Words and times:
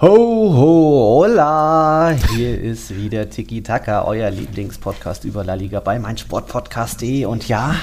Ho, 0.00 0.06
ho, 0.54 1.24
hola! 1.24 2.14
Hier 2.30 2.56
ist 2.56 2.94
wieder 2.94 3.28
Tiki 3.30 3.64
Taka, 3.64 4.04
euer 4.04 4.30
Lieblingspodcast 4.30 5.24
über 5.24 5.42
La 5.42 5.54
Liga 5.54 5.80
bei 5.80 5.98
meinsportpodcast.de. 5.98 7.24
Und 7.24 7.48
ja, 7.48 7.74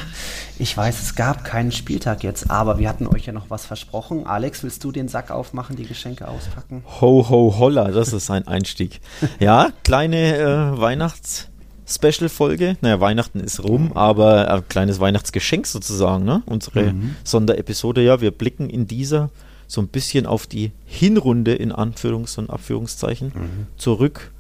ich 0.58 0.78
weiß, 0.78 1.02
es 1.02 1.16
gab 1.16 1.44
keinen 1.44 1.74
Spieltag 1.74 2.24
jetzt, 2.24 2.50
aber 2.50 2.80
wir 2.80 2.88
hatten 2.88 3.06
euch 3.06 3.26
ja 3.26 3.34
noch 3.34 3.50
was 3.50 3.66
versprochen. 3.66 4.26
Alex, 4.26 4.64
willst 4.64 4.82
du 4.86 4.94
den 4.94 5.10
Sack 5.10 5.30
aufmachen, 5.30 5.76
die 5.76 5.84
Geschenke 5.84 6.30
auspacken? 6.30 6.86
Ho, 7.02 7.28
ho, 7.30 7.56
holla, 7.60 7.92
das 7.92 8.14
ist 8.14 8.32
ein 8.32 8.48
Einstieg. 8.48 9.02
ja, 9.42 9.72
kleine 9.84 10.38
äh, 10.38 10.80
Weihnachts- 10.80 11.50
Special-Folge. 11.88 12.78
Naja, 12.82 13.00
Weihnachten 13.00 13.40
ist 13.40 13.64
rum, 13.64 13.92
aber 13.94 14.50
ein 14.52 14.68
kleines 14.68 15.00
Weihnachtsgeschenk 15.00 15.68
sozusagen, 15.68 16.24
ne? 16.24 16.42
Unsere 16.48 16.94
mhm. 16.94 17.16
Sonderepisode. 17.24 18.02
Ja, 18.02 18.22
wir 18.22 18.32
blicken 18.32 18.72
in 18.72 18.88
dieser 18.88 19.30
so 19.68 19.82
ein 19.82 19.88
bisschen 19.88 20.26
auf 20.26 20.48
die 20.48 20.72
Hinrunde 20.86 21.54
in 21.54 21.72
Anführungs- 21.72 22.38
und 22.38 22.50
Abführungszeichen 22.50 23.28
mhm. 23.28 23.68
zurück. 23.78 24.32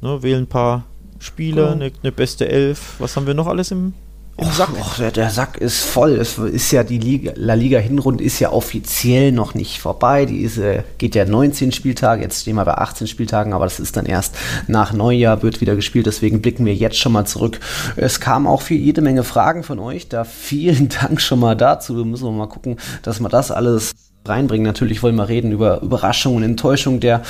Ne, 0.00 0.22
wählen 0.22 0.44
ein 0.44 0.48
paar 0.48 0.84
Spieler, 1.18 1.72
eine, 1.72 1.90
eine 2.02 2.12
beste 2.12 2.48
Elf. 2.48 2.94
Was 2.98 3.16
haben 3.16 3.26
wir 3.26 3.34
noch 3.34 3.46
alles 3.46 3.70
im 3.70 3.94
im 4.40 4.52
Sack. 4.52 4.70
Och, 4.78 4.94
der, 4.98 5.10
der, 5.10 5.30
Sack 5.30 5.56
ist 5.56 5.84
voll. 5.84 6.12
Es 6.12 6.38
ist 6.38 6.70
ja 6.70 6.84
die 6.84 6.98
Liga, 6.98 7.32
La 7.34 7.54
Liga 7.54 7.80
Hinrunde 7.80 8.22
ist 8.22 8.38
ja 8.38 8.52
offiziell 8.52 9.32
noch 9.32 9.54
nicht 9.54 9.80
vorbei. 9.80 10.26
Die 10.26 10.42
ist, 10.42 10.58
äh, 10.58 10.84
geht 10.96 11.16
ja 11.16 11.24
19 11.24 11.72
Spieltage. 11.72 12.22
Jetzt 12.22 12.42
stehen 12.42 12.54
wir 12.54 12.64
bei 12.64 12.74
18 12.74 13.08
Spieltagen, 13.08 13.52
aber 13.52 13.64
das 13.64 13.80
ist 13.80 13.96
dann 13.96 14.06
erst 14.06 14.36
nach 14.68 14.92
Neujahr 14.92 15.42
wird 15.42 15.60
wieder 15.60 15.74
gespielt. 15.74 16.06
Deswegen 16.06 16.40
blicken 16.40 16.64
wir 16.66 16.74
jetzt 16.74 16.98
schon 16.98 17.10
mal 17.12 17.24
zurück. 17.24 17.58
Es 17.96 18.20
kamen 18.20 18.46
auch 18.46 18.62
viel, 18.62 18.78
jede 18.78 19.00
Menge 19.00 19.24
Fragen 19.24 19.64
von 19.64 19.80
euch. 19.80 20.08
Da 20.08 20.22
vielen 20.22 20.88
Dank 21.00 21.20
schon 21.20 21.40
mal 21.40 21.56
dazu. 21.56 21.94
Müssen 22.04 22.26
wir 22.26 22.30
mal 22.30 22.46
gucken, 22.46 22.76
dass 23.02 23.18
wir 23.18 23.28
das 23.28 23.50
alles 23.50 23.92
reinbringen. 24.28 24.66
Natürlich 24.66 25.02
wollen 25.02 25.16
wir 25.16 25.28
reden 25.28 25.52
über 25.52 25.80
Überraschungen, 25.82 26.42
Enttäuschung 26.42 27.00
der, 27.00 27.22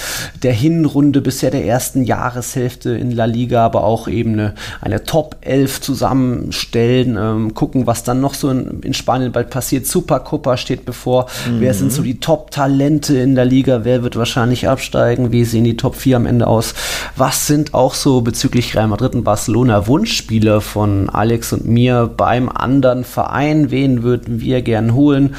der 0.42 0.52
Hinrunde 0.52 1.20
bisher 1.20 1.50
der 1.50 1.64
ersten 1.64 2.04
Jahreshälfte 2.04 2.90
in 2.90 3.10
La 3.10 3.24
Liga, 3.24 3.64
aber 3.64 3.84
auch 3.84 4.08
eben 4.08 4.34
eine, 4.34 4.54
eine 4.80 5.04
Top 5.04 5.36
11 5.40 5.80
zusammenstellen, 5.80 7.16
ähm, 7.18 7.54
gucken, 7.54 7.86
was 7.86 8.04
dann 8.04 8.20
noch 8.20 8.34
so 8.34 8.50
in, 8.50 8.80
in 8.82 8.94
Spanien 8.94 9.32
bald 9.32 9.50
passiert. 9.50 9.86
Supercopa 9.86 10.56
steht 10.56 10.84
bevor. 10.84 11.26
Mhm. 11.48 11.60
Wer 11.60 11.74
sind 11.74 11.92
so 11.92 12.02
die 12.02 12.20
Top-Talente 12.20 13.16
in 13.18 13.34
der 13.34 13.44
Liga? 13.44 13.84
Wer 13.84 14.02
wird 14.02 14.16
wahrscheinlich 14.16 14.68
absteigen? 14.68 15.32
Wie 15.32 15.44
sehen 15.44 15.64
die 15.64 15.76
Top 15.76 15.96
4 15.96 16.16
am 16.16 16.26
Ende 16.26 16.46
aus? 16.46 16.74
Was 17.16 17.46
sind 17.46 17.74
auch 17.74 17.94
so 17.94 18.20
bezüglich 18.20 18.74
Real 18.74 18.88
Madrid 18.88 19.14
und 19.14 19.24
Barcelona 19.24 19.86
Wunschspieler 19.86 20.60
von 20.60 21.10
Alex 21.10 21.52
und 21.52 21.66
mir 21.66 22.10
beim 22.14 22.48
anderen 22.48 23.04
Verein? 23.04 23.70
Wen 23.70 24.02
würden 24.02 24.40
wir 24.40 24.62
gern 24.62 24.94
holen? 24.94 25.34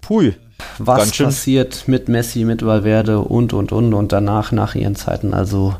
Pui 0.00 0.34
was 0.78 1.10
passiert 1.16 1.84
mit 1.86 2.08
Messi, 2.08 2.44
mit 2.44 2.64
Valverde 2.64 3.20
und 3.20 3.52
und 3.52 3.72
und 3.72 3.94
und 3.94 4.12
danach 4.12 4.52
nach 4.52 4.74
ihren 4.74 4.96
Zeiten. 4.96 5.34
Also 5.34 5.74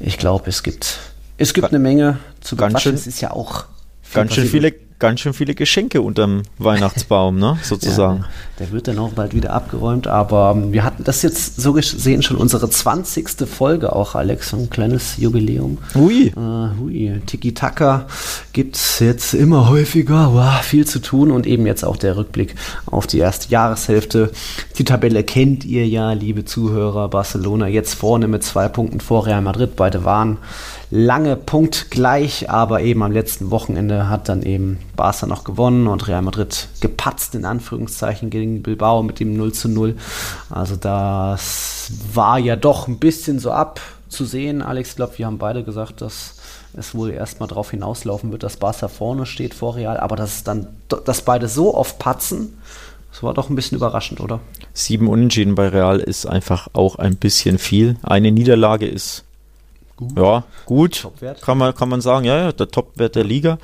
ich 0.00 0.18
glaube, 0.18 0.48
es 0.48 0.62
gibt 0.62 0.98
es 1.36 1.54
gibt 1.54 1.68
eine 1.68 1.78
Menge 1.78 2.18
zu 2.40 2.56
bequatschen. 2.56 2.94
Es 2.94 3.06
ist 3.06 3.20
ja 3.20 3.30
auch 3.30 3.64
ganz 4.12 4.34
schön 4.34 4.46
viele 4.46 4.74
ganz 4.98 5.20
schön 5.20 5.32
viele 5.32 5.54
Geschenke 5.54 6.02
unterm 6.02 6.42
Weihnachtsbaum, 6.58 7.38
ne, 7.38 7.58
sozusagen. 7.62 8.20
Ja, 8.20 8.28
der 8.58 8.72
wird 8.72 8.88
dann 8.88 8.98
auch 8.98 9.10
bald 9.10 9.34
wieder 9.34 9.52
abgeräumt, 9.52 10.06
aber 10.06 10.54
ähm, 10.56 10.72
wir 10.72 10.84
hatten 10.84 11.04
das 11.04 11.22
jetzt 11.22 11.60
so 11.60 11.72
gesehen 11.72 12.22
schon 12.22 12.36
unsere 12.36 12.68
20. 12.68 13.48
Folge 13.48 13.94
auch, 13.94 14.14
Alex, 14.14 14.52
ein 14.52 14.70
kleines 14.70 15.16
Jubiläum. 15.16 15.78
Ui. 15.94 16.32
Uh, 16.36 16.70
ui. 16.82 17.20
Tiki-Taka 17.26 18.06
gibt 18.52 18.76
es 18.76 18.98
jetzt 18.98 19.34
immer 19.34 19.68
häufiger, 19.68 20.34
wow, 20.34 20.60
viel 20.62 20.86
zu 20.86 20.98
tun 20.98 21.30
und 21.30 21.46
eben 21.46 21.66
jetzt 21.66 21.84
auch 21.84 21.96
der 21.96 22.16
Rückblick 22.16 22.54
auf 22.86 23.06
die 23.06 23.18
erste 23.18 23.50
Jahreshälfte. 23.50 24.32
Die 24.76 24.84
Tabelle 24.84 25.22
kennt 25.22 25.64
ihr 25.64 25.86
ja, 25.86 26.12
liebe 26.12 26.44
Zuhörer. 26.44 27.08
Barcelona 27.08 27.68
jetzt 27.68 27.94
vorne 27.94 28.28
mit 28.28 28.42
zwei 28.42 28.68
Punkten 28.68 29.00
vor 29.00 29.26
Real 29.26 29.42
Madrid, 29.42 29.76
beide 29.76 30.04
waren 30.04 30.38
lange 30.90 31.36
punktgleich, 31.36 32.48
aber 32.48 32.80
eben 32.80 33.02
am 33.02 33.12
letzten 33.12 33.50
Wochenende 33.50 34.08
hat 34.08 34.28
dann 34.28 34.42
eben 34.42 34.78
Barca 34.96 35.26
noch 35.26 35.44
gewonnen 35.44 35.86
und 35.86 36.08
Real 36.08 36.22
Madrid 36.22 36.68
gepatzt 36.80 37.34
in 37.34 37.44
Anführungszeichen 37.44 38.30
gegen 38.30 38.62
Bilbao 38.62 39.02
mit 39.02 39.20
dem 39.20 39.36
0 39.36 39.52
zu 39.52 39.68
0. 39.68 39.96
Also 40.50 40.76
das 40.76 41.90
war 42.12 42.38
ja 42.38 42.56
doch 42.56 42.88
ein 42.88 42.98
bisschen 42.98 43.38
so 43.38 43.50
abzusehen. 43.50 44.62
Alex, 44.62 44.90
ich 44.90 44.96
glaube, 44.96 45.18
wir 45.18 45.26
haben 45.26 45.38
beide 45.38 45.62
gesagt, 45.62 46.00
dass 46.00 46.36
es 46.74 46.94
wohl 46.94 47.10
erstmal 47.10 47.48
darauf 47.48 47.70
hinauslaufen 47.70 48.32
wird, 48.32 48.42
dass 48.42 48.56
Barca 48.56 48.88
vorne 48.88 49.26
steht 49.26 49.54
vor 49.54 49.76
Real, 49.76 49.98
aber 49.98 50.16
dass 50.16 50.44
dann, 50.44 50.68
dass 51.04 51.22
beide 51.22 51.48
so 51.48 51.74
oft 51.74 51.98
patzen, 51.98 52.58
das 53.10 53.22
war 53.22 53.34
doch 53.34 53.48
ein 53.48 53.56
bisschen 53.56 53.76
überraschend, 53.76 54.20
oder? 54.20 54.40
Sieben 54.74 55.08
Unentschieden 55.08 55.54
bei 55.54 55.68
Real 55.68 55.98
ist 55.98 56.26
einfach 56.26 56.68
auch 56.72 56.96
ein 56.96 57.16
bisschen 57.16 57.58
viel. 57.58 57.96
Eine 58.02 58.30
Niederlage 58.30 58.86
ist 58.86 59.24
Gut. 59.98 60.16
Ja, 60.16 60.44
gut. 60.64 61.08
Kann 61.40 61.58
man, 61.58 61.74
kann 61.74 61.88
man 61.88 62.00
sagen, 62.00 62.24
ja, 62.24 62.38
ja, 62.38 62.52
der 62.52 62.68
Topwert 62.68 63.16
der 63.16 63.24
Liga. 63.24 63.58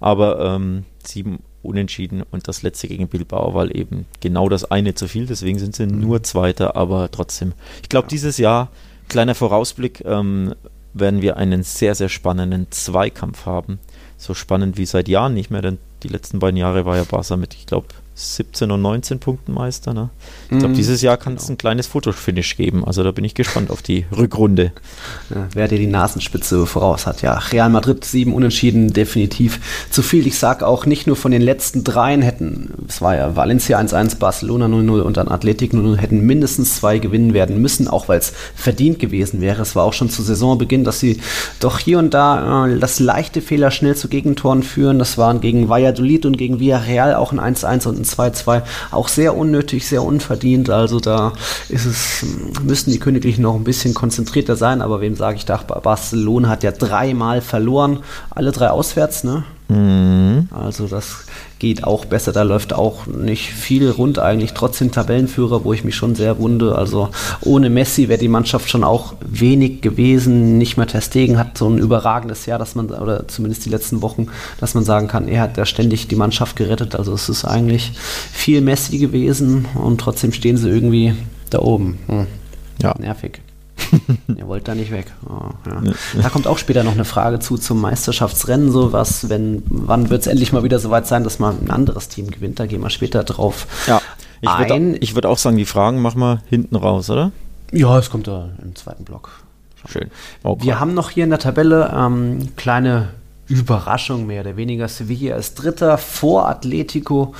Aber 0.00 0.38
ähm, 0.38 0.84
sieben 1.04 1.42
Unentschieden 1.62 2.22
und 2.30 2.46
das 2.46 2.62
letzte 2.62 2.86
gegen 2.86 3.08
Bilbao 3.08 3.52
war 3.52 3.74
eben 3.74 4.06
genau 4.20 4.48
das 4.48 4.70
eine 4.70 4.94
zu 4.94 5.08
viel. 5.08 5.26
Deswegen 5.26 5.58
sind 5.58 5.74
sie 5.74 5.86
mhm. 5.86 6.00
nur 6.00 6.22
Zweiter, 6.22 6.76
aber 6.76 7.10
trotzdem. 7.10 7.52
Ich 7.82 7.88
glaube, 7.88 8.06
ja. 8.06 8.10
dieses 8.10 8.38
Jahr, 8.38 8.68
kleiner 9.08 9.34
Vorausblick, 9.34 10.04
ähm, 10.04 10.54
werden 10.92 11.22
wir 11.22 11.36
einen 11.36 11.62
sehr, 11.62 11.94
sehr 11.94 12.08
spannenden 12.08 12.70
Zweikampf 12.70 13.46
haben. 13.46 13.78
So 14.16 14.34
spannend 14.34 14.76
wie 14.76 14.86
seit 14.86 15.08
Jahren 15.08 15.34
nicht 15.34 15.50
mehr, 15.50 15.62
denn 15.62 15.78
die 16.02 16.08
letzten 16.08 16.38
beiden 16.38 16.56
Jahre 16.56 16.84
war 16.84 16.96
ja 16.96 17.04
Barca 17.04 17.36
mit, 17.36 17.54
ich 17.54 17.66
glaube, 17.66 17.88
17 18.18 18.70
und 18.72 18.82
19 18.82 19.20
Punkten 19.20 19.52
Meister. 19.52 19.94
Ne? 19.94 20.10
Ich 20.50 20.58
glaube, 20.58 20.74
mm, 20.74 20.76
dieses 20.76 21.02
Jahr 21.02 21.16
kann 21.16 21.34
es 21.34 21.42
genau. 21.42 21.54
ein 21.54 21.58
kleines 21.58 21.86
Fotofinish 21.86 22.56
geben. 22.56 22.84
Also 22.84 23.04
da 23.04 23.12
bin 23.12 23.24
ich 23.24 23.34
gespannt 23.34 23.70
auf 23.70 23.80
die 23.80 24.06
Rückrunde. 24.14 24.72
Ja, 25.30 25.46
wer 25.52 25.68
dir 25.68 25.78
die 25.78 25.86
Nasenspitze 25.86 26.66
voraus 26.66 27.06
hat. 27.06 27.22
Ja, 27.22 27.34
Real 27.34 27.70
Madrid 27.70 28.04
sieben 28.04 28.34
Unentschieden, 28.34 28.92
definitiv 28.92 29.60
zu 29.90 30.02
viel. 30.02 30.26
Ich 30.26 30.36
sage 30.36 30.66
auch 30.66 30.84
nicht 30.84 31.06
nur 31.06 31.14
von 31.14 31.30
den 31.30 31.42
letzten 31.42 31.84
dreien 31.84 32.22
hätten, 32.22 32.74
es 32.88 33.00
war 33.00 33.16
ja 33.16 33.36
Valencia 33.36 33.78
1-1, 33.78 34.18
Barcelona 34.18 34.66
0-0 34.66 35.00
und 35.00 35.16
dann 35.16 35.28
Athletic 35.28 35.72
0-0, 35.72 35.96
hätten 35.96 36.20
mindestens 36.20 36.76
zwei 36.76 36.98
gewinnen 36.98 37.34
werden 37.34 37.60
müssen, 37.60 37.86
auch 37.86 38.08
weil 38.08 38.18
es 38.18 38.32
verdient 38.56 38.98
gewesen 38.98 39.40
wäre. 39.40 39.62
Es 39.62 39.76
war 39.76 39.84
auch 39.84 39.92
schon 39.92 40.10
zu 40.10 40.22
Saisonbeginn, 40.22 40.82
dass 40.82 40.98
sie 40.98 41.20
doch 41.60 41.78
hier 41.78 42.00
und 42.00 42.14
da 42.14 42.66
äh, 42.66 42.78
das 42.78 42.98
leichte 42.98 43.42
Fehler 43.42 43.70
schnell 43.70 43.94
zu 43.94 44.08
Gegentoren 44.08 44.64
führen. 44.64 44.98
Das 44.98 45.18
waren 45.18 45.40
gegen 45.40 45.68
Valladolid 45.68 45.87
und 46.26 46.36
gegen 46.36 46.60
Villarreal 46.60 47.14
auch 47.14 47.32
ein 47.32 47.40
1-1 47.40 47.86
und 47.88 47.98
ein 47.98 48.04
2-2 48.04 48.62
auch 48.90 49.08
sehr 49.08 49.36
unnötig, 49.36 49.86
sehr 49.86 50.02
unverdient. 50.02 50.70
Also 50.70 51.00
da 51.00 51.32
ist 51.68 51.86
es, 51.86 52.26
müssten 52.62 52.90
die 52.90 52.98
Königlichen 52.98 53.42
noch 53.42 53.54
ein 53.54 53.64
bisschen 53.64 53.94
konzentrierter 53.94 54.56
sein. 54.56 54.82
Aber 54.82 55.00
wem 55.00 55.14
sage 55.14 55.36
ich 55.36 55.44
da? 55.44 55.56
Barcelona 55.56 56.48
hat 56.48 56.62
ja 56.62 56.72
dreimal 56.72 57.40
verloren, 57.40 58.00
alle 58.30 58.52
drei 58.52 58.70
auswärts, 58.70 59.24
ne? 59.24 59.44
Mhm. 59.68 60.48
Also 60.50 60.86
das 60.86 61.24
geht 61.58 61.84
auch 61.84 62.04
besser. 62.04 62.32
Da 62.32 62.42
läuft 62.42 62.72
auch 62.72 63.06
nicht 63.06 63.50
viel 63.50 63.90
rund 63.90 64.18
eigentlich. 64.18 64.52
Trotzdem 64.52 64.92
Tabellenführer, 64.92 65.64
wo 65.64 65.72
ich 65.72 65.84
mich 65.84 65.96
schon 65.96 66.14
sehr 66.14 66.38
wunde. 66.38 66.76
Also 66.76 67.08
ohne 67.40 67.70
Messi 67.70 68.08
wäre 68.08 68.18
die 68.18 68.28
Mannschaft 68.28 68.68
schon 68.68 68.84
auch 68.84 69.14
wenig 69.20 69.80
gewesen. 69.80 70.58
Nicht 70.58 70.76
mehr 70.76 70.86
Testegen 70.86 71.38
hat 71.38 71.58
so 71.58 71.68
ein 71.68 71.78
überragendes 71.78 72.46
Jahr, 72.46 72.58
dass 72.58 72.74
man, 72.74 72.90
oder 72.90 73.26
zumindest 73.28 73.64
die 73.64 73.70
letzten 73.70 74.02
Wochen, 74.02 74.28
dass 74.60 74.74
man 74.74 74.84
sagen 74.84 75.08
kann, 75.08 75.28
er 75.28 75.42
hat 75.42 75.56
ja 75.56 75.66
ständig 75.66 76.08
die 76.08 76.16
Mannschaft 76.16 76.56
gerettet. 76.56 76.94
Also 76.94 77.12
es 77.12 77.28
ist 77.28 77.44
eigentlich 77.44 77.92
viel 78.32 78.60
Messi 78.60 78.98
gewesen 78.98 79.66
und 79.74 80.00
trotzdem 80.00 80.32
stehen 80.32 80.56
sie 80.56 80.68
irgendwie 80.68 81.14
da 81.50 81.60
oben. 81.60 81.98
Hm. 82.06 82.26
Ja. 82.80 82.94
Nervig. 82.98 83.40
Ihr 84.36 84.46
wollt 84.46 84.68
da 84.68 84.74
nicht 84.74 84.90
weg. 84.90 85.12
Oh, 85.28 85.50
ja. 85.66 85.92
Da 86.22 86.28
kommt 86.28 86.46
auch 86.46 86.58
später 86.58 86.84
noch 86.84 86.92
eine 86.92 87.04
Frage 87.04 87.38
zu 87.38 87.56
zum 87.56 87.80
Meisterschaftsrennen. 87.80 88.70
So 88.70 88.92
was, 88.92 89.28
wenn, 89.28 89.62
wann 89.66 90.10
wird 90.10 90.22
es 90.22 90.26
endlich 90.26 90.52
mal 90.52 90.62
wieder 90.62 90.78
soweit 90.78 91.06
sein, 91.06 91.24
dass 91.24 91.38
mal 91.38 91.54
ein 91.60 91.70
anderes 91.70 92.08
Team 92.08 92.30
gewinnt? 92.30 92.60
Da 92.60 92.66
gehen 92.66 92.82
wir 92.82 92.90
später 92.90 93.24
drauf. 93.24 93.66
Ja. 93.86 94.00
Ich 94.40 94.50
würde 94.50 95.14
würd 95.14 95.26
auch 95.26 95.38
sagen, 95.38 95.56
die 95.56 95.64
Fragen 95.64 96.00
machen 96.00 96.20
wir 96.20 96.42
hinten 96.48 96.76
raus, 96.76 97.10
oder? 97.10 97.32
Ja, 97.72 97.98
es 97.98 98.08
kommt 98.08 98.28
da 98.28 98.50
im 98.62 98.76
zweiten 98.76 99.04
Block. 99.04 99.30
Schön. 99.86 100.10
Okay. 100.42 100.64
Wir 100.64 100.80
haben 100.80 100.94
noch 100.94 101.10
hier 101.10 101.24
in 101.24 101.30
der 101.30 101.38
Tabelle 101.38 101.92
ähm, 101.94 102.48
kleine 102.56 103.10
Überraschung 103.48 104.26
mehr 104.26 104.42
oder 104.42 104.56
weniger. 104.56 104.88
Sevilla 104.88 105.36
ist 105.36 105.54
Dritter 105.54 105.98
vor 105.98 106.48
Atletico 106.48 107.34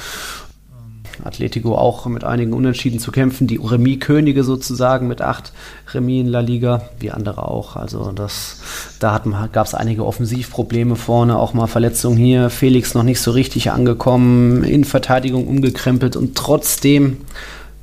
Atletico 1.25 1.77
auch 1.77 2.07
mit 2.07 2.25
einigen 2.25 2.53
Unentschieden 2.53 2.99
zu 2.99 3.13
kämpfen. 3.13 3.47
Die 3.47 3.61
Remis-Könige 3.63 4.45
sozusagen 4.45 5.09
mit 5.09 5.23
acht 5.23 5.53
Remis 5.93 6.21
in 6.23 6.27
La 6.29 6.41
Liga, 6.41 6.83
wie 6.99 7.11
andere 7.11 7.49
auch. 7.49 7.77
Also 7.77 8.13
das, 8.13 8.61
da 8.99 9.23
gab 9.53 9.67
es 9.67 9.75
einige 9.75 10.05
Offensivprobleme 10.07 10.97
vorne, 10.97 11.39
auch 11.39 11.55
mal 11.55 11.67
Verletzungen 11.67 12.17
hier. 12.17 12.51
Felix 12.51 12.95
noch 12.95 13.03
nicht 13.03 13.21
so 13.21 13.31
richtig 13.31 13.71
angekommen, 13.71 14.65
in 14.65 14.85
Verteidigung 14.85 15.47
umgekrempelt 15.47 16.17
und 16.17 16.37
trotzdem 16.37 17.19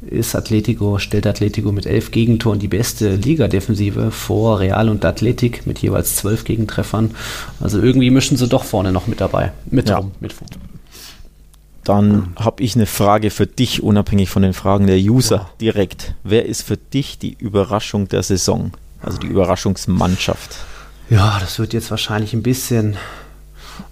ist 0.07 0.35
Atletico, 0.35 0.99
stellt 0.99 1.25
Atletico 1.25 1.71
mit 1.71 1.85
elf 1.85 2.11
Gegentoren 2.11 2.59
die 2.59 2.67
beste 2.67 3.15
Liga-Defensive 3.15 4.11
vor 4.11 4.59
Real 4.59 4.89
und 4.89 5.03
Athletik 5.03 5.65
mit 5.65 5.79
jeweils 5.79 6.15
zwölf 6.15 6.43
Gegentreffern. 6.43 7.11
Also 7.59 7.81
irgendwie 7.81 8.11
mischen 8.11 8.37
sie 8.37 8.47
doch 8.47 8.63
vorne 8.63 8.91
noch 8.91 9.07
mit 9.07 9.21
dabei. 9.21 9.51
Mit 9.69 9.89
Ja. 9.89 9.97
rum, 9.97 10.11
mit. 10.19 10.35
Dann 11.85 12.33
habe 12.35 12.63
ich 12.63 12.75
eine 12.75 12.87
Frage 12.87 13.29
für 13.29 13.45
dich, 13.45 13.83
unabhängig 13.83 14.29
von 14.29 14.41
den 14.41 14.53
Fragen 14.53 14.87
der 14.87 14.97
User, 14.97 15.49
direkt. 15.61 16.15
Wer 16.23 16.47
ist 16.47 16.63
für 16.63 16.77
dich 16.77 17.19
die 17.19 17.33
Überraschung 17.39 18.07
der 18.07 18.23
Saison? 18.23 18.71
Also 19.01 19.19
die 19.19 19.27
Überraschungsmannschaft? 19.27 20.57
Ja, 21.11 21.37
das 21.39 21.59
wird 21.59 21.73
jetzt 21.73 21.91
wahrscheinlich 21.91 22.33
ein 22.33 22.41
bisschen. 22.41 22.97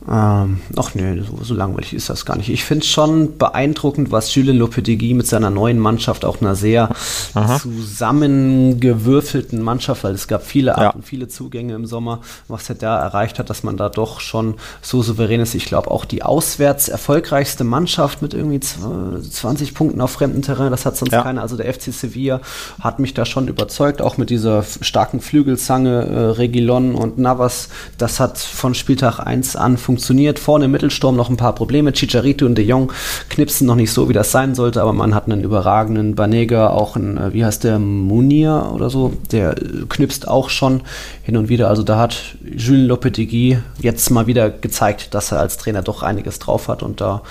Ähm, 0.06 0.60
ach 0.76 0.96
nee, 0.96 1.22
so, 1.22 1.42
so 1.44 1.54
langweilig 1.54 1.94
ist 1.94 2.10
das 2.10 2.26
gar 2.26 2.36
nicht. 2.36 2.50
Ich 2.50 2.66
finde 2.66 2.84
es 2.84 2.90
schon 2.92 3.38
beeindruckend, 3.38 4.12
was 4.12 4.36
Julien 4.36 4.58
Lopetegui 4.58 5.14
mit 5.14 5.28
seiner 5.28 5.50
neuen 5.50 5.80
Mannschaft, 5.80 6.26
auch 6.26 6.42
einer 6.42 6.56
sehr 6.56 6.90
Aha. 7.34 7.58
zusammengewürfelten 7.60 9.62
Mannschaft, 9.62 10.04
weil 10.04 10.14
es 10.14 10.28
gab 10.28 10.44
viele 10.46 10.76
Ab- 10.76 10.82
Ja. 10.82 10.94
viele 11.02 11.30
Zugänge 11.30 11.76
im 11.76 11.86
Sommer, 11.86 12.20
was 12.50 12.68
er 12.70 12.76
da 12.76 13.00
erreicht 13.00 13.40
hat, 13.40 13.50
dass 13.50 13.64
man 13.64 13.78
da 13.78 13.88
doch 13.88 14.20
schon 14.20 14.56
so 14.82 15.02
souverän 15.02 15.40
ist. 15.40 15.56
Ich 15.56 15.66
glaube 15.66 15.90
auch 15.90 16.04
die 16.04 16.22
auswärts 16.24 16.90
erfolgreichste 16.90 17.64
Mannschaft 17.64 18.22
mit 18.22 18.34
irgendwie 18.34 18.58
zw- 18.60 19.22
20 19.22 19.74
Punkten 19.74 20.02
auf 20.02 20.12
fremdem 20.12 20.42
Terrain, 20.42 20.72
das 20.72 20.86
hat 20.86 20.98
sonst 20.98 21.14
Ja. 21.14 21.22
keiner. 21.24 21.42
Also 21.42 21.56
der 21.56 21.74
FC 21.74 21.94
Sevilla 21.94 22.42
hat 22.82 23.00
mich 23.00 23.14
da 23.14 23.24
schon 23.26 23.48
überzeugt, 23.48 24.02
auch 24.02 24.18
mit 24.18 24.30
dieser 24.30 24.66
starken 24.82 25.22
Flügelzange 25.22 26.06
äh, 26.06 26.20
Regilon 26.32 26.94
und 26.96 27.18
Navas. 27.18 27.70
Das 27.98 28.20
hat 28.20 28.38
von 28.38 28.74
Spieltag 28.76 29.20
1 29.20 29.56
an 29.56 29.78
funktioniert. 29.78 29.93
Vorne 29.98 30.66
im 30.66 30.72
Mittelsturm 30.72 31.16
noch 31.16 31.30
ein 31.30 31.38
paar 31.38 31.56
Probleme. 31.56 31.94
Chicharito 31.94 32.46
und 32.46 32.56
De 32.56 32.66
Jong 32.66 32.92
knipsen 33.30 33.68
noch 33.68 33.76
nicht 33.76 33.92
so, 33.92 34.10
wie 34.10 34.14
das 34.14 34.32
sein 34.32 34.56
sollte, 34.56 34.82
aber 34.82 34.94
man 34.94 35.14
hat 35.16 35.26
einen 35.26 35.44
überragenden 35.44 36.16
Banega, 36.16 36.70
auch 36.70 36.96
ein, 36.96 37.18
äh, 37.18 37.34
wie 37.34 37.46
heißt 37.46 37.64
der, 37.64 37.80
Munir 37.80 38.72
oder 38.74 38.90
so, 38.90 39.14
der 39.32 39.58
äh, 39.58 39.86
knipst 39.90 40.28
auch 40.28 40.50
schon 40.50 40.82
hin 41.24 41.38
und 41.38 41.50
wieder. 41.50 41.70
Also 41.70 41.84
da 41.84 41.98
hat 41.98 42.36
Jules 42.44 42.88
Lopetegui 42.88 43.58
jetzt 43.80 44.10
mal 44.10 44.28
wieder 44.28 44.50
gezeigt, 44.50 45.14
dass 45.14 45.32
er 45.32 45.40
als 45.40 45.58
Trainer 45.58 45.82
doch 45.82 46.04
einiges 46.04 46.40
drauf 46.40 46.68
hat 46.68 46.84
und 46.84 47.02
da 47.02 47.22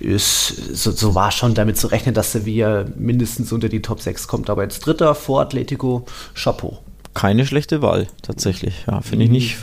ist, 0.00 0.74
so, 0.74 0.90
so 0.90 1.14
war 1.14 1.30
schon 1.30 1.54
damit 1.54 1.78
zu 1.78 1.88
rechnen, 1.88 2.14
dass 2.14 2.32
Sevilla 2.32 2.84
mindestens 2.96 3.52
unter 3.52 3.68
die 3.68 3.82
Top 3.82 4.00
6 4.00 4.28
kommt, 4.28 4.50
aber 4.50 4.62
jetzt 4.62 4.80
Dritter 4.80 5.14
vor 5.14 5.40
Atletico, 5.40 6.04
Chapeau. 6.34 6.78
Keine 7.14 7.46
schlechte 7.46 7.80
Wahl, 7.80 8.08
tatsächlich. 8.22 8.84
Ja, 8.88 9.00
finde 9.00 9.26
ich 9.26 9.30
nicht, 9.30 9.56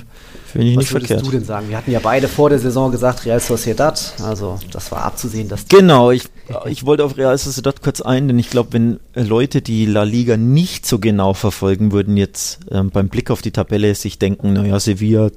finde 0.52 0.68
ich 0.68 0.76
Was 0.76 0.84
nicht 0.84 0.94
würdest 0.94 1.08
verkehrt. 1.08 1.28
du 1.28 1.32
denn 1.32 1.46
sagen? 1.46 1.70
Wir 1.70 1.78
hatten 1.78 1.92
ja 1.92 2.00
beide 2.02 2.28
vor 2.28 2.50
der 2.50 2.60
Saison 2.60 2.92
gesagt, 2.92 3.26
Real 3.26 3.40
Sociedad, 3.40 4.14
also 4.24 4.60
das 4.72 4.92
war 4.92 5.04
abzusehen, 5.04 5.48
dass 5.50 5.68
Genau, 5.68 6.12
ich, 6.12 6.24
ich 6.66 6.86
wollte 6.86 7.04
auf 7.04 7.18
Real 7.18 7.38
Sociedad 7.38 7.82
kurz 7.82 8.02
ein, 8.02 8.28
denn 8.28 8.38
ich 8.38 8.50
glaube, 8.50 8.74
wenn 8.74 9.00
Leute 9.16 9.62
die 9.62 9.86
La 9.86 10.04
Liga 10.04 10.38
nicht 10.38 10.86
so 10.86 11.00
genau 11.00 11.34
verfolgen, 11.34 11.92
würden 11.92 12.18
jetzt 12.18 12.60
ähm, 12.70 12.90
beim 12.92 13.10
Blick 13.10 13.32
auf 13.32 13.42
die 13.42 13.52
Tabelle 13.52 13.96
sich 13.96 14.20
denken, 14.20 14.54
naja, 14.54 14.80
Sevilla 14.80 15.32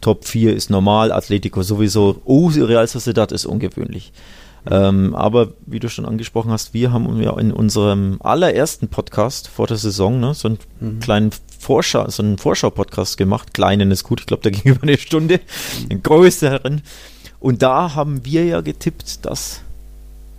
Top 0.00 0.24
4 0.26 0.54
ist 0.54 0.70
normal, 0.70 1.12
Atletico 1.12 1.62
sowieso, 1.62 2.20
oh, 2.24 2.48
Real 2.48 2.86
Sociedad 2.86 3.32
ist 3.32 3.46
ungewöhnlich. 3.46 4.12
Ähm, 4.68 5.14
aber 5.14 5.50
wie 5.64 5.78
du 5.78 5.88
schon 5.88 6.06
angesprochen 6.06 6.50
hast, 6.50 6.74
wir 6.74 6.92
haben 6.92 7.22
ja 7.22 7.38
in 7.38 7.52
unserem 7.52 8.18
allerersten 8.20 8.88
Podcast 8.88 9.46
vor 9.48 9.66
der 9.68 9.76
Saison 9.76 10.18
ne, 10.18 10.34
so 10.34 10.48
einen 10.80 11.00
kleinen 11.00 11.30
Vorschau, 11.58 12.08
so 12.08 12.22
einen 12.22 12.38
Vorschau-Podcast 12.38 13.16
gemacht. 13.16 13.54
Kleinen 13.54 13.90
ist 13.90 14.04
gut, 14.04 14.20
ich 14.20 14.26
glaube, 14.26 14.42
da 14.42 14.50
ging 14.56 14.72
über 14.72 14.82
eine 14.82 14.98
Stunde. 14.98 15.40
Ein 15.90 16.02
größeren. 16.02 16.82
Und 17.40 17.62
da 17.62 17.94
haben 17.94 18.24
wir 18.24 18.44
ja 18.44 18.60
getippt, 18.60 19.24
dass 19.26 19.60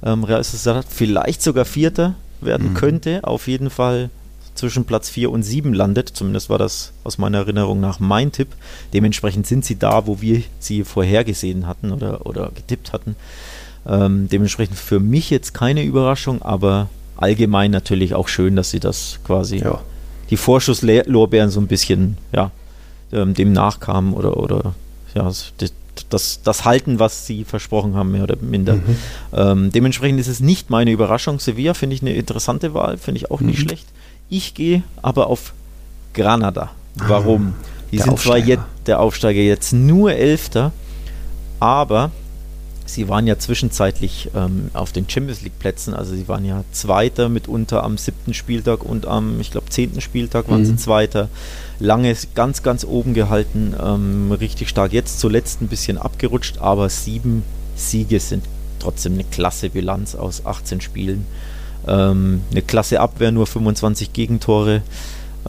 ähm, 0.04 0.24
Real 0.24 0.44
Sociedad 0.44 0.86
vielleicht 0.90 1.42
sogar 1.42 1.66
Vierter 1.66 2.16
werden 2.42 2.74
könnte. 2.74 3.24
Auf 3.24 3.48
jeden 3.48 3.70
Fall 3.70 4.10
zwischen 4.56 4.86
Platz 4.86 5.10
4 5.10 5.32
und 5.32 5.44
7 5.44 5.74
landet. 5.74 6.10
Zumindest 6.10 6.50
war 6.50 6.58
das 6.58 6.92
aus 7.04 7.18
meiner 7.18 7.40
Erinnerung 7.40 7.80
nach 7.80 8.00
mein 8.00 8.32
Tipp. 8.32 8.50
Dementsprechend 8.94 9.48
sind 9.48 9.64
sie 9.64 9.78
da, 9.78 10.08
wo 10.08 10.22
wir 10.22 10.42
sie 10.60 10.84
vorhergesehen 10.84 11.68
hatten 11.68 11.92
oder, 11.92 12.26
oder 12.26 12.52
getippt 12.54 12.94
hatten. 12.94 13.16
Ähm, 13.88 14.28
dementsprechend 14.30 14.78
für 14.78 15.00
mich 15.00 15.30
jetzt 15.30 15.54
keine 15.54 15.84
Überraschung, 15.84 16.42
aber 16.42 16.90
allgemein 17.16 17.72
natürlich 17.72 18.14
auch 18.16 18.28
schön, 18.28 18.56
dass 18.56 18.72
sie 18.72 18.80
das 18.80 19.20
quasi 19.24 19.58
Ja. 19.58 19.82
Die 20.30 20.38
Vorschusslorbeeren 20.38 21.50
so 21.50 21.60
ein 21.60 21.68
bisschen 21.68 22.18
ja, 22.34 22.52
ähm, 23.12 23.34
dem 23.34 23.54
nachkamen 23.54 24.14
oder, 24.14 24.38
oder 24.38 24.74
ja, 25.16 25.24
das, 25.24 26.42
das, 26.44 26.66
halten, 26.66 27.00
was 27.00 27.26
sie 27.26 27.44
versprochen 27.44 27.96
haben, 27.96 28.12
mehr 28.12 28.24
oder 28.24 28.36
minder. 28.40 28.78
Ähm, 29.34 29.72
dementsprechend 29.72 30.20
ist 30.20 30.28
es 30.28 30.40
nicht 30.40 30.70
meine 30.70 30.92
Überraschung. 30.92 31.40
Sevilla 31.40 31.74
finde 31.74 31.96
ich 31.96 32.02
eine 32.02 32.14
interessante 32.14 32.74
Wahl, 32.74 32.98
finde 32.98 33.20
ich 33.20 33.32
auch 33.32 33.42
nicht 33.42 33.60
Mhm. 33.60 33.64
schlecht. 33.68 33.88
Ich 34.30 34.54
gehe 34.54 34.84
aber 35.02 35.28
auf 35.28 35.54
Granada. 36.14 36.70
Warum? 36.96 37.54
Die 37.92 37.98
der 37.98 38.06
sind 38.06 38.20
zwar 38.20 38.36
Aufsteiger. 38.36 38.48
jetzt 38.48 38.64
der 38.88 39.00
Aufsteiger 39.00 39.42
jetzt 39.42 39.72
nur 39.74 40.12
Elfter, 40.14 40.72
aber 41.60 42.12
sie 42.88 43.08
waren 43.10 43.28
ja 43.28 43.38
zwischenzeitlich 43.38 44.30
ähm, 44.36 44.70
auf 44.74 44.92
den 44.92 45.08
Champions 45.08 45.42
League 45.42 45.60
Plätzen, 45.60 45.94
also 45.94 46.16
sie 46.16 46.28
waren 46.28 46.44
ja 46.46 46.64
Zweiter 46.72 47.30
mitunter 47.30 47.84
am 47.84 47.98
siebten 47.98 48.34
Spieltag 48.34 48.84
und 48.84 49.06
am, 49.06 49.40
ich 49.40 49.52
glaube, 49.52 49.70
zehnten 49.70 50.02
Spieltag 50.02 50.50
waren 50.50 50.66
sie 50.66 50.72
Mhm. 50.72 50.78
Zweiter. 50.80 51.30
Lange 51.80 52.16
ganz, 52.34 52.64
ganz 52.64 52.84
oben 52.86 53.14
gehalten, 53.14 53.76
ähm, 53.80 54.32
richtig 54.32 54.70
stark. 54.70 54.94
Jetzt 54.94 55.20
zuletzt 55.20 55.62
ein 55.62 55.68
bisschen 55.68 55.98
abgerutscht, 56.00 56.58
aber 56.60 56.90
sieben 56.90 57.44
Siege 57.76 58.20
sind 58.20 58.44
trotzdem 58.80 59.14
eine 59.14 59.24
klasse 59.26 59.70
Bilanz 59.70 60.16
aus 60.16 60.46
18 60.46 60.82
Spielen. 60.82 61.26
Ähm, 61.88 62.42
eine 62.52 62.62
klasse 62.64 63.00
Abwehr, 63.00 63.32
nur 63.32 63.46
25 63.48 64.14
Gegentore. 64.14 64.82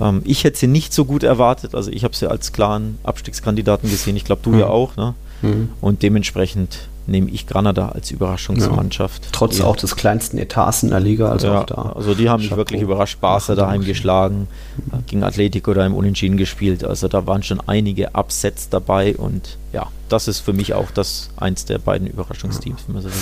Ähm, 0.01 0.23
ich 0.25 0.45
hätte 0.45 0.59
sie 0.59 0.67
nicht 0.67 0.93
so 0.93 1.05
gut 1.05 1.23
erwartet, 1.23 1.75
also 1.75 1.91
ich 1.91 2.05
habe 2.05 2.15
sie 2.15 2.31
als 2.31 2.53
klaren 2.53 2.99
Abstiegskandidaten 3.03 3.89
gesehen. 3.91 4.17
Ich 4.17 4.25
glaube, 4.25 4.43
du 4.45 4.53
ja 4.53 4.67
Mhm. 4.67 4.73
auch, 4.73 4.97
ne? 4.97 5.15
Mhm. 5.43 5.69
Und 5.81 6.03
dementsprechend 6.03 6.88
nehme 7.09 7.31
ich 7.31 7.47
Granada 7.47 7.89
als 7.89 8.11
Überraschungsmannschaft. 8.11 9.29
Trotz 9.33 9.59
Ja. 9.59 9.65
auch 9.65 9.77
des 9.77 9.97
kleinsten 9.97 10.39
Etats 10.39 10.83
in 10.83 10.91
der 10.91 11.01
Liga, 11.01 11.31
also 11.31 11.49
ja, 11.49 11.61
auch 11.63 11.67
da. 11.67 11.93
also 11.97 12.15
die 12.15 12.29
haben 12.29 12.43
mich 12.43 12.55
wirklich 12.57 12.83
überrascht. 12.83 13.21
Barca 13.21 13.55
daheim 13.55 13.85
geschlagen, 13.85 14.47
äh, 14.93 14.99
gegen 15.07 15.23
Atletico 15.25 15.75
da 15.75 15.85
im 15.85 15.95
Unentschieden 15.95 16.37
gespielt. 16.37 16.85
Also 16.85 17.09
da 17.09 17.27
waren 17.27 17.43
schon 17.43 17.61
einige 17.67 18.11
Upsets 18.15 18.69
dabei 18.69 19.17
und 19.17 19.57
ja, 19.73 19.87
das 20.09 20.29
ist 20.29 20.41
für 20.41 20.53
mich 20.53 20.75
auch 20.75 20.91
das 20.93 21.31
eins 21.37 21.65
der 21.65 21.79
beiden 21.79 22.07
Überraschungsteams, 22.07 22.83
wenn 22.87 22.95
man 22.95 23.03
so 23.03 23.09
will. 23.09 23.15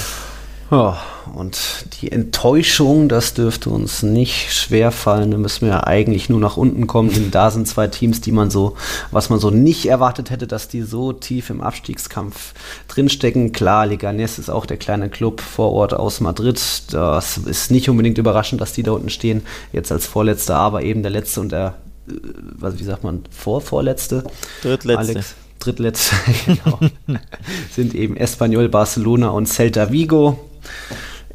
Ja, 0.70 0.98
und 1.34 1.86
die 2.00 2.10
Enttäuschung, 2.10 3.08
das 3.08 3.34
dürfte 3.34 3.70
uns 3.70 4.02
nicht 4.02 4.52
schwer 4.52 4.90
fallen. 4.90 5.30
Da 5.30 5.38
müssen 5.38 5.62
wir 5.62 5.74
ja 5.74 5.84
eigentlich 5.84 6.28
nur 6.28 6.40
nach 6.40 6.56
unten 6.56 6.86
kommen. 6.86 7.12
Denn 7.12 7.30
da 7.30 7.50
sind 7.50 7.68
zwei 7.68 7.86
Teams, 7.86 8.20
die 8.20 8.32
man 8.32 8.50
so, 8.50 8.76
was 9.12 9.30
man 9.30 9.38
so 9.38 9.50
nicht 9.50 9.86
erwartet 9.86 10.30
hätte, 10.30 10.46
dass 10.46 10.68
die 10.68 10.82
so 10.82 11.12
tief 11.12 11.50
im 11.50 11.60
Abstiegskampf 11.60 12.54
drinstecken. 12.88 13.52
Klar, 13.52 13.86
Leganés 13.86 14.40
ist 14.40 14.50
auch 14.50 14.66
der 14.66 14.76
kleine 14.76 15.08
Club 15.08 15.40
vor 15.40 15.72
Ort 15.72 15.94
aus 15.94 16.20
Madrid. 16.20 16.60
Das 16.90 17.38
ist 17.38 17.70
nicht 17.70 17.88
unbedingt 17.88 18.18
überraschend, 18.18 18.60
dass 18.60 18.72
die 18.72 18.82
da 18.82 18.92
unten 18.92 19.10
stehen. 19.10 19.42
Jetzt 19.72 19.92
als 19.92 20.06
Vorletzter, 20.06 20.56
aber 20.56 20.82
eben 20.82 21.02
der 21.02 21.12
letzte 21.12 21.40
und 21.42 21.52
der, 21.52 21.74
äh, 22.08 22.12
was, 22.58 22.78
wie 22.78 22.84
sagt 22.84 23.04
man, 23.04 23.22
vor, 23.30 23.60
vorletzte. 23.60 24.24
Drittletzte. 24.62 25.12
Alex, 25.12 25.34
drittletzte, 25.60 26.16
genau. 26.46 26.80
sind 27.70 27.94
eben 27.94 28.16
Espanyol, 28.16 28.68
Barcelona 28.68 29.28
und 29.28 29.46
Celta 29.46 29.92
Vigo. 29.92 30.38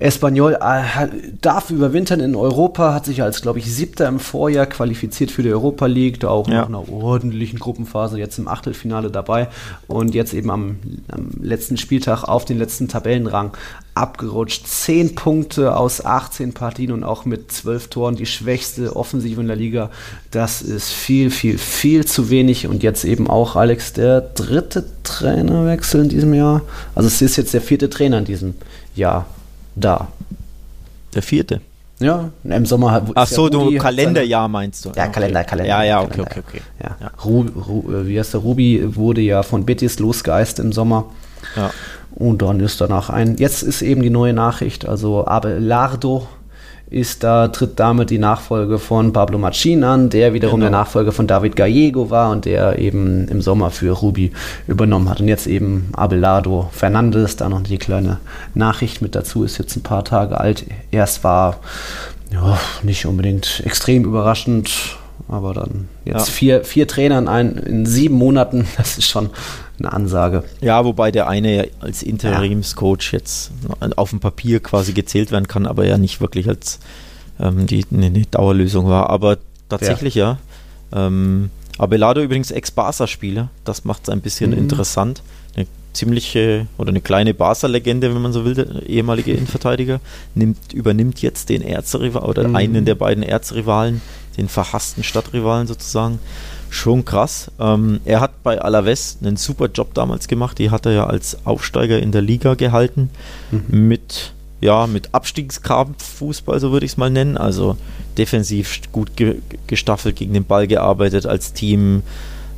Espanyol 0.02 0.58
äh, 0.60 1.08
darf 1.42 1.70
überwintern 1.70 2.22
in 2.22 2.36
Europa, 2.36 2.92
hat 2.94 3.06
sich 3.06 3.22
als, 3.22 3.44
glaube 3.44 3.60
ich, 3.60 3.72
Siebter 3.72 4.08
im 4.08 4.20
Vorjahr 4.20 4.66
qualifiziert 4.66 5.30
für 5.30 5.44
die 5.44 5.52
Europa 5.52 5.86
League, 5.86 6.20
da 6.20 6.30
auch 6.30 6.48
Ja. 6.48 6.62
nach 6.62 6.70
einer 6.70 6.92
ordentlichen 6.92 7.60
Gruppenphase 7.60 8.18
jetzt 8.18 8.40
im 8.40 8.48
Achtelfinale 8.48 9.12
dabei 9.12 9.48
und 9.88 10.16
jetzt 10.16 10.34
eben 10.34 10.50
am, 10.50 10.78
am 11.12 11.30
letzten 11.40 11.78
Spieltag 11.78 12.24
auf 12.24 12.46
den 12.46 12.58
letzten 12.58 12.88
Tabellenrang 12.88 13.52
abgerutscht. 13.94 14.66
Zehn 14.66 15.14
Punkte 15.14 15.78
aus 15.78 16.04
18 16.04 16.54
Partien 16.54 16.94
und 16.94 17.04
auch 17.04 17.26
mit 17.26 17.52
zwölf 17.52 17.88
Toren 17.90 18.16
die 18.16 18.26
schwächste 18.26 18.96
Offensive 18.96 19.40
in 19.40 19.48
der 19.48 19.56
Liga. 19.56 19.92
Das 20.32 20.64
ist 20.64 20.90
viel, 20.90 21.30
viel, 21.30 21.60
viel 21.60 22.06
zu 22.06 22.32
wenig 22.32 22.66
und 22.66 22.82
jetzt 22.82 23.06
eben 23.06 23.30
auch 23.30 23.56
Alex 23.56 23.94
der 23.94 24.22
dritte 24.22 24.86
Trainerwechsel 25.04 26.02
in 26.02 26.10
diesem 26.10 26.34
Jahr. 26.34 26.62
Also 26.96 27.06
es 27.06 27.22
ist 27.22 27.36
jetzt 27.36 27.54
der 27.54 27.62
vierte 27.62 27.90
Trainer 27.92 28.18
in 28.18 28.26
diesem 28.26 28.56
Jahr 28.96 29.26
da. 29.76 30.08
Der 31.14 31.22
vierte. 31.22 31.62
Ja, 32.00 32.32
im 32.44 32.66
Sommer 32.66 32.92
hat. 32.92 33.04
Ach 33.14 33.30
ja 33.30 33.36
so, 33.36 33.44
Rudi 33.46 33.76
du 33.76 33.82
Kalenderjahr 33.82 34.48
meinst 34.48 34.86
du? 34.86 34.90
Ja, 34.96 35.04
Okay. 35.04 35.12
Kalender, 35.12 35.44
Kalender. 35.44 35.70
Ja, 35.70 35.84
ja, 35.84 36.00
okay, 36.02 36.10
Kalender. 36.24 36.32
okay, 36.32 36.44
okay. 36.48 36.62
Ja. 36.82 36.98
Ja. 37.00 37.12
Ru, 37.24 37.42
Ru, 37.42 37.92
äh, 37.94 38.08
wie 38.08 38.18
heißt 38.20 38.34
der? 38.34 38.42
Ruby 38.42 38.96
wurde 38.96 39.22
ja 39.22 39.44
von 39.44 39.66
Betis 39.66 40.00
losgeeist 40.00 40.60
im 40.60 40.72
Sommer. 40.72 41.06
Ja. 41.56 41.70
Und 42.16 42.42
dann 42.42 42.60
ist 42.60 42.82
danach 42.82 43.10
ein. 43.12 43.38
Jetzt 43.38 43.62
ist 43.62 43.82
eben 43.84 44.02
die 44.02 44.10
neue 44.10 44.34
Nachricht. 44.34 44.88
Also 44.88 45.28
Abelardo 45.28 46.28
ist 46.92 47.24
da, 47.24 47.48
tritt 47.48 47.80
damit 47.80 48.10
die 48.10 48.18
Nachfolge 48.20 48.78
von 48.78 49.14
Pablo 49.14 49.38
Machin 49.38 49.86
an, 49.86 50.10
der 50.10 50.34
wiederum 50.34 50.60
Genau. 50.60 50.70
der 50.70 50.80
Nachfolger 50.80 51.14
von 51.14 51.26
David 51.26 51.56
Gallego 51.56 52.10
war 52.10 52.30
und 52.32 52.44
der 52.44 52.78
eben 52.80 53.30
im 53.30 53.42
Sommer 53.42 53.72
für 53.72 53.92
Ruby 53.92 54.34
übernommen 54.68 55.10
hat. 55.10 55.22
Und 55.22 55.30
jetzt 55.30 55.48
eben 55.48 55.90
Abelardo 55.94 56.70
Fernandes, 56.74 57.38
da 57.38 57.48
noch 57.48 57.62
die 57.62 57.78
kleine 57.78 58.18
Nachricht 58.56 59.02
mit 59.02 59.16
dazu, 59.16 59.46
ist 59.46 59.58
jetzt 59.58 59.78
ein 59.78 59.84
paar 59.84 60.04
Tage 60.04 60.40
alt. 60.40 60.66
Erst 60.92 61.24
war 61.24 61.62
Ja, 62.30 62.60
nicht 62.84 63.06
unbedingt 63.06 63.62
extrem 63.66 64.04
überraschend, 64.04 64.98
aber 65.30 65.54
dann 65.54 65.88
jetzt 66.04 66.28
ja. 66.28 66.34
vier, 66.34 66.64
vier 66.66 66.88
Trainer 66.90 67.20
in, 67.20 67.28
ein, 67.30 67.56
in 67.56 67.86
sieben 67.86 68.16
Monaten, 68.16 68.68
das 68.78 68.98
ist 68.98 69.08
schon 69.08 69.30
eine 69.86 69.94
Ansage. 69.94 70.44
Ja, 70.62 70.86
wobei 70.86 71.12
der 71.12 71.28
eine 71.28 71.68
als 71.80 72.04
Interimscoach 72.04 73.12
jetzt 73.12 73.52
auf 73.96 74.10
dem 74.12 74.20
Papier 74.20 74.60
quasi 74.60 74.94
gezählt 74.94 75.32
werden 75.32 75.48
kann, 75.48 75.66
aber 75.66 75.86
ja 75.86 75.98
nicht 75.98 76.22
wirklich 76.22 76.48
als 76.48 76.80
ähm, 77.40 77.68
die 77.68 77.86
eine 77.92 78.12
Dauerlösung 78.26 78.88
war. 78.88 79.10
Aber 79.10 79.38
tatsächlich 79.70 80.16
ja. 80.16 80.38
ja. 80.94 81.08
Ähm, 81.08 81.50
Abelardo 81.78 82.22
übrigens 82.22 82.52
Ex-Barca-Spieler, 82.52 83.50
das 83.64 83.86
macht 83.86 84.04
es 84.04 84.10
ein 84.10 84.22
bisschen 84.22 84.52
mhm. 84.52 84.58
interessant. 84.58 85.24
Eine 85.56 85.66
ziemliche 85.94 86.68
oder 86.78 86.90
eine 86.90 87.02
kleine 87.02 87.34
Barca-Legende, 87.34 88.14
wenn 88.14 88.22
man 88.22 88.34
so 88.34 88.46
will, 88.46 88.54
der 88.54 88.84
ehemalige 88.88 89.32
Innenverteidiger, 89.32 90.00
nimmt, 90.36 90.74
übernimmt 90.74 91.22
jetzt 91.22 91.50
den 91.50 91.62
Erzrival 91.62 92.24
oder 92.24 92.48
mhm. 92.48 92.56
einen 92.56 92.86
der 92.86 92.96
beiden 92.96 93.24
Erzrivalen, 93.24 94.02
den 94.38 94.48
verhassten 94.48 95.04
Stadtrivalen 95.04 95.68
sozusagen. 95.68 96.20
Schon 96.74 97.04
krass. 97.04 97.52
Ähm, 97.60 98.00
er 98.06 98.22
hat 98.22 98.44
bei 98.44 98.62
Alaves 98.62 99.18
einen 99.22 99.36
super 99.36 99.68
Job 99.68 99.94
damals 99.94 100.30
gemacht. 100.30 100.58
Die 100.58 100.72
hat 100.72 100.86
er 100.86 100.94
ja 100.94 101.06
als 101.06 101.46
Aufsteiger 101.46 102.00
in 102.00 102.14
der 102.14 102.22
Liga 102.22 102.54
gehalten. 102.54 103.10
Mhm. 103.52 103.90
Mit, 103.90 104.32
ja, 104.62 104.88
mit 104.88 105.10
Abstiegskampffußball, 105.14 106.62
so 106.62 106.72
würde 106.72 106.86
ich 106.86 106.94
es 106.94 106.98
mal 106.98 107.10
nennen. 107.10 107.36
Also 107.36 107.76
defensiv 108.18 108.80
gut 108.94 109.18
ge 109.18 109.40
gestaffelt 109.68 110.16
gegen 110.16 110.34
den 110.34 110.46
Ball 110.46 110.66
gearbeitet 110.66 111.26
als 111.26 111.52
Team. 111.52 112.04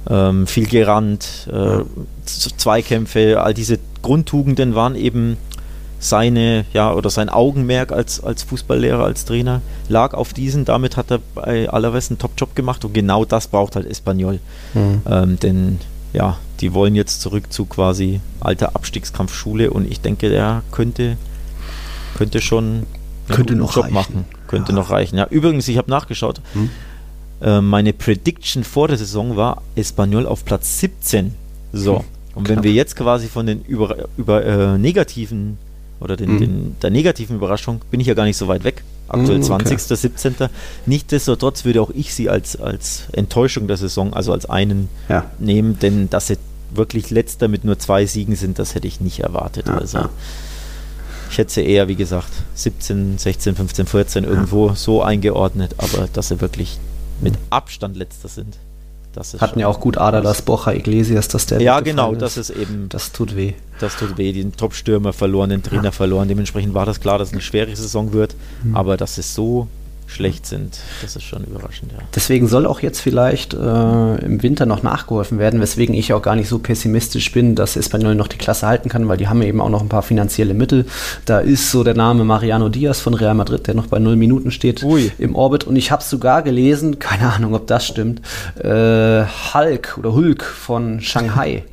Ähm, 0.07 0.45
viel 0.45 0.67
gerannt, 0.67 1.49
äh, 1.51 1.79
Zweikämpfe, 2.23 3.41
all 3.41 3.55
diese 3.55 3.79
Grundtugenden 4.03 4.75
waren 4.75 4.95
eben 4.95 5.37
seine, 6.03 6.65
ja, 6.73 6.93
oder 6.93 7.09
sein 7.09 7.29
Augenmerk 7.29 7.91
als, 7.91 8.21
als 8.21 8.43
Fußballlehrer, 8.43 9.03
als 9.03 9.25
Trainer, 9.25 9.61
lag 9.87 10.13
auf 10.13 10.33
diesen. 10.33 10.65
Damit 10.65 10.97
hat 10.97 11.11
er 11.11 11.19
bei 11.33 11.69
Alaves 11.69 12.09
einen 12.09 12.19
Top-Job 12.19 12.55
gemacht 12.55 12.83
und 12.83 12.93
genau 12.93 13.23
das 13.23 13.47
braucht 13.47 13.75
halt 13.75 13.85
Espanyol. 13.85 14.39
Mhm. 14.73 15.01
Ähm, 15.09 15.39
denn 15.39 15.79
ja, 16.11 16.37
die 16.59 16.73
wollen 16.73 16.95
jetzt 16.95 17.21
zurück 17.21 17.51
zu 17.51 17.65
quasi 17.65 18.19
alter 18.41 18.75
Abstiegskampfschule 18.75 19.71
und 19.71 19.89
ich 19.89 20.01
denke, 20.01 20.29
der 20.29 20.61
könnte, 20.71 21.17
könnte 22.17 22.41
schon 22.41 22.83
könnte 23.29 23.55
noch 23.55 23.73
Job 23.73 23.85
reichen. 23.85 23.93
machen. 23.93 24.25
Könnte 24.47 24.73
ja. 24.73 24.75
noch 24.77 24.89
reichen. 24.89 25.17
Ja, 25.17 25.27
übrigens, 25.29 25.67
ich 25.69 25.77
habe 25.77 25.89
nachgeschaut. 25.89 26.41
Hm? 26.53 26.69
Äh, 27.41 27.61
meine 27.61 27.93
Prediction 27.93 28.65
vor 28.65 28.89
der 28.89 28.97
Saison 28.97 29.37
war 29.37 29.61
Espanyol 29.75 30.27
auf 30.27 30.43
Platz 30.43 30.79
17. 30.79 31.33
So. 31.71 31.99
Hm. 31.99 32.05
Und 32.35 32.49
wenn 32.49 32.63
wir 32.63 32.73
jetzt 32.73 32.95
quasi 32.95 33.27
von 33.27 33.45
den 33.45 33.61
über, 33.63 34.09
über 34.17 34.43
äh, 34.43 34.77
negativen 34.77 35.57
oder 35.99 36.17
den, 36.17 36.33
mhm. 36.33 36.39
den, 36.39 36.75
der 36.81 36.89
negativen 36.89 37.37
Überraschung 37.37 37.81
bin 37.91 37.99
ich 37.99 38.07
ja 38.07 38.13
gar 38.13 38.25
nicht 38.25 38.37
so 38.37 38.47
weit 38.47 38.63
weg. 38.63 38.83
Aktuell 39.07 39.39
mhm, 39.39 39.51
okay. 39.51 39.77
20., 39.77 39.97
17. 39.97 40.35
Nichtsdestotrotz 40.85 41.65
würde 41.65 41.81
auch 41.81 41.91
ich 41.91 42.13
sie 42.13 42.29
als, 42.29 42.59
als 42.59 43.03
Enttäuschung 43.11 43.67
der 43.67 43.77
Saison, 43.77 44.13
also 44.13 44.31
als 44.31 44.45
einen 44.45 44.89
ja. 45.09 45.29
nehmen, 45.39 45.77
denn 45.79 46.09
dass 46.09 46.27
sie 46.27 46.37
wirklich 46.73 47.09
letzter 47.09 47.47
mit 47.47 47.63
nur 47.65 47.77
zwei 47.77 48.05
Siegen 48.05 48.35
sind, 48.35 48.59
das 48.59 48.75
hätte 48.75 48.87
ich 48.87 49.01
nicht 49.01 49.19
erwartet. 49.19 49.67
Ja, 49.67 49.77
also 49.77 49.97
ja. 49.99 50.09
ich 51.29 51.37
hätte 51.37 51.51
sie 51.51 51.65
eher, 51.65 51.87
wie 51.87 51.95
gesagt, 51.95 52.31
17, 52.55 53.17
16, 53.17 53.55
15, 53.55 53.85
14 53.85 54.23
irgendwo 54.23 54.73
so 54.73 55.03
eingeordnet, 55.03 55.75
aber 55.77 56.07
dass 56.11 56.29
sie 56.29 56.41
wirklich 56.41 56.79
mit 57.21 57.35
Abstand 57.49 57.95
letzter 57.97 58.29
sind. 58.29 58.57
Hatten 59.39 59.59
ja 59.59 59.67
auch 59.67 59.79
gut 59.79 59.97
Adalas, 59.97 60.41
Bocha, 60.41 60.71
Iglesias, 60.71 61.27
dass 61.27 61.45
der. 61.45 61.61
Ja, 61.61 61.79
genau, 61.79 62.13
ist. 62.13 62.21
das 62.21 62.37
ist 62.37 62.49
eben. 62.49 62.89
Das 62.89 63.11
tut 63.11 63.35
weh. 63.35 63.53
Das 63.79 63.97
tut 63.97 64.17
weh. 64.17 64.33
Den 64.33 64.55
Top-Stürmer 64.55 65.13
verloren, 65.13 65.49
den 65.49 65.63
Trainer 65.63 65.85
ja. 65.85 65.91
verloren. 65.91 66.27
Dementsprechend 66.27 66.73
war 66.73 66.85
das 66.85 66.99
klar, 66.99 67.17
dass 67.17 67.29
es 67.29 67.33
eine 67.33 67.41
schwere 67.41 67.75
Saison 67.75 68.13
wird. 68.13 68.35
Mhm. 68.63 68.75
Aber 68.75 68.97
dass 68.97 69.17
es 69.17 69.35
so 69.35 69.67
schlecht 70.13 70.45
sind. 70.45 70.79
Das 71.01 71.15
ist 71.15 71.23
schon 71.23 71.43
überraschend, 71.43 71.91
ja. 71.91 71.99
Deswegen 72.15 72.47
soll 72.47 72.65
auch 72.65 72.79
jetzt 72.79 72.99
vielleicht 72.99 73.53
äh, 73.53 73.57
im 73.57 74.41
Winter 74.43 74.65
noch 74.65 74.83
nachgeholfen 74.83 75.39
werden, 75.39 75.59
weswegen 75.59 75.95
ich 75.95 76.13
auch 76.13 76.21
gar 76.21 76.35
nicht 76.35 76.47
so 76.47 76.59
pessimistisch 76.59 77.31
bin, 77.31 77.55
dass 77.55 77.75
Espanyol 77.75 78.15
noch 78.15 78.27
die 78.27 78.37
Klasse 78.37 78.67
halten 78.67 78.89
kann, 78.89 79.07
weil 79.07 79.17
die 79.17 79.27
haben 79.27 79.41
eben 79.41 79.59
auch 79.59 79.69
noch 79.69 79.81
ein 79.81 79.89
paar 79.89 80.03
finanzielle 80.03 80.53
Mittel. 80.53 80.85
Da 81.25 81.39
ist 81.39 81.71
so 81.71 81.83
der 81.83 81.95
Name 81.95 82.23
Mariano 82.23 82.69
Diaz 82.69 82.99
von 82.99 83.13
Real 83.13 83.33
Madrid, 83.33 83.67
der 83.67 83.73
noch 83.73 83.87
bei 83.87 83.99
null 83.99 84.15
Minuten 84.15 84.51
steht 84.51 84.83
Ui. 84.83 85.11
im 85.17 85.35
Orbit. 85.35 85.63
Und 85.65 85.75
ich 85.75 85.91
habe 85.91 86.03
sogar 86.03 86.43
gelesen, 86.43 86.99
keine 86.99 87.33
Ahnung, 87.33 87.53
ob 87.55 87.67
das 87.67 87.85
stimmt, 87.85 88.21
äh, 88.59 89.23
Hulk 89.53 89.97
oder 89.97 90.13
Hulk 90.13 90.43
von 90.43 91.01
Shanghai. 91.01 91.63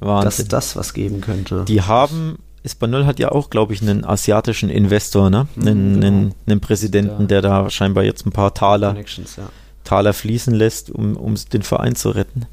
Wahnsinn. 0.00 0.48
Dass 0.48 0.48
das 0.48 0.76
was 0.76 0.92
geben 0.92 1.22
könnte. 1.22 1.64
Die 1.66 1.80
haben 1.80 2.38
Espanol 2.66 3.06
hat 3.06 3.18
ja 3.18 3.32
auch, 3.32 3.48
glaube 3.48 3.72
ich, 3.72 3.80
einen 3.80 4.04
asiatischen 4.04 4.68
Investor, 4.68 5.30
ne? 5.30 5.46
Mhm, 5.54 5.62
einen, 5.66 5.94
genau. 5.94 6.06
einen, 6.06 6.34
einen, 6.46 6.60
Präsidenten, 6.60 7.22
ja. 7.22 7.26
der 7.28 7.42
da 7.42 7.70
scheinbar 7.70 8.04
jetzt 8.04 8.26
ein 8.26 8.32
paar 8.32 8.52
Taler, 8.52 8.94
ja. 8.96 9.48
Taler 9.84 10.12
fließen 10.12 10.54
lässt, 10.54 10.90
um, 10.90 11.16
um 11.16 11.34
den 11.52 11.62
Verein 11.62 11.94
zu 11.94 12.10
retten. 12.10 12.46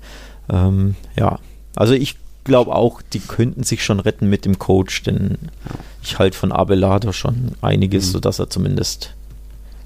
Ähm, 0.49 0.95
ja, 1.17 1.39
also 1.75 1.93
ich 1.93 2.17
glaube 2.43 2.75
auch, 2.75 3.01
die 3.01 3.19
könnten 3.19 3.63
sich 3.63 3.83
schon 3.83 3.99
retten 3.99 4.29
mit 4.29 4.45
dem 4.45 4.59
Coach, 4.59 5.03
denn 5.03 5.37
ich 6.01 6.19
halte 6.19 6.37
von 6.37 6.51
Abelardo 6.51 7.11
schon 7.11 7.53
einiges, 7.61 8.07
mhm. 8.07 8.11
sodass 8.11 8.39
er 8.39 8.49
zumindest, 8.49 9.15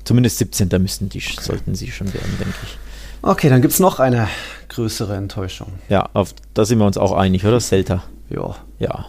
zumindest 0.03 0.39
17. 0.39 0.69
müssten 0.79 1.10
die, 1.10 1.19
okay. 1.19 1.41
sollten 1.41 1.75
sie 1.75 1.91
schon 1.91 2.13
werden, 2.13 2.38
denke 2.39 2.55
ich. 2.63 2.77
Okay, 3.22 3.50
dann 3.50 3.62
gibt 3.62 3.74
es 3.74 3.79
noch 3.79 4.00
eine 4.00 4.27
größere 4.69 5.15
Enttäuschung. 5.15 5.74
Ja, 5.89 6.10
auf, 6.13 6.34
da 6.53 6.65
sind 6.65 6.79
wir 6.79 6.86
uns 6.86 6.98
auch 6.98 7.13
einig, 7.13 7.46
oder? 7.46 7.60
Celta. 7.60 8.03
Ja. 8.29 8.55
Ja. 8.79 9.07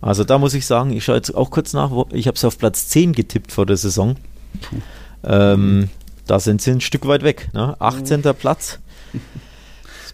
Also 0.00 0.24
da 0.24 0.38
muss 0.38 0.54
ich 0.54 0.66
sagen, 0.66 0.92
ich 0.92 1.04
schaue 1.04 1.16
jetzt 1.16 1.34
auch 1.34 1.50
kurz 1.50 1.72
nach, 1.72 1.90
ich 2.12 2.26
habe 2.26 2.36
es 2.36 2.44
auf 2.44 2.58
Platz 2.58 2.88
10 2.88 3.12
getippt 3.12 3.52
vor 3.52 3.66
der 3.66 3.76
Saison. 3.76 4.16
Ähm, 5.24 5.88
da 6.26 6.38
sind 6.40 6.62
sie 6.62 6.70
ein 6.70 6.80
Stück 6.80 7.06
weit 7.06 7.22
weg. 7.22 7.48
Ne? 7.52 7.76
18. 7.80 8.20
Mhm. 8.20 8.34
Platz. 8.34 8.78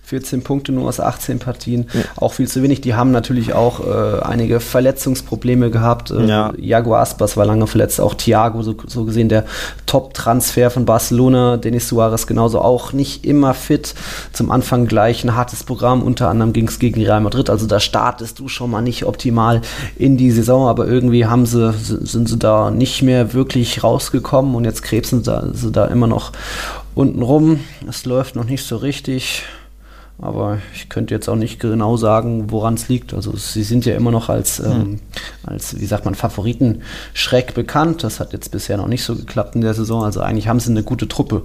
14 0.05 0.43
Punkte 0.43 0.73
nur 0.73 0.89
aus 0.89 1.01
18 1.01 1.39
Partien, 1.39 1.87
ja. 1.95 2.01
auch 2.17 2.35
viel 2.35 2.49
zu 2.49 2.63
wenig. 2.63 2.81
Die 2.81 2.95
haben 2.95 3.13
natürlich 3.13 3.55
auch 3.55 3.81
äh, 3.81 4.21
einige 4.21 4.61
Verletzungsprobleme 4.61 5.71
gehabt. 5.71 6.11
Äh, 6.11 6.27
ja. 6.27 6.53
Jago 6.59 6.97
Aspas 6.97 7.37
war 7.37 7.47
lange 7.47 7.67
verletzt, 7.67 8.01
auch 8.01 8.15
Thiago, 8.15 8.63
so, 8.63 8.75
so 8.87 9.05
gesehen 9.05 9.29
der 9.29 9.45
Top-Transfer 9.87 10.71
von 10.71 10.85
Barcelona. 10.85 11.57
Denis 11.57 11.89
Suarez 11.89 12.27
genauso 12.27 12.61
auch 12.61 12.93
nicht 12.93 13.25
immer 13.25 13.55
fit. 13.55 13.95
Zum 14.33 14.51
Anfang 14.51 14.87
gleich 14.87 15.25
ein 15.25 15.37
hartes 15.37 15.65
Programm, 15.65 16.03
unter 16.03 16.29
anderem 16.29 16.53
ging 16.53 16.69
es 16.69 16.79
gegen 16.79 17.01
Real 17.01 17.21
Madrid. 17.21 17.49
Also 17.49 17.67
da 17.67 17.81
startest 17.81 18.39
du 18.39 18.49
schon 18.49 18.71
mal 18.71 18.83
nicht 18.83 19.05
optimal 19.07 19.63
in 19.97 20.17
die 20.17 20.33
Saison, 20.33 20.67
aber 20.67 20.87
irgendwie 20.87 21.27
haben 21.27 21.47
sie, 21.47 21.73
sind 21.73 22.29
sie 22.29 22.39
da 22.39 22.71
nicht 22.71 23.03
mehr 23.03 23.33
wirklich 23.33 23.83
rausgekommen 23.85 24.55
und 24.57 24.65
jetzt 24.65 24.83
krebsen 24.83 25.23
sie 25.23 25.53
sie 25.55 25.73
da 25.73 25.87
immer 25.87 26.07
noch 26.07 26.33
unten 26.95 27.23
rum. 27.23 27.61
Es 27.89 28.05
läuft 28.05 28.37
noch 28.37 28.45
nicht 28.45 28.65
so 28.65 28.77
richtig. 28.77 29.45
Aber 30.23 30.59
ich 30.73 30.89
könnte 30.89 31.13
jetzt 31.13 31.29
auch 31.29 31.37
nicht 31.37 31.59
genau 31.59 31.97
sagen, 31.97 32.53
woran 32.53 32.75
es 32.75 32.89
liegt. 32.89 33.13
Also 33.13 33.37
sie 33.37 33.65
sind 33.65 33.85
ja 33.85 33.97
immer 33.97 34.13
noch 34.13 34.29
als, 34.29 34.61
ähm, 34.61 34.73
hm. 34.73 35.01
als, 35.43 35.81
wie 35.81 35.85
sagt 35.85 36.05
man, 36.05 36.15
Favoritenschreck 36.15 37.55
bekannt. 37.55 38.05
Das 38.05 38.21
hat 38.21 38.33
jetzt 38.33 38.53
bisher 38.53 38.77
noch 38.77 38.87
nicht 38.87 39.03
so 39.03 39.17
geklappt 39.17 39.57
in 39.57 39.63
der 39.63 39.75
Saison. 39.75 40.05
Also 40.05 40.21
eigentlich 40.21 40.47
haben 40.47 40.61
sie 40.61 40.71
eine 40.71 40.85
gute 40.85 41.09
Truppe, 41.09 41.43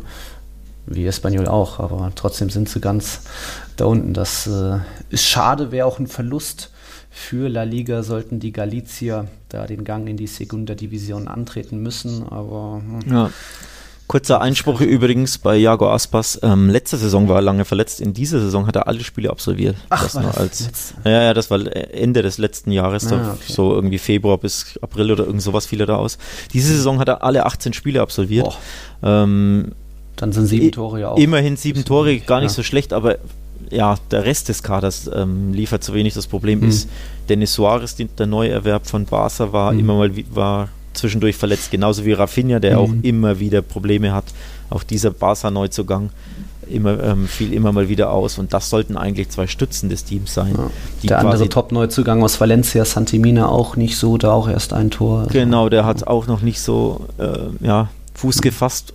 wie 0.86 1.08
Espanyol 1.08 1.48
auch. 1.48 1.80
Aber 1.80 2.12
trotzdem 2.14 2.52
sind 2.52 2.70
sie 2.70 2.80
ganz 2.80 3.22
da 3.78 3.86
unten. 3.86 4.14
Das 4.14 4.46
äh, 4.46 4.78
ist 5.10 5.26
schade, 5.26 5.72
wäre 5.72 5.88
auch 5.88 5.98
ein 5.98 6.06
Verlust 6.06 6.70
für 7.10 7.50
La 7.50 7.64
Liga, 7.64 8.04
sollten 8.04 8.40
die 8.40 8.52
Galizier 8.52 9.28
da 9.50 9.66
den 9.66 9.86
Gang 9.86 10.08
in 10.08 10.18
die 10.18 10.28
Segunda 10.28 10.76
Division 10.76 11.28
antreten 11.28 11.82
müssen. 11.82 12.30
Aber 12.30 12.80
hm. 12.86 13.12
ja. 13.12 13.32
Kurzer 14.08 14.40
Einspruch 14.40 14.80
übrigens 14.80 15.38
bei 15.38 15.58
Jago 15.58 15.90
Aspas. 15.90 16.40
Ähm, 16.42 16.70
letzte 16.70 16.96
Saison 16.96 17.28
war 17.28 17.38
er 17.38 17.42
lange 17.42 17.66
verletzt. 17.66 18.00
In 18.00 18.14
dieser 18.14 18.40
Saison 18.40 18.66
hat 18.66 18.78
er 18.78 18.88
alle 18.88 19.04
Spiele 19.04 19.30
absolviert. 19.30 19.76
Ach, 19.90 20.04
das 20.04 20.16
war 20.16 20.38
als, 20.38 20.94
ja, 21.04 21.24
ja, 21.24 21.34
das 21.34 21.52
war 21.52 21.60
Ende 21.94 22.22
des 22.22 22.38
letzten 22.38 22.72
Jahres, 22.72 23.12
ah, 23.12 23.34
okay. 23.34 23.52
so 23.52 23.74
irgendwie 23.74 23.98
Februar 23.98 24.38
bis 24.38 24.80
April 24.82 25.12
oder 25.12 25.26
irgend 25.26 25.42
sowas 25.42 25.66
fiel 25.66 25.82
er 25.82 25.88
da 25.88 25.98
aus. 25.98 26.18
Diese 26.54 26.74
Saison 26.74 27.00
hat 27.00 27.10
er 27.10 27.22
alle 27.24 27.46
18 27.46 27.74
Spiele 27.74 28.02
absolviert. 28.02 28.58
Ähm, 29.04 29.74
Dann 30.16 30.32
sind 30.32 30.48
sieben 30.48 30.72
Tore 30.72 31.02
ja 31.02 31.10
auch. 31.10 31.18
Immerhin 31.18 31.58
sieben 31.58 31.84
Tore, 31.84 32.18
gar 32.20 32.40
nicht 32.40 32.52
ja. 32.52 32.56
so 32.56 32.64
schlecht, 32.64 32.94
aber 32.94 33.18
ja, 33.70 33.98
der 34.12 34.24
Rest 34.24 34.48
des 34.48 34.64
Kaders 34.64 35.10
ähm, 35.14 35.52
liefert 35.52 35.84
zu 35.84 35.94
wenig. 35.94 36.14
Das 36.14 36.28
Problem 36.28 36.62
hm. 36.62 36.70
ist, 36.70 36.90
Dennis 37.28 37.54
Suarez, 37.54 37.98
der 37.98 38.26
Neuerwerb 38.26 38.88
von 38.88 39.04
Barca, 39.04 39.52
war 39.52 39.72
hm. 39.72 39.80
immer 39.80 39.96
mal 39.98 40.12
war 40.32 40.70
zwischendurch 40.98 41.36
verletzt, 41.36 41.72
genauso 41.72 42.06
wie 42.06 42.14
Rafinha, 42.14 42.60
der 42.60 42.78
mhm. 42.78 42.84
auch 42.84 42.94
immer 43.04 43.40
wieder 43.40 43.62
Probleme 43.62 44.14
hat. 44.14 44.26
Auch 44.70 44.84
dieser 44.84 45.12
Barca-Neuzugang 45.12 46.10
immer, 46.70 47.02
ähm, 47.02 47.28
fiel 47.28 47.54
immer 47.54 47.72
mal 47.72 47.90
wieder 47.90 48.12
aus 48.12 48.38
und 48.38 48.54
das 48.54 48.70
sollten 48.70 48.98
eigentlich 48.98 49.30
zwei 49.30 49.48
Stützen 49.48 49.90
des 49.90 50.04
Teams 50.04 50.34
sein. 50.34 50.54
Ja. 50.58 50.70
der 51.10 51.20
andere 51.20 51.50
Top-Neuzugang 51.50 52.24
aus 52.24 52.40
Valencia, 52.40 52.86
Santimina, 52.86 53.50
auch 53.50 53.76
nicht 53.76 53.98
so, 53.98 54.18
da 54.18 54.32
auch 54.32 54.50
erst 54.50 54.74
ein 54.74 54.92
Tor. 54.92 55.20
Also 55.22 55.32
genau, 55.32 55.70
der 55.70 55.86
hat 55.86 56.06
auch 56.08 56.28
noch 56.28 56.42
nicht 56.42 56.60
so 56.60 57.06
äh, 57.18 57.66
ja, 57.66 57.90
Fuß 58.16 58.42
gefasst. 58.42 58.94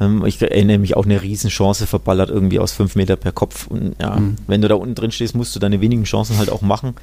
Ähm, 0.00 0.24
ich 0.24 0.40
erinnere 0.40 0.78
mich 0.78 0.96
auch 0.96 1.04
eine 1.04 1.22
Riesenchance 1.22 1.86
verballert 1.86 2.30
irgendwie 2.30 2.58
aus 2.58 2.72
fünf 2.72 2.96
Meter 2.96 3.16
per 3.16 3.32
Kopf. 3.32 3.66
Und 3.66 3.94
ja, 4.00 4.16
mhm. 4.16 4.36
wenn 4.46 4.62
du 4.62 4.68
da 4.68 4.74
unten 4.74 4.94
drin 4.94 5.12
stehst, 5.12 5.34
musst 5.34 5.54
du 5.54 5.60
deine 5.60 5.80
wenigen 5.80 6.04
Chancen 6.04 6.38
halt 6.38 6.50
auch 6.50 6.62
machen. 6.62 6.94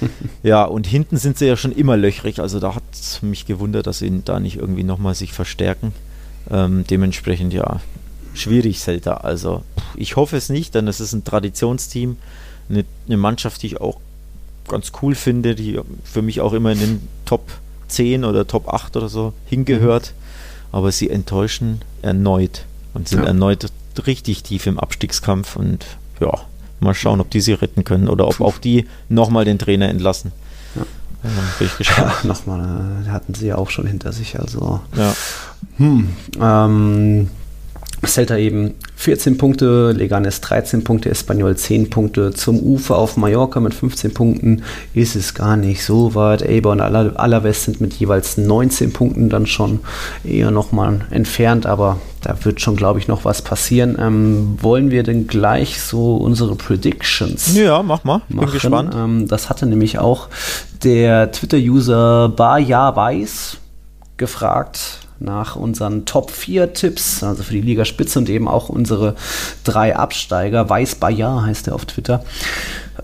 ja, 0.42 0.64
und 0.64 0.86
hinten 0.86 1.16
sind 1.16 1.38
sie 1.38 1.46
ja 1.46 1.56
schon 1.56 1.72
immer 1.72 1.96
löchrig, 1.96 2.40
also 2.40 2.60
da 2.60 2.74
hat 2.74 2.82
es 2.92 3.22
mich 3.22 3.46
gewundert, 3.46 3.86
dass 3.86 3.98
sie 3.98 4.22
da 4.24 4.40
nicht 4.40 4.56
irgendwie 4.56 4.84
nochmal 4.84 5.14
sich 5.14 5.32
verstärken. 5.32 5.92
Ähm, 6.50 6.84
dementsprechend 6.88 7.52
ja, 7.52 7.80
schwierig 8.34 8.78
Celta. 8.78 9.14
Also 9.14 9.62
ich 9.96 10.16
hoffe 10.16 10.36
es 10.36 10.48
nicht, 10.48 10.74
denn 10.74 10.88
es 10.88 11.00
ist 11.00 11.12
ein 11.12 11.24
Traditionsteam, 11.24 12.16
eine, 12.68 12.84
eine 13.06 13.16
Mannschaft, 13.16 13.62
die 13.62 13.66
ich 13.68 13.80
auch 13.80 13.98
ganz 14.68 14.92
cool 15.02 15.14
finde, 15.14 15.54
die 15.54 15.80
für 16.04 16.22
mich 16.22 16.40
auch 16.40 16.52
immer 16.52 16.72
in 16.72 16.78
den 16.78 17.08
Top 17.24 17.50
10 17.88 18.24
oder 18.24 18.46
Top 18.46 18.72
8 18.72 18.96
oder 18.96 19.08
so 19.08 19.32
hingehört. 19.46 20.12
Aber 20.72 20.92
sie 20.92 21.08
enttäuschen 21.10 21.80
erneut 22.02 22.64
und 22.92 23.08
sind 23.08 23.20
ja. 23.20 23.26
erneut 23.26 23.66
richtig 24.06 24.42
tief 24.42 24.66
im 24.66 24.78
Abstiegskampf 24.78 25.56
und 25.56 25.86
ja, 26.20 26.32
mal 26.80 26.94
schauen, 26.94 27.20
ob 27.20 27.30
die 27.30 27.40
sie 27.40 27.52
retten 27.52 27.84
können 27.84 28.08
oder 28.08 28.26
ob 28.28 28.40
auch 28.40 28.58
die 28.58 28.86
nochmal 29.08 29.44
den 29.44 29.58
Trainer 29.58 29.88
entlassen. 29.88 30.32
Ja. 30.74 30.82
bin 31.58 31.66
ich 31.66 31.78
gespannt. 31.78 32.12
Ja, 32.22 32.28
nochmal, 32.28 33.04
äh, 33.06 33.10
hatten 33.10 33.34
sie 33.34 33.48
ja 33.48 33.56
auch 33.56 33.70
schon 33.70 33.86
hinter 33.86 34.12
sich, 34.12 34.38
also. 34.38 34.80
Ja. 34.96 35.14
Hm, 35.78 36.08
ähm, 36.40 37.30
Celta 38.04 38.36
eben 38.36 38.74
14 38.96 39.38
Punkte, 39.38 39.92
Leganes 39.92 40.40
13 40.40 40.84
Punkte, 40.84 41.10
Espanyol 41.10 41.56
10 41.56 41.90
Punkte. 41.90 42.32
Zum 42.32 42.58
Ufer 42.60 42.96
auf 42.96 43.16
Mallorca 43.16 43.60
mit 43.60 43.74
15 43.74 44.12
Punkten 44.12 44.62
ist 44.94 45.16
es 45.16 45.34
gar 45.34 45.56
nicht 45.56 45.84
so 45.84 46.14
weit. 46.14 46.42
Eber 46.42 46.72
und 46.72 46.80
Alaves 46.80 47.64
sind 47.64 47.80
mit 47.80 47.94
jeweils 47.94 48.36
19 48.36 48.92
Punkten 48.92 49.28
dann 49.28 49.46
schon 49.46 49.80
eher 50.24 50.50
nochmal 50.50 51.00
entfernt, 51.10 51.66
aber 51.66 51.98
da 52.22 52.36
wird 52.44 52.60
schon, 52.60 52.76
glaube 52.76 52.98
ich, 52.98 53.08
noch 53.08 53.24
was 53.24 53.42
passieren. 53.42 53.96
Ähm, 54.00 54.58
wollen 54.60 54.90
wir 54.90 55.02
denn 55.02 55.26
gleich 55.26 55.80
so 55.80 56.16
unsere 56.16 56.56
Predictions? 56.56 57.56
Ja, 57.56 57.82
mach 57.82 58.04
mal. 58.04 58.22
Bin 58.28 58.38
machen? 58.38 58.52
gespannt. 58.52 58.94
Ähm, 58.96 59.28
das 59.28 59.48
hatte 59.48 59.66
nämlich 59.66 59.98
auch 59.98 60.28
der 60.82 61.30
Twitter-User 61.30 62.28
Baja 62.30 62.94
Weiß 62.94 63.58
gefragt 64.16 65.05
nach 65.18 65.56
unseren 65.56 66.04
Top 66.04 66.30
4 66.30 66.72
Tipps, 66.72 67.22
also 67.22 67.42
für 67.42 67.54
die 67.54 67.60
Ligaspitze 67.60 68.18
und 68.18 68.28
eben 68.28 68.48
auch 68.48 68.68
unsere 68.68 69.14
drei 69.64 69.96
Absteiger. 69.96 70.68
Weiß 70.68 70.96
Bayard 70.96 71.46
heißt 71.46 71.68
er 71.68 71.74
auf 71.74 71.84
Twitter. 71.84 72.24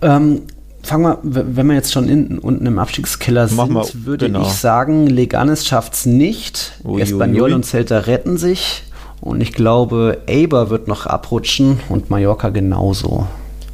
Ähm, 0.01 0.43
fangen 0.83 1.05
wir, 1.05 1.19
wenn 1.23 1.67
wir 1.67 1.75
jetzt 1.75 1.93
schon 1.93 2.09
in, 2.09 2.39
unten 2.39 2.67
im 2.67 2.79
Abstiegskeller 2.79 3.49
sind, 3.49 3.73
wir, 3.73 3.87
würde 4.05 4.27
genau. 4.27 4.43
ich 4.43 4.53
sagen, 4.53 5.07
Leganes 5.07 5.67
schafft 5.67 5.95
es 5.95 6.07
nicht. 6.07 6.73
Ui, 6.85 7.01
Espanyol 7.01 7.45
ui, 7.45 7.51
ui. 7.51 7.55
und 7.55 7.65
Celta 7.65 7.99
retten 7.99 8.37
sich. 8.37 8.85
Und 9.21 9.41
ich 9.41 9.53
glaube, 9.53 10.23
Eber 10.27 10.69
wird 10.69 10.89
noch 10.89 11.07
abrutschen 11.07 11.79
und 11.89 12.11
Mallorca 12.11 12.49
genauso. 12.49 13.29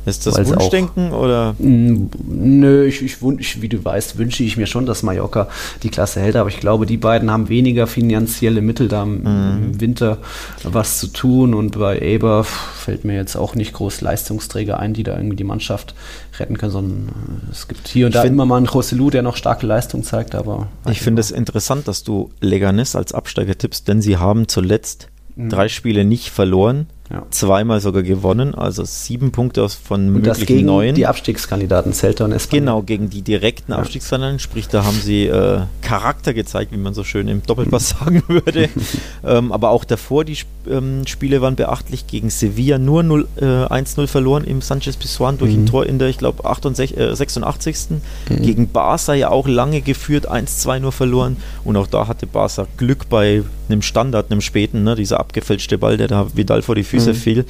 Ist 0.09 0.27
das 0.27 0.49
Wunschdenken 0.49 1.13
auch, 1.13 1.23
oder? 1.23 1.55
Nö, 1.59 2.87
ich, 2.87 3.03
ich 3.03 3.23
wünsch, 3.23 3.61
wie 3.61 3.69
du 3.69 3.85
weißt, 3.85 4.19
wünsche 4.19 4.43
ich 4.43 4.57
mir 4.57 4.67
schon, 4.67 4.87
dass 4.87 5.03
Mallorca 5.03 5.49
die 5.83 5.91
Klasse 5.91 6.21
hält, 6.21 6.37
aber 6.37 6.49
ich 6.49 6.61
glaube, 6.61 6.87
die 6.87 6.97
beiden 6.97 7.31
haben 7.31 7.49
weniger 7.49 7.87
finanzielle 7.87 8.63
Mittel, 8.63 8.89
da 8.89 9.03
im 9.03 9.23
mhm. 9.23 9.81
Winter 9.81 10.19
was 10.65 10.99
zu 10.99 11.09
tun 11.09 11.55
und 11.55 11.79
bei 11.79 11.99
Eber 11.99 12.45
fällt 12.45 13.05
mir 13.05 13.15
jetzt 13.15 13.37
auch 13.37 13.55
nicht 13.55 13.73
groß 13.75 14.01
Leistungsträger 14.01 14.79
ein, 14.79 14.95
die 14.95 15.03
da 15.03 15.17
irgendwie 15.17 15.37
die 15.37 15.45
Mannschaft 15.45 15.95
retten 16.39 16.57
können, 16.57 16.73
sondern 16.73 17.09
äh, 17.09 17.51
es 17.51 17.69
gibt 17.69 17.89
hier 17.89 18.07
und 18.07 18.15
da 18.15 18.23
immer 18.23 18.47
mal 18.47 18.57
einen 18.57 18.67
Joselu, 18.67 19.11
der 19.11 19.23
noch 19.23 19.37
starke 19.37 19.67
Leistung 19.67 20.03
zeigt, 20.05 20.35
aber. 20.35 20.69
Ich 20.91 21.01
finde 21.01 21.21
es 21.21 21.31
interessant, 21.31 21.89
dass 21.89 22.03
du 22.03 22.31
Leganes 22.41 22.97
als 22.97 23.13
Absteiger 23.13 23.57
tippst, 23.57 23.89
denn 23.89 24.01
sie 24.01 24.17
haben 24.17 24.49
zuletzt 24.49 25.09
mhm. 25.37 25.51
drei 25.51 25.69
Spiele 25.69 26.05
nicht 26.05 26.31
verloren 26.31 26.87
ja. 27.11 27.25
Zweimal 27.31 27.81
sogar 27.81 28.03
gewonnen, 28.03 28.55
also 28.55 28.85
sieben 28.85 29.33
Punkte 29.33 29.63
aus 29.63 29.75
von 29.75 30.09
und 30.09 30.13
möglichen 30.13 30.45
gegen 30.45 30.67
neun. 30.67 30.95
Die 30.95 31.07
Abstiegskandidaten 31.07 31.95
Celta 31.95 32.27
und 32.27 32.33
Espanyol. 32.33 32.61
Genau, 32.61 32.83
gegen 32.83 33.09
die 33.09 33.23
direkten 33.23 33.73
ja. 33.73 33.79
Abstiegskandidaten, 33.79 34.39
sprich, 34.39 34.69
da 34.69 34.85
haben 34.85 35.01
sie 35.01 35.27
äh, 35.27 35.61
Charakter 35.81 36.35
gezeigt, 36.35 36.71
wie 36.71 36.77
man 36.77 36.93
so 36.93 37.05
schön 37.05 37.27
im 37.29 37.43
Doppelpass 37.43 37.89
sagen 38.01 38.23
würde. 38.29 38.69
ähm, 39.25 39.53
aber 39.53 39.71
auch 39.71 39.85
davor, 39.85 40.27
die 40.27 40.37
ähm, 40.69 41.07
Spiele 41.07 41.41
waren 41.41 41.57
beachtlich. 41.57 42.07
Gegen 42.07 42.29
Sevilla 42.29 42.77
nur 42.77 43.03
0, 43.03 43.27
äh, 43.37 43.45
1-0 43.45 44.07
verloren 44.07 44.45
im 44.45 44.61
Sanchez 44.61 44.97
Pizjuan 44.97 45.39
durch 45.39 45.55
mhm. 45.55 45.63
ein 45.63 45.67
Tor 45.67 45.87
in 45.87 45.99
der, 45.99 46.09
ich 46.09 46.19
glaube, 46.19 46.45
äh, 46.45 47.15
86. 47.15 47.77
Mhm. 48.29 48.43
Gegen 48.43 48.69
Barca 48.69 49.15
ja 49.15 49.31
auch 49.31 49.49
lange 49.49 49.81
geführt, 49.81 50.31
1-2 50.31 50.81
nur 50.81 50.93
verloren. 50.93 51.39
Und 51.65 51.77
auch 51.77 51.87
da 51.87 52.07
hatte 52.07 52.27
Barca 52.27 52.67
Glück 52.77 53.09
bei 53.09 53.45
einem 53.71 53.83
Standard, 53.83 54.31
einem 54.31 54.41
späten, 54.41 54.83
ne, 54.83 54.95
dieser 54.95 55.21
abgefälschte 55.21 55.79
Ball, 55.79 55.97
der 55.97 56.09
da 56.09 56.27
Vidal 56.35 56.63
vor 56.63 56.75
die 56.75 56.85
Füße 56.85 56.98
Füße 56.99 57.13
mhm. 57.13 57.17
fiel. 57.17 57.45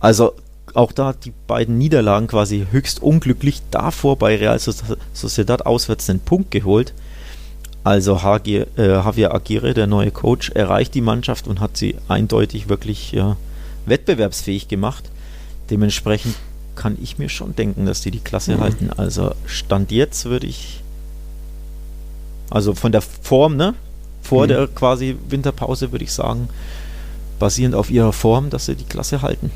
Also 0.00 0.32
auch 0.74 0.92
da 0.92 1.12
die 1.12 1.32
beiden 1.46 1.78
Niederlagen 1.78 2.26
quasi 2.26 2.66
höchst 2.70 3.02
unglücklich. 3.02 3.62
Davor 3.70 4.16
bei 4.16 4.36
Real 4.36 4.58
Sociedad 4.58 5.64
auswärts 5.64 6.06
den 6.06 6.20
Punkt 6.20 6.50
geholt. 6.50 6.92
Also 7.82 8.16
Javier, 8.16 8.66
äh, 8.76 8.88
Javier 8.88 9.32
Aguirre, 9.32 9.72
der 9.72 9.86
neue 9.86 10.10
Coach, 10.10 10.50
erreicht 10.50 10.94
die 10.94 11.00
Mannschaft 11.00 11.46
und 11.46 11.60
hat 11.60 11.76
sie 11.76 11.96
eindeutig 12.08 12.68
wirklich 12.68 13.12
ja, 13.12 13.36
wettbewerbsfähig 13.86 14.68
gemacht. 14.68 15.08
Dementsprechend 15.70 16.34
kann 16.74 16.98
ich 17.00 17.18
mir 17.18 17.28
schon 17.28 17.56
denken, 17.56 17.86
dass 17.86 18.02
die 18.02 18.10
die 18.10 18.20
Klasse 18.20 18.56
mhm. 18.56 18.60
halten. 18.60 18.90
Also 18.96 19.32
Stand 19.46 19.92
jetzt 19.92 20.26
würde 20.26 20.46
ich, 20.46 20.82
also 22.50 22.74
von 22.74 22.92
der 22.92 23.02
Form, 23.02 23.56
ne, 23.56 23.74
vor 24.20 24.44
mhm. 24.44 24.48
der 24.48 24.66
quasi 24.66 25.16
Winterpause 25.28 25.92
würde 25.92 26.04
ich 26.04 26.12
sagen, 26.12 26.48
basierend 27.38 27.74
auf 27.74 27.90
ihrer 27.90 28.12
Form, 28.12 28.50
dass 28.50 28.66
sie 28.66 28.74
die 28.74 28.84
Klasse 28.84 29.22
halten. 29.22 29.50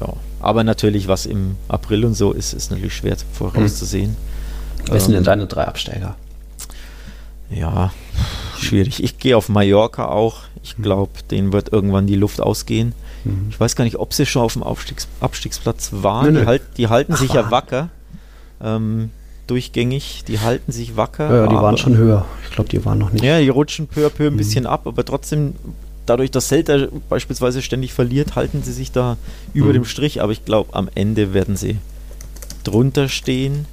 Ja. 0.00 0.14
Aber 0.40 0.64
natürlich, 0.64 1.08
was 1.08 1.26
im 1.26 1.56
April 1.68 2.04
und 2.04 2.14
so 2.14 2.32
ist, 2.32 2.52
ist 2.52 2.70
natürlich 2.70 2.96
schwer 2.96 3.16
vorauszusehen. 3.32 4.10
Hm. 4.10 4.86
Wer 4.90 5.00
sind 5.00 5.12
denn 5.12 5.18
ähm, 5.18 5.24
deine 5.24 5.46
drei 5.46 5.64
Absteiger? 5.64 6.16
Ja, 7.50 7.92
schwierig. 8.58 9.02
Ich 9.02 9.18
gehe 9.18 9.36
auf 9.36 9.48
Mallorca 9.48 10.06
auch. 10.06 10.38
Ich 10.62 10.74
hm. 10.74 10.82
glaube, 10.82 11.12
denen 11.30 11.52
wird 11.52 11.72
irgendwann 11.72 12.06
die 12.06 12.16
Luft 12.16 12.40
ausgehen. 12.40 12.94
Mhm. 13.24 13.48
Ich 13.50 13.60
weiß 13.60 13.76
gar 13.76 13.84
nicht, 13.84 13.96
ob 13.98 14.12
sie 14.12 14.26
schon 14.26 14.42
auf 14.42 14.54
dem 14.54 14.62
Abstiegs 14.62 15.08
Abstiegsplatz 15.20 15.90
waren. 15.92 16.26
Nö, 16.26 16.32
nö. 16.32 16.40
Die, 16.40 16.46
halt, 16.46 16.62
die, 16.76 16.88
halten 16.88 17.12
Ach, 17.14 17.18
sich 17.18 17.32
ja 17.32 17.50
wacker. 17.50 17.90
Ähm, 18.60 19.10
durchgängig. 19.46 20.24
Die 20.26 20.40
halten 20.40 20.72
sich 20.72 20.96
wacker. 20.96 21.32
Ja, 21.32 21.46
die 21.46 21.54
waren 21.54 21.76
schon 21.76 21.96
höher. 21.96 22.24
Ich 22.44 22.54
glaube, 22.54 22.70
die 22.70 22.84
waren 22.84 22.98
noch 22.98 23.12
nicht. 23.12 23.24
Ja, 23.24 23.38
die 23.38 23.48
rutschen 23.48 23.86
peu 23.86 24.06
à 24.06 24.10
peu 24.10 24.26
ein 24.26 24.34
mhm. 24.34 24.38
bisschen 24.38 24.66
ab, 24.66 24.86
aber 24.86 25.04
trotzdem 25.04 25.54
dadurch, 26.06 26.30
dass 26.30 26.48
Celta 26.48 26.88
beispielsweise 27.08 27.62
ständig 27.62 27.92
verliert, 27.92 28.36
halten 28.36 28.62
sie 28.62 28.72
sich 28.72 28.92
da 28.92 29.16
über 29.54 29.68
mhm. 29.68 29.74
dem 29.74 29.84
Strich. 29.84 30.22
Aber 30.22 30.32
ich 30.32 30.44
glaube, 30.44 30.74
am 30.74 30.88
Ende 30.94 31.34
werden 31.34 31.56
sie 31.56 31.78
drunter 32.64 33.08
stehen. 33.08 33.66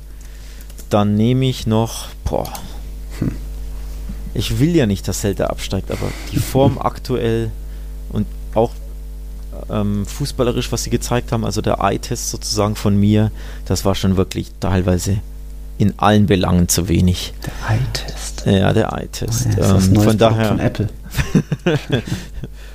Dann 0.89 1.15
nehme 1.15 1.45
ich 1.45 1.67
noch, 1.67 2.07
boah, 2.23 2.51
hm. 3.19 3.31
ich 4.33 4.59
will 4.59 4.75
ja 4.75 4.87
nicht, 4.87 5.07
dass 5.07 5.21
Celta 5.21 5.45
absteigt, 5.45 5.91
aber 5.91 6.11
die 6.31 6.39
Form 6.39 6.77
aktuell 6.79 7.51
und 8.09 8.25
auch 8.55 8.71
ähm, 9.69 10.05
fußballerisch, 10.05 10.71
was 10.71 10.83
sie 10.83 10.89
gezeigt 10.89 11.31
haben, 11.31 11.45
also 11.45 11.61
der 11.61 11.79
Eye-Test 11.79 12.31
sozusagen 12.31 12.75
von 12.75 12.95
mir, 12.97 13.31
das 13.65 13.85
war 13.85 13.93
schon 13.93 14.17
wirklich 14.17 14.51
teilweise 14.59 15.19
in 15.79 15.93
allen 15.97 16.27
Belangen 16.27 16.67
zu 16.67 16.89
wenig. 16.89 17.33
Der 17.45 17.75
Eye-Test. 17.75 18.43
Ja, 18.45 18.73
der 18.73 18.91
Eye-Test. 18.91 19.47
Oh, 19.57 19.61
ja, 19.61 19.75
ähm, 19.77 19.95
von 19.95 20.17
daher. 20.17 20.45
Von 20.49 20.59
Apple. 20.59 20.89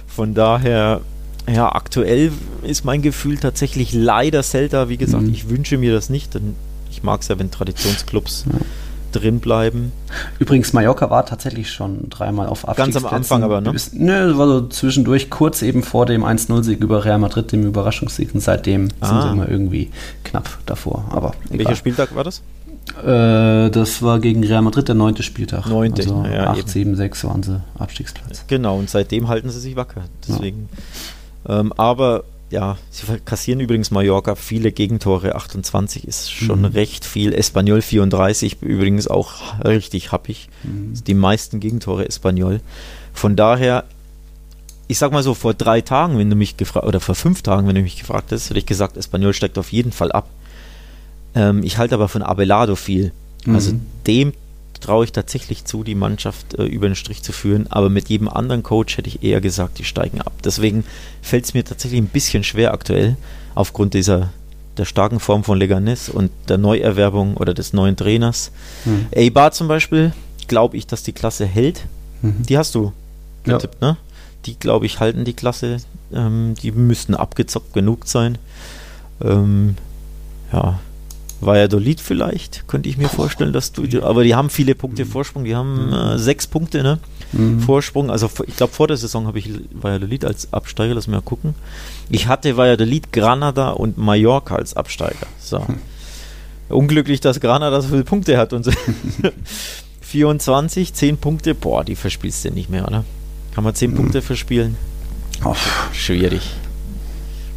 von 0.06 0.34
daher, 0.34 1.02
ja, 1.46 1.70
aktuell 1.70 2.32
ist 2.62 2.86
mein 2.86 3.02
Gefühl 3.02 3.36
tatsächlich 3.36 3.92
leider 3.92 4.42
Zelda. 4.42 4.88
Wie 4.88 4.96
gesagt, 4.96 5.24
mhm. 5.24 5.34
ich 5.34 5.50
wünsche 5.50 5.76
mir 5.76 5.92
das 5.92 6.08
nicht, 6.08 6.34
denn 6.34 6.56
ich 6.90 7.02
mag 7.02 7.20
es 7.20 7.28
ja, 7.28 7.38
wenn 7.38 7.50
Traditionsclubs 7.50 8.46
ja. 8.50 8.58
drin 9.12 9.38
bleiben. 9.38 9.92
Übrigens, 10.38 10.72
Mallorca 10.72 11.10
war 11.10 11.26
tatsächlich 11.26 11.70
schon 11.70 12.08
dreimal 12.08 12.46
auf 12.46 12.66
Abstiegsplätzen. 12.66 13.02
Ganz 13.02 13.12
am 13.12 13.14
Anfang 13.14 13.42
aber, 13.42 13.60
ne? 13.60 13.74
Ne, 13.92 14.38
war 14.38 14.46
so 14.46 14.66
zwischendurch 14.68 15.28
kurz 15.28 15.60
eben 15.60 15.82
vor 15.82 16.06
dem 16.06 16.24
1-0-Sieg 16.24 16.80
über 16.80 17.04
Real 17.04 17.18
Madrid, 17.18 17.52
dem 17.52 17.66
Überraschungssieg. 17.66 18.34
Und 18.34 18.40
seitdem 18.40 18.88
ah. 19.00 19.08
sind 19.08 19.22
sie 19.22 19.28
immer 19.28 19.48
irgendwie 19.50 19.90
knapp 20.22 20.48
davor. 20.64 21.04
Aber 21.10 21.34
egal. 21.50 21.58
Welcher 21.58 21.76
Spieltag 21.76 22.16
war 22.16 22.24
das? 22.24 22.40
Äh, 23.02 23.70
das 23.70 24.02
war 24.02 24.20
gegen 24.20 24.44
Real 24.44 24.62
Madrid 24.62 24.88
der 24.88 24.94
neunte 24.94 25.22
Spieltag. 25.22 25.66
Neunte, 25.66 26.02
also 26.02 26.24
ja, 26.24 26.50
8, 26.50 26.58
eben. 26.58 26.68
7, 26.68 26.96
6 26.96 27.24
waren 27.24 27.42
sie 27.42 27.60
Abstiegsplatz. 27.78 28.44
Genau, 28.46 28.78
und 28.78 28.88
seitdem 28.88 29.28
halten 29.28 29.50
sie 29.50 29.60
sich 29.60 29.76
wacker. 29.76 30.04
Deswegen. 30.28 30.68
Ja. 31.48 31.60
Ähm, 31.60 31.72
aber 31.76 32.24
ja, 32.50 32.78
sie 32.90 33.06
kassieren 33.24 33.58
übrigens 33.58 33.90
Mallorca 33.90 34.36
viele 34.36 34.70
Gegentore. 34.70 35.34
28 35.34 36.06
ist 36.06 36.30
schon 36.30 36.60
mhm. 36.60 36.66
recht 36.66 37.04
viel. 37.04 37.32
Espanyol 37.32 37.82
34 37.82 38.62
übrigens 38.62 39.08
auch 39.08 39.64
richtig 39.64 40.12
happig. 40.12 40.48
Mhm. 40.62 40.94
Die 41.04 41.14
meisten 41.14 41.58
Gegentore 41.58 42.06
Espanyol. 42.06 42.60
Von 43.12 43.34
daher, 43.34 43.84
ich 44.86 44.98
sag 44.98 45.10
mal 45.10 45.22
so, 45.24 45.34
vor 45.34 45.54
drei 45.54 45.80
Tagen, 45.80 46.16
wenn 46.16 46.30
du 46.30 46.36
mich 46.36 46.56
gefragt, 46.56 46.86
oder 46.86 47.00
vor 47.00 47.16
fünf 47.16 47.42
Tagen, 47.42 47.66
wenn 47.66 47.74
du 47.74 47.82
mich 47.82 47.98
gefragt 47.98 48.30
hast, 48.30 48.50
hätte 48.50 48.60
ich 48.60 48.66
gesagt, 48.66 48.96
Espanyol 48.96 49.34
steigt 49.34 49.58
auf 49.58 49.72
jeden 49.72 49.90
Fall 49.90 50.12
ab. 50.12 50.28
Ähm, 51.34 51.62
ich 51.62 51.78
halte 51.78 51.94
aber 51.94 52.08
von 52.08 52.22
Abelardo 52.22 52.76
viel. 52.76 53.12
Mhm. 53.44 53.54
Also 53.54 53.72
dem 54.06 54.32
traue 54.80 55.04
ich 55.04 55.12
tatsächlich 55.12 55.64
zu, 55.64 55.82
die 55.82 55.94
Mannschaft 55.94 56.54
äh, 56.54 56.64
über 56.64 56.88
den 56.88 56.96
Strich 56.96 57.22
zu 57.22 57.32
führen. 57.32 57.66
Aber 57.70 57.88
mit 57.88 58.08
jedem 58.08 58.28
anderen 58.28 58.62
Coach 58.62 58.96
hätte 58.96 59.08
ich 59.08 59.22
eher 59.22 59.40
gesagt, 59.40 59.78
die 59.78 59.84
steigen 59.84 60.20
ab. 60.20 60.32
Deswegen 60.44 60.84
fällt 61.22 61.44
es 61.44 61.54
mir 61.54 61.64
tatsächlich 61.64 62.00
ein 62.00 62.08
bisschen 62.08 62.44
schwer 62.44 62.72
aktuell, 62.72 63.16
aufgrund 63.54 63.94
dieser 63.94 64.30
der 64.76 64.84
starken 64.84 65.20
Form 65.20 65.44
von 65.44 65.56
Leganes 65.58 66.08
und 66.08 66.30
der 66.48 66.58
Neuerwerbung 66.58 67.36
oder 67.36 67.54
des 67.54 67.72
neuen 67.72 67.96
Trainers. 67.96 68.50
Mhm. 68.84 69.06
Eibar 69.14 69.52
zum 69.52 69.68
Beispiel, 69.68 70.12
glaube 70.48 70.76
ich, 70.76 70.86
dass 70.86 71.02
die 71.02 71.12
Klasse 71.12 71.46
hält. 71.46 71.86
Mhm. 72.22 72.42
Die 72.42 72.58
hast 72.58 72.74
du 72.74 72.92
getippt, 73.44 73.80
ja. 73.80 73.92
ne? 73.92 73.96
die 74.46 74.58
glaube 74.58 74.86
ich 74.86 75.00
halten 75.00 75.24
die 75.24 75.32
Klasse. 75.32 75.78
Ähm, 76.12 76.54
die 76.60 76.72
müssten 76.72 77.14
abgezockt 77.14 77.72
genug 77.72 78.06
sein. 78.06 78.38
Ähm, 79.22 79.76
ja, 80.52 80.80
Valladolid 81.46 82.00
vielleicht, 82.00 82.66
könnte 82.68 82.88
ich 82.88 82.96
mir 82.96 83.08
vorstellen, 83.08 83.52
dass 83.52 83.72
du, 83.72 84.02
aber 84.02 84.24
die 84.24 84.34
haben 84.34 84.50
viele 84.50 84.74
Punkte 84.74 85.06
Vorsprung, 85.06 85.44
die 85.44 85.54
haben 85.54 85.92
äh, 85.92 86.18
sechs 86.18 86.46
Punkte, 86.46 86.82
ne? 86.82 86.98
Mhm. 87.32 87.60
Vorsprung, 87.60 88.10
also 88.10 88.30
ich 88.46 88.56
glaube 88.56 88.72
vor 88.72 88.88
der 88.88 88.96
Saison 88.96 89.26
habe 89.26 89.38
ich 89.38 89.50
Valladolid 89.72 90.24
als 90.24 90.52
Absteiger, 90.52 90.94
lass 90.94 91.06
mal 91.06 91.20
gucken. 91.20 91.54
Ich 92.10 92.28
hatte 92.28 92.56
Valladolid, 92.56 93.12
Granada 93.12 93.70
und 93.70 93.98
Mallorca 93.98 94.56
als 94.56 94.76
Absteiger. 94.76 95.26
So. 95.38 95.66
Hm. 95.66 95.78
Unglücklich, 96.68 97.20
dass 97.20 97.40
Granada 97.40 97.80
so 97.80 97.88
viele 97.88 98.04
Punkte 98.04 98.38
hat 98.38 98.52
und 98.52 98.64
so. 98.64 98.72
24, 100.00 100.94
10 100.94 101.16
Punkte, 101.16 101.54
boah, 101.54 101.84
die 101.84 101.96
verspielst 101.96 102.44
du 102.44 102.50
nicht 102.50 102.70
mehr, 102.70 102.86
oder? 102.86 103.04
Kann 103.54 103.64
man 103.64 103.74
10 103.74 103.90
mhm. 103.90 103.96
Punkte 103.96 104.22
verspielen? 104.22 104.76
Oh. 105.44 105.56
Schwierig. 105.92 106.42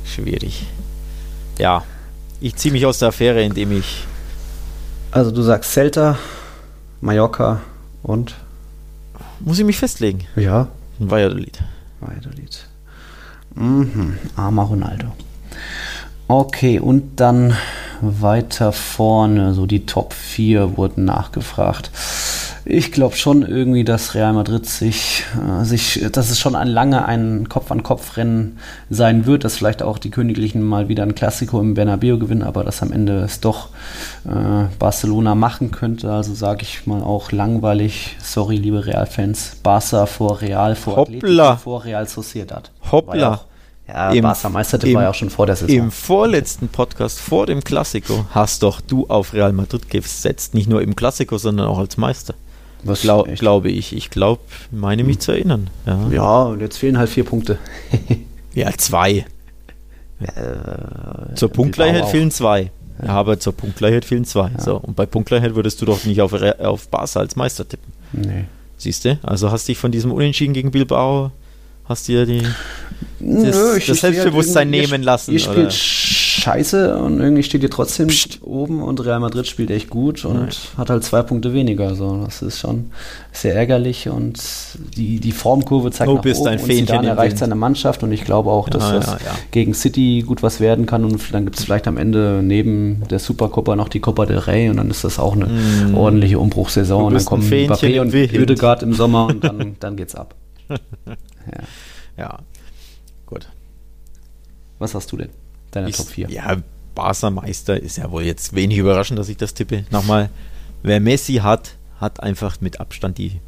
Schwierig. 0.04 0.66
Ja, 1.60 1.84
ich 2.40 2.56
ziehe 2.56 2.72
mich 2.72 2.86
aus 2.86 3.00
der 3.00 3.10
Affäre, 3.10 3.44
indem 3.44 3.72
ich. 3.72 4.06
Also 5.12 5.32
du 5.32 5.42
sagst 5.42 5.72
Celta, 5.72 6.18
Mallorca 7.02 7.62
und. 8.04 8.36
Muss 9.40 9.60
ich 9.60 9.66
mich 9.66 9.78
festlegen? 9.78 10.26
Ja. 10.36 10.68
Valladolid. 11.00 11.60
Valladolid. 12.00 12.68
Mhm. 13.56 14.18
Armer 14.36 14.64
Ronaldo. 14.64 15.14
Okay, 16.30 16.80
und 16.80 17.22
dann 17.22 17.56
weiter 18.02 18.74
vorne, 18.74 19.54
so 19.54 19.66
die 19.66 19.86
Top 19.86 20.14
4 20.14 20.78
wurden 20.78 21.06
nachgefragt. 21.06 21.90
Ich 22.66 22.92
glaube 22.92 23.16
schon 23.16 23.44
irgendwie, 23.44 23.86
dass 23.86 24.14
Real 24.14 24.34
Madrid 24.34 24.66
sich, 24.66 25.24
äh, 25.42 25.64
sich, 25.64 26.06
dass 26.12 26.30
es 26.30 26.38
schon 26.38 26.54
ein 26.56 26.68
lange 26.68 27.06
ein 27.06 27.48
Kopf-an-Kopf-Rennen 27.48 28.58
sein 28.90 29.26
wird, 29.26 29.46
dass 29.46 29.56
vielleicht 29.56 29.82
auch 29.82 29.98
die 29.98 30.12
Königlichen 30.12 30.62
mal 30.62 30.90
wieder 30.90 31.04
ein 31.04 31.16
Klassiko 31.16 31.62
im 31.62 31.76
Bernabeu 31.76 32.18
gewinnen, 32.18 32.44
aber 32.44 32.66
dass 32.66 32.82
am 32.82 32.92
Ende 32.92 33.20
es 33.20 33.40
doch 33.40 33.70
äh, 34.26 34.66
Barcelona 34.80 35.34
machen 35.34 35.72
könnte. 35.72 36.12
Also 36.12 36.34
sage 36.34 36.64
ich 36.64 36.86
mal 36.86 37.02
auch 37.02 37.32
langweilig, 37.32 38.18
sorry 38.22 38.58
liebe 38.58 38.86
Real-Fans, 38.86 39.60
Barca 39.64 40.06
vor 40.06 40.42
Real, 40.42 40.76
vor 40.76 40.98
Hoppla. 40.98 41.18
Atletico, 41.18 41.56
vor 41.56 41.86
Real 41.86 42.06
Sociedad. 42.06 42.70
Hoppla. 42.92 43.47
Ja, 43.88 44.12
Im, 44.12 44.22
Barca 44.22 44.50
meisterte 44.50 44.94
war 44.94 45.04
ja 45.04 45.10
auch 45.10 45.16
schon 45.16 45.30
vor 45.30 45.46
der 45.46 45.56
Saison. 45.56 45.76
Im 45.76 45.92
vorletzten 45.92 46.68
Podcast 46.68 47.20
vor 47.20 47.46
dem 47.46 47.64
Klassiko 47.64 48.26
hast 48.32 48.64
doch 48.64 48.82
du 48.82 49.08
auf 49.08 49.34
Real 49.34 49.54
Madrid 49.54 49.90
gesetzt, 49.90 50.54
nicht 50.54 50.70
nur 50.70 50.82
im 50.82 50.96
Klassiko, 50.96 51.38
sondern 51.38 51.68
auch 51.68 51.80
als 51.80 51.96
Meister. 51.96 52.34
Was 52.84 53.02
Glau 53.02 53.24
glaube 53.24 53.70
ich. 53.70 53.96
Ich 53.96 54.10
glaube, 54.10 54.42
meine 54.72 55.04
mich 55.04 55.16
hm. 55.16 55.22
zu 55.22 55.32
erinnern. 55.32 55.70
Ja. 55.86 56.08
ja, 56.12 56.44
und 56.44 56.62
jetzt 56.62 56.78
fehlen 56.78 56.98
halt 56.98 57.10
vier 57.10 57.24
Punkte. 57.24 57.58
ja, 58.54 58.72
zwei. 58.78 59.26
Äh, 60.20 61.36
zur 61.36 61.50
Punktgleichheit 61.50 62.06
fehlen 62.08 62.32
zwei. 62.32 62.72
Ja. 63.02 63.10
aber 63.10 63.40
zur 63.40 63.54
Punktgleichheit 63.54 64.06
fehlen 64.06 64.26
zwei. 64.26 64.50
Ja. 64.50 64.60
So, 64.60 64.78
und 64.78 64.96
bei 64.96 65.06
Punktgleichheit 65.06 65.56
würdest 65.56 65.82
du 65.82 65.86
doch 65.86 66.04
nicht 66.06 66.22
auf, 66.22 66.34
auf 66.34 66.88
Barca 66.90 67.20
als 67.20 67.36
Meister 67.36 67.68
tippen. 67.68 67.94
Nee. 68.12 68.46
Siehst 68.78 69.06
du? 69.06 69.20
Also 69.24 69.52
hast 69.52 69.68
dich 69.68 69.78
von 69.78 69.92
diesem 69.92 70.12
Unentschieden 70.12 70.54
gegen 70.54 70.72
Bilbao, 70.72 71.32
hast 71.88 72.08
dir 72.08 72.26
die, 72.26 72.44
das, 73.20 73.56
Nö, 73.56 73.80
das 73.80 73.88
halt 73.88 73.98
Selbstbewusstsein 73.98 74.72
halt 74.72 74.90
nehmen 74.90 75.02
lassen. 75.02 75.32
Ihr 75.32 75.40
spielt 75.40 75.74
scheiße 75.74 76.98
und 76.98 77.20
irgendwie 77.20 77.42
steht 77.42 77.64
ihr 77.64 77.70
trotzdem 77.70 78.08
Psst. 78.08 78.40
oben 78.44 78.84
und 78.84 79.04
Real 79.04 79.20
Madrid 79.20 79.48
spielt 79.48 79.72
echt 79.72 79.90
gut 79.90 80.24
und 80.24 80.36
Nein. 80.36 80.50
hat 80.78 80.90
halt 80.90 81.04
zwei 81.04 81.24
Punkte 81.24 81.52
weniger. 81.54 81.96
So, 81.96 82.24
das 82.24 82.42
ist 82.44 82.60
schon 82.60 82.92
sehr 83.32 83.56
ärgerlich 83.56 84.08
und 84.08 84.40
die, 84.96 85.20
die 85.20 85.32
Formkurve 85.32 85.92
zeigt 85.92 86.10
oh, 86.10 86.16
nach 86.16 86.24
oben 86.24 86.48
ein 86.48 86.60
und 86.60 86.72
Zidane 86.72 87.08
erreicht 87.08 87.40
seine 87.40 87.56
Mannschaft 87.56 88.04
und 88.04 88.12
ich 88.12 88.24
glaube 88.24 88.52
auch, 88.52 88.70
dass 88.70 88.84
ja, 88.84 88.94
das 88.94 89.06
ja, 89.08 89.18
ja. 89.26 89.36
gegen 89.52 89.74
City 89.74 90.24
gut 90.26 90.44
was 90.44 90.60
werden 90.60 90.86
kann 90.86 91.04
und 91.04 91.34
dann 91.34 91.46
gibt 91.46 91.58
es 91.58 91.66
vielleicht 91.66 91.88
am 91.88 91.98
Ende 91.98 92.42
neben 92.44 93.04
der 93.10 93.20
Supercopa 93.20 93.76
noch 93.76 93.90
die 93.90 94.00
Copa 94.00 94.26
del 94.26 94.40
Rey 94.40 94.70
und 94.70 94.78
dann 94.78 94.92
ist 94.92 95.04
das 95.04 95.18
auch 95.18 95.34
eine 95.34 95.46
mm. 95.46 95.96
ordentliche 95.96 96.40
Umbruchssaison 96.40 97.06
und 97.06 97.14
dann 97.16 97.26
kommen 97.26 97.44
Mbappé 97.44 98.00
und 98.00 98.14
Ödegaard 98.14 98.84
im 98.84 98.94
Sommer 98.94 99.26
und 99.28 99.44
dann, 99.44 99.76
dann 99.80 99.96
geht's 99.96 100.14
ab. 100.14 100.36
ja. 100.70 100.78
ja, 102.18 102.40
gut. 103.26 103.50
Was 104.80 104.94
hast 104.94 105.12
du 105.12 105.18
denn? 105.18 105.30
deiner 105.72 105.88
ich, 105.88 105.96
Top 105.96 106.08
4. 106.08 106.30
Ja, 106.30 106.58
Barca 106.96 107.30
Meister 107.30 107.82
ist 107.82 107.98
ja 107.98 108.12
wohl 108.12 108.24
jetzt 108.24 108.54
wenig 108.54 108.78
überraschend, 108.78 109.20
dass 109.20 109.30
ich 109.30 109.38
das 109.38 109.54
tippe. 109.54 109.86
Nochmal, 109.92 110.30
wer 110.84 111.00
Messi 111.00 111.36
hat, 111.36 111.76
hat 112.00 112.22
einfach 112.22 112.60
mit 112.62 112.80
Abstand 112.80 113.18
die 113.18 113.40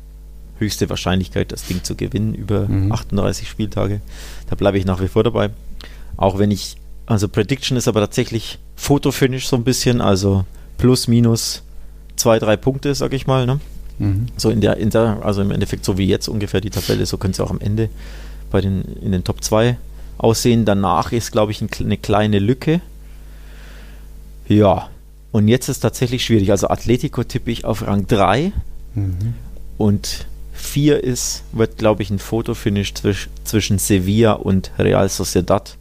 höchste 0.57 0.89
Wahrscheinlichkeit, 0.89 1.51
das 1.51 1.65
Ding 1.65 1.83
zu 1.83 1.95
gewinnen 1.95 2.33
über 2.33 2.67
mhm. 2.67 2.91
38 2.91 3.47
Spieltage. 3.47 4.01
Da 4.49 4.55
bleibe 4.55 4.77
ich 4.77 4.85
nach 4.85 5.01
wie 5.01 5.07
vor 5.07 5.23
dabei. 5.23 5.49
Auch 6.17 6.37
wenn 6.37 6.51
ich, 6.51 6.77
also 7.05 7.27
Prediction 7.27 7.77
ist 7.77 7.87
aber 7.87 8.01
tatsächlich 8.01 8.59
Fotofinish 8.75 9.47
so 9.47 9.55
ein 9.55 9.63
bisschen, 9.63 10.01
also 10.01 10.45
plus, 10.77 11.07
minus 11.07 11.63
zwei, 12.17 12.39
drei 12.39 12.57
Punkte, 12.57 12.93
sag 12.93 13.13
ich 13.13 13.25
mal. 13.25 13.45
Ne? 13.45 13.59
Mhm. 13.99 14.27
So 14.37 14.49
in 14.49 14.61
der, 14.61 14.77
in 14.77 14.89
der, 14.89 15.19
also 15.23 15.41
im 15.41 15.51
Endeffekt 15.51 15.85
so 15.85 15.97
wie 15.97 16.07
jetzt 16.07 16.27
ungefähr 16.27 16.61
die 16.61 16.69
Tabelle, 16.69 17.05
so 17.05 17.17
könnte 17.17 17.41
es 17.41 17.45
auch 17.45 17.51
am 17.51 17.59
Ende 17.59 17.89
bei 18.49 18.61
den, 18.61 18.83
in 19.01 19.11
den 19.11 19.23
Top 19.23 19.43
2 19.43 19.77
aussehen. 20.17 20.65
Danach 20.65 21.11
ist, 21.11 21.31
glaube 21.31 21.51
ich, 21.51 21.61
ein, 21.61 21.69
eine 21.79 21.97
kleine 21.97 22.39
Lücke. 22.39 22.81
Ja, 24.47 24.89
und 25.31 25.47
jetzt 25.47 25.69
ist 25.69 25.81
tatsächlich 25.81 26.25
schwierig. 26.25 26.51
Also 26.51 26.69
Atletico 26.69 27.23
tippe 27.23 27.51
ich 27.51 27.65
auf 27.65 27.85
Rang 27.85 28.07
3 28.07 28.51
mhm. 28.95 29.33
und 29.77 30.25
4 30.53 31.03
ist, 31.03 31.43
wird, 31.51 31.77
glaube 31.77 32.01
ich, 32.01 32.09
ein 32.09 32.19
Fotofinish 32.19 32.93
zwisch, 32.93 33.29
zwischen 33.43 33.79
Sevilla 33.79 34.33
und 34.33 34.71
Real 34.77 35.07
Sociedad. 35.07 35.77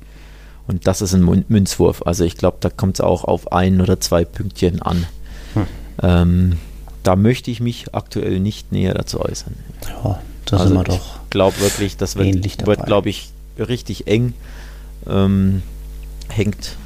Und 0.67 0.87
das 0.87 1.01
ist 1.01 1.15
ein 1.15 1.45
Münzwurf. 1.49 2.03
Also 2.05 2.25
ich 2.25 2.37
glaube, 2.37 2.59
da 2.61 2.69
kommt 2.69 2.97
es 2.97 3.01
auch 3.01 3.25
auf 3.25 3.53
ein 3.53 3.81
oder 3.81 4.01
zwei 4.01 4.25
Pünktchen 4.25 4.83
an. 4.83 5.07
Hm. 5.55 5.67
Ähm, 6.03 6.59
da 7.03 7.17
möchte 7.17 7.51
ich 7.51 7.61
mich 7.61 7.95
aktuell 7.95 8.41
nicht 8.41 8.73
näher 8.73 8.95
dazu 8.95 9.21
äußern. 9.21 9.55
Ja, 9.83 10.21
da 10.47 10.57
also 10.57 10.69
sind 10.69 10.77
wir 10.77 10.85
doch. 10.85 10.95
Ich 11.25 11.31
glaube 11.31 11.61
wirklich, 11.61 11.97
das 11.97 12.17
wird, 12.17 12.67
wird 12.67 12.87
glaube 12.87 13.09
ich, 13.09 13.31
richtig 13.59 14.07
eng. 14.07 14.35
Ähm, 15.07 15.63
hängt, 16.29 16.77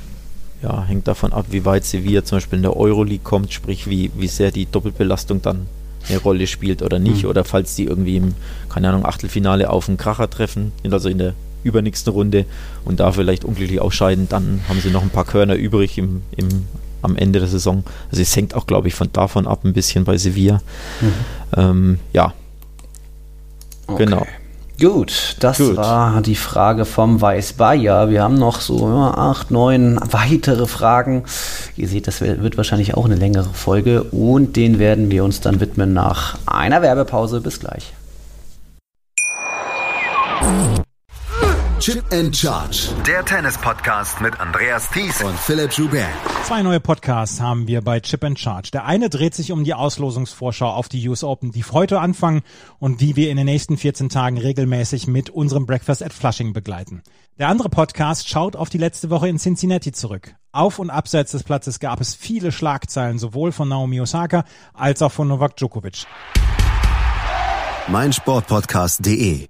ja, 0.63 0.85
hängt 0.85 1.09
davon 1.09 1.33
ab, 1.33 1.47
wie 1.51 1.65
weit 1.65 1.85
Sevilla 1.85 2.25
zum 2.25 2.37
Beispiel 2.37 2.59
in 2.59 2.63
der 2.63 2.77
Euroleague 2.77 3.25
kommt, 3.25 3.53
sprich 3.53 3.89
wie, 3.89 4.11
wie 4.17 4.29
sehr 4.29 4.51
die 4.51 4.67
Doppelbelastung 4.67 5.43
dann 5.43 5.67
eine 6.09 6.19
Rolle 6.19 6.47
spielt 6.47 6.83
oder 6.83 6.99
nicht. 6.99 7.25
Mhm. 7.25 7.31
Oder 7.31 7.45
falls 7.45 7.75
die 7.75 7.85
irgendwie 7.85 8.17
im, 8.17 8.35
keine 8.69 8.89
Ahnung, 8.89 9.07
Achtelfinale 9.07 9.71
auf 9.71 9.89
einen 9.89 9.97
Kracher 9.97 10.29
treffen, 10.29 10.73
also 10.91 11.09
in 11.09 11.19
der 11.19 11.35
übernächsten 11.65 12.13
Runde 12.13 12.45
und 12.85 13.01
da 13.01 13.13
vielleicht 13.13 13.45
unglücklich 13.45 13.81
ausscheiden, 13.81 14.29
dann 14.29 14.61
haben 14.69 14.81
sie 14.81 14.91
noch 14.91 15.03
ein 15.03 15.11
paar 15.11 15.25
Körner 15.25 15.55
übrig 15.55 15.99
im, 15.99 16.23
im, 16.37 16.67
am 17.03 17.17
Ende 17.17 17.41
der 17.41 17.49
Saison. 17.49 17.85
Also 18.11 18.23
es 18.23 18.35
hängt 18.35 18.55
auch, 18.55 18.67
glaube 18.67 18.89
ich, 18.89 18.95
von 18.95 19.13
davon 19.13 19.47
ab 19.47 19.65
ein 19.65 19.73
bisschen 19.73 20.05
bei 20.05 20.17
Sevilla. 20.17 20.61
Mhm. 21.01 21.13
Ähm, 21.57 21.99
ja. 22.13 22.33
Okay. 23.87 24.05
Genau. 24.05 24.27
Gut, 24.81 25.37
das 25.39 25.59
Gut. 25.59 25.77
war 25.77 26.23
die 26.23 26.35
Frage 26.35 26.85
vom 26.85 27.21
Weiß 27.21 27.53
Bayer. 27.53 28.11
Wir 28.11 28.23
haben 28.23 28.35
noch 28.35 28.61
so 28.61 28.89
ja, 28.89 29.15
acht, 29.15 29.53
neun 29.53 30.01
weitere 30.11 30.67
Fragen. 30.67 31.23
Ihr 31.77 31.87
seht, 31.87 32.09
das 32.09 32.21
wird 32.21 32.57
wahrscheinlich 32.57 32.95
auch 32.95 33.05
eine 33.05 33.15
längere 33.15 33.51
Folge 33.53 34.03
und 34.03 34.57
den 34.57 34.81
werden 34.81 35.11
wir 35.11 35.23
uns 35.23 35.41
dann 35.41 35.61
widmen 35.61 35.93
nach 35.93 36.37
einer 36.47 36.83
Werbepause. 36.83 37.41
Bis 37.41 37.61
gleich. 37.61 37.93
Chip 41.83 42.05
and 42.13 42.33
Charge. 42.37 42.91
Der 43.09 43.25
Tennis-Podcast 43.25 44.21
mit 44.21 44.39
Andreas 44.39 44.89
Thies 44.93 45.21
und 45.21 45.37
Philipp 45.37 45.73
Joubert. 45.73 46.07
Zwei 46.45 46.63
neue 46.63 46.79
Podcasts 46.79 47.41
haben 47.41 47.67
wir 47.67 47.83
bei 47.83 47.99
Chip 47.99 48.23
and 48.23 48.39
Charge. 48.39 48.71
Der 48.73 48.85
eine 48.85 49.11
dreht 49.11 49.35
sich 49.35 49.51
um 49.51 49.65
die 49.65 49.75
Auslosungsvorschau 49.75 50.69
auf 50.69 50.89
die 50.89 51.09
US 51.09 51.25
Open, 51.25 51.51
die 51.51 51.65
heute 51.65 51.99
anfangen 51.99 52.43
und 52.79 53.01
die 53.01 53.17
wir 53.17 53.31
in 53.31 53.37
den 53.37 53.47
nächsten 53.47 53.77
14 53.77 54.11
Tagen 54.11 54.39
regelmäßig 54.39 55.09
mit 55.09 55.29
unserem 55.29 55.67
Breakfast 55.67 56.05
at 56.05 56.13
Flushing 56.13 56.53
begleiten. 56.53 57.03
Der 57.41 57.49
andere 57.49 57.69
Podcast 57.69 58.29
schaut 58.29 58.55
auf 58.55 58.69
die 58.69 58.79
letzte 58.79 59.11
Woche 59.11 59.29
in 59.29 59.39
Cincinnati 59.41 59.91
zurück. 59.91 60.37
Auf 60.53 60.79
und 60.79 60.89
abseits 60.89 61.33
des 61.33 61.43
Platzes 61.43 61.81
gab 61.81 62.01
es 62.01 62.15
viele 62.15 62.53
Schlagzeilen, 62.53 63.19
sowohl 63.19 63.51
von 63.51 63.69
Naomi 63.69 64.01
Osaka 64.01 64.45
als 64.73 65.03
auch 65.03 65.11
von 65.11 65.27
Novak 65.27 65.57
Djokovic. 65.57 66.07
Mein 67.89 68.13
Sportpodcast.de 68.13 69.49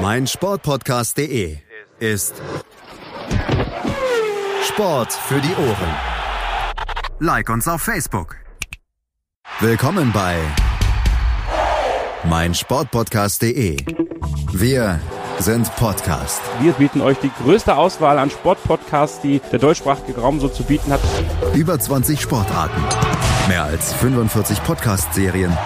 mein 0.00 0.26
Sportpodcast.de 0.26 1.58
ist 1.98 2.34
Sport 4.62 5.12
für 5.12 5.40
die 5.40 5.54
Ohren. 5.54 5.94
Like 7.18 7.48
uns 7.48 7.66
auf 7.66 7.82
Facebook. 7.82 8.36
Willkommen 9.60 10.12
bei 10.12 10.36
mein 12.24 12.54
Sportpodcast.de. 12.54 13.78
Wir 14.52 15.00
sind 15.38 15.74
Podcast. 15.76 16.40
Wir 16.60 16.72
bieten 16.72 17.00
euch 17.00 17.18
die 17.18 17.30
größte 17.42 17.76
Auswahl 17.76 18.18
an 18.18 18.30
Sportpodcasts, 18.30 19.20
die 19.20 19.40
der 19.52 19.58
deutschsprachige 19.58 20.20
Raum 20.20 20.40
so 20.40 20.48
zu 20.48 20.62
bieten 20.64 20.92
hat. 20.92 21.00
Über 21.54 21.78
20 21.78 22.20
Sportarten, 22.20 22.82
mehr 23.48 23.64
als 23.64 23.92
45 23.94 24.62
Podcast-Serien 24.62 25.56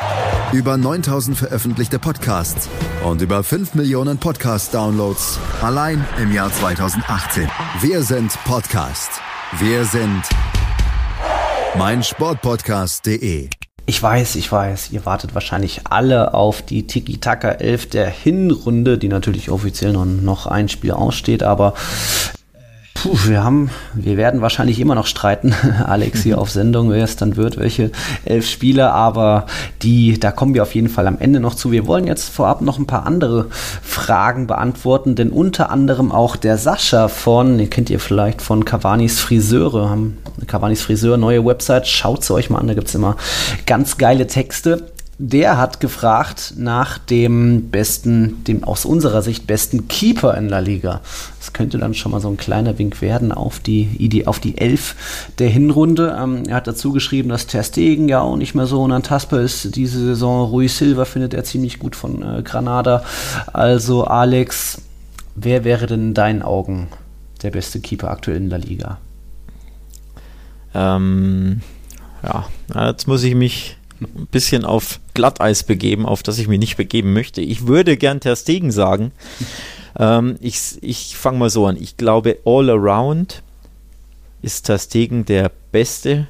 Über 0.52 0.76
9000 0.76 1.36
veröffentlichte 1.36 2.00
Podcasts 2.00 2.68
und 3.04 3.22
über 3.22 3.44
5 3.44 3.74
Millionen 3.74 4.18
Podcast-Downloads 4.18 5.38
allein 5.62 6.04
im 6.20 6.32
Jahr 6.32 6.52
2018. 6.52 7.48
Wir 7.80 8.02
sind 8.02 8.36
Podcast. 8.44 9.10
Wir 9.60 9.84
sind 9.84 10.22
meinsportpodcast.de. 11.78 13.48
Ich 13.86 14.02
weiß, 14.02 14.34
ich 14.34 14.50
weiß, 14.50 14.90
ihr 14.90 15.06
wartet 15.06 15.34
wahrscheinlich 15.34 15.82
alle 15.88 16.34
auf 16.34 16.62
die 16.62 16.84
Tiki-Taka 16.84 17.50
11 17.50 17.90
der 17.90 18.10
Hinrunde, 18.10 18.98
die 18.98 19.08
natürlich 19.08 19.50
offiziell 19.50 19.92
noch 19.92 20.46
ein 20.48 20.68
Spiel 20.68 20.90
aussteht, 20.90 21.44
aber 21.44 21.74
Puh, 22.94 23.16
wir 23.26 23.42
haben, 23.42 23.70
wir 23.94 24.16
werden 24.18 24.42
wahrscheinlich 24.42 24.79
immer 24.79 24.94
noch 24.94 25.07
streiten, 25.07 25.55
Alex 25.87 26.22
hier 26.22 26.38
auf 26.38 26.50
Sendung, 26.50 26.90
wer 26.90 27.05
es 27.05 27.16
dann 27.16 27.37
wird, 27.37 27.57
welche 27.57 27.92
elf 28.24 28.46
Spieler, 28.46 28.92
aber 28.92 29.46
die, 29.81 30.20
da 30.20 30.33
kommen 30.33 30.53
wir 30.53 30.62
auf 30.62 30.74
jeden 30.74 30.90
Fall 30.90 31.07
am 31.07 31.18
Ende 31.18 31.40
noch 31.40 31.55
zu. 31.55 31.72
Wir 31.72 31.87
wollen 31.87 32.07
jetzt 32.07 32.29
vorab 32.29 32.61
noch 32.61 32.79
ein 32.79 32.87
paar 32.87 33.07
andere 33.07 33.46
Fragen 33.83 34.46
beantworten, 34.46 35.14
denn 35.14 35.31
unter 35.31 35.70
anderem 35.70 36.12
auch 36.12 36.37
der 36.37 36.59
Sascha 36.59 37.09
von, 37.09 37.57
den 37.57 37.70
kennt 37.70 37.88
ihr 37.88 38.00
vielleicht 38.00 38.42
von 38.42 38.66
Cavanis 38.66 39.18
Friseure, 39.18 39.88
haben 39.88 40.18
Cavanis 40.46 40.83
Friseur, 40.83 41.16
neue 41.16 41.44
Website, 41.44 41.87
schaut 41.87 42.24
sie 42.24 42.35
euch 42.35 42.50
mal 42.50 42.59
an, 42.59 42.68
da 42.68 42.74
gibt 42.74 42.88
es 42.88 42.94
immer 42.94 43.16
ganz 43.66 43.96
geile 43.96 44.26
Texte 44.26 44.89
der 45.22 45.59
hat 45.59 45.80
gefragt 45.80 46.54
nach 46.56 46.96
dem 46.96 47.68
besten, 47.70 48.42
dem 48.44 48.64
aus 48.64 48.87
unserer 48.87 49.20
Sicht 49.20 49.46
besten 49.46 49.87
Keeper 49.87 50.35
in 50.35 50.48
La 50.48 50.61
Liga. 50.61 51.02
Das 51.38 51.52
könnte 51.52 51.76
dann 51.76 51.92
schon 51.92 52.12
mal 52.12 52.22
so 52.22 52.28
ein 52.28 52.38
kleiner 52.38 52.78
Wink 52.78 53.02
werden 53.02 53.30
auf 53.30 53.61
die, 53.61 54.24
auf 54.26 54.40
die 54.40 54.56
Elf 54.56 55.28
der 55.38 55.50
Hinrunde. 55.50 56.16
Ähm, 56.18 56.44
er 56.46 56.56
hat 56.56 56.66
dazu 56.66 56.92
geschrieben, 56.92 57.28
dass 57.28 57.46
Ter 57.46 57.62
Stegen 57.62 58.09
ja 58.09 58.22
auch 58.22 58.37
nicht 58.37 58.54
mehr 58.54 58.64
so 58.64 58.83
unantastbar 58.83 59.40
ist. 59.40 59.76
Diese 59.76 59.98
Saison 59.98 60.48
Rui 60.48 60.68
Silva 60.68 61.04
findet 61.04 61.35
er 61.35 61.44
ziemlich 61.44 61.78
gut 61.78 61.96
von 61.96 62.22
äh, 62.22 62.42
Granada. 62.42 63.04
Also 63.52 64.04
Alex, 64.04 64.80
wer 65.35 65.64
wäre 65.64 65.87
denn 65.87 66.00
in 66.00 66.14
deinen 66.14 66.40
Augen 66.40 66.88
der 67.42 67.50
beste 67.50 67.80
Keeper 67.80 68.11
aktuell 68.11 68.38
in 68.38 68.48
La 68.48 68.56
Liga? 68.56 68.96
Ähm, 70.72 71.61
ja, 72.22 72.46
jetzt 72.88 73.06
muss 73.06 73.22
ich 73.22 73.35
mich 73.35 73.76
ein 74.00 74.26
bisschen 74.30 74.64
auf 74.64 75.00
Glatteis 75.14 75.62
begeben, 75.62 76.06
auf 76.06 76.22
das 76.22 76.38
ich 76.38 76.48
mich 76.48 76.58
nicht 76.58 76.76
begeben 76.76 77.12
möchte. 77.12 77.40
Ich 77.40 77.66
würde 77.66 77.96
gern 77.96 78.20
Ter 78.20 78.36
Stegen 78.36 78.70
sagen. 78.70 79.12
Ähm, 79.98 80.36
ich 80.40 80.78
ich 80.82 81.16
fange 81.16 81.38
mal 81.38 81.50
so 81.50 81.66
an. 81.66 81.76
Ich 81.76 81.96
glaube, 81.96 82.38
all 82.44 82.70
around 82.70 83.42
ist 84.40 84.66
Ter 84.66 84.78
Stegen 84.78 85.24
der 85.24 85.50
beste 85.72 86.28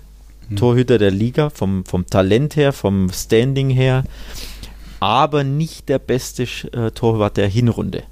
mhm. 0.48 0.56
Torhüter 0.56 0.96
der 0.96 1.11
Liga, 1.11 1.50
vom, 1.50 1.85
vom 1.85 2.06
Talent 2.06 2.56
her, 2.56 2.72
vom 2.72 3.11
Standing 3.12 3.68
her, 3.68 4.04
aber 4.98 5.44
nicht 5.44 5.88
der 5.90 5.98
beste 5.98 6.44
äh, 6.72 6.90
Torwart 6.90 7.37
der 7.37 7.48
Hinrunde. 7.48 8.04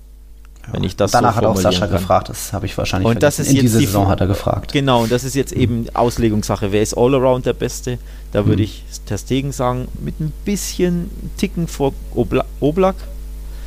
Wenn 0.72 0.84
ich 0.84 0.96
das 0.96 1.12
Danach 1.12 1.32
so 1.32 1.36
hat 1.38 1.44
auch 1.46 1.56
Sascha 1.56 1.86
kann. 1.86 1.96
gefragt, 1.98 2.28
das 2.28 2.52
habe 2.52 2.66
ich 2.66 2.76
wahrscheinlich 2.76 3.08
und 3.08 3.22
das 3.22 3.38
ist 3.38 3.48
In 3.48 3.54
jetzt 3.56 3.62
dieser 3.62 3.78
die 3.78 3.86
Saison 3.86 4.08
hat 4.08 4.20
er 4.20 4.26
gefragt. 4.26 4.72
Genau, 4.72 5.02
und 5.02 5.10
das 5.12 5.24
ist 5.24 5.34
jetzt 5.34 5.52
eben 5.52 5.86
Auslegungssache. 5.94 6.72
Wer 6.72 6.82
ist 6.82 6.94
Allround 6.96 7.46
der 7.46 7.54
Beste? 7.54 7.98
Da 8.32 8.44
würde 8.44 8.62
Mhm. 8.62 8.64
ich 8.64 8.84
Ter 9.06 9.16
Stegen 9.18 9.52
sagen, 9.52 9.88
mit 10.00 10.20
ein 10.20 10.32
bisschen 10.44 11.10
Ticken 11.38 11.68
vor 11.68 11.92
Obla 12.14 12.44
Oblak. 12.60 12.96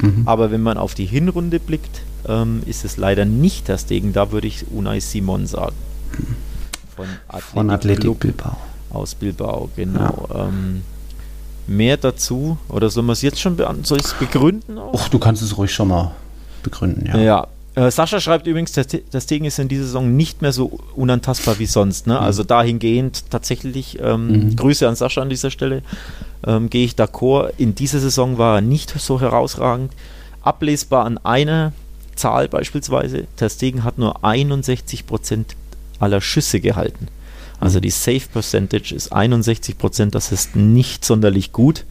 Mhm. 0.01 0.23
Aber 0.27 0.51
wenn 0.51 0.61
man 0.61 0.77
auf 0.77 0.93
die 0.93 1.05
Hinrunde 1.05 1.59
blickt, 1.59 2.01
ähm, 2.27 2.61
ist 2.67 2.85
es 2.85 2.97
leider 2.97 3.25
nicht 3.25 3.65
Ter 3.65 3.77
Stegen. 3.79 4.13
Da 4.13 4.31
würde 4.31 4.47
ich 4.47 4.65
Unai 4.71 4.99
Simon 4.99 5.47
sagen. 5.47 5.75
Von 6.95 7.05
Athletic, 7.27 7.49
Von 7.53 7.69
Athletic 7.71 8.19
Bilbao. 8.19 8.57
aus 8.91 9.15
Bilbao, 9.15 9.69
genau. 9.75 10.27
Ähm, 10.35 10.81
mehr 11.67 11.97
dazu, 11.97 12.57
oder 12.67 12.89
soll 12.89 13.03
man 13.03 13.13
es 13.13 13.21
jetzt 13.21 13.39
schon 13.39 13.55
beantworten? 13.55 13.85
Soll 13.85 13.99
ich 13.99 14.05
es 14.05 14.13
begründen? 14.13 14.77
Auch? 14.77 14.93
Och, 14.93 15.07
du 15.09 15.17
kannst 15.19 15.41
es 15.41 15.57
ruhig 15.57 15.73
schon 15.73 15.87
mal 15.87 16.11
begründen, 16.63 17.07
ja. 17.07 17.17
Ja. 17.17 17.47
Äh, 17.73 17.89
Sascha 17.89 18.19
schreibt 18.19 18.47
übrigens, 18.47 18.73
der 18.73 19.21
Stegen 19.21 19.45
ist 19.45 19.57
in 19.57 19.69
dieser 19.69 19.85
Saison 19.85 20.15
nicht 20.17 20.41
mehr 20.41 20.51
so 20.51 20.79
unantastbar 20.95 21.57
wie 21.57 21.65
sonst. 21.65 22.05
Ne? 22.05 22.19
Also 22.19 22.43
dahingehend 22.43 23.29
tatsächlich 23.31 23.97
ähm, 24.01 24.27
Mhm. 24.27 24.55
Grüße 24.57 24.87
an 24.87 24.95
Sascha 24.95 25.21
an 25.21 25.29
dieser 25.29 25.51
Stelle. 25.51 25.81
Ähm, 26.45 26.69
Gehe 26.69 26.83
ich 26.83 26.95
d'accord. 26.95 27.51
In 27.57 27.73
dieser 27.73 27.99
Saison 27.99 28.37
war 28.37 28.57
er 28.57 28.61
nicht 28.61 28.89
so 28.99 29.21
herausragend. 29.21 29.93
Ablesbar 30.41 31.05
an 31.05 31.17
einer 31.19 31.71
Zahl 32.15 32.49
beispielsweise. 32.49 33.25
Der 33.39 33.49
Stegen 33.49 33.85
hat 33.85 33.97
nur 33.97 34.23
61% 34.25 35.45
aller 35.99 36.19
Schüsse 36.19 36.59
gehalten. 36.59 37.07
Also 37.61 37.79
die 37.79 37.91
Safe 37.91 38.23
Percentage 38.33 38.93
ist 38.93 39.13
61%, 39.13 40.09
das 40.09 40.31
ist 40.31 40.55
nicht 40.55 41.05
sonderlich 41.05 41.51
gut. 41.51 41.85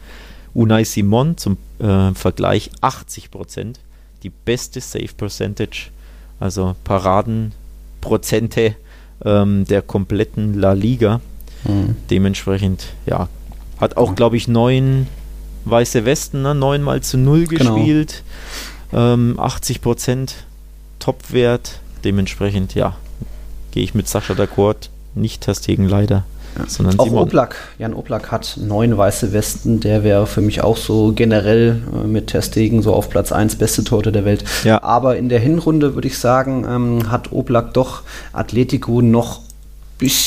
Unai 0.53 0.83
Simon 0.83 1.37
zum 1.37 1.57
äh, 1.79 2.13
Vergleich 2.13 2.71
80%, 2.81 3.75
die 4.23 4.29
beste 4.29 4.79
Safe 4.81 5.09
Percentage, 5.15 5.89
also 6.39 6.75
Paradenprozente 6.83 8.75
ähm, 9.23 9.65
der 9.65 9.81
kompletten 9.81 10.59
La 10.59 10.73
Liga. 10.73 11.21
Mhm. 11.63 11.95
Dementsprechend, 12.09 12.87
ja, 13.05 13.29
hat 13.79 13.97
auch, 13.97 14.15
glaube 14.15 14.37
ich, 14.37 14.47
neun 14.47 15.07
weiße 15.65 16.05
Westen, 16.05 16.41
ne? 16.41 16.55
neunmal 16.55 17.01
zu 17.01 17.17
null 17.17 17.45
Genau. 17.45 17.75
gespielt, 17.75 18.23
ähm, 18.93 19.35
80% 19.39 20.31
Topwert. 20.99 21.79
Dementsprechend, 22.03 22.73
ja, 22.73 22.95
gehe 23.71 23.83
ich 23.83 23.93
mit 23.93 24.07
Sascha 24.07 24.33
d'accord, 24.33 24.89
nicht 25.13 25.41
Tastegen 25.43 25.87
leider, 25.87 26.25
sondern 26.67 26.99
Auch 26.99 27.05
Simon. 27.05 27.23
Oblak, 27.23 27.55
Jan 27.77 27.93
Oblak 27.93 28.31
hat 28.31 28.57
neun 28.61 28.97
weiße 28.97 29.33
Westen, 29.33 29.79
der 29.79 30.03
wäre 30.03 30.27
für 30.27 30.41
mich 30.41 30.61
auch 30.63 30.77
so 30.77 31.13
generell 31.13 31.81
äh, 31.93 32.07
mit 32.07 32.27
Testegen 32.27 32.81
so 32.81 32.93
auf 32.93 33.09
Platz 33.09 33.31
1 33.31 33.55
beste 33.55 33.83
Torte 33.83 34.11
der 34.11 34.25
Welt. 34.25 34.43
Ja. 34.63 34.83
Aber 34.83 35.17
in 35.17 35.29
der 35.29 35.39
Hinrunde 35.39 35.95
würde 35.95 36.07
ich 36.07 36.17
sagen, 36.17 36.65
ähm, 36.69 37.11
hat 37.11 37.31
Oblak 37.31 37.73
doch 37.73 38.03
Atletico 38.33 39.01
noch 39.01 39.41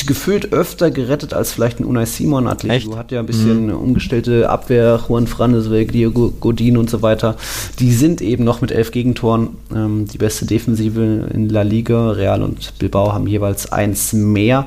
gefühlt 0.06 0.52
öfter 0.52 0.90
gerettet 0.90 1.34
als 1.34 1.52
vielleicht 1.52 1.80
ein 1.80 1.84
Unai 1.84 2.04
Simon. 2.04 2.46
Atletico 2.46 2.96
hat 2.96 3.10
ja 3.10 3.20
ein 3.20 3.26
bisschen 3.26 3.64
eine 3.64 3.76
umgestellte 3.76 4.48
Abwehr, 4.48 5.00
Juan 5.08 5.26
Frandes, 5.26 5.68
Diego 5.68 6.32
Godin 6.40 6.76
und 6.76 6.88
so 6.88 7.02
weiter. 7.02 7.36
Die 7.80 7.92
sind 7.92 8.20
eben 8.22 8.44
noch 8.44 8.60
mit 8.60 8.70
elf 8.70 8.92
Gegentoren 8.92 9.48
ähm, 9.74 10.06
die 10.12 10.18
beste 10.18 10.46
Defensive 10.46 11.28
in 11.32 11.48
La 11.48 11.62
Liga. 11.62 12.10
Real 12.12 12.42
und 12.42 12.78
Bilbao 12.78 13.12
haben 13.12 13.26
jeweils 13.26 13.72
eins 13.72 14.12
mehr. 14.12 14.66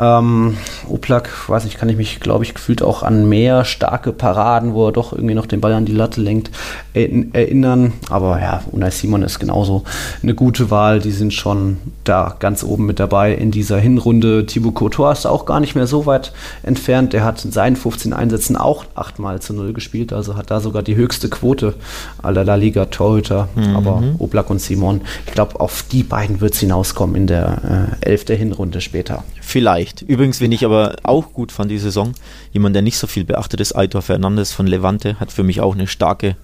Ähm, 0.00 0.56
Oblak, 0.88 1.48
weiß 1.48 1.64
nicht, 1.64 1.76
kann 1.76 1.88
ich 1.88 1.96
mich, 1.96 2.20
glaube 2.20 2.44
ich, 2.44 2.54
gefühlt 2.54 2.82
auch 2.82 3.02
an 3.02 3.28
mehr 3.28 3.64
starke 3.64 4.12
Paraden, 4.12 4.72
wo 4.72 4.86
er 4.86 4.92
doch 4.92 5.12
irgendwie 5.12 5.34
noch 5.34 5.46
den 5.46 5.60
Ball 5.60 5.72
an 5.74 5.84
die 5.84 5.92
Latte 5.92 6.20
lenkt, 6.20 6.50
erinn- 6.94 7.34
erinnern. 7.34 7.92
Aber 8.08 8.40
ja, 8.40 8.62
Unai 8.70 8.90
Simon 8.90 9.22
ist 9.22 9.40
genauso 9.40 9.84
eine 10.22 10.34
gute 10.34 10.70
Wahl. 10.70 11.00
Die 11.00 11.10
sind 11.10 11.34
schon 11.34 11.78
da 12.04 12.36
ganz 12.38 12.64
oben 12.64 12.86
mit 12.86 12.98
dabei 13.00 13.34
in 13.34 13.50
dieser 13.50 13.78
Hinrunde. 13.78 14.37
Thibaut 14.46 14.74
Courtois 14.74 15.12
ist 15.12 15.26
auch 15.26 15.46
gar 15.46 15.60
nicht 15.60 15.74
mehr 15.74 15.86
so 15.86 16.06
weit 16.06 16.32
entfernt. 16.62 17.12
Der 17.12 17.24
hat 17.24 17.44
in 17.44 17.52
seinen 17.52 17.76
15 17.76 18.12
Einsätzen 18.12 18.56
auch 18.56 18.84
8 18.94 19.18
mal 19.18 19.40
zu 19.40 19.54
0 19.54 19.72
gespielt, 19.72 20.12
also 20.12 20.36
hat 20.36 20.50
da 20.50 20.60
sogar 20.60 20.82
die 20.82 20.96
höchste 20.96 21.28
Quote 21.28 21.74
aller 22.22 22.44
La 22.44 22.54
Liga 22.54 22.86
Torhüter. 22.86 23.48
Aber 23.74 24.02
Oblak 24.18 24.50
und 24.50 24.60
Simon, 24.60 25.02
ich 25.26 25.32
glaube, 25.32 25.60
auf 25.60 25.84
die 25.90 26.02
beiden 26.02 26.40
wird 26.40 26.54
es 26.54 26.60
hinauskommen 26.60 27.16
in 27.16 27.26
der 27.26 27.96
äh, 28.02 28.10
11. 28.10 28.28
Hinrunde 28.28 28.80
später. 28.80 29.24
Vielleicht. 29.40 30.02
Übrigens, 30.02 30.40
wen 30.40 30.52
ich 30.52 30.64
aber 30.64 30.96
auch 31.02 31.32
gut 31.32 31.52
fand 31.52 31.70
die 31.70 31.78
Saison, 31.78 32.12
jemand, 32.52 32.74
der 32.74 32.82
nicht 32.82 32.98
so 32.98 33.06
viel 33.06 33.24
beachtet 33.24 33.60
ist, 33.60 33.74
Aitor 33.74 34.02
Fernandes 34.02 34.52
von 34.52 34.66
Levante, 34.66 35.18
hat 35.20 35.32
für 35.32 35.42
mich 35.42 35.60
auch 35.60 35.74
eine 35.74 35.86
starke, 35.86 36.36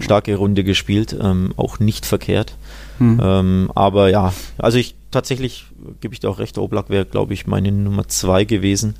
starke 0.00 0.36
Runde 0.36 0.64
gespielt, 0.64 1.16
ähm, 1.20 1.52
auch 1.56 1.80
nicht 1.80 2.06
verkehrt. 2.06 2.54
Ähm, 3.00 3.70
aber 3.74 4.08
ja, 4.10 4.32
also 4.58 4.78
ich 4.78 4.94
tatsächlich 5.14 5.64
gebe 6.00 6.12
ich 6.12 6.20
dir 6.20 6.28
auch 6.28 6.38
recht, 6.38 6.58
Oblak 6.58 6.90
wäre, 6.90 7.06
glaube 7.06 7.32
ich, 7.34 7.46
meine 7.46 7.72
Nummer 7.72 8.06
zwei 8.08 8.44
gewesen. 8.44 8.94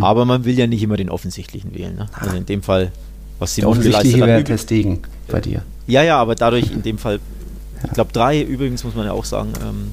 Aber 0.00 0.24
man 0.24 0.44
will 0.46 0.58
ja 0.58 0.66
nicht 0.66 0.82
immer 0.82 0.96
den 0.96 1.10
offensichtlichen 1.10 1.74
wählen. 1.74 1.94
Ne? 1.94 2.06
Also 2.14 2.34
in 2.36 2.46
dem 2.46 2.62
Fall, 2.62 2.92
was 3.38 3.54
Der 3.56 3.64
Simon 3.64 3.80
geleistet 3.82 4.20
hat. 4.22 4.26
wäre 4.26 4.42
Testegen 4.44 5.00
bei 5.28 5.40
dir. 5.40 5.62
ja, 5.86 6.02
ja, 6.02 6.16
aber 6.18 6.34
dadurch 6.34 6.70
in 6.72 6.82
dem 6.82 6.96
Fall, 6.96 7.20
ich 7.84 7.90
glaube 7.92 8.10
drei, 8.10 8.40
übrigens 8.42 8.84
muss 8.84 8.94
man 8.94 9.04
ja 9.04 9.12
auch 9.12 9.26
sagen, 9.26 9.52
ähm, 9.62 9.90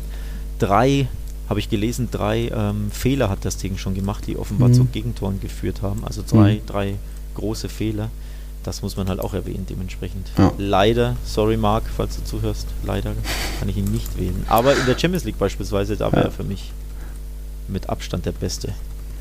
drei, 0.58 1.08
habe 1.50 1.60
ich 1.60 1.70
gelesen, 1.70 2.08
drei 2.12 2.48
ähm, 2.48 2.92
Fehler 2.92 3.30
hat 3.30 3.44
das 3.44 3.58
Ding 3.58 3.78
schon 3.78 3.94
gemacht, 3.94 4.26
die 4.28 4.38
offenbar 4.38 4.70
Mhm. 4.70 4.74
zu 4.74 4.86
Gegentoren 4.86 5.42
geführt 5.42 5.82
haben. 5.82 6.04
Also 6.06 6.24
drei, 6.26 6.56
Mhm. 6.56 6.66
drei 6.66 6.94
große 7.36 7.68
Fehler. 7.68 8.10
Das 8.64 8.82
muss 8.82 8.98
man 8.98 9.08
halt 9.08 9.20
auch 9.22 9.34
erwähnen, 9.34 9.66
dementsprechend. 9.70 10.28
Ja. 10.38 10.52
Leider, 10.58 11.16
sorry 11.26 11.56
Marc, 11.58 11.84
falls 11.96 12.18
du 12.18 12.24
zuhörst, 12.26 12.68
leider 12.84 13.12
kann 13.60 13.70
ich 13.70 13.78
ihn 13.78 13.86
nicht 13.86 14.18
wählen. 14.20 14.44
Aber 14.50 14.74
in 14.76 14.86
der 14.86 14.98
Champions 15.00 15.24
League 15.24 15.40
beispielsweise, 15.40 15.96
da 15.96 16.12
wäre 16.12 16.24
Ja. 16.24 16.28
er 16.28 16.32
für 16.32 16.44
mich 16.44 16.72
mit 17.68 17.90
Abstand 17.90 18.26
der 18.26 18.32
Beste 18.34 18.74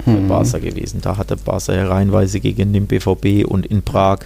bei 0.05 0.13
Mhm. 0.13 0.29
Barca 0.29 0.59
gewesen. 0.59 1.01
Da 1.01 1.17
hat 1.17 1.31
der 1.31 1.37
Barca 1.37 1.73
ja 1.73 1.87
reihenweise 1.87 2.41
gegen 2.41 2.73
den 2.73 2.87
BVB 2.87 3.45
und 3.47 3.67
in 3.67 3.83
Prag 3.83 4.19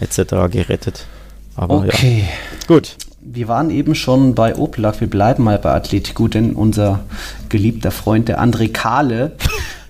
etc. 0.00 0.48
gerettet. 0.50 1.06
Aber 1.54 1.78
Okay. 1.78 2.24
ja, 2.28 2.66
gut. 2.66 2.96
Wir 3.28 3.48
waren 3.48 3.70
eben 3.70 3.94
schon 3.96 4.34
bei 4.36 4.54
Oblak, 4.54 5.00
wir 5.00 5.10
bleiben 5.10 5.42
mal 5.44 5.58
bei 5.58 5.72
Atletico, 5.72 6.28
denn 6.28 6.52
unser 6.52 7.00
geliebter 7.48 7.90
Freund, 7.90 8.28
der 8.28 8.40
André 8.40 8.70
Kahle, 8.72 9.32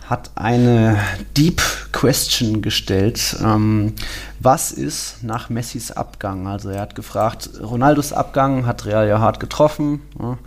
hat 0.09 0.31
eine 0.37 0.99
Deep 1.37 1.61
Question 1.90 2.62
gestellt. 2.62 3.37
Ähm, 3.42 3.95
was 4.38 4.71
ist 4.71 5.25
nach 5.25 5.49
Messis 5.49 5.90
Abgang? 5.90 6.47
Also 6.47 6.69
er 6.69 6.81
hat 6.83 6.95
gefragt, 6.95 7.51
Ronaldos 7.61 8.12
Abgang 8.12 8.66
hat 8.66 8.87
Real 8.87 9.09
ja 9.09 9.19
hart 9.19 9.40
getroffen 9.40 10.03
ja, 10.21 10.38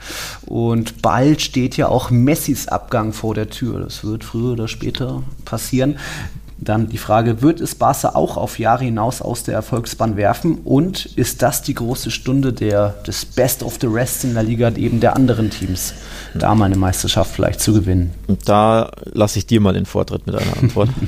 und 0.45 1.01
bald 1.01 1.41
steht 1.41 1.75
ja 1.75 1.89
auch 1.89 2.09
Messis 2.09 2.67
Abgang 2.67 3.11
vor 3.11 3.35
der 3.35 3.49
Tür. 3.49 3.81
Das 3.81 4.03
wird 4.05 4.23
früher 4.23 4.53
oder 4.53 4.67
später 4.69 5.23
passieren. 5.43 5.97
Dann 6.61 6.89
die 6.89 6.97
Frage, 6.97 7.41
wird 7.41 7.61
es 7.61 7.75
Barca 7.75 8.09
auch 8.15 8.35
auf 8.35 8.59
Jahre 8.59 8.83
hinaus 8.83 9.21
aus 9.21 9.43
der 9.43 9.53
Erfolgsbahn 9.53 10.17
werfen? 10.17 10.59
Und 10.65 11.05
ist 11.05 11.41
das 11.41 11.61
die 11.61 11.73
große 11.73 12.11
Stunde 12.11 12.51
der, 12.51 12.89
des 13.07 13.25
Best 13.25 13.63
of 13.63 13.77
the 13.79 13.87
Rest 13.87 14.25
in 14.25 14.33
der 14.33 14.43
Liga 14.43 14.69
eben 14.75 14.99
der 14.99 15.15
anderen 15.15 15.49
Teams, 15.49 15.93
da 16.33 16.53
mal 16.55 16.65
eine 16.65 16.75
Meisterschaft 16.75 17.31
vielleicht 17.33 17.61
zu 17.61 17.73
gewinnen? 17.73 18.13
Da 18.45 18.91
lasse 19.05 19.39
ich 19.39 19.47
dir 19.47 19.61
mal 19.61 19.73
den 19.73 19.85
Vortritt 19.85 20.27
mit 20.27 20.35
einer 20.35 20.57
Antwort. 20.57 20.89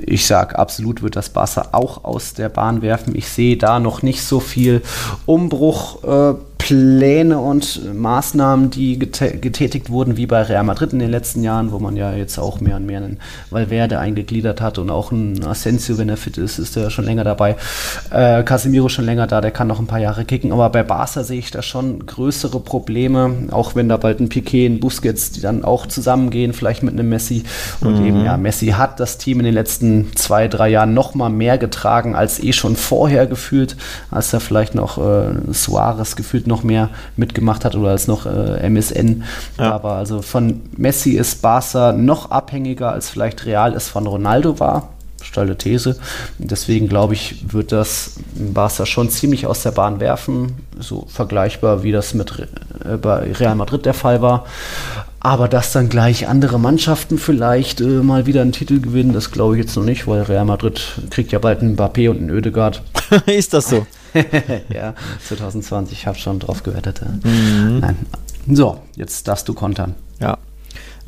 Ich 0.00 0.26
sage, 0.26 0.58
absolut 0.58 1.00
wird 1.00 1.14
das 1.14 1.30
Barca 1.30 1.68
auch 1.70 2.02
aus 2.02 2.34
der 2.34 2.48
Bahn 2.48 2.82
werfen. 2.82 3.14
Ich 3.14 3.28
sehe 3.28 3.56
da 3.56 3.78
noch 3.78 4.02
nicht 4.02 4.22
so 4.22 4.40
viel 4.40 4.82
Umbruch. 5.26 6.02
Äh, 6.02 6.34
Pläne 6.60 7.38
und 7.38 7.94
Maßnahmen, 7.94 8.68
die 8.68 8.98
getätigt 8.98 9.88
wurden, 9.88 10.18
wie 10.18 10.26
bei 10.26 10.42
Real 10.42 10.62
Madrid 10.62 10.92
in 10.92 10.98
den 10.98 11.10
letzten 11.10 11.42
Jahren, 11.42 11.72
wo 11.72 11.78
man 11.78 11.96
ja 11.96 12.12
jetzt 12.12 12.38
auch 12.38 12.60
mehr 12.60 12.76
und 12.76 12.84
mehr 12.84 12.98
einen 12.98 13.18
Valverde 13.48 13.98
eingegliedert 13.98 14.60
hat 14.60 14.78
und 14.78 14.90
auch 14.90 15.10
ein 15.10 15.42
Asensio, 15.44 15.96
wenn 15.96 16.10
er 16.10 16.18
fit 16.18 16.36
ist, 16.36 16.58
ist 16.58 16.76
er 16.76 16.90
schon 16.90 17.06
länger 17.06 17.24
dabei. 17.24 17.56
Äh, 18.10 18.42
Casemiro 18.42 18.90
schon 18.90 19.06
länger 19.06 19.26
da, 19.26 19.40
der 19.40 19.52
kann 19.52 19.68
noch 19.68 19.80
ein 19.80 19.86
paar 19.86 20.00
Jahre 20.00 20.26
kicken, 20.26 20.52
aber 20.52 20.68
bei 20.68 20.82
Barca 20.82 21.24
sehe 21.24 21.38
ich 21.38 21.50
da 21.50 21.62
schon 21.62 22.04
größere 22.04 22.60
Probleme, 22.60 23.48
auch 23.50 23.74
wenn 23.74 23.88
da 23.88 23.96
bald 23.96 24.20
ein 24.20 24.28
Piquet, 24.28 24.66
ein 24.66 24.80
Busquets, 24.80 25.32
die 25.32 25.40
dann 25.40 25.64
auch 25.64 25.86
zusammengehen, 25.86 26.52
vielleicht 26.52 26.82
mit 26.82 26.92
einem 26.92 27.08
Messi. 27.08 27.44
Und 27.80 28.00
mhm. 28.00 28.06
eben, 28.06 28.24
ja, 28.24 28.36
Messi 28.36 28.66
hat 28.68 29.00
das 29.00 29.16
Team 29.16 29.40
in 29.40 29.46
den 29.46 29.54
letzten 29.54 30.14
zwei, 30.14 30.46
drei 30.46 30.68
Jahren 30.68 30.92
noch 30.92 31.14
mal 31.14 31.30
mehr 31.30 31.56
getragen 31.56 32.14
als 32.14 32.38
eh 32.42 32.52
schon 32.52 32.76
vorher 32.76 33.26
gefühlt, 33.26 33.76
als 34.10 34.30
er 34.34 34.40
vielleicht 34.40 34.74
noch 34.74 34.98
äh, 34.98 35.52
Suarez 35.52 36.16
gefühlt 36.16 36.49
noch 36.50 36.62
mehr 36.62 36.90
mitgemacht 37.16 37.64
hat 37.64 37.74
oder 37.74 37.90
als 37.90 38.06
noch 38.06 38.26
äh, 38.26 38.66
MSN 38.68 39.24
ja. 39.58 39.70
da 39.70 39.82
war. 39.82 39.96
Also 39.96 40.20
von 40.20 40.60
Messi 40.76 41.12
ist 41.12 41.40
Barca 41.40 41.92
noch 41.92 42.30
abhängiger 42.30 42.92
als 42.92 43.08
vielleicht 43.08 43.46
Real 43.46 43.74
es 43.74 43.88
von 43.88 44.06
Ronaldo 44.06 44.60
war. 44.60 44.90
Steile 45.22 45.56
These. 45.56 45.98
Deswegen 46.38 46.88
glaube 46.88 47.14
ich, 47.14 47.52
wird 47.52 47.72
das 47.72 48.14
Barca 48.34 48.86
schon 48.86 49.10
ziemlich 49.10 49.46
aus 49.46 49.62
der 49.62 49.70
Bahn 49.70 50.00
werfen. 50.00 50.56
So 50.78 51.06
vergleichbar 51.08 51.82
wie 51.82 51.92
das 51.92 52.14
mit 52.14 52.48
äh, 52.84 52.96
bei 52.96 53.32
Real 53.32 53.54
Madrid 53.54 53.86
der 53.86 53.94
Fall 53.94 54.22
war. 54.22 54.44
Aber 55.22 55.48
dass 55.48 55.72
dann 55.72 55.90
gleich 55.90 56.28
andere 56.28 56.58
Mannschaften 56.58 57.18
vielleicht 57.18 57.82
äh, 57.82 57.84
mal 57.84 58.24
wieder 58.24 58.40
einen 58.40 58.52
Titel 58.52 58.80
gewinnen, 58.80 59.12
das 59.12 59.30
glaube 59.30 59.56
ich 59.56 59.62
jetzt 59.62 59.76
noch 59.76 59.84
nicht, 59.84 60.06
weil 60.06 60.22
Real 60.22 60.46
Madrid 60.46 60.80
kriegt 61.10 61.30
ja 61.32 61.38
bald 61.38 61.60
einen 61.60 61.76
Mbappé 61.76 62.08
und 62.08 62.18
einen 62.18 62.30
Oedegaard. 62.30 62.80
ist 63.26 63.52
das 63.52 63.68
so? 63.68 63.86
ja, 64.72 64.94
2020, 65.26 65.98
ich 65.98 66.06
habe 66.06 66.18
schon 66.18 66.38
drauf 66.38 66.62
gewettet. 66.62 67.00
Mhm. 67.24 67.80
Nein. 67.80 67.96
So, 68.50 68.80
jetzt 68.96 69.28
darfst 69.28 69.48
du 69.48 69.54
kontern. 69.54 69.94
Ja. 70.20 70.38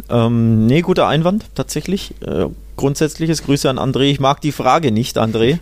Ähm, 0.08 0.66
nee, 0.66 0.82
guter 0.82 1.06
Einwand, 1.06 1.46
tatsächlich. 1.54 2.14
Äh, 2.22 2.46
grundsätzliches 2.76 3.44
Grüße 3.44 3.68
an 3.68 3.78
André. 3.78 4.04
Ich 4.04 4.20
mag 4.20 4.40
die 4.40 4.52
Frage 4.52 4.92
nicht, 4.92 5.18
André. 5.18 5.58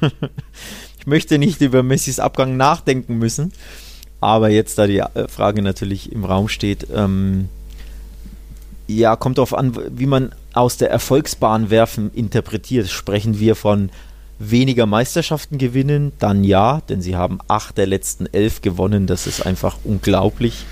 ich 0.98 1.06
möchte 1.06 1.38
nicht 1.38 1.60
über 1.60 1.82
Messis 1.82 2.18
Abgang 2.18 2.56
nachdenken 2.56 3.18
müssen. 3.18 3.52
Aber 4.20 4.50
jetzt, 4.50 4.78
da 4.78 4.86
die 4.86 4.98
äh, 4.98 5.28
Frage 5.28 5.62
natürlich 5.62 6.12
im 6.12 6.24
Raum 6.24 6.48
steht, 6.48 6.86
ähm, 6.94 7.48
ja, 8.86 9.16
kommt 9.16 9.38
darauf 9.38 9.54
an, 9.54 9.76
wie 9.96 10.06
man 10.06 10.32
aus 10.52 10.76
der 10.76 10.90
Erfolgsbahn 10.90 11.70
werfen 11.70 12.10
interpretiert. 12.12 12.88
Sprechen 12.88 13.38
wir 13.38 13.54
von 13.54 13.90
weniger 14.40 14.86
Meisterschaften 14.86 15.58
gewinnen, 15.58 16.12
dann 16.18 16.42
ja, 16.42 16.80
denn 16.88 17.02
sie 17.02 17.14
haben 17.14 17.38
acht 17.46 17.78
der 17.78 17.86
letzten 17.86 18.26
elf 18.26 18.62
gewonnen. 18.62 19.06
Das 19.06 19.26
ist 19.26 19.46
einfach 19.46 19.76
unglaublich. 19.84 20.64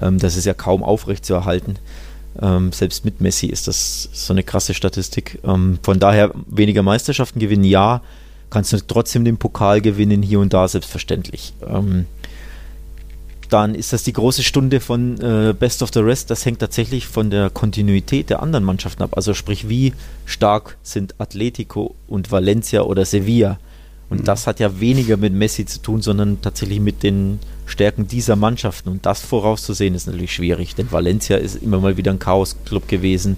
Ähm, 0.00 0.18
das 0.18 0.36
ist 0.36 0.46
ja 0.46 0.54
kaum 0.54 0.82
aufrechtzuerhalten. 0.82 1.78
Ähm, 2.40 2.72
selbst 2.72 3.04
mit 3.04 3.20
Messi 3.20 3.46
ist 3.46 3.66
das 3.66 4.08
so 4.12 4.32
eine 4.32 4.44
krasse 4.44 4.74
Statistik. 4.74 5.40
Ähm, 5.44 5.78
von 5.82 5.98
daher 5.98 6.32
weniger 6.46 6.82
Meisterschaften 6.82 7.40
gewinnen, 7.40 7.64
ja. 7.64 8.00
Kannst 8.48 8.72
du 8.72 8.78
trotzdem 8.78 9.24
den 9.24 9.38
Pokal 9.38 9.80
gewinnen, 9.80 10.22
hier 10.22 10.38
und 10.38 10.52
da 10.52 10.68
selbstverständlich. 10.68 11.52
Ähm, 11.66 12.06
dann 13.48 13.74
ist 13.74 13.92
das 13.92 14.02
die 14.02 14.12
große 14.12 14.42
Stunde 14.42 14.80
von 14.80 15.20
äh, 15.20 15.54
Best 15.58 15.82
of 15.82 15.90
the 15.92 16.00
Rest. 16.00 16.30
Das 16.30 16.44
hängt 16.44 16.60
tatsächlich 16.60 17.06
von 17.06 17.30
der 17.30 17.50
Kontinuität 17.50 18.30
der 18.30 18.42
anderen 18.42 18.64
Mannschaften 18.64 19.02
ab. 19.02 19.16
Also 19.16 19.34
sprich, 19.34 19.68
wie 19.68 19.92
stark 20.24 20.76
sind 20.82 21.14
Atletico 21.18 21.94
und 22.08 22.30
Valencia 22.30 22.82
oder 22.82 23.04
Sevilla. 23.04 23.58
Und 24.08 24.20
mhm. 24.20 24.24
das 24.24 24.46
hat 24.46 24.60
ja 24.60 24.80
weniger 24.80 25.16
mit 25.16 25.32
Messi 25.32 25.66
zu 25.66 25.80
tun, 25.80 26.00
sondern 26.00 26.40
tatsächlich 26.40 26.80
mit 26.80 27.02
den 27.02 27.40
Stärken 27.66 28.06
dieser 28.06 28.36
Mannschaften. 28.36 28.88
Und 28.88 29.04
das 29.04 29.20
vorauszusehen 29.20 29.94
ist 29.94 30.06
natürlich 30.06 30.32
schwierig, 30.32 30.76
denn 30.76 30.92
Valencia 30.92 31.36
ist 31.36 31.56
immer 31.56 31.80
mal 31.80 31.96
wieder 31.96 32.12
ein 32.12 32.20
Chaos-Club 32.20 32.86
gewesen. 32.86 33.36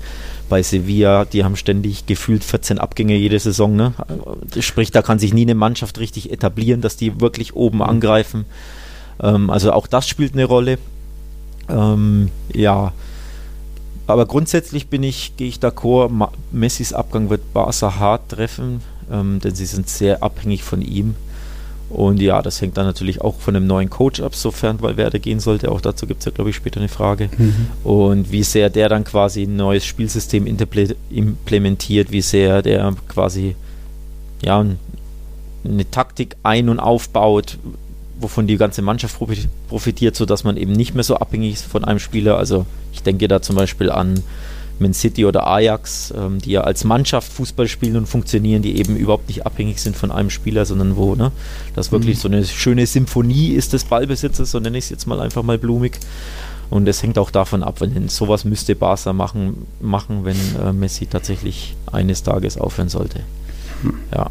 Bei 0.51 0.62
Sevilla, 0.62 1.25
die 1.25 1.44
haben 1.44 1.57
ständig 1.57 2.05
gefühlt 2.07 2.44
14 2.44 2.79
Abgänge 2.79 3.16
jede 3.16 3.38
Saison. 3.38 3.75
Ne? 3.77 3.94
Sprich, 4.61 4.90
da 4.90 5.01
kann 5.01 5.18
sich 5.18 5.33
nie 5.33 5.42
eine 5.42 5.55
Mannschaft 5.55 5.99
richtig 5.99 6.31
etablieren, 6.31 6.83
dass 6.83 6.97
die 6.97 7.21
wirklich 7.21 7.57
oben 7.57 7.79
mhm. 7.79 7.85
angreifen. 7.85 8.44
Ähm, 9.22 9.50
also 9.50 9.72
auch 9.72 9.87
das 9.87 10.09
spielt 10.09 10.35
eine 10.35 10.44
Rolle. 10.44 10.78
Ähm, 11.68 12.31
ja, 12.52 12.92
aber 14.07 14.26
grundsätzlich 14.26 14.88
bin 14.88 15.02
ich, 15.02 15.37
gehe 15.37 15.48
ich 15.48 15.59
d'accord, 15.59 16.31
Messis 16.50 16.92
Abgang 16.92 17.28
wird 17.28 17.52
Barca 17.52 17.98
hart 17.98 18.31
treffen, 18.31 18.81
ähm, 19.12 19.38
denn 19.40 19.54
sie 19.54 19.66
sind 19.66 19.88
sehr 19.88 20.22
abhängig 20.22 20.64
von 20.64 20.81
ihm. 20.81 21.14
Und 21.90 22.20
ja, 22.20 22.42
das 22.42 22.61
hängt 22.61 22.76
dann 22.76 22.85
natürlich 22.85 23.22
auch 23.22 23.38
von 23.38 23.57
einem 23.57 23.66
neuen 23.66 23.88
Coach 23.88 24.20
ab, 24.20 24.35
sofern 24.35 24.81
Valverde 24.83 25.20
gehen 25.20 25.40
sollte. 25.40 25.70
Auch 25.70 25.81
dazu 25.81 26.07
gibt 26.07 26.20
es 26.20 26.26
ja, 26.26 26.33
glaube 26.33 26.50
ich, 26.50 26.57
später 26.57 26.81
eine 26.81 26.88
Frage. 26.88 27.31
Mhm. 27.37 27.66
Und 27.83 28.31
wie 28.31 28.42
sehr 28.42 28.68
der 28.68 28.90
dann 28.90 29.04
quasi 29.04 29.44
ein 29.44 29.57
neues 29.57 29.87
Spielsystem 29.87 30.46
implementiert, 31.11 32.11
wie 32.11 32.20
sehr 32.20 32.61
der 32.61 32.94
quasi 33.09 33.57
ja, 34.42 34.64
eine 35.64 35.90
Taktik 35.90 36.37
ein- 36.42 36.68
und 36.68 36.78
aufbaut, 36.78 37.59
wovon 38.20 38.46
die 38.46 38.57
ganze 38.57 38.83
Mannschaft 38.83 39.18
profitiert, 39.68 40.16
sodass 40.16 40.44
man 40.44 40.57
eben 40.57 40.72
nicht 40.72 40.94
mehr 40.94 41.04
so 41.04 41.16
abhängig 41.16 41.54
ist 41.54 41.66
von 41.66 41.85
einem 41.85 41.98
Spieler. 41.98 42.37
Also 42.37 42.66
ich 42.92 43.02
denke 43.02 43.28
da 43.28 43.40
zum 43.42 43.57
Beispiel 43.57 43.90
an 43.90 44.22
Man 44.78 44.94
City 44.94 45.24
oder 45.24 45.46
Ajax, 45.46 46.12
ähm, 46.16 46.38
die 46.40 46.52
ja 46.52 46.62
als 46.62 46.85
Mannschaft 46.85 47.33
Fußball 47.33 47.68
spielen 47.68 47.96
und 47.96 48.07
funktionieren, 48.07 48.62
die 48.62 48.78
eben 48.78 48.96
überhaupt 48.96 49.28
nicht 49.28 49.46
abhängig 49.46 49.81
sind 49.81 49.96
von 49.96 50.11
einem 50.11 50.31
Spieler, 50.31 50.64
sondern 50.64 50.96
wo 50.96 51.14
ne, 51.14 51.33
das 51.74 51.92
wirklich 51.92 52.16
mhm. 52.18 52.20
so 52.20 52.28
eine 52.28 52.44
schöne 52.44 52.87
Symphonie 52.87 53.48
ist 53.48 53.72
des 53.72 53.85
Ballbesitzes, 53.85 54.50
so 54.50 54.61
nenne 54.61 54.78
ich 54.78 54.85
es 54.85 54.90
jetzt 54.90 55.07
mal 55.07 55.20
einfach 55.20 55.42
mal 55.42 55.59
blumig. 55.59 55.98
Und 56.70 56.87
es 56.87 57.02
hängt 57.02 57.18
auch 57.18 57.31
davon 57.31 57.62
ab, 57.62 57.81
wenn 57.81 58.09
sowas 58.09 58.44
müsste 58.44 58.76
Barca 58.76 59.14
machen, 59.14 59.66
machen 59.81 60.24
wenn 60.24 60.37
äh, 60.62 60.72
Messi 60.72 61.07
tatsächlich 61.07 61.74
eines 61.90 62.22
Tages 62.22 62.59
aufhören 62.59 62.90
sollte. 62.90 63.20
Hm. 63.83 63.94
Ja. 64.14 64.31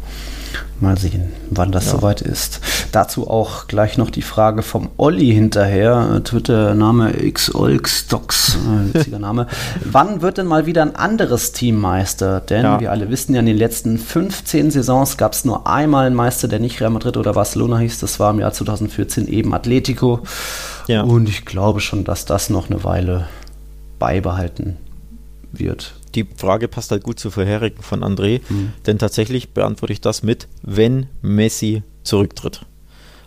Mal 0.80 0.96
sehen, 0.96 1.32
wann 1.50 1.72
das 1.72 1.86
ja. 1.86 1.92
soweit 1.92 2.20
ist. 2.20 2.60
Dazu 2.92 3.28
auch 3.28 3.66
gleich 3.66 3.98
noch 3.98 4.10
die 4.10 4.22
Frage 4.22 4.62
vom 4.62 4.90
Olli 4.96 5.32
hinterher. 5.32 6.20
Twitter-Name 6.22 7.12
xolxdocs, 7.32 8.56
äh, 8.56 8.94
witziger 8.94 9.18
Name. 9.18 9.48
wann 9.84 10.22
wird 10.22 10.38
denn 10.38 10.46
mal 10.46 10.66
wieder 10.66 10.82
ein 10.82 10.94
anderes 10.94 11.50
Team 11.52 11.80
Meister? 11.80 12.40
Denn 12.40 12.62
ja. 12.62 12.80
wir 12.80 12.92
alle 12.92 13.10
wissen 13.10 13.34
ja, 13.34 13.40
in 13.40 13.46
den 13.46 13.56
letzten 13.56 13.98
15 13.98 14.70
Saisons 14.70 15.16
gab 15.16 15.32
es 15.32 15.44
nur 15.44 15.66
einmal 15.66 16.06
einen 16.06 16.16
Meister, 16.16 16.46
der 16.46 16.60
nicht 16.60 16.80
Real 16.80 16.90
Madrid 16.90 17.16
oder 17.16 17.32
Barcelona 17.32 17.78
hieß. 17.78 17.98
Das 17.98 18.20
war 18.20 18.30
im 18.30 18.38
Jahr 18.38 18.52
2014 18.52 19.26
eben 19.26 19.52
Atletico. 19.54 20.20
Ja. 20.86 21.02
Und 21.02 21.28
ich 21.28 21.44
glaube 21.44 21.80
schon, 21.80 22.04
dass 22.04 22.24
das 22.24 22.50
noch 22.50 22.70
eine 22.70 22.84
Weile 22.84 23.26
beibehalten 23.98 24.76
wird 25.52 25.97
die 26.14 26.26
Frage 26.36 26.68
passt 26.68 26.90
halt 26.90 27.02
gut 27.02 27.18
zu 27.18 27.30
vorherigen 27.30 27.82
von 27.82 28.02
André, 28.02 28.40
mhm. 28.48 28.72
denn 28.86 28.98
tatsächlich 28.98 29.50
beantworte 29.50 29.92
ich 29.92 30.00
das 30.00 30.22
mit, 30.22 30.48
wenn 30.62 31.06
Messi 31.22 31.82
zurücktritt. 32.02 32.64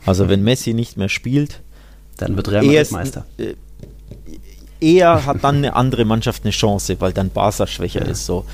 Also 0.05 0.29
wenn 0.29 0.43
Messi 0.43 0.73
nicht 0.73 0.97
mehr 0.97 1.09
spielt, 1.09 1.61
dann 2.17 2.35
wird 2.35 2.49
Real 2.49 2.65
Madrid 2.65 2.91
Meister. 2.91 3.25
Äh, 3.37 3.55
eher 4.79 5.25
hat 5.25 5.43
dann 5.43 5.57
eine 5.57 5.75
andere 5.75 6.05
Mannschaft 6.05 6.43
eine 6.43 6.51
Chance, 6.51 6.97
weil 6.99 7.13
dann 7.13 7.29
Barca 7.29 7.67
schwächer 7.67 8.03
ja. 8.03 8.11
ist. 8.11 8.25
So 8.25 8.45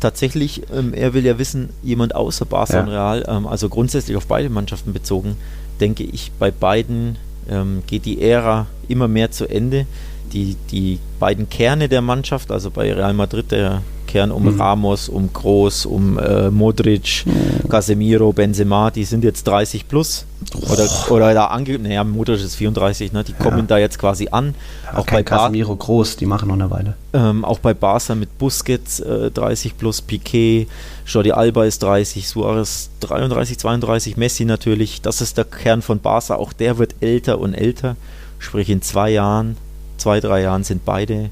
tatsächlich, 0.00 0.62
ähm, 0.74 0.94
er 0.94 1.14
will 1.14 1.24
ja 1.24 1.38
wissen, 1.38 1.70
jemand 1.82 2.14
außer 2.14 2.46
Barca 2.46 2.74
ja. 2.74 2.82
und 2.82 2.88
Real, 2.88 3.24
ähm, 3.28 3.46
also 3.46 3.68
grundsätzlich 3.68 4.16
auf 4.16 4.26
beide 4.26 4.48
Mannschaften 4.48 4.92
bezogen, 4.92 5.36
denke 5.80 6.04
ich, 6.04 6.32
bei 6.38 6.50
beiden 6.50 7.16
ähm, 7.48 7.82
geht 7.86 8.06
die 8.06 8.22
Ära 8.22 8.66
immer 8.88 9.08
mehr 9.08 9.30
zu 9.30 9.46
Ende. 9.46 9.86
Die, 10.34 10.56
die 10.70 10.98
beiden 11.20 11.48
Kerne 11.48 11.88
der 11.88 12.02
Mannschaft, 12.02 12.50
also 12.50 12.70
bei 12.70 12.92
Real 12.92 13.14
Madrid 13.14 13.50
der 13.52 13.82
Kern 14.06 14.30
um 14.30 14.44
mhm. 14.44 14.60
Ramos, 14.60 15.08
um 15.08 15.32
Groß, 15.32 15.86
um 15.86 16.18
äh, 16.18 16.50
Modric, 16.50 17.24
mhm. 17.26 17.68
Casemiro, 17.68 18.32
Benzema, 18.32 18.90
die 18.90 19.04
sind 19.04 19.24
jetzt 19.24 19.44
30 19.44 19.88
plus. 19.88 20.26
Oder, 20.70 20.88
oder 21.10 21.34
da 21.34 21.46
ange... 21.46 21.78
Naja, 21.78 22.04
Modric 22.04 22.40
ist 22.40 22.54
34, 22.54 23.12
ne? 23.12 23.24
die 23.24 23.32
ja. 23.32 23.38
kommen 23.38 23.66
da 23.66 23.78
jetzt 23.78 23.98
quasi 23.98 24.28
an. 24.30 24.54
Ja, 24.84 24.98
auch 24.98 25.06
bei 25.06 25.22
Casemiro 25.22 25.74
Groß, 25.74 26.16
die 26.16 26.26
machen 26.26 26.48
noch 26.48 26.54
eine 26.54 26.70
Weile. 26.70 26.94
Ähm, 27.12 27.44
auch 27.44 27.58
bei 27.58 27.74
Barca 27.74 28.14
mit 28.14 28.38
Busquets 28.38 29.00
äh, 29.00 29.30
30 29.30 29.78
plus, 29.78 30.00
Piquet, 30.00 30.68
Jordi 31.06 31.32
Alba 31.32 31.64
ist 31.64 31.82
30, 31.82 32.28
Suarez 32.28 32.90
33, 33.00 33.58
32, 33.58 34.16
Messi 34.16 34.44
natürlich. 34.44 35.00
Das 35.02 35.22
ist 35.22 35.38
der 35.38 35.44
Kern 35.44 35.82
von 35.82 35.98
Barca. 35.98 36.36
Auch 36.36 36.52
der 36.52 36.78
wird 36.78 36.94
älter 37.00 37.38
und 37.40 37.54
älter. 37.54 37.96
Sprich, 38.38 38.68
in 38.68 38.82
zwei 38.82 39.10
Jahren, 39.10 39.56
zwei, 39.96 40.20
drei 40.20 40.42
Jahren 40.42 40.64
sind 40.64 40.84
beide 40.84 41.30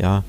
ja, 0.00 0.24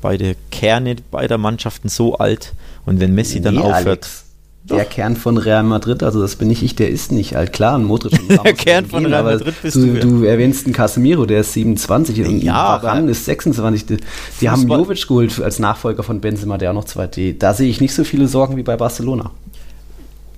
beide 0.00 0.36
Kerne 0.50 0.96
beider 1.10 1.38
Mannschaften 1.38 1.88
so 1.88 2.16
alt. 2.16 2.52
Und 2.84 3.00
wenn 3.00 3.14
Messi 3.14 3.40
dann 3.40 3.56
nee, 3.56 3.60
aufhört. 3.60 3.86
Alex. 3.86 4.22
Der 4.68 4.82
Doch. 4.82 4.90
Kern 4.90 5.14
von 5.14 5.38
Real 5.38 5.62
Madrid, 5.62 6.02
also 6.02 6.20
das 6.20 6.34
bin 6.34 6.48
nicht 6.48 6.60
ich, 6.64 6.74
der 6.74 6.90
ist 6.90 7.12
nicht 7.12 7.36
alt. 7.36 7.52
Klar, 7.52 7.78
ein 7.78 7.84
Modric 7.84 8.20
und 8.20 8.30
Der 8.44 8.52
Kern 8.52 8.84
von 8.84 9.04
gehen, 9.04 9.12
Real 9.12 9.22
Madrid 9.22 9.54
bist 9.62 9.76
du. 9.76 9.94
Du, 9.94 10.00
du 10.00 10.24
erwähnst 10.24 10.66
einen 10.66 10.74
Casemiro, 10.74 11.24
der 11.24 11.42
ist 11.42 11.52
27 11.52 12.20
und 12.24 12.42
ja, 12.42 12.82
Varane 12.82 13.12
ist 13.12 13.26
26. 13.26 13.86
Die, 13.86 13.96
die 14.40 14.50
haben 14.50 14.66
Jovic 14.66 15.06
geholt 15.06 15.40
als 15.40 15.60
Nachfolger 15.60 16.02
von 16.02 16.20
Benzema, 16.20 16.58
der 16.58 16.70
auch 16.70 16.74
noch 16.74 16.84
zwei. 16.84 17.06
Die, 17.06 17.38
da 17.38 17.54
sehe 17.54 17.68
ich 17.68 17.80
nicht 17.80 17.94
so 17.94 18.02
viele 18.02 18.26
Sorgen 18.26 18.56
wie 18.56 18.64
bei 18.64 18.76
Barcelona. 18.76 19.30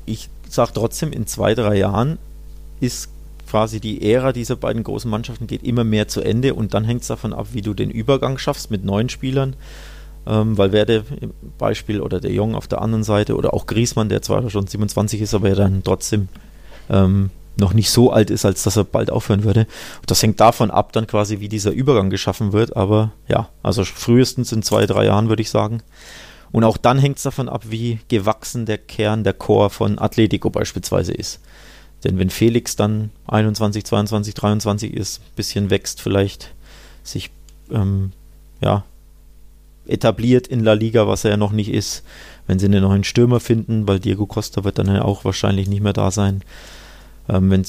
Ich 0.05 0.28
sage 0.51 0.72
trotzdem, 0.74 1.11
in 1.11 1.26
zwei, 1.26 1.55
drei 1.55 1.78
Jahren 1.78 2.18
ist 2.80 3.09
quasi 3.49 3.80
die 3.80 4.11
Ära 4.12 4.32
dieser 4.32 4.57
beiden 4.57 4.84
großen 4.84 5.11
Mannschaften 5.11 5.46
geht 5.46 5.62
immer 5.62 5.84
mehr 5.84 6.09
zu 6.09 6.20
Ende 6.20 6.55
und 6.55 6.74
dann 6.74 6.84
hängt 6.84 7.03
es 7.03 7.09
davon 7.09 7.32
ab, 7.32 7.49
wie 7.53 7.62
du 7.62 7.74
den 7.74 7.90
Übergang 7.90 8.38
schaffst 8.38 8.70
mit 8.70 8.84
neuen 8.84 9.09
Spielern. 9.09 9.57
Ähm, 10.26 10.59
weil 10.59 10.72
Werde 10.72 11.05
im 11.20 11.32
Beispiel 11.57 12.03
oder 12.03 12.20
der 12.20 12.32
Jong 12.32 12.55
auf 12.55 12.68
der 12.68 12.82
anderen 12.82 13.05
Seite 13.05 13.36
oder 13.36 13.55
auch 13.55 13.66
Griesmann, 13.66 14.11
der 14.11 14.20
zwar 14.20 14.49
schon 14.51 14.66
27 14.66 15.22
ist, 15.22 15.32
aber 15.32 15.49
ja 15.49 15.55
dann 15.55 15.82
trotzdem 15.82 16.28
ähm, 16.90 17.30
noch 17.59 17.72
nicht 17.72 17.90
so 17.90 18.12
alt 18.12 18.30
ist, 18.30 18.44
als 18.44 18.62
dass 18.62 18.76
er 18.76 18.84
bald 18.84 19.11
aufhören 19.11 19.44
würde. 19.44 19.66
Das 20.07 20.22
hängt 20.22 20.40
davon 20.40 20.70
ab, 20.70 20.92
dann 20.92 21.07
quasi, 21.07 21.40
wie 21.40 21.49
dieser 21.49 21.70
Übergang 21.70 22.11
geschaffen 22.11 22.53
wird. 22.53 22.76
Aber 22.76 23.12
ja, 23.26 23.49
also 23.62 23.84
frühestens 23.84 24.53
in 24.53 24.62
zwei, 24.62 24.86
drei 24.86 25.07
Jahren 25.07 25.28
würde 25.28 25.42
ich 25.42 25.51
sagen. 25.51 25.82
Und 26.53 26.64
auch 26.64 26.76
dann 26.76 26.99
hängt 26.99 27.16
es 27.16 27.24
davon 27.24 27.49
ab, 27.49 27.64
wie 27.68 27.99
gewachsen 28.09 28.66
der 28.66 28.78
Kern, 28.78 29.24
der 29.24 29.34
Chor 29.34 29.70
von 29.70 29.99
Atletico 29.99 30.51
beispielsweise 30.51 31.12
ist. 31.12 31.40
Denn 32.05 32.18
wenn 32.18 32.30
Felix 32.30 32.76
dann 32.76 33.11
21, 33.26 33.84
22, 33.84 34.34
23 34.34 34.94
ist, 34.94 35.20
ein 35.20 35.34
bisschen 35.36 35.70
wächst, 35.70 36.01
vielleicht 36.01 36.55
sich 37.03 37.30
ähm, 37.70 38.12
ja, 38.61 38.84
etabliert 39.86 40.46
in 40.46 40.61
La 40.61 40.74
Liga, 40.74 41.09
was 41.09 41.24
er 41.24 41.32
ja 41.32 41.36
noch 41.36 41.53
nicht 41.53 41.70
ist, 41.70 42.05
wenn 42.46 42.59
sie 42.59 42.66
einen 42.66 42.82
neuen 42.82 43.05
Stürmer 43.05 43.40
finden, 43.40 43.88
weil 43.88 44.01
Diego 44.01 44.26
Costa 44.26 44.64
wird 44.64 44.78
dann 44.78 44.86
ja 44.86 45.03
auch 45.03 45.24
wahrscheinlich 45.24 45.68
nicht 45.68 45.82
mehr 45.82 45.92
da 45.92 46.11
sein. 46.11 46.42
Ähm, 47.28 47.51
wenn 47.51 47.64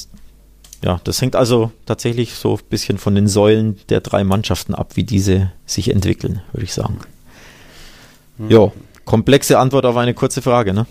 ja, 0.82 1.00
das 1.04 1.20
hängt 1.20 1.36
also 1.36 1.72
tatsächlich 1.84 2.34
so 2.34 2.54
ein 2.54 2.64
bisschen 2.70 2.96
von 2.98 3.14
den 3.14 3.28
Säulen 3.28 3.78
der 3.90 4.00
drei 4.00 4.24
Mannschaften 4.24 4.74
ab, 4.74 4.96
wie 4.96 5.04
diese 5.04 5.52
sich 5.66 5.90
entwickeln, 5.90 6.40
würde 6.52 6.64
ich 6.64 6.72
sagen. 6.72 6.98
Mhm. 8.38 8.50
Ja, 8.50 8.72
komplexe 9.04 9.58
Antwort 9.58 9.84
auf 9.84 9.96
eine 9.96 10.14
kurze 10.14 10.40
Frage, 10.40 10.72
ne? 10.72 10.86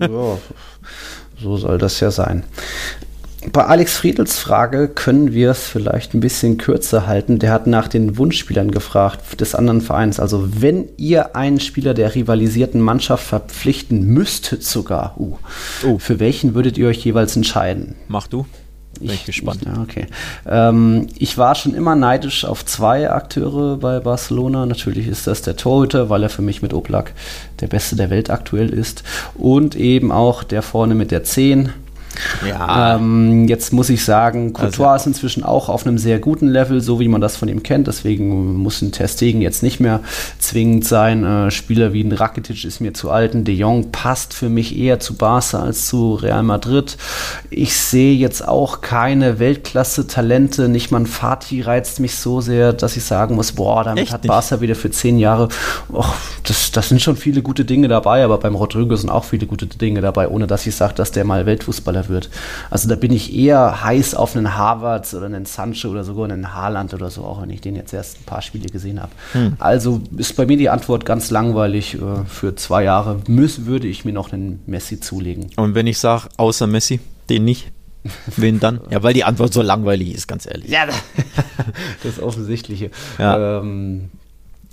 ja, 0.00 0.38
so 1.42 1.56
soll 1.56 1.78
das 1.78 2.00
ja 2.00 2.10
sein. 2.10 2.44
Bei 3.52 3.64
Alex 3.64 3.96
Friedels 3.96 4.38
Frage 4.38 4.86
können 4.86 5.32
wir 5.32 5.52
es 5.52 5.66
vielleicht 5.66 6.12
ein 6.12 6.20
bisschen 6.20 6.58
kürzer 6.58 7.06
halten. 7.06 7.38
Der 7.38 7.52
hat 7.52 7.66
nach 7.66 7.88
den 7.88 8.18
Wunschspielern 8.18 8.70
gefragt 8.70 9.40
des 9.40 9.54
anderen 9.54 9.80
Vereins. 9.80 10.20
Also 10.20 10.60
wenn 10.60 10.90
ihr 10.98 11.34
einen 11.36 11.58
Spieler 11.58 11.94
der 11.94 12.14
rivalisierten 12.14 12.82
Mannschaft 12.82 13.24
verpflichten 13.24 14.04
müsstet 14.04 14.62
sogar, 14.62 15.18
uh, 15.18 15.38
oh. 15.86 15.98
für 15.98 16.20
welchen 16.20 16.54
würdet 16.54 16.76
ihr 16.76 16.88
euch 16.88 17.02
jeweils 17.02 17.34
entscheiden? 17.34 17.94
Mach 18.08 18.26
du. 18.26 18.44
Bin 19.00 19.10
ich, 19.10 19.24
gespannt. 19.24 19.62
Ich, 19.62 19.78
okay. 19.78 20.06
Ähm, 20.46 21.08
ich 21.18 21.38
war 21.38 21.54
schon 21.54 21.74
immer 21.74 21.96
neidisch 21.96 22.44
auf 22.44 22.64
zwei 22.64 23.10
Akteure 23.10 23.76
bei 23.78 23.98
Barcelona. 24.00 24.66
Natürlich 24.66 25.08
ist 25.08 25.26
das 25.26 25.42
der 25.42 25.56
Torhüter, 25.56 26.10
weil 26.10 26.22
er 26.22 26.28
für 26.28 26.42
mich 26.42 26.62
mit 26.62 26.74
Oblak 26.74 27.12
der 27.60 27.66
Beste 27.66 27.96
der 27.96 28.10
Welt 28.10 28.30
aktuell 28.30 28.70
ist. 28.70 29.02
Und 29.34 29.74
eben 29.74 30.12
auch 30.12 30.44
der 30.44 30.62
vorne 30.62 30.94
mit 30.94 31.10
der 31.10 31.24
10, 31.24 31.70
ja. 32.46 32.96
Ähm, 32.96 33.46
jetzt 33.48 33.72
muss 33.72 33.88
ich 33.88 34.04
sagen, 34.04 34.52
Courtois 34.52 34.86
also, 34.86 35.02
ist 35.02 35.06
inzwischen 35.06 35.44
auch 35.44 35.68
auf 35.68 35.86
einem 35.86 35.98
sehr 35.98 36.18
guten 36.18 36.48
Level, 36.48 36.80
so 36.80 37.00
wie 37.00 37.08
man 37.08 37.20
das 37.20 37.36
von 37.36 37.48
ihm 37.48 37.62
kennt. 37.62 37.86
Deswegen 37.86 38.56
muss 38.56 38.82
ein 38.82 38.92
Testegen 38.92 39.40
jetzt 39.40 39.62
nicht 39.62 39.80
mehr 39.80 40.00
zwingend 40.38 40.84
sein. 40.84 41.24
Äh, 41.24 41.50
Spieler 41.50 41.92
wie 41.92 42.02
ein 42.02 42.12
Rakitic 42.12 42.64
ist 42.64 42.80
mir 42.80 42.94
zu 42.94 43.10
alt. 43.10 43.34
Ein 43.34 43.44
De 43.44 43.54
Jong 43.54 43.92
passt 43.92 44.34
für 44.34 44.48
mich 44.48 44.76
eher 44.76 45.00
zu 45.00 45.14
Barca 45.14 45.60
als 45.60 45.86
zu 45.86 46.14
Real 46.14 46.42
Madrid. 46.42 46.96
Ich 47.50 47.76
sehe 47.76 48.14
jetzt 48.14 48.46
auch 48.46 48.80
keine 48.80 49.38
Weltklasse-Talente. 49.38 50.68
Nicht 50.68 50.90
mal 50.90 51.00
ein 51.00 51.06
Fatih 51.06 51.62
reizt 51.62 52.00
mich 52.00 52.16
so 52.16 52.40
sehr, 52.40 52.72
dass 52.72 52.96
ich 52.96 53.04
sagen 53.04 53.34
muss, 53.34 53.52
boah, 53.52 53.84
damit 53.84 54.04
Echt 54.04 54.12
hat 54.12 54.22
Barca 54.22 54.56
nicht? 54.56 54.62
wieder 54.62 54.74
für 54.74 54.90
zehn 54.90 55.18
Jahre. 55.18 55.48
Och, 55.92 56.14
das, 56.44 56.72
das 56.72 56.88
sind 56.88 57.00
schon 57.00 57.16
viele 57.16 57.42
gute 57.42 57.64
Dinge 57.64 57.88
dabei, 57.88 58.24
aber 58.24 58.38
beim 58.38 58.54
Rodrigo 58.54 58.96
sind 58.96 59.10
auch 59.10 59.24
viele 59.24 59.46
gute 59.46 59.66
Dinge 59.66 60.00
dabei, 60.00 60.28
ohne 60.28 60.46
dass 60.46 60.66
ich 60.66 60.74
sage, 60.74 60.94
dass 60.94 61.12
der 61.12 61.24
mal 61.24 61.46
Weltfußballer 61.46 61.99
wird. 62.08 62.30
Also 62.70 62.88
da 62.88 62.96
bin 62.96 63.12
ich 63.12 63.34
eher 63.34 63.84
heiß 63.84 64.14
auf 64.14 64.36
einen 64.36 64.56
Harvard 64.56 65.12
oder 65.14 65.26
einen 65.26 65.46
Sancho 65.46 65.88
oder 65.88 66.04
sogar 66.04 66.24
einen 66.24 66.54
Haaland 66.54 66.94
oder 66.94 67.10
so, 67.10 67.24
auch 67.24 67.42
wenn 67.42 67.50
ich 67.50 67.60
den 67.60 67.76
jetzt 67.76 67.92
erst 67.92 68.20
ein 68.20 68.24
paar 68.24 68.42
Spiele 68.42 68.68
gesehen 68.68 69.00
habe. 69.00 69.12
Hm. 69.32 69.56
Also 69.58 70.00
ist 70.16 70.36
bei 70.36 70.46
mir 70.46 70.56
die 70.56 70.70
Antwort 70.70 71.04
ganz 71.04 71.30
langweilig. 71.30 71.94
Äh, 71.94 72.24
für 72.26 72.54
zwei 72.54 72.84
Jahre 72.84 73.20
müß, 73.26 73.66
würde 73.66 73.86
ich 73.88 74.04
mir 74.04 74.12
noch 74.12 74.32
einen 74.32 74.62
Messi 74.66 75.00
zulegen. 75.00 75.50
Und 75.56 75.74
wenn 75.74 75.86
ich 75.86 75.98
sage, 75.98 76.28
außer 76.36 76.66
Messi, 76.66 77.00
den 77.28 77.44
nicht? 77.44 77.72
Wen 78.36 78.60
dann? 78.60 78.80
Ja, 78.90 79.02
weil 79.02 79.12
die 79.12 79.24
Antwort 79.24 79.52
so 79.52 79.62
langweilig 79.62 80.14
ist, 80.14 80.26
ganz 80.26 80.46
ehrlich. 80.46 80.70
Ja, 80.70 80.86
das 82.02 82.18
Offensichtliche. 82.22 82.90
Ja. 83.18 83.58
Ähm, 83.60 84.10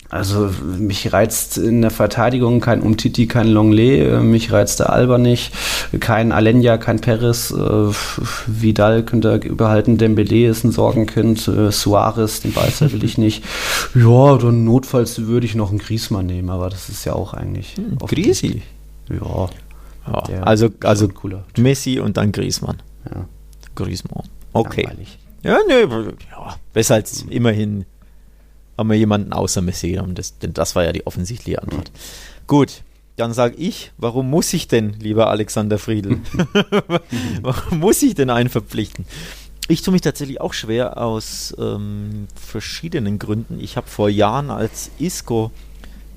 also 0.10 0.50
mich 0.78 1.12
reizt 1.12 1.58
in 1.58 1.82
der 1.82 1.92
Verteidigung 1.92 2.62
kein 2.62 2.82
Umtiti, 2.82 3.28
kein 3.28 3.48
Longley, 3.48 4.00
äh, 4.00 4.20
mich 4.22 4.52
reizt 4.52 4.80
der 4.80 4.92
Alba 4.92 5.18
nicht, 5.18 5.52
kein 6.00 6.32
Alenya, 6.32 6.78
kein 6.78 7.02
Perez, 7.02 7.52
äh, 7.52 7.92
Vidal 8.48 9.04
könnte 9.04 9.42
ihr 9.44 9.50
überhalten, 9.50 9.98
Dembele 9.98 10.48
ist 10.48 10.64
ein 10.64 10.72
Sorgenkind, 10.72 11.48
äh, 11.50 11.72
Suarez, 11.72 12.42
den 12.42 12.54
Beißer 12.54 12.92
will 12.92 13.04
ich 13.04 13.18
nicht. 13.18 13.44
Ja, 13.96 14.38
dann 14.38 14.64
notfalls 14.64 15.26
würde 15.28 15.46
ich 15.46 15.56
noch 15.56 15.70
einen 15.70 15.80
Griesmann 15.80 16.28
nehmen, 16.28 16.50
aber 16.50 16.70
das 16.70 16.88
ist 16.90 17.06
ja 17.06 17.14
auch 17.14 17.34
eigentlich... 17.34 17.76
Hm, 17.76 17.98
Griesi? 17.98 18.62
Ja. 19.10 19.50
ja 20.30 20.44
also 20.44 20.70
also 20.84 21.10
Messi 21.58 22.00
und 22.00 22.18
dann 22.18 22.32
Griesmann. 22.32 22.78
Ja. 23.06 23.26
Griesmann. 23.76 24.24
Okay. 24.54 24.84
Langweilig. 24.84 25.18
Ja, 25.44 25.58
ne, 25.68 25.82
ja, 26.32 26.56
besser 26.74 26.96
als 26.96 27.26
immerhin 27.30 27.86
haben 28.78 28.90
wir 28.90 28.98
jemanden 28.98 29.34
außer 29.34 29.62
Messi 29.62 29.92
genommen. 29.92 30.16
Das, 30.16 30.38
denn 30.40 30.54
das 30.54 30.76
war 30.76 30.84
ja 30.84 30.92
die 30.92 31.06
offensichtliche 31.08 31.62
Antwort. 31.62 31.92
Gut, 32.46 32.84
dann 33.18 33.34
sage 33.34 33.56
ich, 33.56 33.92
warum 33.98 34.30
muss 34.30 34.54
ich 34.54 34.68
denn, 34.68 34.94
lieber 35.00 35.30
Alexander 35.30 35.80
Friedl, 35.80 36.20
warum 37.42 37.80
muss 37.80 38.02
ich 38.04 38.14
denn 38.14 38.30
einen 38.30 38.50
verpflichten? 38.50 39.06
Ich 39.68 39.82
tue 39.82 39.92
mich 39.92 40.02
tatsächlich 40.02 40.40
auch 40.40 40.54
schwer 40.54 40.98
aus 40.98 41.54
ähm, 41.60 42.28
verschiedenen 42.36 43.20
Gründen. 43.20 43.60
Ich 43.60 43.76
habe 43.76 43.88
vor 43.88 44.08
Jahren, 44.08 44.50
als 44.50 44.92
Isco 45.00 45.52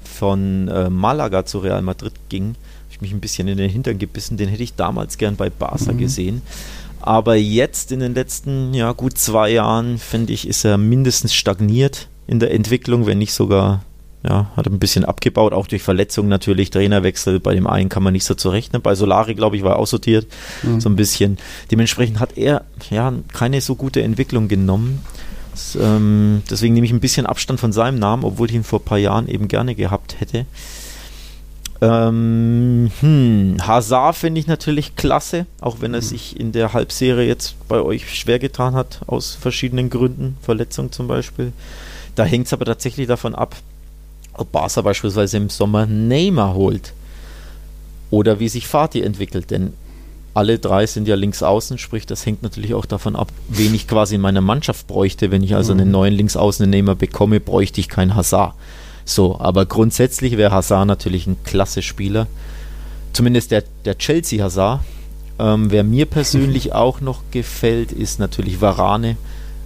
von 0.05 0.69
äh, 0.69 0.91
Malaga 0.91 1.45
zu 1.45 1.59
Real 1.59 1.83
Madrid 1.83 2.13
ging, 2.29 2.55
ich 2.91 3.01
mich 3.01 3.13
ein 3.13 3.21
bisschen 3.21 3.49
in 3.49 3.57
den 3.57 3.71
Hintern 3.71 3.99
gebissen. 3.99 4.37
Den 4.37 4.49
hätte 4.49 4.63
ich 4.63 4.75
damals 4.75 5.17
gern 5.17 5.37
bei 5.37 5.49
Barca 5.49 5.93
mhm. 5.93 5.99
gesehen. 5.99 6.43
Aber 7.01 7.35
jetzt 7.35 7.93
in 7.93 8.01
den 8.01 8.15
letzten 8.15 8.75
ja, 8.75 8.93
gut 8.93 9.17
zwei 9.17 9.51
Jahren, 9.51 9.99
finde 9.99 10.35
ich, 10.35 10.47
ist 10.47 10.65
er 10.65 10.77
mindestens 10.77 11.33
stagniert 11.33 12.09
in 12.31 12.39
der 12.39 12.53
Entwicklung, 12.53 13.07
wenn 13.07 13.19
nicht 13.19 13.33
sogar, 13.33 13.83
ja, 14.23 14.53
hat 14.57 14.69
ein 14.69 14.79
bisschen 14.79 15.05
abgebaut, 15.05 15.53
auch 15.53 15.67
durch 15.67 15.83
Verletzungen 15.83 16.29
natürlich, 16.29 16.71
Trainerwechsel, 16.71 17.41
bei 17.41 17.57
dem 17.57 17.67
einen 17.67 17.89
kann 17.89 18.05
man 18.05 18.13
nicht 18.13 18.25
so 18.25 18.35
zurechnen, 18.35 18.83
bei 18.83 18.95
Solari, 18.95 19.35
glaube 19.35 19.57
ich, 19.57 19.65
war 19.65 19.73
er 19.73 19.79
aussortiert, 19.81 20.29
mhm. 20.63 20.81
so 20.81 20.89
ein 20.89 20.95
bisschen. 20.95 21.39
Dementsprechend 21.73 22.21
hat 22.21 22.39
er, 22.39 22.65
ja, 22.89 23.13
keine 23.33 23.61
so 23.61 23.75
gute 23.75 24.03
Entwicklung 24.03 24.47
genommen. 24.47 25.01
Das, 25.51 25.77
ähm, 25.81 26.43
deswegen 26.49 26.75
nehme 26.75 26.87
ich 26.87 26.93
ein 26.93 27.01
bisschen 27.01 27.27
Abstand 27.27 27.59
von 27.59 27.73
seinem 27.73 27.99
Namen, 27.99 28.23
obwohl 28.23 28.49
ich 28.49 28.55
ihn 28.55 28.63
vor 28.63 28.79
ein 28.79 28.85
paar 28.85 28.99
Jahren 28.99 29.27
eben 29.27 29.49
gerne 29.49 29.75
gehabt 29.75 30.21
hätte. 30.21 30.47
Ähm, 31.81 32.93
hm, 33.01 33.57
Hazard 33.61 34.15
finde 34.15 34.41
ich 34.41 34.47
natürlich 34.47 34.95
klasse, 34.95 35.47
auch 35.61 35.81
wenn 35.81 35.95
er 35.95 36.01
mhm. 36.01 36.05
sich 36.05 36.39
in 36.39 36.53
der 36.53 36.75
Halbserie 36.75 37.27
jetzt 37.27 37.57
bei 37.67 37.81
euch 37.81 38.17
schwer 38.17 38.39
getan 38.39 38.75
hat, 38.75 39.01
aus 39.09 39.35
verschiedenen 39.35 39.91
Gründen, 39.91 40.37
Verletzung 40.43 40.93
zum 40.93 41.09
Beispiel. 41.09 41.53
Da 42.21 42.27
hängt 42.27 42.49
es 42.49 42.53
aber 42.53 42.67
tatsächlich 42.67 43.07
davon 43.07 43.35
ab, 43.35 43.57
ob 44.35 44.53
Barca 44.53 44.83
beispielsweise 44.83 45.39
im 45.39 45.49
Sommer 45.49 45.87
Neymar 45.87 46.53
holt 46.53 46.93
oder 48.11 48.41
wie 48.41 48.51
sich 48.51 48.67
Fatih 48.67 49.01
entwickelt. 49.01 49.51
Denn 49.51 49.73
alle 50.35 50.59
drei 50.59 50.85
sind 50.85 51.09
ja 51.09 51.15
links 51.15 51.43
außen, 51.43 51.79
sprich, 51.79 52.05
das 52.05 52.27
hängt 52.27 52.43
natürlich 52.43 52.75
auch 52.75 52.85
davon 52.85 53.17
ab, 53.17 53.33
wen 53.49 53.75
ich 53.75 53.89
quasi 53.89 54.17
in 54.17 54.21
meiner 54.21 54.43
Mannschaft 54.43 54.87
bräuchte. 54.87 55.31
Wenn 55.31 55.43
ich 55.43 55.55
also 55.55 55.73
einen 55.73 55.91
neuen 55.91 56.13
Linksaußennehmer 56.13 56.95
bekomme, 56.95 57.41
bräuchte 57.41 57.81
ich 57.81 57.89
keinen 57.89 58.15
Hazard. 58.15 58.53
So, 59.07 59.41
aber 59.41 59.65
grundsätzlich 59.65 60.37
wäre 60.37 60.53
Hazard 60.53 60.89
natürlich 60.89 61.27
ein 61.27 61.39
klasse 61.45 61.81
Spieler. 61.81 62.27
Zumindest 63.15 63.51
der, 63.51 63.65
der 63.87 63.97
Chelsea 63.97 64.45
Hazard. 64.45 64.83
Ähm, 65.39 65.71
wer 65.71 65.85
mir 65.85 66.05
persönlich 66.05 66.73
auch 66.75 67.01
noch 67.01 67.23
gefällt, 67.31 67.93
ist 67.93 68.19
natürlich 68.19 68.61
Varane, 68.61 69.17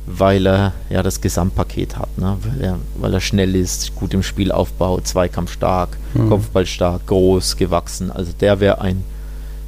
weil 0.07 0.47
er 0.47 0.73
ja 0.91 1.03
das 1.03 1.21
Gesamtpaket 1.21 1.97
hat. 1.97 2.19
Ne? 2.19 2.37
Weil, 2.43 2.61
er, 2.61 2.79
weil 2.97 3.15
er 3.15 3.21
schnell 3.21 3.55
ist, 3.55 3.95
gut 3.95 4.13
im 4.15 4.23
Spielaufbau, 4.23 5.01
zweikampfstark, 5.01 5.97
mhm. 6.15 6.29
Kopfballstark, 6.29 7.07
groß, 7.07 7.57
gewachsen. 7.57 8.11
Also 8.11 8.33
der 8.39 8.61
wäre 8.61 8.81
ein 8.81 9.03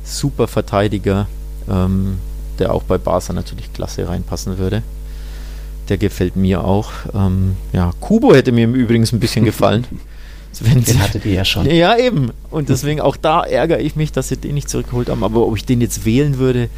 super 0.05 0.47
Verteidiger, 0.47 1.27
ähm, 1.69 2.19
der 2.59 2.75
auch 2.75 2.83
bei 2.83 2.99
Barca 2.99 3.33
natürlich 3.33 3.73
klasse 3.73 4.09
reinpassen 4.09 4.59
würde. 4.59 4.83
Der 5.89 5.99
gefällt 5.99 6.37
mir 6.37 6.65
auch. 6.65 6.91
Ähm, 7.15 7.57
ja, 7.73 7.93
Kubo 8.01 8.35
hätte 8.35 8.53
mir 8.53 8.67
übrigens 8.67 9.13
ein 9.13 9.21
bisschen 9.21 9.45
gefallen. 9.45 9.87
Wenn 10.61 10.83
den 10.83 11.03
hattet 11.03 11.27
ihr 11.27 11.35
ja 11.35 11.45
schon. 11.45 11.67
Ja, 11.71 11.99
eben. 11.99 12.31
Und 12.51 12.71
deswegen 12.71 13.01
auch 13.01 13.17
da 13.17 13.43
ärgere 13.43 13.81
ich 13.81 13.95
mich, 13.95 14.13
dass 14.13 14.29
sie 14.29 14.39
den 14.39 14.55
nicht 14.55 14.71
zurückgeholt 14.71 15.11
haben. 15.11 15.23
Aber 15.23 15.47
ob 15.47 15.55
ich 15.57 15.67
den 15.67 15.83
jetzt 15.83 16.07
wählen 16.07 16.39
würde, 16.39 16.71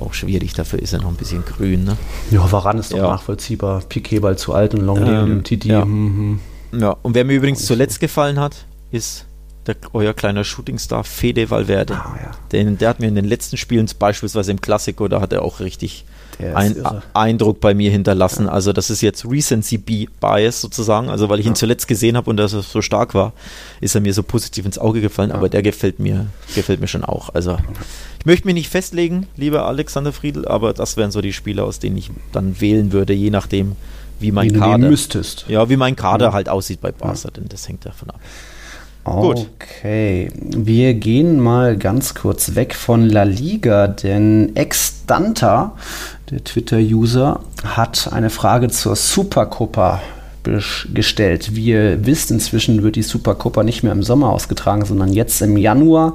auch 0.00 0.14
schwierig. 0.14 0.54
Dafür 0.54 0.78
ist 0.78 0.92
er 0.92 1.00
noch 1.00 1.08
ein 1.08 1.16
bisschen 1.16 1.44
grün. 1.44 1.84
Ne? 1.84 1.96
Ja, 2.30 2.50
Varan 2.50 2.78
ist 2.78 2.92
doch 2.92 2.98
ja. 2.98 3.08
nachvollziehbar. 3.10 3.82
Piquet 3.88 4.20
bald 4.20 4.38
zu 4.38 4.52
alt 4.54 4.74
und 4.74 4.80
Longley 4.80 5.14
ähm, 5.14 5.32
und 5.32 5.44
Titi. 5.44 5.68
Ja. 5.68 5.84
Mhm. 5.84 6.40
ja. 6.72 6.96
Und 7.02 7.14
wer 7.14 7.24
mir 7.24 7.34
übrigens 7.34 7.64
zuletzt 7.66 8.00
gefallen 8.00 8.38
hat, 8.38 8.66
ist 8.90 9.26
der, 9.66 9.76
euer 9.92 10.14
kleiner 10.14 10.44
Shootingstar 10.44 11.04
Fede 11.04 11.50
Valverde. 11.50 11.94
Ah, 11.94 12.18
ja. 12.22 12.30
Den, 12.52 12.78
der 12.78 12.88
hat 12.88 13.00
mir 13.00 13.08
in 13.08 13.14
den 13.14 13.26
letzten 13.26 13.56
Spielen, 13.56 13.88
beispielsweise 13.98 14.50
im 14.50 14.60
Klassiko, 14.60 15.08
da 15.08 15.20
hat 15.20 15.32
er 15.32 15.42
auch 15.42 15.60
richtig 15.60 16.04
ein, 16.38 16.76
Eindruck 17.14 17.60
bei 17.60 17.74
mir 17.74 17.90
hinterlassen. 17.90 18.46
Ja. 18.46 18.52
Also 18.52 18.72
das 18.72 18.90
ist 18.90 19.00
jetzt 19.00 19.24
Recency 19.24 19.78
Bias 19.78 20.60
sozusagen. 20.60 21.08
Also 21.08 21.28
weil 21.28 21.40
ich 21.40 21.46
ihn 21.46 21.54
zuletzt 21.54 21.88
gesehen 21.88 22.16
habe 22.16 22.30
und 22.30 22.36
dass 22.36 22.52
er 22.52 22.62
so 22.62 22.82
stark 22.82 23.14
war, 23.14 23.32
ist 23.80 23.94
er 23.94 24.00
mir 24.00 24.14
so 24.14 24.22
positiv 24.22 24.66
ins 24.66 24.78
Auge 24.78 25.00
gefallen. 25.00 25.32
Aber 25.32 25.48
der 25.48 25.62
gefällt 25.62 25.98
mir, 25.98 26.26
gefällt 26.54 26.80
mir 26.80 26.88
schon 26.88 27.04
auch. 27.04 27.34
Also 27.34 27.58
ich 28.18 28.26
möchte 28.26 28.46
mich 28.46 28.54
nicht 28.54 28.68
festlegen, 28.68 29.26
lieber 29.36 29.66
Alexander 29.66 30.12
Friedl, 30.12 30.46
aber 30.46 30.72
das 30.72 30.96
wären 30.96 31.10
so 31.10 31.20
die 31.20 31.32
Spieler, 31.32 31.64
aus 31.64 31.78
denen 31.78 31.96
ich 31.96 32.10
dann 32.32 32.60
wählen 32.60 32.92
würde, 32.92 33.12
je 33.12 33.30
nachdem, 33.30 33.76
wie 34.20 34.32
mein 34.32 34.54
wie 34.54 34.58
Kader, 34.58 34.88
müsstest. 34.88 35.46
Ja, 35.48 35.68
wie 35.68 35.76
mein 35.76 35.96
Kader 35.96 36.32
halt 36.32 36.48
aussieht 36.48 36.80
bei 36.80 36.92
Barca, 36.92 37.30
denn 37.30 37.48
das 37.48 37.68
hängt 37.68 37.86
davon 37.86 38.10
ab. 38.10 38.20
Okay, 39.04 40.30
wir 40.36 40.94
gehen 40.94 41.40
mal 41.40 41.78
ganz 41.78 42.14
kurz 42.14 42.54
weg 42.54 42.74
von 42.74 43.08
La 43.08 43.22
Liga, 43.22 43.88
denn 43.88 44.54
Extanta, 44.54 45.76
der 46.30 46.44
Twitter-User, 46.44 47.40
hat 47.64 48.12
eine 48.12 48.30
Frage 48.30 48.68
zur 48.68 48.96
Supercopa 48.96 50.00
gestellt. 50.94 51.54
Wie 51.54 51.66
ihr 51.66 52.06
wisst, 52.06 52.30
inzwischen 52.30 52.82
wird 52.82 52.96
die 52.96 53.02
Supercopa 53.02 53.62
nicht 53.62 53.82
mehr 53.82 53.92
im 53.92 54.02
Sommer 54.02 54.30
ausgetragen, 54.30 54.84
sondern 54.84 55.12
jetzt 55.12 55.40
im 55.42 55.56
Januar. 55.56 56.14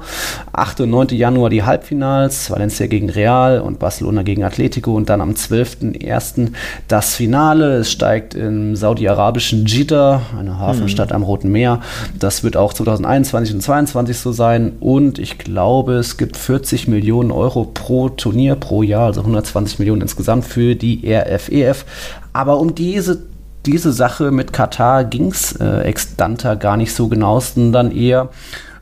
8. 0.52 0.80
und 0.80 0.90
9. 0.90 1.08
Januar 1.08 1.50
die 1.50 1.62
Halbfinals, 1.62 2.50
Valencia 2.50 2.86
gegen 2.86 3.10
Real 3.10 3.60
und 3.60 3.78
Barcelona 3.78 4.22
gegen 4.22 4.44
Atletico 4.44 4.94
und 4.94 5.08
dann 5.08 5.20
am 5.20 5.32
12.01. 5.32 6.52
das 6.88 7.14
Finale. 7.14 7.78
Es 7.78 7.92
steigt 7.92 8.34
im 8.34 8.76
saudi-arabischen 8.76 9.66
Jeddah, 9.66 10.22
eine 10.38 10.58
Hafenstadt 10.58 11.10
mhm. 11.10 11.16
am 11.16 11.22
Roten 11.22 11.50
Meer. 11.50 11.80
Das 12.18 12.44
wird 12.44 12.56
auch 12.56 12.72
2021 12.72 13.54
und 13.54 13.60
2022 13.60 14.18
so 14.18 14.32
sein 14.32 14.72
und 14.80 15.18
ich 15.18 15.38
glaube, 15.38 15.94
es 15.94 16.16
gibt 16.16 16.36
40 16.36 16.88
Millionen 16.88 17.30
Euro 17.30 17.64
pro 17.64 18.08
Turnier 18.08 18.54
pro 18.54 18.82
Jahr, 18.82 19.06
also 19.06 19.20
120 19.20 19.78
Millionen 19.78 20.02
insgesamt 20.02 20.44
für 20.44 20.74
die 20.74 21.02
RFEF. 21.06 21.50
E 21.50 21.84
Aber 22.32 22.58
um 22.58 22.74
diese 22.74 23.22
diese 23.66 23.92
Sache 23.92 24.30
mit 24.30 24.52
Katar 24.52 25.04
ging 25.04 25.28
es 25.28 25.52
äh, 25.52 25.82
ex-Danta 25.82 26.54
gar 26.54 26.76
nicht 26.76 26.92
so 26.94 27.08
genau, 27.08 27.40
sondern 27.40 27.90
eher, 27.90 28.28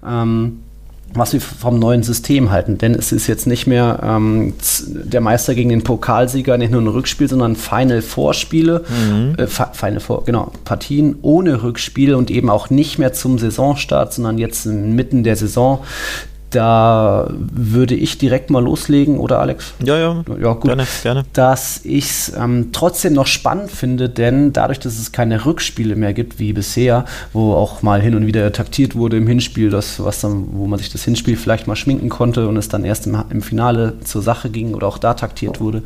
ähm, 0.07 0.61
was 1.15 1.33
wir 1.35 1.41
vom 1.41 1.79
neuen 1.79 2.03
System 2.03 2.51
halten. 2.51 2.79
Denn 2.79 2.95
es 2.95 3.13
ist 3.13 3.27
jetzt 3.27 3.47
nicht 3.47 3.67
mehr 3.67 4.01
ähm, 4.03 4.55
der 4.89 5.21
Meister 5.21 5.55
gegen 5.55 5.69
den 5.69 5.85
Pokalsieger, 5.85 6.57
nicht 6.59 6.73
nur 6.73 6.81
ein 6.81 6.89
Rückspiel, 6.89 7.29
sondern 7.29 7.55
Final 7.55 8.03
Vorspiele, 8.03 8.85
mhm. 8.89 9.35
äh, 9.37 9.47
Final 9.47 10.01
Four, 10.01 10.25
genau, 10.25 10.53
Partien 10.65 11.17
ohne 11.23 11.63
Rückspiel 11.63 12.15
und 12.15 12.31
eben 12.31 12.51
auch 12.51 12.71
nicht 12.71 12.99
mehr 12.99 13.13
zum 13.13 13.39
Saisonstart, 13.39 14.15
sondern 14.15 14.39
jetzt 14.39 14.67
inmitten 14.67 15.23
der 15.23 15.37
Saison 15.37 15.85
da 16.53 17.29
würde 17.31 17.95
ich 17.95 18.19
direkt 18.19 18.51
mal 18.51 18.63
loslegen, 18.63 19.19
oder 19.19 19.41
Alex? 19.41 19.75
Ja, 19.85 19.97
ja. 19.99 20.25
Ja, 20.41 20.53
gut. 20.53 20.65
Gerne, 20.65 20.87
gerne. 21.03 21.25
Dass 21.33 21.81
ich 21.85 22.05
es 22.05 22.33
ähm, 22.37 22.69
trotzdem 22.73 23.15
noch 23.15 23.27
spannend 23.27 23.71
finde, 23.71 24.09
denn 24.09 24.53
dadurch, 24.53 24.79
dass 24.79 24.99
es 24.99 25.13
keine 25.13 25.45
Rückspiele 25.45 25.97
mehr 25.97 26.13
gibt 26.13 26.39
wie 26.39 26.53
bisher, 26.53 27.05
wo 27.33 27.55
auch 27.55 27.83
mal 27.83 28.01
hin 28.01 28.15
und 28.15 28.27
wieder 28.27 28.53
taktiert 28.53 28.95
wurde 28.95 29.17
im 29.17 29.27
Hinspiel, 29.27 29.71
das, 29.71 30.03
was 30.03 30.21
dann, 30.21 30.49
wo 30.53 30.67
man 30.67 30.79
sich 30.79 30.91
das 30.91 31.05
Hinspiel 31.05 31.37
vielleicht 31.37 31.67
mal 31.67 31.77
schminken 31.77 32.09
konnte 32.09 32.49
und 32.49 32.57
es 32.57 32.69
dann 32.69 32.85
erst 32.85 33.07
im, 33.07 33.17
im 33.31 33.43
Finale 33.43 33.95
zur 34.05 34.23
Sache 34.23 34.51
ging 34.51 34.75
oder 34.75 34.87
auch 34.87 34.99
da 34.99 35.15
taktiert 35.15 35.61
wurde, 35.61 35.83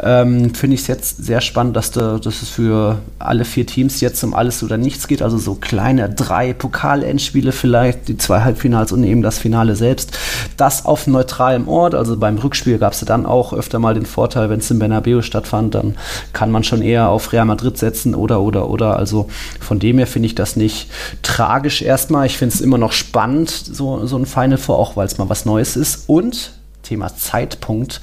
ähm, 0.00 0.54
finde 0.54 0.74
ich 0.74 0.82
es 0.82 0.86
jetzt 0.86 1.24
sehr 1.24 1.40
spannend, 1.40 1.76
dass, 1.76 1.90
da, 1.90 2.18
dass 2.18 2.42
es 2.42 2.48
für 2.48 2.98
alle 3.18 3.44
vier 3.44 3.66
Teams 3.66 4.00
jetzt 4.00 4.22
um 4.22 4.34
alles 4.34 4.62
oder 4.62 4.76
nichts 4.76 5.08
geht. 5.08 5.22
Also 5.22 5.38
so 5.38 5.54
kleine 5.54 6.08
drei 6.10 6.52
Pokal-Endspiele 6.52 7.52
vielleicht, 7.52 8.08
die 8.08 8.18
zwei 8.18 8.40
Halbfinals 8.40 8.92
und 8.92 9.04
eben 9.04 9.22
das 9.22 9.38
Finale 9.38 9.76
selbst 9.76 10.09
das 10.56 10.84
auf 10.84 11.06
neutralem 11.06 11.68
Ort, 11.68 11.94
also 11.94 12.16
beim 12.16 12.38
Rückspiel 12.38 12.78
gab 12.78 12.92
es 12.92 13.00
dann 13.00 13.26
auch 13.26 13.52
öfter 13.52 13.78
mal 13.78 13.94
den 13.94 14.06
Vorteil, 14.06 14.50
wenn 14.50 14.60
es 14.60 14.70
in 14.70 14.78
Bernabeu 14.78 15.22
stattfand, 15.22 15.74
dann 15.74 15.96
kann 16.32 16.50
man 16.50 16.64
schon 16.64 16.82
eher 16.82 17.08
auf 17.08 17.32
Real 17.32 17.44
Madrid 17.44 17.78
setzen 17.78 18.14
oder, 18.14 18.40
oder, 18.40 18.68
oder. 18.68 18.96
Also 18.96 19.28
von 19.60 19.78
dem 19.78 19.98
her 19.98 20.06
finde 20.06 20.26
ich 20.26 20.34
das 20.34 20.56
nicht 20.56 20.90
tragisch 21.22 21.82
erstmal. 21.82 22.26
Ich 22.26 22.36
finde 22.36 22.54
es 22.54 22.60
immer 22.60 22.78
noch 22.78 22.92
spannend, 22.92 23.50
so, 23.50 24.06
so 24.06 24.16
ein 24.16 24.26
Final 24.26 24.58
Four, 24.58 24.78
auch 24.78 24.96
weil 24.96 25.06
es 25.06 25.18
mal 25.18 25.28
was 25.28 25.44
Neues 25.44 25.76
ist. 25.76 26.04
Und 26.08 26.52
Thema 26.90 27.14
Zeitpunkt. 27.14 28.00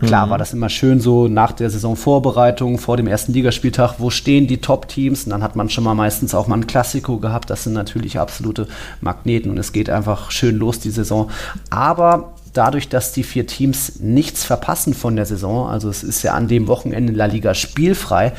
Klar 0.00 0.26
mhm. 0.26 0.30
war 0.30 0.38
das 0.38 0.54
immer 0.54 0.70
schön 0.70 0.98
so 0.98 1.28
nach 1.28 1.52
der 1.52 1.68
Saisonvorbereitung, 1.68 2.78
vor 2.78 2.96
dem 2.96 3.06
ersten 3.06 3.34
Ligaspieltag, 3.34 3.96
wo 3.98 4.08
stehen 4.08 4.46
die 4.46 4.62
Top-Teams? 4.62 5.24
Und 5.24 5.30
dann 5.30 5.42
hat 5.42 5.56
man 5.56 5.68
schon 5.68 5.84
mal 5.84 5.94
meistens 5.94 6.34
auch 6.34 6.46
mal 6.46 6.56
ein 6.56 6.66
Klassiko 6.66 7.18
gehabt. 7.18 7.50
Das 7.50 7.64
sind 7.64 7.74
natürlich 7.74 8.18
absolute 8.18 8.66
Magneten 9.02 9.50
und 9.50 9.58
es 9.58 9.72
geht 9.72 9.90
einfach 9.90 10.30
schön 10.30 10.56
los, 10.56 10.80
die 10.80 10.90
Saison. 10.90 11.30
Aber 11.68 12.32
dadurch, 12.54 12.88
dass 12.88 13.12
die 13.12 13.24
vier 13.24 13.46
Teams 13.46 14.00
nichts 14.00 14.44
verpassen 14.44 14.94
von 14.94 15.16
der 15.16 15.26
Saison, 15.26 15.68
also 15.68 15.90
es 15.90 16.02
ist 16.02 16.22
ja 16.22 16.32
an 16.32 16.48
dem 16.48 16.66
Wochenende 16.66 17.12
La 17.12 17.26
Liga 17.26 17.52
spielfrei, 17.52 18.32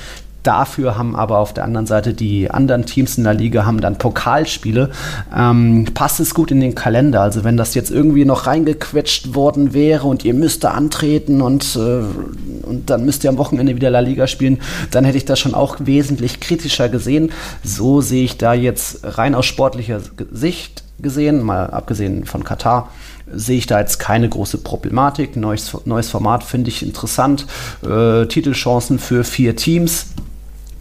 Dafür 0.43 0.97
haben 0.97 1.15
aber 1.15 1.37
auf 1.37 1.53
der 1.53 1.63
anderen 1.63 1.85
Seite 1.85 2.13
die 2.13 2.49
anderen 2.49 2.85
Teams 2.85 3.17
in 3.17 3.23
der 3.23 3.35
Liga 3.35 3.65
haben 3.65 3.79
dann 3.79 3.97
Pokalspiele. 3.97 4.89
Ähm, 5.35 5.85
passt 5.93 6.19
es 6.19 6.33
gut 6.33 6.49
in 6.49 6.59
den 6.59 6.73
Kalender? 6.73 7.21
Also 7.21 7.43
wenn 7.43 7.57
das 7.57 7.75
jetzt 7.75 7.91
irgendwie 7.91 8.25
noch 8.25 8.47
reingequetscht 8.47 9.35
worden 9.35 9.73
wäre 9.73 10.07
und 10.07 10.25
ihr 10.25 10.33
müsst 10.33 10.63
da 10.63 10.71
antreten 10.71 11.41
und, 11.41 11.75
äh, 11.75 12.67
und 12.67 12.89
dann 12.89 13.05
müsst 13.05 13.23
ihr 13.23 13.29
am 13.29 13.37
Wochenende 13.37 13.75
wieder 13.75 13.91
La 13.91 13.99
Liga 13.99 14.25
spielen, 14.25 14.59
dann 14.89 15.05
hätte 15.05 15.17
ich 15.17 15.25
das 15.25 15.39
schon 15.39 15.53
auch 15.53 15.77
wesentlich 15.79 16.39
kritischer 16.39 16.89
gesehen. 16.89 17.31
So 17.63 18.01
sehe 18.01 18.23
ich 18.23 18.37
da 18.37 18.53
jetzt 18.53 19.01
rein 19.03 19.35
aus 19.35 19.45
sportlicher 19.45 20.01
Sicht 20.31 20.83
gesehen, 20.99 21.43
mal 21.43 21.67
abgesehen 21.67 22.25
von 22.25 22.43
Katar, 22.43 22.89
sehe 23.31 23.57
ich 23.57 23.67
da 23.67 23.79
jetzt 23.79 23.99
keine 23.99 24.27
große 24.27 24.59
Problematik. 24.59 25.35
Neues, 25.35 25.75
neues 25.85 26.09
Format 26.09 26.43
finde 26.43 26.69
ich 26.69 26.83
interessant. 26.83 27.45
Äh, 27.83 28.25
Titelchancen 28.25 28.99
für 28.99 29.23
vier 29.23 29.55
Teams. 29.55 30.07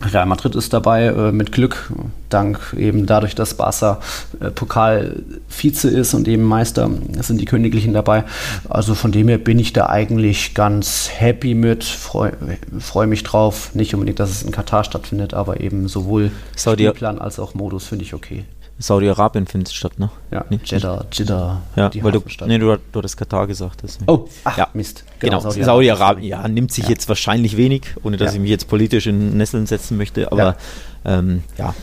Real 0.03 0.27
Madrid 0.27 0.55
ist 0.55 0.73
dabei 0.73 1.07
äh, 1.07 1.33
mit 1.33 1.53
Glück, 1.53 1.93
dank 2.31 2.75
eben 2.79 3.07
dadurch, 3.07 3.35
dass 3.35 3.55
Barca 3.55 4.01
äh, 4.41 4.51
Pokal-Vize 4.51 5.91
ist 5.91 6.15
und 6.15 6.27
eben 6.27 6.43
Meister, 6.43 6.91
sind 7.21 7.41
die 7.41 7.45
Königlichen 7.45 7.93
dabei. 7.93 8.25
Also 8.69 8.95
von 8.95 9.13
dem 9.13 9.29
her 9.29 9.39
bin 9.39 9.59
ich 9.59 9.73
da 9.73 9.89
eigentlich 9.89 10.55
ganz 10.55 11.11
happy 11.13 11.55
mit, 11.55 11.85
freue 11.85 12.33
freu 12.79 13.07
mich 13.07 13.25
drauf. 13.25 13.75
Nicht 13.75 13.95
unbedingt, 13.95 14.21
dass 14.21 14.31
es 14.31 14.43
in 14.43 14.53
Katar 14.53 14.85
stattfindet, 14.85 15.35
aber 15.35 15.61
eben 15.61 15.87
sowohl 15.87 16.31
Saudi 16.57 16.85
Spielplan 16.85 17.19
als 17.19 17.39
auch 17.39 17.55
Modus 17.55 17.87
finde 17.87 18.05
ich 18.05 18.15
okay. 18.15 18.45
Saudi-Arabien 18.81 19.47
findet 19.47 19.73
statt, 19.75 19.99
ne? 19.99 20.11
Ja, 20.31 20.45
nee, 20.49 20.59
Jeddah, 20.65 21.05
Jeddah. 21.13 21.61
Ja, 21.77 21.91
weil 22.03 22.13
du, 22.13 22.23
nee, 22.47 22.59
du, 22.59 22.77
du 22.93 22.99
hattest 22.99 23.17
Katar 23.17 23.47
gesagt. 23.47 23.83
Deswegen. 23.83 24.11
Oh, 24.11 24.27
ach, 24.45 24.57
ja. 24.57 24.69
Mist. 24.73 25.05
Genau, 25.19 25.39
genau 25.39 25.51
Saudi-Arabien, 25.51 26.31
Saudi 26.31 26.43
ja, 26.43 26.49
nimmt 26.49 26.73
sich 26.73 26.85
ja. 26.85 26.91
jetzt 26.91 27.07
wahrscheinlich 27.09 27.59
wenig, 27.59 27.83
ohne 28.03 28.17
dass 28.17 28.31
ja. 28.31 28.37
ich 28.37 28.41
mich 28.41 28.51
jetzt 28.51 28.69
politisch 28.69 29.07
in 29.07 29.37
Nesseln 29.37 29.67
setzen 29.67 29.99
möchte, 29.99 30.33
aber 30.33 30.57
ja, 31.05 31.19
ähm, 31.19 31.43
ja. 31.59 31.75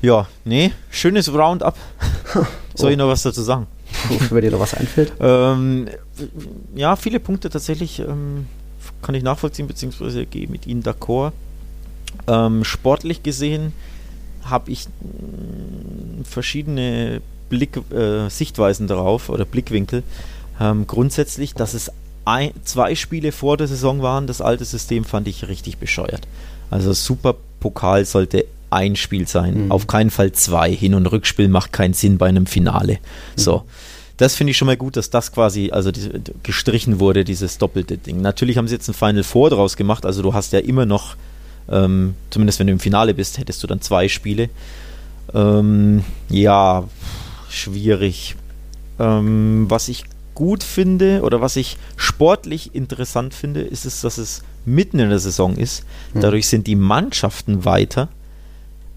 ja 0.00 0.26
nee, 0.44 0.72
schönes 0.88 1.30
Roundup. 1.32 1.76
Soll 2.74 2.88
oh. 2.88 2.92
ich 2.92 2.96
noch 2.96 3.08
was 3.08 3.22
dazu 3.22 3.42
sagen? 3.42 3.66
Wofür 4.08 4.40
dir 4.40 4.50
noch 4.50 4.60
was 4.60 4.72
einfällt? 4.72 5.12
ähm, 5.20 5.88
ja, 6.74 6.96
viele 6.96 7.20
Punkte 7.20 7.50
tatsächlich 7.50 7.98
ähm, 8.00 8.46
kann 9.02 9.14
ich 9.14 9.22
nachvollziehen, 9.22 9.66
beziehungsweise 9.66 10.24
gehe 10.24 10.48
mit 10.48 10.66
Ihnen 10.66 10.82
d'accord. 10.82 11.32
Ähm, 12.26 12.64
sportlich 12.64 13.22
gesehen 13.22 13.74
habe 14.50 14.70
ich 14.70 14.86
mm, 14.86 16.24
verschiedene 16.24 17.20
Blick, 17.48 17.76
äh, 17.92 18.28
Sichtweisen 18.28 18.86
darauf 18.86 19.28
oder 19.28 19.44
Blickwinkel. 19.44 20.02
ähm, 20.60 20.86
grundsätzlich, 20.86 21.54
dass 21.54 21.74
es 21.74 21.90
ein, 22.24 22.50
zwei 22.64 22.94
Spiele 22.94 23.32
vor 23.32 23.56
der 23.56 23.68
Saison 23.68 24.02
waren. 24.02 24.26
Das 24.26 24.40
alte 24.40 24.64
System 24.64 25.04
fand 25.04 25.28
ich 25.28 25.48
richtig 25.48 25.78
bescheuert. 25.78 26.28
Also 26.70 26.92
Superpokal 26.92 28.04
sollte 28.04 28.44
ein 28.70 28.96
Spiel 28.96 29.26
sein, 29.26 29.64
mhm. 29.64 29.72
auf 29.72 29.86
keinen 29.86 30.10
Fall 30.10 30.32
zwei. 30.32 30.70
Hin- 30.70 30.94
und 30.94 31.06
Rückspiel 31.06 31.48
macht 31.48 31.72
keinen 31.72 31.94
Sinn 31.94 32.18
bei 32.18 32.28
einem 32.28 32.46
Finale. 32.46 32.94
Mhm. 32.94 32.98
So. 33.36 33.62
Das 34.18 34.34
finde 34.34 34.50
ich 34.50 34.56
schon 34.56 34.66
mal 34.66 34.76
gut, 34.76 34.96
dass 34.96 35.10
das 35.10 35.32
quasi 35.32 35.70
also 35.70 35.92
die, 35.92 36.10
gestrichen 36.42 36.98
wurde, 36.98 37.24
dieses 37.24 37.58
doppelte 37.58 37.96
Ding. 37.96 38.20
Natürlich 38.20 38.58
haben 38.58 38.66
sie 38.66 38.74
jetzt 38.74 38.88
ein 38.88 38.94
Final 38.94 39.22
Four 39.22 39.50
draus 39.50 39.76
gemacht, 39.76 40.04
also 40.04 40.22
du 40.22 40.34
hast 40.34 40.52
ja 40.52 40.58
immer 40.58 40.86
noch, 40.86 41.14
ähm, 41.70 42.14
zumindest 42.30 42.58
wenn 42.58 42.66
du 42.66 42.72
im 42.72 42.80
Finale 42.80 43.14
bist, 43.14 43.38
hättest 43.38 43.62
du 43.62 43.66
dann 43.66 43.80
zwei 43.80 44.08
Spiele. 44.08 44.48
Ähm, 45.34 46.04
ja, 46.28 46.84
schwierig. 47.50 48.36
Ähm, 48.98 49.66
was 49.68 49.88
ich 49.88 50.04
gut 50.34 50.62
finde 50.62 51.22
oder 51.22 51.40
was 51.40 51.56
ich 51.56 51.76
sportlich 51.96 52.74
interessant 52.74 53.34
finde, 53.34 53.60
ist 53.60 53.84
es, 53.84 54.00
dass 54.00 54.18
es 54.18 54.42
mitten 54.64 54.98
in 54.98 55.08
der 55.08 55.18
Saison 55.18 55.56
ist. 55.56 55.84
Mhm. 56.14 56.20
Dadurch 56.20 56.48
sind 56.48 56.66
die 56.66 56.76
Mannschaften 56.76 57.64
weiter. 57.64 58.08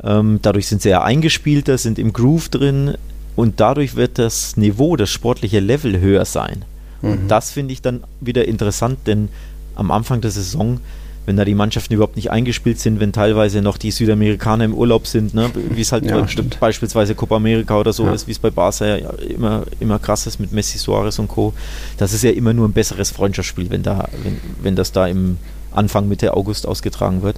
Ähm, 0.04 0.40
dadurch 0.42 0.68
sind 0.68 0.82
sie 0.82 0.90
ja 0.90 1.04
eingespielter, 1.04 1.78
sind 1.78 2.00
im 2.00 2.14
Groove 2.14 2.50
drin 2.50 2.96
und 3.36 3.60
dadurch 3.60 3.96
wird 3.96 4.18
das 4.20 4.58
Niveau, 4.58 4.96
das 4.96 5.10
sportliche 5.10 5.60
Level 5.60 6.00
höher 6.00 6.26
sein. 6.26 6.66
Mhm. 7.02 7.12
Und 7.12 7.28
das 7.28 7.52
finde 7.52 7.74
ich 7.74 7.82
dann 7.82 8.04
wieder 8.20 8.48
interessant, 8.48 9.00
denn 9.06 9.30
am 9.76 9.92
Anfang 9.92 10.22
der 10.22 10.32
Saison 10.32 10.80
wenn 11.26 11.38
da 11.38 11.46
die 11.46 11.54
Mannschaften 11.54 11.94
überhaupt 11.94 12.16
nicht 12.16 12.32
eingespielt 12.32 12.80
sind, 12.80 13.00
wenn 13.00 13.12
teilweise 13.14 13.62
noch 13.62 13.78
die 13.78 13.92
Südamerikaner 13.92 14.66
im 14.66 14.74
Urlaub 14.74 15.06
sind, 15.06 15.34
ne? 15.34 15.52
wie 15.54 15.82
es 15.82 15.92
halt 15.92 16.06
ja, 16.06 16.26
beispielsweise 16.60 17.14
Copa 17.14 17.36
America 17.36 17.80
oder 17.80 17.94
so 17.94 18.06
ja. 18.06 18.14
ist, 18.14 18.28
wie 18.28 18.32
es 18.32 18.40
bei 18.40 18.50
Barca 18.50 18.98
ja 18.98 19.10
immer, 19.30 19.64
immer 19.80 20.00
krass 20.00 20.26
ist 20.26 20.40
mit 20.40 20.52
Messi, 20.52 20.80
Suarez 20.80 21.20
und 21.20 21.28
Co. 21.28 21.54
Das 21.98 22.14
ist 22.14 22.24
ja 22.24 22.32
immer 22.32 22.54
nur 22.54 22.68
ein 22.68 22.74
besseres 22.74 23.12
Freundschaftsspiel, 23.12 23.70
wenn, 23.70 23.84
da, 23.84 24.10
wenn, 24.24 24.38
wenn 24.62 24.76
das 24.76 24.92
da 24.92 25.08
im 25.08 25.38
Anfang 25.72 26.08
Mitte 26.08 26.34
August 26.34 26.66
ausgetragen 26.68 27.22
wird. 27.22 27.38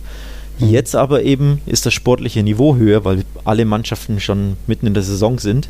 Mhm. 0.59 0.69
Jetzt 0.69 0.95
aber 0.95 1.23
eben 1.23 1.61
ist 1.65 1.85
das 1.85 1.93
sportliche 1.93 2.41
Niveau 2.41 2.75
höher, 2.75 3.03
weil 3.03 3.23
alle 3.43 3.65
Mannschaften 3.65 4.19
schon 4.19 4.55
mitten 4.65 4.87
in 4.87 4.93
der 4.93 5.03
Saison 5.03 5.39
sind. 5.39 5.67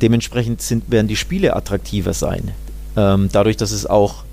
Dementsprechend 0.00 0.62
sind, 0.62 0.90
werden 0.90 1.08
die 1.08 1.16
Spiele 1.16 1.56
attraktiver 1.56 2.14
sein. 2.14 2.52
Ähm, 2.96 3.28
dadurch, 3.32 3.56
dass 3.56 3.72
es 3.72 3.86
auch 3.86 4.24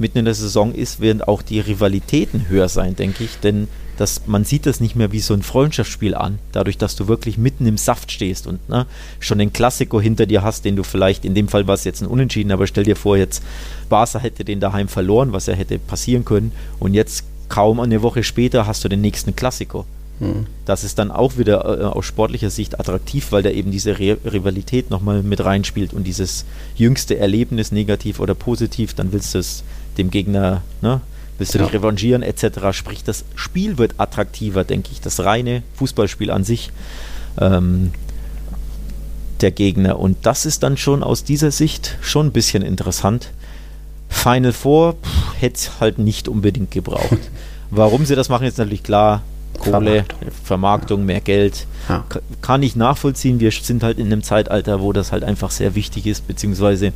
mitten 0.00 0.18
in 0.18 0.24
der 0.24 0.34
Saison 0.34 0.74
ist, 0.74 1.00
werden 1.00 1.22
auch 1.22 1.42
die 1.42 1.60
Rivalitäten 1.60 2.48
höher 2.48 2.68
sein, 2.68 2.96
denke 2.96 3.24
ich. 3.24 3.38
Denn 3.38 3.68
das, 4.00 4.22
man 4.26 4.44
sieht 4.44 4.64
das 4.64 4.80
nicht 4.80 4.96
mehr 4.96 5.12
wie 5.12 5.20
so 5.20 5.34
ein 5.34 5.42
Freundschaftsspiel 5.42 6.14
an, 6.14 6.38
dadurch, 6.52 6.78
dass 6.78 6.96
du 6.96 7.06
wirklich 7.06 7.36
mitten 7.36 7.66
im 7.66 7.76
Saft 7.76 8.10
stehst 8.10 8.46
und 8.46 8.66
ne, 8.68 8.86
schon 9.18 9.38
den 9.38 9.52
Klassiko 9.52 10.00
hinter 10.00 10.24
dir 10.24 10.42
hast, 10.42 10.64
den 10.64 10.74
du 10.74 10.82
vielleicht, 10.82 11.26
in 11.26 11.34
dem 11.34 11.48
Fall 11.48 11.66
war 11.66 11.74
es 11.74 11.84
jetzt 11.84 12.00
ein 12.00 12.06
Unentschieden, 12.06 12.50
aber 12.50 12.66
stell 12.66 12.84
dir 12.84 12.96
vor, 12.96 13.18
jetzt 13.18 13.42
Barca 13.90 14.18
hätte 14.18 14.44
den 14.44 14.58
daheim 14.58 14.88
verloren, 14.88 15.32
was 15.32 15.46
ja 15.46 15.54
hätte 15.54 15.78
passieren 15.78 16.24
können. 16.24 16.52
Und 16.78 16.94
jetzt 16.94 17.24
kaum 17.50 17.78
eine 17.78 18.00
Woche 18.00 18.22
später 18.22 18.66
hast 18.66 18.82
du 18.84 18.88
den 18.88 19.02
nächsten 19.02 19.36
Klassiko. 19.36 19.84
Mhm. 20.20 20.46
Das 20.64 20.84
ist 20.84 20.98
dann 20.98 21.10
auch 21.10 21.36
wieder 21.36 21.80
äh, 21.80 21.84
aus 21.84 22.06
sportlicher 22.06 22.50
Sicht 22.50 22.78
attraktiv, 22.78 23.32
weil 23.32 23.42
da 23.42 23.50
eben 23.50 23.70
diese 23.70 23.98
Re 23.98 24.16
Rivalität 24.24 24.90
nochmal 24.90 25.22
mit 25.22 25.44
reinspielt 25.44 25.92
und 25.92 26.04
dieses 26.04 26.44
jüngste 26.76 27.18
Erlebnis, 27.18 27.72
negativ 27.72 28.20
oder 28.20 28.34
positiv, 28.34 28.94
dann 28.94 29.12
willst 29.12 29.34
du 29.34 29.38
es 29.38 29.64
dem 30.00 30.10
Gegner, 30.10 30.62
ne, 30.80 31.00
willst 31.38 31.54
du 31.54 31.58
ja. 31.58 31.64
dich 31.64 31.74
revanchieren 31.74 32.22
etc. 32.22 32.72
Sprich, 32.72 33.04
das 33.04 33.24
Spiel 33.34 33.78
wird 33.78 33.94
attraktiver, 33.98 34.64
denke 34.64 34.90
ich, 34.92 35.00
das 35.00 35.20
reine 35.20 35.62
Fußballspiel 35.76 36.30
an 36.30 36.44
sich. 36.44 36.70
Ähm, 37.40 37.92
der 39.40 39.50
Gegner. 39.50 39.98
Und 39.98 40.18
das 40.26 40.46
ist 40.46 40.62
dann 40.62 40.76
schon 40.76 41.02
aus 41.02 41.24
dieser 41.24 41.50
Sicht 41.50 41.96
schon 42.00 42.26
ein 42.26 42.32
bisschen 42.32 42.62
interessant. 42.62 43.30
Final 44.08 44.52
Four 44.52 44.96
hätte 45.38 45.54
es 45.54 45.80
halt 45.80 45.98
nicht 45.98 46.28
unbedingt 46.28 46.70
gebraucht. 46.70 47.18
Warum 47.70 48.04
sie 48.04 48.16
das 48.16 48.28
machen, 48.28 48.46
ist 48.46 48.58
natürlich 48.58 48.82
klar. 48.82 49.22
Kohle, 49.58 50.04
Vermarktung, 50.04 50.30
Vermarktung 50.44 51.04
mehr 51.06 51.20
Geld. 51.20 51.66
Ja. 51.88 52.04
Kann 52.40 52.62
ich 52.62 52.76
nachvollziehen. 52.76 53.40
Wir 53.40 53.50
sind 53.50 53.82
halt 53.82 53.98
in 53.98 54.06
einem 54.06 54.22
Zeitalter, 54.22 54.80
wo 54.80 54.92
das 54.92 55.12
halt 55.12 55.22
einfach 55.22 55.50
sehr 55.50 55.74
wichtig 55.74 56.06
ist, 56.06 56.26
beziehungsweise 56.26 56.92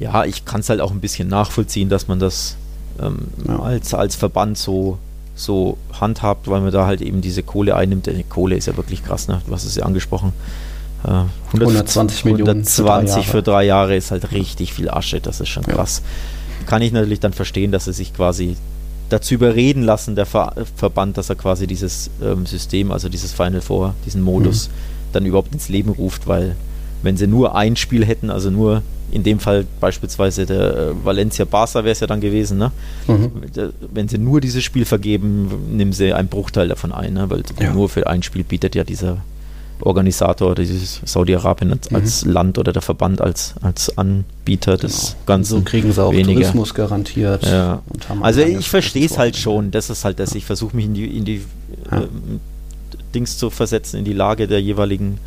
ja, 0.00 0.24
ich 0.24 0.44
kann 0.44 0.60
es 0.60 0.68
halt 0.70 0.80
auch 0.80 0.90
ein 0.90 1.00
bisschen 1.00 1.28
nachvollziehen, 1.28 1.88
dass 1.88 2.08
man 2.08 2.18
das 2.18 2.56
ähm, 3.00 3.28
ja. 3.46 3.60
als, 3.60 3.94
als 3.94 4.16
Verband 4.16 4.58
so, 4.58 4.98
so 5.34 5.76
handhabt, 6.00 6.48
weil 6.48 6.62
man 6.62 6.72
da 6.72 6.86
halt 6.86 7.02
eben 7.02 7.20
diese 7.20 7.42
Kohle 7.42 7.76
einnimmt. 7.76 8.06
Die 8.06 8.24
Kohle 8.24 8.56
ist 8.56 8.66
ja 8.66 8.76
wirklich 8.76 9.04
krass, 9.04 9.28
ne? 9.28 9.42
Du 9.46 9.52
hast 9.52 9.64
es 9.64 9.76
ja 9.76 9.84
angesprochen. 9.84 10.32
Äh, 11.04 11.08
100, 11.08 11.28
120 11.52 12.24
Millionen 12.24 12.48
120 12.48 13.26
für 13.26 13.30
drei, 13.30 13.30
für 13.30 13.42
drei, 13.42 13.64
Jahre 13.64 13.96
ist 13.96 14.10
halt 14.10 14.32
richtig 14.32 14.72
viel 14.72 14.90
Asche, 14.90 15.20
das 15.20 15.40
ist 15.40 15.50
schon 15.50 15.64
krass. 15.64 16.02
Ja. 16.60 16.66
Kann 16.66 16.82
ich 16.82 16.92
natürlich 16.92 17.20
dann 17.20 17.32
verstehen, 17.34 17.70
dass 17.70 17.86
er 17.86 17.92
sich 17.92 18.14
quasi 18.14 18.56
dazu 19.10 19.34
überreden 19.34 19.82
lassen, 19.82 20.14
der 20.14 20.26
Ver 20.26 20.54
Verband, 20.76 21.18
dass 21.18 21.28
er 21.28 21.36
quasi 21.36 21.66
dieses 21.66 22.10
ähm, 22.22 22.46
System, 22.46 22.90
also 22.90 23.08
dieses 23.10 23.32
Final 23.32 23.60
Four, 23.60 23.94
diesen 24.06 24.22
Modus, 24.22 24.68
mhm. 24.68 24.72
dann 25.12 25.26
überhaupt 25.26 25.52
ins 25.52 25.68
Leben 25.68 25.90
ruft, 25.90 26.26
weil 26.26 26.56
wenn 27.02 27.16
sie 27.16 27.26
nur 27.26 27.54
ein 27.54 27.76
Spiel 27.76 28.04
hätten, 28.04 28.30
also 28.30 28.50
nur 28.50 28.82
in 29.12 29.22
dem 29.22 29.40
Fall 29.40 29.66
beispielsweise 29.80 30.46
der 30.46 30.76
äh, 30.76 31.04
Valencia 31.04 31.44
Barca 31.44 31.84
wäre 31.84 31.92
es 31.92 32.00
ja 32.00 32.06
dann 32.06 32.20
gewesen, 32.20 32.58
ne? 32.58 32.72
Mhm. 33.06 33.30
Wenn 33.92 34.08
sie 34.08 34.18
nur 34.18 34.40
dieses 34.40 34.62
Spiel 34.64 34.84
vergeben, 34.84 35.76
nehmen 35.76 35.92
sie 35.92 36.12
einen 36.12 36.28
Bruchteil 36.28 36.68
davon 36.68 36.92
ein, 36.92 37.14
ne? 37.14 37.28
weil 37.28 37.42
ja. 37.60 37.72
nur 37.72 37.88
für 37.88 38.06
ein 38.06 38.22
Spiel 38.22 38.44
bietet 38.44 38.74
ja 38.74 38.84
dieser 38.84 39.18
Organisator 39.82 40.50
oder 40.50 40.62
dieses 40.62 41.00
Saudi-Arabien 41.04 41.72
als, 41.72 41.90
mhm. 41.90 41.96
als, 41.96 42.24
Land 42.24 42.58
oder 42.58 42.72
der 42.72 42.82
Verband 42.82 43.20
als, 43.20 43.54
als 43.62 43.96
Anbieter 43.96 44.76
genau. 44.76 44.82
des 44.82 45.16
Ganzen. 45.26 45.58
So 45.58 45.62
kriegen 45.62 45.92
sie 45.92 46.02
auch 46.02 46.12
weniger. 46.12 46.40
Tourismus 46.40 46.74
garantiert. 46.74 47.46
Ja. 47.46 47.82
also 48.20 48.40
ich 48.40 48.68
verstehe 48.68 49.06
es 49.06 49.18
halt 49.18 49.36
schon. 49.36 49.70
Das 49.70 49.90
ist 49.90 50.04
halt, 50.04 50.20
dass 50.20 50.34
ich 50.34 50.44
versuche 50.44 50.76
mich 50.76 50.86
in 50.86 50.94
die, 50.94 51.16
in 51.16 51.24
die 51.24 51.42
ja. 51.90 52.02
äh, 52.02 52.06
Dings 53.14 53.38
zu 53.38 53.50
versetzen, 53.50 53.98
in 53.98 54.04
die 54.04 54.12
Lage 54.12 54.46
der 54.46 54.60
jeweiligen 54.60 55.18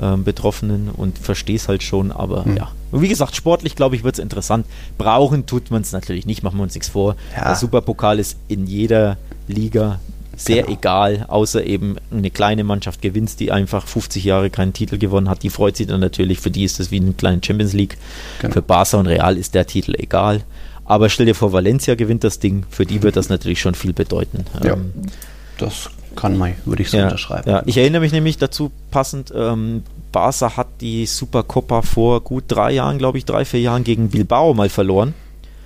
äh, 0.00 0.16
Betroffenen 0.16 0.88
und 0.88 1.18
verstehe 1.18 1.56
es 1.56 1.68
halt 1.68 1.82
schon, 1.82 2.12
aber 2.12 2.46
mhm. 2.46 2.56
ja. 2.56 2.72
Und 2.90 3.02
wie 3.02 3.08
gesagt, 3.08 3.36
sportlich, 3.36 3.76
glaube 3.76 3.94
ich, 3.94 4.02
wird 4.02 4.16
es 4.16 4.18
interessant. 4.18 4.66
Brauchen 4.98 5.46
tut 5.46 5.70
man 5.70 5.82
es 5.82 5.92
natürlich 5.92 6.26
nicht, 6.26 6.42
machen 6.42 6.58
wir 6.58 6.64
uns 6.64 6.74
nichts 6.74 6.88
vor. 6.88 7.16
Ja. 7.36 7.44
Der 7.44 7.54
Superpokal 7.56 8.18
ist 8.18 8.36
in 8.48 8.66
jeder 8.66 9.16
Liga 9.46 10.00
sehr 10.36 10.62
genau. 10.62 10.78
egal, 10.78 11.26
außer 11.28 11.64
eben 11.64 11.96
eine 12.10 12.30
kleine 12.30 12.64
Mannschaft 12.64 13.02
gewinnt, 13.02 13.38
die 13.40 13.52
einfach 13.52 13.86
50 13.86 14.24
Jahre 14.24 14.50
keinen 14.50 14.72
Titel 14.72 14.96
gewonnen 14.96 15.28
hat. 15.28 15.42
Die 15.42 15.50
freut 15.50 15.76
sich 15.76 15.86
dann 15.86 16.00
natürlich, 16.00 16.40
für 16.40 16.50
die 16.50 16.64
ist 16.64 16.80
das 16.80 16.90
wie 16.90 16.96
eine 16.96 17.12
kleine 17.12 17.40
Champions 17.44 17.74
League. 17.74 17.98
Genau. 18.40 18.54
Für 18.54 18.62
Barca 18.62 18.96
und 18.96 19.06
Real 19.06 19.36
ist 19.36 19.54
der 19.54 19.66
Titel 19.66 19.94
egal. 19.98 20.42
Aber 20.86 21.08
stell 21.08 21.26
dir 21.26 21.34
vor, 21.34 21.52
Valencia 21.52 21.94
gewinnt 21.94 22.24
das 22.24 22.38
Ding, 22.38 22.64
für 22.70 22.86
die 22.86 23.02
wird 23.02 23.16
das 23.16 23.28
natürlich 23.28 23.60
schon 23.60 23.74
viel 23.74 23.92
bedeuten. 23.92 24.44
Ja, 24.64 24.72
ähm, 24.72 24.92
das 25.58 25.90
kann 26.20 26.36
man, 26.36 26.54
würde 26.66 26.82
ich 26.82 26.90
so 26.90 26.98
ja, 26.98 27.04
unterschreiben. 27.04 27.48
Ja, 27.48 27.62
ich 27.64 27.78
erinnere 27.78 28.02
mich 28.02 28.12
nämlich 28.12 28.36
dazu 28.36 28.70
passend, 28.90 29.32
ähm, 29.34 29.82
Barca 30.12 30.56
hat 30.56 30.68
die 30.80 31.06
Supercopa 31.06 31.82
vor 31.82 32.20
gut 32.20 32.44
drei 32.48 32.72
Jahren, 32.72 32.98
glaube 32.98 33.18
ich, 33.18 33.24
drei, 33.24 33.44
vier 33.44 33.60
Jahren 33.60 33.84
gegen 33.84 34.10
Bilbao 34.10 34.52
mal 34.52 34.68
verloren. 34.68 35.14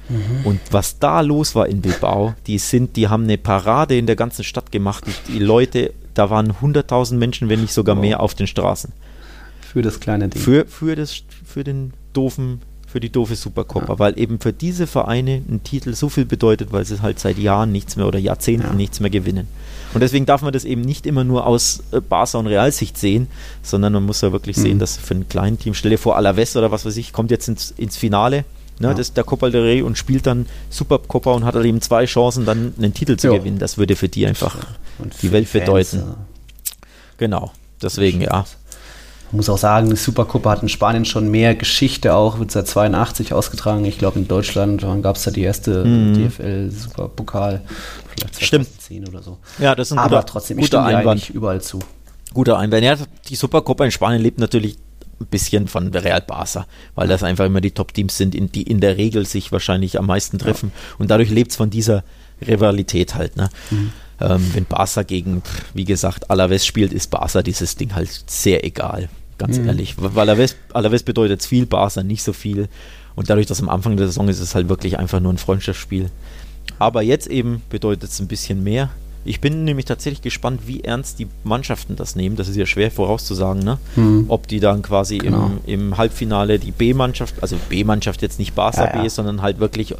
Mhm. 0.08 0.44
Und 0.44 0.60
was 0.70 0.98
da 0.98 1.22
los 1.22 1.54
war 1.54 1.66
in 1.66 1.80
Bilbao, 1.80 2.34
die 2.46 2.58
sind, 2.58 2.96
die 2.96 3.08
haben 3.08 3.24
eine 3.24 3.38
Parade 3.38 3.96
in 3.96 4.06
der 4.06 4.16
ganzen 4.16 4.44
Stadt 4.44 4.70
gemacht. 4.70 5.04
Die, 5.28 5.38
Leute, 5.38 5.92
da 6.12 6.30
waren 6.30 6.52
100.000 6.52 7.14
Menschen, 7.14 7.48
wenn 7.48 7.62
nicht 7.62 7.72
sogar 7.72 7.96
wow. 7.96 8.02
mehr 8.02 8.20
auf 8.20 8.34
den 8.34 8.46
Straßen. 8.46 8.92
Für 9.60 9.82
das 9.82 9.98
kleine 9.98 10.28
Ding. 10.28 10.40
Für, 10.40 10.66
für, 10.66 10.94
das, 10.94 11.22
für 11.44 11.64
den 11.64 11.94
doofen 12.12 12.60
für 12.86 13.00
die 13.00 13.10
doofe 13.10 13.34
Supercopa, 13.34 13.94
ja. 13.94 13.98
weil 13.98 14.16
eben 14.20 14.38
für 14.38 14.52
diese 14.52 14.86
Vereine 14.86 15.42
ein 15.48 15.64
Titel 15.64 15.94
so 15.94 16.08
viel 16.08 16.24
bedeutet, 16.24 16.70
weil 16.70 16.84
sie 16.84 17.02
halt 17.02 17.18
seit 17.18 17.38
Jahren 17.38 17.72
nichts 17.72 17.96
mehr 17.96 18.06
oder 18.06 18.20
Jahrzehnten 18.20 18.68
ja. 18.68 18.72
nichts 18.72 19.00
mehr 19.00 19.10
gewinnen. 19.10 19.48
Und 19.94 20.00
deswegen 20.00 20.26
darf 20.26 20.42
man 20.42 20.52
das 20.52 20.64
eben 20.64 20.82
nicht 20.82 21.06
immer 21.06 21.24
nur 21.24 21.46
aus 21.46 21.82
äh, 21.92 22.00
Barca 22.00 22.38
und 22.38 22.46
Realsicht 22.46 22.98
sehen, 22.98 23.28
sondern 23.62 23.92
man 23.92 24.04
muss 24.04 24.20
ja 24.20 24.32
wirklich 24.32 24.56
mhm. 24.56 24.62
sehen, 24.62 24.78
dass 24.78 24.96
für 24.96 25.14
ein 25.14 25.28
kleines 25.28 25.60
Team, 25.60 25.74
stell 25.74 25.90
dir 25.90 25.98
vor, 25.98 26.16
Alaves 26.16 26.56
oder 26.56 26.70
was 26.70 26.84
weiß 26.84 26.96
ich, 26.96 27.12
kommt 27.12 27.30
jetzt 27.30 27.48
ins, 27.48 27.72
ins 27.76 27.96
Finale 27.96 28.44
Ne, 28.80 28.88
ja. 28.88 28.94
das 28.94 29.12
der 29.12 29.22
Copa 29.22 29.50
del 29.50 29.62
Rey 29.62 29.82
und 29.82 29.96
spielt 29.96 30.26
dann 30.26 30.46
Supercopa 30.68 31.30
und 31.32 31.44
hat 31.44 31.54
halt 31.54 31.64
eben 31.64 31.80
zwei 31.80 32.06
Chancen, 32.06 32.44
dann 32.44 32.74
einen 32.76 32.92
Titel 32.92 33.16
zu 33.16 33.28
ja. 33.28 33.38
gewinnen. 33.38 33.58
Das 33.58 33.78
würde 33.78 33.94
für 33.94 34.08
die 34.08 34.26
einfach 34.26 34.56
die 35.22 35.30
Welt 35.30 35.52
bedeuten. 35.52 35.98
Ja. 35.98 36.16
Genau, 37.18 37.52
deswegen 37.80 38.20
ja. 38.20 38.44
Man 39.30 39.38
muss 39.38 39.48
auch 39.48 39.58
sagen, 39.58 39.90
die 39.90 39.96
Supercup 39.96 40.46
hat 40.46 40.62
in 40.62 40.68
Spanien 40.68 41.04
schon 41.04 41.30
mehr 41.30 41.54
Geschichte 41.54 42.14
auch, 42.14 42.38
wird 42.38 42.50
seit 42.50 42.68
82 42.68 43.32
ausgetragen. 43.32 43.84
Ich 43.84 43.98
glaube, 43.98 44.18
in 44.18 44.28
Deutschland 44.28 44.84
gab 45.02 45.16
es 45.16 45.24
da 45.24 45.30
die 45.30 45.42
erste 45.42 45.84
mhm. 45.84 46.28
DFL-Superpokal, 46.28 47.62
vielleicht 48.18 48.34
2010 48.36 49.02
Stimmt. 49.02 49.08
oder 49.08 49.22
so. 49.22 49.38
Ja, 49.58 49.74
das 49.74 49.88
ist 49.88 49.92
ein 49.92 49.98
Aber 49.98 50.16
guter, 50.16 50.26
trotzdem, 50.26 50.58
ich 50.58 50.66
guter 50.66 50.84
Einwand. 50.84 51.30
überall 51.30 51.60
zu. 51.60 51.78
Guter 52.32 52.58
Einwand. 52.58 52.84
Ja, 52.84 52.96
die 53.28 53.36
Supercup 53.36 53.80
in 53.80 53.90
Spanien 53.90 54.22
lebt 54.22 54.38
natürlich 54.38 54.76
ein 55.20 55.26
bisschen 55.26 55.68
von 55.68 55.88
Real 55.94 56.20
Barca, 56.20 56.66
weil 56.94 57.06
das 57.06 57.22
einfach 57.22 57.46
immer 57.46 57.60
die 57.60 57.70
Top-Teams 57.70 58.16
sind, 58.16 58.34
die 58.54 58.62
in 58.62 58.80
der 58.80 58.96
Regel 58.96 59.26
sich 59.26 59.52
wahrscheinlich 59.52 59.98
am 59.98 60.06
meisten 60.06 60.38
treffen. 60.38 60.72
Ja. 60.74 60.96
Und 60.98 61.10
dadurch 61.10 61.30
lebt 61.30 61.52
es 61.52 61.56
von 61.56 61.70
dieser 61.70 62.02
Rivalität 62.44 63.14
halt. 63.14 63.36
Ne? 63.36 63.48
Mhm. 63.70 63.92
Ähm, 64.20 64.50
wenn 64.54 64.64
Barca 64.64 65.02
gegen, 65.02 65.42
wie 65.72 65.84
gesagt, 65.84 66.30
Alaves 66.30 66.66
spielt, 66.66 66.92
ist 66.92 67.10
Barca 67.10 67.42
dieses 67.42 67.76
Ding 67.76 67.94
halt 67.94 68.24
sehr 68.26 68.64
egal 68.64 69.08
ganz 69.38 69.58
mhm. 69.58 69.68
ehrlich. 69.68 69.94
Weil 69.98 70.28
Alaves, 70.28 70.56
Alaves 70.72 71.02
bedeutet 71.02 71.42
viel, 71.42 71.66
Barca 71.66 72.02
nicht 72.02 72.22
so 72.22 72.32
viel. 72.32 72.68
Und 73.14 73.30
dadurch, 73.30 73.46
dass 73.46 73.60
am 73.60 73.68
Anfang 73.68 73.96
der 73.96 74.06
Saison 74.06 74.28
ist, 74.28 74.36
ist 74.36 74.48
es 74.48 74.54
halt 74.54 74.68
wirklich 74.68 74.98
einfach 74.98 75.20
nur 75.20 75.32
ein 75.32 75.38
Freundschaftsspiel. 75.38 76.10
Aber 76.78 77.02
jetzt 77.02 77.26
eben 77.26 77.62
bedeutet 77.70 78.10
es 78.10 78.20
ein 78.20 78.28
bisschen 78.28 78.62
mehr. 78.62 78.90
Ich 79.26 79.40
bin 79.40 79.64
nämlich 79.64 79.86
tatsächlich 79.86 80.20
gespannt, 80.20 80.62
wie 80.66 80.82
ernst 80.82 81.18
die 81.18 81.26
Mannschaften 81.44 81.96
das 81.96 82.14
nehmen. 82.14 82.36
Das 82.36 82.48
ist 82.48 82.56
ja 82.56 82.66
schwer 82.66 82.90
vorauszusagen, 82.90 83.62
ne? 83.62 83.78
Hm. 83.94 84.26
Ob 84.28 84.48
die 84.48 84.60
dann 84.60 84.82
quasi 84.82 85.18
genau. 85.18 85.50
im, 85.66 85.90
im 85.90 85.96
Halbfinale 85.96 86.58
die 86.58 86.72
B-Mannschaft, 86.72 87.36
also 87.40 87.56
B-Mannschaft 87.70 88.20
jetzt 88.20 88.38
nicht 88.38 88.54
Barca 88.54 88.84
ja, 88.84 88.96
ja. 88.96 89.02
B, 89.02 89.08
sondern 89.08 89.40
halt 89.40 89.60
wirklich 89.60 89.94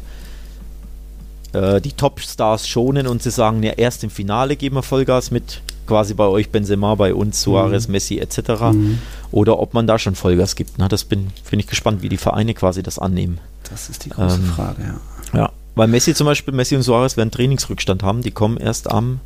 äh, 1.53 1.81
die 1.81 1.93
Top-Stars 1.93 2.67
schonen 2.67 3.07
und 3.07 3.23
sie 3.23 3.31
sagen, 3.31 3.63
ja, 3.63 3.71
erst 3.71 4.03
im 4.03 4.11
Finale 4.11 4.55
geben 4.55 4.75
wir 4.75 4.83
Vollgas 4.83 5.31
mit 5.31 5.61
quasi 5.87 6.13
bei 6.13 6.25
euch 6.25 6.51
Benzema, 6.51 6.93
bei 6.93 7.13
uns 7.13 7.41
Suarez, 7.41 7.87
mhm. 7.87 7.93
Messi 7.93 8.19
etc. 8.19 8.37
Mhm. 8.73 8.99
Oder 9.31 9.59
ob 9.59 9.73
man 9.73 9.87
da 9.87 9.97
schon 9.97 10.13
Vollgas 10.13 10.55
gibt. 10.55 10.77
Na, 10.77 10.87
das 10.87 11.03
bin, 11.03 11.27
bin 11.49 11.59
ich 11.59 11.67
gespannt, 11.67 12.03
wie 12.03 12.09
die 12.09 12.17
Vereine 12.17 12.53
quasi 12.53 12.83
das 12.83 12.99
annehmen. 12.99 13.39
Das 13.69 13.89
ist 13.89 14.05
die 14.05 14.09
große 14.09 14.35
ähm, 14.35 14.45
Frage, 14.45 14.81
ja. 14.83 15.39
Ja, 15.39 15.51
weil 15.75 15.87
Messi 15.87 16.13
zum 16.13 16.25
Beispiel, 16.25 16.53
Messi 16.53 16.75
und 16.75 16.83
Suarez 16.83 17.17
werden 17.17 17.31
Trainingsrückstand 17.31 18.01
haben. 18.01 18.21
Die 18.21 18.31
kommen 18.31 18.57
erst 18.57 18.89
am 18.89 19.19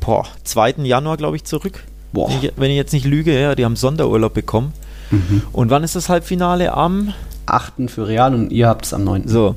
boah, 0.00 0.26
2. 0.44 0.76
Januar, 0.84 1.16
glaube 1.16 1.36
ich, 1.36 1.44
zurück. 1.44 1.84
Boah. 2.12 2.28
Wenn 2.28 2.38
ich, 2.42 2.52
wenn, 2.56 2.70
ich, 2.70 2.76
jetzt 2.76 2.92
nicht 2.92 3.06
lüge, 3.06 3.38
ja, 3.38 3.54
die 3.54 3.64
haben 3.64 3.76
Sonderurlaub 3.76 4.34
bekommen. 4.34 4.72
Mhm. 5.10 5.42
Und 5.52 5.70
wann 5.70 5.84
ist 5.84 5.96
das 5.96 6.08
Halbfinale? 6.08 6.74
Am 6.74 7.12
8. 7.46 7.90
für 7.90 8.06
Real 8.06 8.34
und 8.34 8.52
ihr 8.52 8.68
habt 8.68 8.84
es 8.84 8.92
am 8.92 9.04
9. 9.04 9.28
So. 9.28 9.56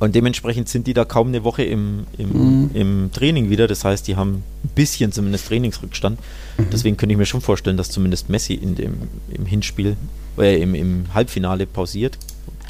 Und 0.00 0.14
dementsprechend 0.14 0.68
sind 0.68 0.86
die 0.86 0.94
da 0.94 1.04
kaum 1.04 1.28
eine 1.28 1.42
Woche 1.42 1.64
im, 1.64 2.06
im, 2.16 2.28
mhm. 2.28 2.70
im 2.74 3.10
Training 3.12 3.50
wieder. 3.50 3.66
Das 3.66 3.84
heißt, 3.84 4.06
die 4.06 4.14
haben 4.16 4.44
ein 4.64 4.70
bisschen 4.74 5.10
zumindest 5.10 5.48
Trainingsrückstand. 5.48 6.18
Mhm. 6.56 6.66
Deswegen 6.72 6.96
könnte 6.96 7.12
ich 7.12 7.18
mir 7.18 7.26
schon 7.26 7.40
vorstellen, 7.40 7.76
dass 7.76 7.90
zumindest 7.90 8.28
Messi 8.28 8.54
in 8.54 8.76
dem, 8.76 8.94
im 9.32 9.46
Hinspiel, 9.46 9.96
äh, 10.38 10.60
im, 10.60 10.74
im 10.74 11.06
Halbfinale 11.14 11.66
pausiert 11.66 12.18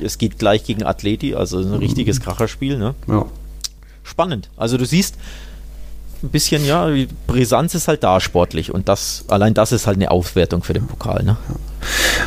es 0.00 0.18
geht 0.18 0.38
gleich 0.38 0.64
gegen 0.64 0.84
Atleti, 0.84 1.34
also 1.34 1.58
ein 1.58 1.74
richtiges 1.74 2.18
mhm. 2.18 2.24
Kracherspiel. 2.24 2.78
Ne? 2.78 2.94
Ja. 3.06 3.26
Spannend. 4.02 4.48
Also 4.56 4.78
du 4.78 4.86
siehst, 4.86 5.16
ein 6.22 6.30
bisschen, 6.30 6.64
ja, 6.64 6.88
Brisanz 7.26 7.74
ist 7.74 7.88
halt 7.88 8.02
da 8.02 8.20
sportlich 8.20 8.72
und 8.72 8.88
das, 8.88 9.24
allein 9.28 9.54
das 9.54 9.72
ist 9.72 9.86
halt 9.86 9.96
eine 9.96 10.10
Aufwertung 10.10 10.62
für 10.62 10.72
den 10.72 10.86
Pokal. 10.86 11.22
Ne? 11.22 11.36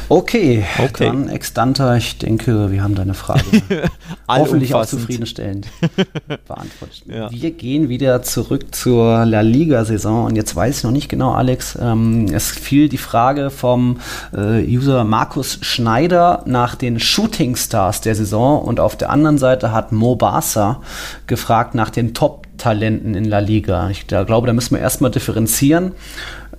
Okay, 0.07 0.65
okay, 0.79 1.05
dann 1.05 1.29
Extanta, 1.29 1.95
ich 1.95 2.17
denke, 2.17 2.71
wir 2.71 2.83
haben 2.83 2.95
deine 2.95 3.13
Frage 3.13 3.43
hoffentlich 4.27 4.73
auch 4.73 4.85
zufriedenstellend 4.85 5.67
beantwortet. 6.47 7.03
Ja. 7.05 7.29
Wir 7.31 7.51
gehen 7.51 7.89
wieder 7.89 8.21
zurück 8.23 8.73
zur 8.73 9.25
La 9.25 9.41
Liga-Saison 9.41 10.25
und 10.25 10.35
jetzt 10.35 10.55
weiß 10.55 10.79
ich 10.79 10.83
noch 10.83 10.91
nicht 10.91 11.09
genau, 11.09 11.31
Alex, 11.33 11.77
ähm, 11.81 12.27
es 12.33 12.49
fiel 12.49 12.89
die 12.89 12.97
Frage 12.97 13.49
vom 13.49 13.99
äh, 14.35 14.65
User 14.65 15.03
Markus 15.03 15.59
Schneider 15.61 16.43
nach 16.45 16.75
den 16.75 16.99
Shooting 16.99 17.55
Stars 17.55 18.01
der 18.01 18.15
Saison 18.15 18.61
und 18.61 18.79
auf 18.79 18.95
der 18.95 19.09
anderen 19.09 19.37
Seite 19.37 19.71
hat 19.71 19.91
Mo 19.91 20.15
Barca 20.15 20.81
gefragt 21.27 21.75
nach 21.75 21.89
den 21.89 22.13
Top 22.13 22.40
Talenten 22.61 23.15
in 23.15 23.25
La 23.25 23.39
Liga. 23.39 23.89
Ich 23.89 24.05
da 24.05 24.23
glaube, 24.23 24.47
da 24.47 24.53
müssen 24.53 24.75
wir 24.75 24.81
erstmal 24.81 25.11
differenzieren. 25.11 25.93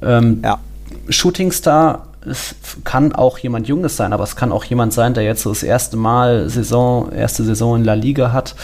Ähm, 0.02 0.40
ja. 0.42 0.58
Shootingstar 1.08 2.06
es 2.24 2.54
kann 2.84 3.12
auch 3.14 3.38
jemand 3.38 3.68
Junges 3.68 3.96
sein, 3.96 4.12
aber 4.12 4.24
es 4.24 4.36
kann 4.36 4.52
auch 4.52 4.64
jemand 4.64 4.92
sein, 4.92 5.14
der 5.14 5.24
jetzt 5.24 5.42
so 5.42 5.50
das 5.50 5.62
erste 5.62 5.96
Mal 5.96 6.48
Saison, 6.48 7.10
erste 7.12 7.44
Saison 7.44 7.76
in 7.76 7.84
La 7.84 7.94
Liga 7.94 8.32
hat. 8.32 8.54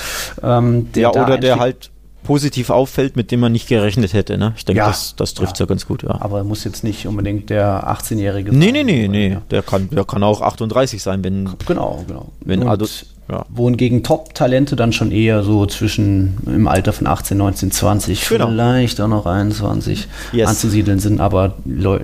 Ähm, 0.42 0.88
ja, 0.94 1.10
oder 1.10 1.38
der 1.38 1.58
halt 1.58 1.90
positiv 2.22 2.70
auffällt, 2.70 3.16
mit 3.16 3.30
dem 3.30 3.40
man 3.40 3.52
nicht 3.52 3.68
gerechnet 3.68 4.12
hätte. 4.12 4.38
Ne? 4.38 4.52
Ich 4.56 4.64
denke, 4.64 4.78
ja, 4.78 4.88
das, 4.88 5.16
das 5.16 5.34
trifft 5.34 5.58
ja. 5.58 5.64
ja 5.64 5.68
ganz 5.68 5.86
gut. 5.86 6.02
Ja. 6.02 6.20
Aber 6.20 6.44
muss 6.44 6.64
jetzt 6.64 6.84
nicht 6.84 7.06
unbedingt 7.06 7.50
der 7.50 7.88
18-Jährige 7.88 8.50
sein. 8.50 8.58
Nee, 8.58 8.72
nee, 8.72 8.84
nee, 8.84 9.08
nee. 9.08 9.38
Der, 9.50 9.62
kann, 9.62 9.88
der 9.90 10.04
kann 10.04 10.22
auch 10.22 10.40
38 10.40 11.02
sein, 11.02 11.24
wenn. 11.24 11.48
Genau, 11.66 12.04
genau. 12.06 12.28
Wenn 12.40 12.62
Und, 12.62 13.06
ja. 13.30 13.44
Wohingegen 13.50 14.02
Top-Talente 14.02 14.74
dann 14.74 14.92
schon 14.92 15.12
eher 15.12 15.42
so 15.42 15.66
zwischen 15.66 16.38
im 16.46 16.66
Alter 16.66 16.92
von 16.92 17.06
18, 17.06 17.36
19, 17.36 17.70
20, 17.70 18.28
genau. 18.28 18.46
vielleicht 18.48 19.00
auch 19.00 19.08
noch 19.08 19.26
21 19.26 20.08
yes. 20.32 20.48
anzusiedeln 20.48 20.98
sind, 20.98 21.20
aber 21.20 21.54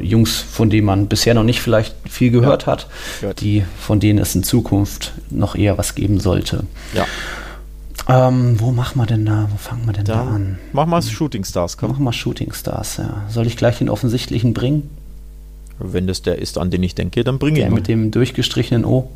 Jungs, 0.00 0.36
von 0.36 0.68
denen 0.68 0.86
man 0.86 1.06
bisher 1.06 1.34
noch 1.34 1.44
nicht 1.44 1.60
vielleicht 1.60 1.94
viel 2.08 2.30
gehört 2.30 2.62
ja. 2.62 2.72
hat, 2.72 2.88
Gehört. 3.20 3.40
die, 3.40 3.64
von 3.78 4.00
denen 4.00 4.18
es 4.18 4.34
in 4.34 4.42
Zukunft 4.42 5.12
noch 5.30 5.54
eher 5.54 5.78
was 5.78 5.94
geben 5.94 6.20
sollte. 6.20 6.64
Ja. 6.92 7.06
Ähm, 8.06 8.60
wo 8.60 8.70
machen 8.70 8.98
wir 8.98 9.06
denn 9.06 9.24
da? 9.24 9.48
Wo 9.50 9.56
fangen 9.56 9.86
wir 9.86 9.94
denn 9.94 10.04
da, 10.04 10.24
da 10.24 10.28
an? 10.28 10.58
Mach 10.72 10.84
mal 10.84 11.00
Shooting 11.00 11.44
Stars, 11.44 11.78
komm. 11.78 11.92
Mach 11.92 11.98
mal 11.98 12.12
Shooting 12.12 12.52
Stars, 12.52 12.98
ja. 12.98 13.24
Soll 13.30 13.46
ich 13.46 13.56
gleich 13.56 13.78
den 13.78 13.88
offensichtlichen 13.88 14.52
bringen? 14.52 14.90
Wenn 15.78 16.06
das 16.06 16.20
der 16.20 16.38
ist, 16.38 16.58
an 16.58 16.70
den 16.70 16.82
ich 16.82 16.94
denke, 16.94 17.24
dann 17.24 17.38
bringe 17.38 17.58
ich 17.58 17.64
ihn. 17.64 17.70
Der 17.70 17.74
mit 17.74 17.88
dem 17.88 18.10
durchgestrichenen 18.10 18.84
O. 18.84 19.10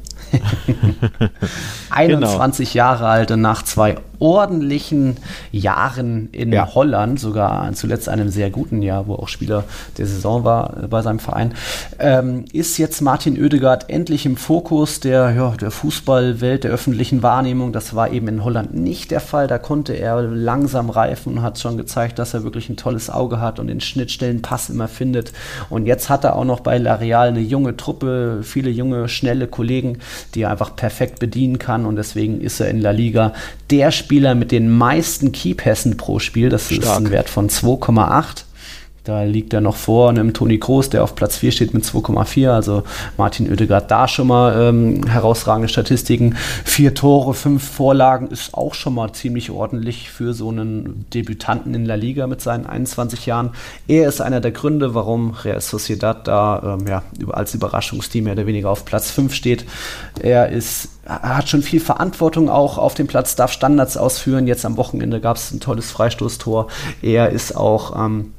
21 1.90 2.72
genau. 2.72 2.84
Jahre 2.84 3.06
alt 3.06 3.30
und 3.30 3.40
nach 3.40 3.62
zwei 3.62 3.96
ordentlichen 4.20 5.16
Jahren 5.52 6.28
in 6.32 6.52
ja. 6.52 6.74
Holland, 6.74 7.20
sogar 7.20 7.72
zuletzt 7.74 8.08
einem 8.08 8.28
sehr 8.28 8.50
guten 8.50 8.82
Jahr, 8.82 9.06
wo 9.06 9.14
auch 9.14 9.28
Spieler 9.28 9.64
der 9.96 10.06
Saison 10.06 10.44
war 10.44 10.84
äh, 10.84 10.86
bei 10.88 11.02
seinem 11.02 11.20
Verein, 11.20 11.54
ähm, 11.98 12.44
ist 12.52 12.78
jetzt 12.78 13.00
Martin 13.00 13.40
Oedegaard 13.40 13.90
endlich 13.90 14.26
im 14.26 14.36
Fokus 14.36 15.00
der, 15.00 15.30
ja, 15.30 15.50
der 15.50 15.70
Fußballwelt, 15.70 16.64
der 16.64 16.72
öffentlichen 16.72 17.22
Wahrnehmung. 17.22 17.72
Das 17.72 17.94
war 17.94 18.10
eben 18.10 18.28
in 18.28 18.44
Holland 18.44 18.74
nicht 18.74 19.10
der 19.10 19.20
Fall. 19.20 19.46
Da 19.46 19.58
konnte 19.58 19.92
er 19.92 20.22
langsam 20.22 20.90
reifen 20.90 21.34
und 21.34 21.42
hat 21.42 21.58
schon 21.58 21.76
gezeigt, 21.76 22.18
dass 22.18 22.34
er 22.34 22.42
wirklich 22.42 22.68
ein 22.68 22.76
tolles 22.76 23.10
Auge 23.10 23.40
hat 23.40 23.58
und 23.58 23.68
den 23.68 23.80
Schnittstellen 23.80 24.42
Pass 24.42 24.68
immer 24.68 24.88
findet. 24.88 25.32
Und 25.70 25.86
jetzt 25.86 26.08
hat 26.08 26.24
er 26.24 26.34
auch 26.36 26.44
noch 26.44 26.60
bei 26.60 26.78
La 26.78 26.96
Real 26.96 27.28
eine 27.28 27.40
junge 27.40 27.76
Truppe, 27.76 28.40
viele 28.42 28.70
junge, 28.70 29.08
schnelle 29.08 29.46
Kollegen, 29.46 29.98
die 30.34 30.42
er 30.42 30.50
einfach 30.50 30.76
perfekt 30.76 31.18
bedienen 31.18 31.58
kann 31.58 31.86
und 31.86 31.96
deswegen 31.96 32.40
ist 32.40 32.60
er 32.60 32.68
in 32.68 32.80
La 32.80 32.90
Liga 32.90 33.32
der 33.70 33.90
Spieler 33.90 34.34
mit 34.34 34.52
den 34.52 34.70
meisten 34.70 35.32
Keypässen 35.32 35.96
pro 35.96 36.18
Spiel. 36.18 36.48
Das 36.48 36.66
Stark. 36.66 36.82
ist 36.82 36.88
ein 36.88 37.10
Wert 37.10 37.28
von 37.28 37.48
2,8. 37.48 38.44
Da 39.08 39.22
liegt 39.22 39.54
er 39.54 39.62
noch 39.62 39.76
vor 39.76 40.10
einem 40.10 40.34
Toni 40.34 40.58
Kroos, 40.58 40.90
der 40.90 41.02
auf 41.02 41.14
Platz 41.14 41.38
4 41.38 41.50
steht 41.52 41.72
mit 41.72 41.82
2,4. 41.82 42.50
Also 42.50 42.82
Martin 43.16 43.50
Oedegaard 43.50 43.90
da 43.90 44.06
schon 44.06 44.26
mal 44.26 44.68
ähm, 44.68 45.06
herausragende 45.06 45.70
Statistiken. 45.70 46.36
Vier 46.66 46.92
Tore, 46.92 47.32
fünf 47.32 47.66
Vorlagen 47.66 48.26
ist 48.26 48.52
auch 48.52 48.74
schon 48.74 48.92
mal 48.92 49.10
ziemlich 49.14 49.50
ordentlich 49.50 50.10
für 50.10 50.34
so 50.34 50.50
einen 50.50 51.06
Debütanten 51.14 51.72
in 51.72 51.86
La 51.86 51.94
Liga 51.94 52.26
mit 52.26 52.42
seinen 52.42 52.66
21 52.66 53.24
Jahren. 53.24 53.52
Er 53.86 54.06
ist 54.10 54.20
einer 54.20 54.42
der 54.42 54.50
Gründe, 54.50 54.94
warum 54.94 55.30
Real 55.30 55.62
Sociedad 55.62 56.28
da 56.28 56.76
ähm, 56.78 56.86
ja, 56.86 57.02
als 57.30 57.54
Überraschungsteam 57.54 58.24
mehr 58.24 58.34
oder 58.34 58.46
weniger 58.46 58.68
auf 58.68 58.84
Platz 58.84 59.10
5 59.10 59.32
steht. 59.32 59.64
Er 60.20 60.50
ist 60.50 60.90
hat 61.08 61.48
schon 61.48 61.62
viel 61.62 61.80
Verantwortung 61.80 62.50
auch 62.50 62.76
auf 62.76 62.92
dem 62.92 63.06
Platz, 63.06 63.34
darf 63.34 63.50
Standards 63.50 63.96
ausführen. 63.96 64.46
Jetzt 64.46 64.66
am 64.66 64.76
Wochenende 64.76 65.22
gab 65.22 65.38
es 65.38 65.50
ein 65.52 65.60
tolles 65.60 65.90
Freistoßtor. 65.90 66.68
Er 67.00 67.30
ist 67.30 67.56
auch 67.56 67.96
ähm, 67.96 68.34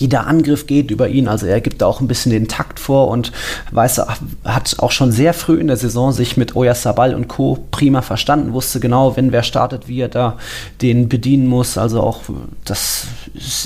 jeder 0.00 0.26
Angriff 0.26 0.66
geht 0.66 0.90
über 0.90 1.08
ihn. 1.08 1.28
Also 1.28 1.46
er 1.46 1.60
gibt 1.60 1.82
da 1.82 1.86
auch 1.86 2.00
ein 2.00 2.08
bisschen 2.08 2.32
den 2.32 2.48
Takt 2.48 2.80
vor 2.80 3.08
und 3.08 3.32
weiß, 3.70 4.02
hat 4.44 4.76
auch 4.78 4.90
schon 4.90 5.12
sehr 5.12 5.34
früh 5.34 5.58
in 5.58 5.66
der 5.66 5.76
Saison 5.76 6.12
sich 6.12 6.36
mit 6.36 6.56
Oya 6.56 6.74
Sabal 6.74 7.14
und 7.14 7.28
Co. 7.28 7.66
prima 7.70 8.02
verstanden, 8.02 8.52
wusste 8.52 8.80
genau, 8.80 9.16
wenn 9.16 9.32
wer 9.32 9.42
startet, 9.42 9.88
wie 9.88 10.00
er 10.00 10.08
da 10.08 10.38
den 10.82 11.08
bedienen 11.08 11.46
muss. 11.46 11.78
Also 11.78 12.00
auch 12.00 12.22
das 12.64 13.06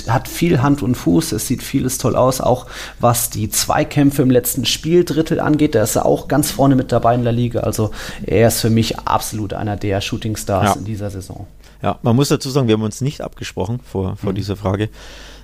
hat 0.07 0.27
viel 0.27 0.61
Hand 0.61 0.81
und 0.81 0.95
Fuß, 0.95 1.31
es 1.31 1.47
sieht 1.47 1.63
vieles 1.63 1.97
toll 1.97 2.15
aus, 2.15 2.41
auch 2.41 2.67
was 2.99 3.29
die 3.29 3.49
Zweikämpfe 3.49 4.21
im 4.21 4.31
letzten 4.31 4.65
Spieldrittel 4.65 5.39
angeht. 5.39 5.75
Da 5.75 5.83
ist 5.83 5.95
er 5.95 6.05
auch 6.05 6.27
ganz 6.27 6.51
vorne 6.51 6.75
mit 6.75 6.91
dabei 6.91 7.15
in 7.15 7.23
der 7.23 7.33
Liga. 7.33 7.61
Also 7.61 7.91
er 8.25 8.47
ist 8.47 8.61
für 8.61 8.69
mich 8.69 8.99
absolut 8.99 9.53
einer 9.53 9.77
der 9.77 10.01
Shootingstars 10.01 10.65
ja. 10.65 10.73
in 10.73 10.85
dieser 10.85 11.09
Saison. 11.09 11.47
Ja, 11.81 11.97
man 12.03 12.15
muss 12.15 12.29
dazu 12.29 12.49
sagen, 12.49 12.67
wir 12.67 12.73
haben 12.73 12.83
uns 12.83 13.01
nicht 13.01 13.21
abgesprochen 13.21 13.79
vor, 13.83 14.15
vor 14.15 14.31
mhm. 14.31 14.35
dieser 14.35 14.55
Frage. 14.55 14.89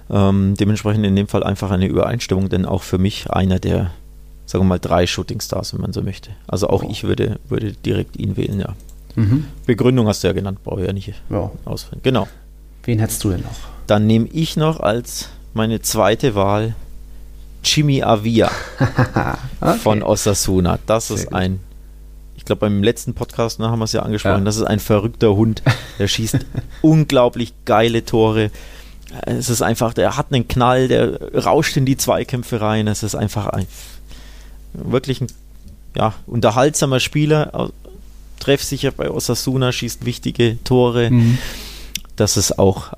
Ähm, 0.10 0.56
dementsprechend 0.58 1.06
in 1.06 1.16
dem 1.16 1.28
Fall 1.28 1.44
einfach 1.44 1.72
eine 1.72 1.86
Übereinstimmung, 1.86 2.50
denn 2.50 2.66
auch 2.66 2.84
für 2.84 2.98
mich 2.98 3.30
einer 3.30 3.60
der, 3.60 3.92
sagen 4.46 4.64
wir 4.64 4.70
mal, 4.70 4.80
drei 4.80 5.06
Shootingstars, 5.06 5.74
wenn 5.74 5.82
man 5.82 5.94
so 5.94 6.02
möchte. 6.02 6.32
Also 6.48 6.68
auch 6.70 6.84
oh. 6.84 6.90
ich 6.90 7.04
würde, 7.04 7.40
würde 7.48 7.74
direkt 7.74 8.18
ihn 8.18 8.38
wählen, 8.38 8.60
ja. 8.60 8.76
Mhm. 9.16 9.46
Begründung 9.66 10.08
hast 10.08 10.24
du 10.24 10.28
ja 10.28 10.34
genannt, 10.34 10.60
brauche 10.64 10.82
ich 10.82 10.88
ja 10.88 10.94
nicht 10.94 11.14
ja. 11.30 11.52
ausführen. 11.66 12.00
Genau. 12.04 12.28
Wen 12.84 13.00
hättest 13.00 13.24
du 13.24 13.32
denn 13.32 13.42
noch? 13.42 13.58
Dann 13.88 14.06
nehme 14.06 14.28
ich 14.32 14.56
noch 14.56 14.80
als 14.80 15.30
meine 15.54 15.82
zweite 15.82 16.36
Wahl 16.36 16.76
Jimmy 17.64 18.04
Avia 18.04 18.52
okay. 19.60 19.78
von 19.80 20.04
Osasuna. 20.04 20.80
Das 20.86 21.08
Sehr 21.08 21.18
ist 21.18 21.34
ein 21.34 21.60
ich 22.38 22.46
glaube, 22.46 22.62
beim 22.62 22.84
letzten 22.84 23.14
Podcast 23.14 23.60
ne, 23.60 23.70
haben 23.70 23.80
wir 23.80 23.86
es 23.86 23.94
ja 23.94 24.04
angesprochen, 24.04 24.40
ja. 24.40 24.46
das 24.46 24.56
ist 24.56 24.64
ein 24.64 24.80
verrückter 24.80 25.36
Hund. 25.36 25.64
Der 26.00 26.08
schießt 26.08 26.38
unglaublich 26.82 27.54
geile 27.66 28.06
Tore. 28.06 28.52
Es 29.26 29.50
ist 29.50 29.62
einfach, 29.62 29.94
der 29.94 30.18
hat 30.18 30.28
einen 30.32 30.48
Knall, 30.48 30.88
der 30.88 31.34
rauscht 31.34 31.78
in 31.78 31.86
die 31.86 31.98
Zweikämpfe 31.98 32.62
rein. 32.62 32.88
Es 32.88 33.04
ist 33.04 33.16
einfach 33.16 33.48
ein 33.48 33.68
wirklich 34.74 35.22
ein 35.22 35.28
ja, 35.96 36.14
unterhaltsamer 36.28 37.00
Spieler, 37.00 37.72
treffsicher 38.40 38.92
bei 38.92 39.10
Osasuna, 39.10 39.72
schießt 39.72 40.06
wichtige 40.06 40.58
Tore. 40.64 41.10
Mhm. 41.10 41.38
Das 42.16 42.38
ist 42.38 42.60
auch 42.60 42.94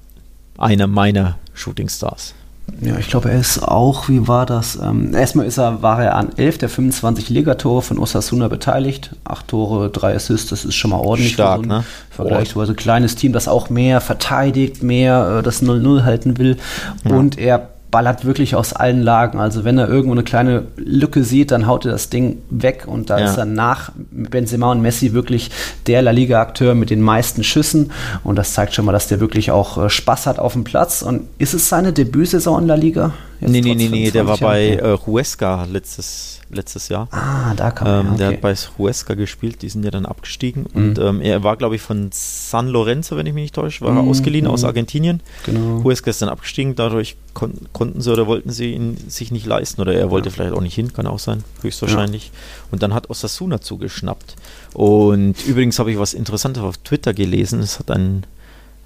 einer 0.58 0.88
meiner 0.88 1.38
Shooting 1.54 1.90
Stars. 1.90 2.34
Ja, 2.82 2.98
ich 2.98 3.10
glaube, 3.10 3.30
er 3.30 3.40
ist 3.40 3.62
auch, 3.62 4.10
wie 4.10 4.28
war 4.28 4.46
das? 4.46 4.80
Ähm, 4.82 5.14
erstmal 5.14 5.46
ist 5.46 5.58
er, 5.58 5.82
war 5.82 6.04
er 6.04 6.16
an 6.16 6.30
11 6.36 6.58
der 6.60 6.70
25 6.70 7.30
Ligatore 7.30 7.82
von 7.82 8.00
Osasuna 8.00 8.48
beteiligt. 8.48 9.12
Acht 9.24 9.48
Tore, 9.48 9.90
drei 9.90 10.16
Assists, 10.16 10.50
das 10.50 10.66
ist 10.66 10.76
schon 10.76 10.92
mal 10.92 10.98
ordentlich. 10.98 11.34
Stark, 11.34 11.58
so 11.58 11.64
ein 11.64 11.68
ne? 11.68 11.84
Vergleichsweise 12.10 12.76
kleines 12.76 13.16
Team, 13.16 13.34
das 13.34 13.48
auch 13.48 13.70
mehr 13.70 14.02
verteidigt, 14.02 14.84
mehr 14.84 15.40
äh, 15.40 15.44
das 15.44 15.62
0-0 15.64 16.04
halten 16.04 16.38
will. 16.38 16.58
Ja. 17.04 17.16
Und 17.16 17.38
er 17.38 17.70
ballert 17.92 18.26
wirklich 18.26 18.56
aus 18.56 18.74
allen 18.74 19.02
Lagen. 19.02 19.40
Also 19.40 19.64
wenn 19.64 19.78
er 19.78 19.88
irgendwo 19.88 20.14
eine 20.14 20.24
kleine 20.24 20.68
Lücke 20.76 21.24
sieht, 21.24 21.52
dann 21.52 21.68
haut 21.68 21.86
er 21.86 21.92
das 21.92 22.10
Ding 22.10 22.42
weg 22.50 22.84
und 22.86 23.10
da 23.10 23.20
ja. 23.20 23.26
ist 23.26 23.38
er 23.38 23.46
nach 23.46 23.92
Benzema 24.12 24.72
und 24.72 24.82
Messi 24.82 25.14
wirklich 25.14 25.50
der 25.88 26.02
La 26.02 26.12
Liga-Akteur 26.12 26.76
mit 26.76 26.90
den 26.90 27.02
meisten 27.02 27.44
Schüssen 27.44 27.92
und 28.24 28.36
das 28.36 28.54
zeigt 28.54 28.74
schon 28.74 28.86
mal, 28.86 28.92
dass 28.92 29.08
der 29.08 29.20
wirklich 29.20 29.52
auch 29.52 29.78
äh, 29.78 29.90
Spaß 29.90 30.28
hat 30.28 30.40
auf 30.40 30.54
dem 30.54 30.64
Platz. 30.64 31.02
Und 31.02 31.28
ist 31.38 31.54
es 31.54 31.70
seine 31.70 31.94
Debütsaison 31.94 32.62
in 32.62 32.68
La 32.68 32.76
Liga? 32.76 33.14
Jetzt 33.42 33.52
nee, 33.52 33.62
nee, 33.62 33.76
nee, 33.76 33.90
nee, 33.90 34.12
der 34.12 34.28
war 34.28 34.38
bei 34.38 34.72
äh, 34.72 34.98
Huesca 35.06 35.66
letztes 35.72 36.39
letztes 36.52 36.90
Jahr. 36.90 37.08
Ah, 37.12 37.54
da 37.56 37.72
kam 37.72 37.88
ähm, 37.88 37.94
er. 37.94 38.02
Okay. 38.02 38.18
Der 38.18 38.28
hat 38.28 38.42
bei 38.42 38.56
Huesca 38.56 39.14
gespielt, 39.14 39.62
die 39.62 39.70
sind 39.70 39.84
ja 39.84 39.92
dann 39.92 40.06
abgestiegen. 40.06 40.66
Mhm. 40.74 40.82
Und 40.82 41.00
ähm, 41.00 41.22
er 41.22 41.44
war, 41.44 41.58
glaube 41.58 41.76
ich, 41.76 41.82
von 41.82 42.10
San 42.12 42.68
Lorenzo, 42.68 43.18
wenn 43.18 43.26
ich 43.26 43.34
mich 43.34 43.44
nicht 43.44 43.56
täusche, 43.56 43.84
war 43.86 43.92
mhm. 43.92 43.98
er 43.98 44.04
ausgeliehen 44.04 44.46
mhm. 44.46 44.52
aus 44.52 44.64
Argentinien. 44.64 45.22
Genau. 45.46 45.84
Huesca 45.84 46.10
ist 46.10 46.22
dann 46.22 46.30
abgestiegen, 46.30 46.76
dadurch 46.76 47.18
kon 47.34 47.54
konnten 47.74 48.02
sie 48.02 48.12
oder 48.12 48.28
wollten 48.28 48.52
sie 48.52 48.74
ihn 48.74 48.98
sich 49.08 49.32
nicht 49.32 49.46
leisten. 49.46 49.82
Oder 49.82 49.94
er 49.94 50.10
wollte 50.10 50.30
ja. 50.30 50.36
vielleicht 50.36 50.54
auch 50.54 50.62
nicht 50.62 50.76
hin, 50.76 50.94
kann 50.94 51.08
auch 51.08 51.20
sein, 51.20 51.44
höchstwahrscheinlich. 51.62 52.28
Ja. 52.28 52.32
Und 52.72 52.84
dann 52.84 52.94
hat 52.94 53.10
Osasuna 53.10 53.62
zugeschnappt. 53.62 54.36
Und 54.74 55.36
übrigens 55.46 55.80
habe 55.80 55.92
ich 55.92 56.00
was 56.00 56.14
Interessantes 56.14 56.64
auf 56.64 56.78
Twitter 56.78 57.14
gelesen. 57.14 57.60
Es 57.60 57.80
hat 57.80 57.92
ein 57.92 58.24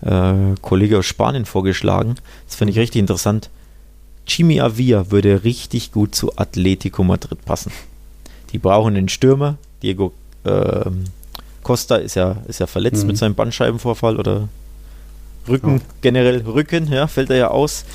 äh, 0.01 0.55
Kollege 0.61 0.99
aus 0.99 1.05
Spanien 1.05 1.45
vorgeschlagen. 1.45 2.16
Das 2.47 2.55
finde 2.55 2.72
ich 2.72 2.80
richtig 2.80 2.99
interessant 2.99 3.49
Jimmy 4.28 4.61
Avia 4.61 5.11
würde 5.11 5.43
richtig 5.43 5.91
gut 5.91 6.15
zu 6.15 6.32
Atletico 6.38 7.03
Madrid 7.03 7.43
passen. 7.45 7.71
Die 8.51 8.59
brauchen 8.59 8.95
einen 8.95 9.09
Stürmer. 9.09 9.57
Diego 9.82 10.13
äh, 10.43 10.89
Costa 11.63 11.95
ist 11.95 12.15
ja, 12.15 12.38
ist 12.47 12.59
ja 12.59 12.67
verletzt 12.67 13.03
mhm. 13.03 13.07
mit 13.07 13.17
seinem 13.17 13.36
Bandscheibenvorfall 13.36 14.17
oder 14.17 14.47
Rücken, 15.47 15.82
oh. 15.84 15.93
generell 16.01 16.41
Rücken, 16.41 16.91
ja, 16.91 17.07
fällt 17.07 17.30
er 17.30 17.38
ja 17.38 17.47
aus. 17.49 17.86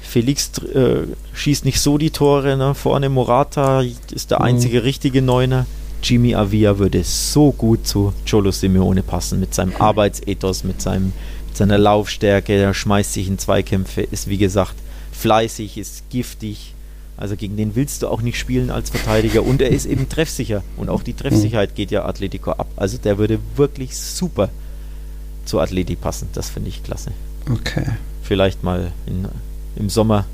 Felix 0.00 0.58
äh, 0.58 1.06
schießt 1.34 1.64
nicht 1.64 1.80
so 1.80 1.98
die 1.98 2.10
Tore, 2.10 2.56
ne? 2.56 2.74
vorne 2.74 3.08
Morata 3.08 3.82
ist 4.12 4.30
der 4.30 4.40
mhm. 4.40 4.44
einzige 4.44 4.84
richtige 4.84 5.22
Neuner. 5.22 5.66
Jimmy 6.02 6.34
Avia 6.34 6.78
würde 6.78 7.02
so 7.02 7.52
gut 7.52 7.86
zu 7.86 8.12
Cholo 8.28 8.50
Simeone 8.52 9.02
passen, 9.02 9.40
mit 9.40 9.54
seinem 9.54 9.74
Arbeitsethos, 9.76 10.62
mit, 10.62 10.80
seinem, 10.80 11.12
mit 11.48 11.56
seiner 11.56 11.78
Laufstärke, 11.78 12.52
er 12.52 12.74
schmeißt 12.74 13.14
sich 13.14 13.28
in 13.28 13.38
Zweikämpfe, 13.38 14.02
ist 14.02 14.28
wie 14.28 14.38
gesagt 14.38 14.74
fleißig, 15.18 15.78
ist 15.78 16.08
giftig. 16.10 16.74
Also 17.16 17.36
gegen 17.36 17.56
den 17.56 17.74
willst 17.74 18.02
du 18.02 18.08
auch 18.08 18.20
nicht 18.20 18.38
spielen 18.38 18.70
als 18.70 18.90
Verteidiger. 18.90 19.42
Und 19.42 19.62
er 19.62 19.70
ist 19.70 19.86
eben 19.86 20.08
treffsicher. 20.08 20.62
Und 20.76 20.90
auch 20.90 21.02
die 21.02 21.14
Treffsicherheit 21.14 21.74
geht 21.74 21.90
ja 21.90 22.04
Atletico 22.04 22.52
ab. 22.52 22.68
Also 22.76 22.98
der 22.98 23.16
würde 23.16 23.38
wirklich 23.56 23.96
super 23.96 24.50
zu 25.46 25.60
Atleti 25.60 25.96
passen. 25.96 26.28
Das 26.34 26.50
finde 26.50 26.68
ich 26.68 26.82
klasse. 26.82 27.12
Okay. 27.50 27.86
Vielleicht 28.22 28.62
mal 28.62 28.92
in, 29.06 29.26
im 29.76 29.88
Sommer 29.88 30.26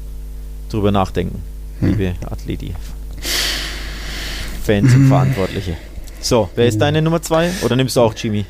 drüber 0.71 0.91
nachdenken, 0.91 1.43
hm. 1.81 1.89
liebe 1.89 2.15
Atleti. 2.29 2.75
Fans 4.65 4.95
und 4.95 5.09
Verantwortliche. 5.09 5.77
So, 6.21 6.49
wer 6.55 6.67
ist 6.67 6.79
deine 6.79 7.03
Nummer 7.03 7.21
zwei? 7.21 7.51
Oder 7.63 7.77
nimmst 7.77 7.97
du 7.97 8.01
auch 8.01 8.15
Jimmy? 8.15 8.47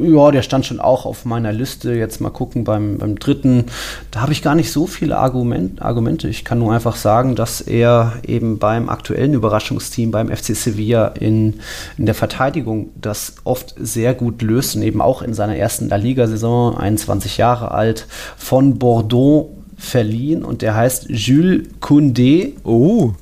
Ja, 0.00 0.30
der 0.30 0.42
stand 0.42 0.66
schon 0.66 0.80
auch 0.80 1.06
auf 1.06 1.24
meiner 1.24 1.52
Liste. 1.52 1.92
Jetzt 1.94 2.20
mal 2.20 2.30
gucken 2.30 2.64
beim, 2.64 2.98
beim 2.98 3.18
dritten. 3.18 3.66
Da 4.10 4.20
habe 4.20 4.32
ich 4.32 4.42
gar 4.42 4.54
nicht 4.54 4.72
so 4.72 4.86
viele 4.86 5.18
Argument, 5.18 5.82
Argumente. 5.82 6.28
Ich 6.28 6.44
kann 6.44 6.58
nur 6.58 6.72
einfach 6.72 6.96
sagen, 6.96 7.34
dass 7.34 7.60
er 7.60 8.14
eben 8.26 8.58
beim 8.58 8.88
aktuellen 8.88 9.34
Überraschungsteam 9.34 10.10
beim 10.10 10.28
FC 10.28 10.56
Sevilla 10.56 11.08
in, 11.08 11.60
in 11.96 12.06
der 12.06 12.14
Verteidigung 12.14 12.90
das 13.00 13.34
oft 13.44 13.74
sehr 13.78 14.14
gut 14.14 14.42
löst 14.42 14.76
und 14.76 14.82
eben 14.82 15.00
auch 15.00 15.22
in 15.22 15.34
seiner 15.34 15.56
ersten 15.56 15.88
La 15.88 15.96
Liga-Saison, 15.96 16.76
21 16.76 17.36
Jahre 17.36 17.70
alt, 17.70 18.06
von 18.36 18.78
Bordeaux 18.78 19.50
verliehen 19.76 20.44
und 20.44 20.62
der 20.62 20.74
heißt 20.74 21.06
Jules 21.08 21.66
Koundé. 21.80 22.52
Oh 22.64 23.12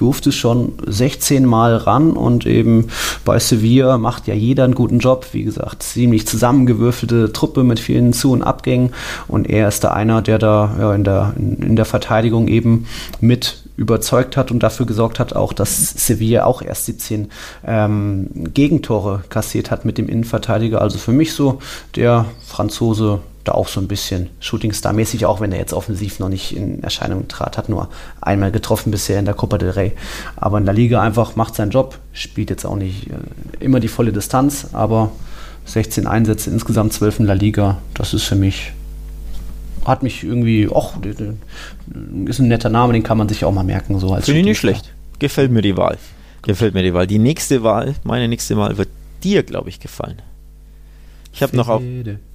durfte 0.00 0.32
schon 0.32 0.74
16 0.86 1.44
Mal 1.44 1.76
ran 1.76 2.12
und 2.12 2.46
eben 2.46 2.88
bei 3.24 3.38
Sevilla 3.38 3.98
macht 3.98 4.28
ja 4.28 4.34
jeder 4.34 4.64
einen 4.64 4.74
guten 4.74 5.00
Job. 5.00 5.26
Wie 5.32 5.42
gesagt, 5.42 5.82
ziemlich 5.82 6.26
zusammengewürfelte 6.26 7.32
Truppe 7.32 7.64
mit 7.64 7.80
vielen 7.80 8.12
Zu- 8.12 8.32
und 8.32 8.42
Abgängen 8.42 8.92
und 9.26 9.50
er 9.50 9.68
ist 9.68 9.82
da 9.84 9.90
einer, 9.90 10.22
der 10.22 10.38
da 10.38 10.76
ja, 10.78 10.94
in, 10.94 11.04
der, 11.04 11.34
in, 11.36 11.76
der 11.76 11.84
Verteidigung 11.84 12.48
eben 12.48 12.86
mit 13.20 13.64
überzeugt 13.76 14.36
hat 14.36 14.50
und 14.50 14.62
dafür 14.62 14.86
gesorgt 14.86 15.18
hat, 15.18 15.34
auch 15.34 15.52
dass 15.52 15.90
Sevilla 16.06 16.44
auch 16.44 16.62
erst 16.62 16.86
17 16.86 17.30
ähm, 17.64 18.28
Gegentore 18.52 19.22
kassiert 19.28 19.70
hat 19.70 19.84
mit 19.84 19.98
dem 19.98 20.08
Innenverteidiger. 20.08 20.80
Also 20.80 20.98
für 20.98 21.12
mich 21.12 21.32
so 21.32 21.60
der 21.94 22.24
Franzose 22.44 23.20
da 23.48 23.54
auch 23.54 23.68
so 23.68 23.80
ein 23.80 23.88
bisschen 23.88 24.28
Shootingstar-mäßig, 24.40 25.26
auch 25.26 25.40
wenn 25.40 25.52
er 25.52 25.58
jetzt 25.58 25.72
offensiv 25.72 26.18
noch 26.18 26.28
nicht 26.28 26.56
in 26.56 26.82
Erscheinung 26.82 27.28
trat, 27.28 27.58
hat 27.58 27.68
nur 27.68 27.88
einmal 28.20 28.52
getroffen 28.52 28.90
bisher 28.90 29.18
in 29.18 29.24
der 29.24 29.34
Copa 29.34 29.58
del 29.58 29.70
Rey. 29.70 29.92
Aber 30.36 30.58
in 30.58 30.64
der 30.64 30.74
Liga 30.74 31.00
einfach 31.00 31.36
macht 31.36 31.54
seinen 31.54 31.70
Job, 31.70 31.98
spielt 32.12 32.50
jetzt 32.50 32.64
auch 32.64 32.76
nicht 32.76 33.08
äh, 33.08 33.64
immer 33.64 33.80
die 33.80 33.88
volle 33.88 34.12
Distanz, 34.12 34.68
aber 34.72 35.10
16 35.64 36.06
Einsätze, 36.06 36.50
insgesamt 36.50 36.92
12 36.92 37.20
in 37.20 37.26
der 37.26 37.34
Liga, 37.34 37.78
das 37.94 38.14
ist 38.14 38.24
für 38.24 38.36
mich 38.36 38.72
hat 39.84 40.02
mich 40.02 40.22
irgendwie, 40.22 40.68
ach, 40.74 40.98
ist 42.26 42.40
ein 42.40 42.48
netter 42.48 42.68
Name, 42.68 42.92
den 42.92 43.02
kann 43.02 43.16
man 43.16 43.26
sich 43.26 43.46
auch 43.46 43.52
mal 43.52 43.64
merken. 43.64 43.98
So 43.98 44.12
als 44.12 44.26
Finde 44.26 44.40
ich 44.40 44.46
nicht 44.46 44.58
schlecht. 44.58 44.92
Gefällt 45.18 45.50
mir 45.50 45.62
die 45.62 45.78
Wahl. 45.78 45.96
Gefällt 46.42 46.74
mir 46.74 46.82
die 46.82 46.92
Wahl. 46.92 47.06
Die 47.06 47.18
nächste 47.18 47.62
Wahl, 47.62 47.94
meine 48.04 48.28
nächste 48.28 48.58
Wahl 48.58 48.76
wird 48.76 48.90
dir, 49.24 49.42
glaube 49.44 49.70
ich, 49.70 49.80
gefallen. 49.80 50.20
Ich 51.38 51.42
habe 51.42 51.56
noch 51.56 51.68
auf. 51.68 51.82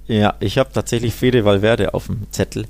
Ja, 0.07 0.35
ich 0.39 0.57
habe 0.57 0.69
tatsächlich 0.73 1.13
Fede 1.13 1.43
Valverde 1.43 1.93
auf 1.93 2.07
dem 2.07 2.27
Zettel. 2.31 2.65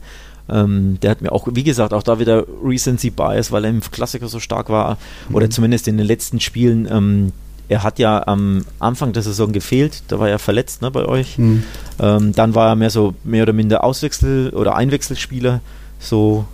Ähm, 0.49 0.97
der 1.01 1.11
hat 1.11 1.21
mir 1.21 1.31
auch, 1.31 1.47
wie 1.51 1.63
gesagt, 1.63 1.93
auch 1.93 2.03
da 2.03 2.19
wieder 2.19 2.45
Recency 2.63 3.11
Bias, 3.11 3.51
weil 3.51 3.63
er 3.65 3.69
im 3.69 3.81
Klassiker 3.81 4.27
so 4.27 4.39
stark 4.39 4.69
war, 4.69 4.97
mhm. 5.29 5.35
oder 5.35 5.49
zumindest 5.49 5.87
in 5.87 5.97
den 5.97 6.07
letzten 6.07 6.39
Spielen. 6.39 6.87
Ähm, 6.89 7.31
er 7.69 7.83
hat 7.83 7.99
ja 7.99 8.27
am 8.27 8.65
Anfang 8.79 9.13
der 9.13 9.21
Saison 9.21 9.51
gefehlt, 9.51 10.03
da 10.07 10.19
war 10.19 10.27
er 10.27 10.39
verletzt 10.39 10.81
ne, 10.81 10.89
bei 10.89 11.05
euch. 11.05 11.37
Mhm. 11.37 11.63
Ähm, 11.99 12.33
dann 12.33 12.55
war 12.55 12.69
er 12.69 12.75
mehr 12.75 12.89
so 12.89 13.13
mehr 13.23 13.43
oder 13.43 13.53
minder 13.53 13.83
Auswechsel- 13.83 14.49
oder 14.49 14.75
Einwechselspieler, 14.75 15.61
so, 15.99 16.45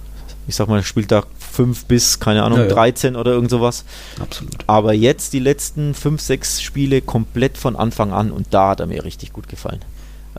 ich 0.47 0.55
sag 0.55 0.67
mal, 0.67 0.84
Spieltag 0.84 1.25
5 1.50 1.86
bis, 1.86 2.20
keine 2.20 2.43
Ahnung, 2.43 2.60
ja, 2.60 2.66
ja. 2.66 2.74
13 2.74 3.16
oder 3.16 3.32
irgend 3.32 3.50
sowas. 3.50 3.86
Absolut. 4.20 4.56
Aber 4.68 4.93
jetzt 4.93 5.34
die 5.34 5.39
letzten 5.39 5.93
5, 5.93 6.22
6 6.22 6.62
Spiele 6.62 7.02
komplett 7.02 7.58
von 7.58 7.76
Anfang 7.76 8.12
an 8.12 8.32
und 8.32 8.47
da 8.52 8.70
hat 8.70 8.80
er 8.80 8.88
mir 8.88 9.04
richtig 9.04 9.34
gut 9.34 9.50
gefallen. 9.50 9.80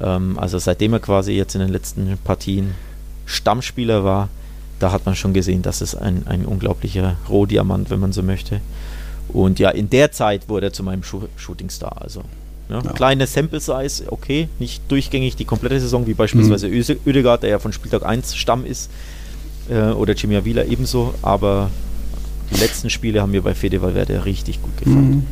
Ähm, 0.00 0.38
also 0.38 0.58
seitdem 0.58 0.92
er 0.92 1.00
quasi 1.00 1.32
jetzt 1.32 1.54
in 1.54 1.60
den 1.60 1.70
letzten 1.70 2.18
Partien 2.24 2.74
Stammspieler 3.26 4.04
war, 4.04 4.28
da 4.78 4.92
hat 4.92 5.06
man 5.06 5.14
schon 5.14 5.34
gesehen, 5.34 5.62
dass 5.62 5.80
es 5.80 5.94
ein, 5.94 6.26
ein 6.26 6.46
unglaublicher 6.46 7.16
Rohdiamant, 7.28 7.90
wenn 7.90 8.00
man 8.00 8.12
so 8.12 8.22
möchte. 8.22 8.60
Und 9.28 9.58
ja, 9.58 9.70
in 9.70 9.90
der 9.90 10.10
Zeit 10.10 10.48
wurde 10.48 10.66
er 10.66 10.72
zu 10.72 10.82
meinem 10.82 11.02
Shootingstar. 11.04 12.00
Also 12.00 12.24
ja, 12.68 12.80
ja. 12.82 12.92
kleine 12.92 13.26
Sample 13.26 13.60
Size, 13.60 14.04
okay, 14.10 14.48
nicht 14.58 14.82
durchgängig 14.90 15.36
die 15.36 15.44
komplette 15.44 15.80
Saison, 15.80 16.06
wie 16.06 16.14
beispielsweise 16.14 16.68
mhm. 16.68 17.00
Ödegaard, 17.06 17.42
der 17.42 17.50
ja 17.50 17.58
von 17.58 17.72
Spieltag 17.72 18.04
1 18.04 18.36
Stamm 18.36 18.64
ist, 18.64 18.90
äh, 19.70 19.92
oder 19.92 20.14
Jimmy 20.14 20.36
Avila 20.36 20.64
ebenso, 20.64 21.14
aber 21.22 21.70
die 22.50 22.60
letzten 22.60 22.90
Spiele 22.90 23.22
haben 23.22 23.30
mir 23.30 23.42
bei 23.42 23.54
Fede 23.54 23.80
Valverde 23.80 24.24
richtig 24.24 24.60
gut 24.60 24.76
gefallen. 24.76 25.10
Mhm. 25.10 25.26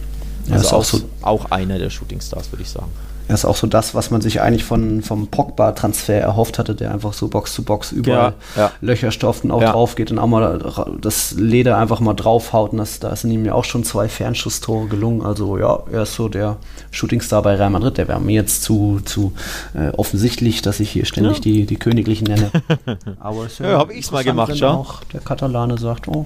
Ja, 0.47 0.55
also 0.55 0.77
auch, 0.77 0.85
so 0.85 1.01
auch 1.21 1.51
einer 1.51 1.79
der 1.79 1.91
Shootingstars, 1.91 2.51
würde 2.53 2.63
ich 2.63 2.71
sagen. 2.71 2.91
Das 3.29 3.41
ist 3.41 3.45
auch 3.45 3.57
so 3.57 3.67
das, 3.67 3.95
was 3.95 4.11
man 4.11 4.23
sich 4.23 4.41
eigentlich 4.41 4.65
von, 4.65 5.03
vom 5.03 5.29
Pogba-Transfer 5.29 6.19
erhofft 6.19 6.59
hatte, 6.59 6.75
der 6.75 6.93
einfach 6.93 7.13
so 7.13 7.29
Box 7.29 7.53
zu 7.53 7.63
Box 7.63 7.93
überall 7.93 8.35
ja, 8.57 8.63
ja. 8.63 8.73
Löcher 8.81 9.11
stopft 9.11 9.45
und 9.45 9.51
auch 9.51 9.61
ja. 9.61 9.73
drauf 9.73 9.97
geht 9.97 10.11
und 10.11 10.19
auch 10.19 10.27
mal 10.27 10.97
das 11.01 11.33
Leder 11.33 11.77
einfach 11.77 12.01
mal 12.01 12.15
draufhaut. 12.15 12.73
Und 12.73 12.79
das, 12.79 13.01
da 13.01 13.15
sind 13.15 13.31
ihm 13.31 13.45
ja 13.45 13.53
auch 13.53 13.65
schon 13.65 13.85
zwei 13.85 14.09
Fernschusstore 14.09 14.87
gelungen. 14.89 15.23
Also 15.23 15.59
ja, 15.59 15.81
er 15.93 16.03
ist 16.03 16.15
so 16.15 16.29
der 16.29 16.57
Shootingstar 16.91 17.43
bei 17.43 17.55
Real 17.57 17.71
Madrid. 17.71 17.99
Der 17.99 18.09
wäre 18.09 18.21
mir 18.21 18.33
jetzt 18.33 18.63
zu, 18.63 19.01
zu 19.05 19.33
äh, 19.75 19.91
offensichtlich, 19.91 20.63
dass 20.63 20.81
ich 20.81 20.91
hier 20.91 21.05
ständig 21.05 21.43
die, 21.43 21.67
die 21.67 21.77
Königlichen 21.77 22.27
nenne. 22.29 22.51
Aber 23.21 23.45
es 23.45 23.59
ja, 23.59 23.71
ja 23.71 23.79
habe 23.79 23.93
ich 23.93 24.07
es 24.07 24.11
mal 24.11 24.25
gemacht, 24.25 24.57
schau. 24.57 24.73
Auch 24.73 25.05
der 25.13 25.21
Katalane 25.21 25.77
sagt, 25.77 26.09
oh, 26.09 26.25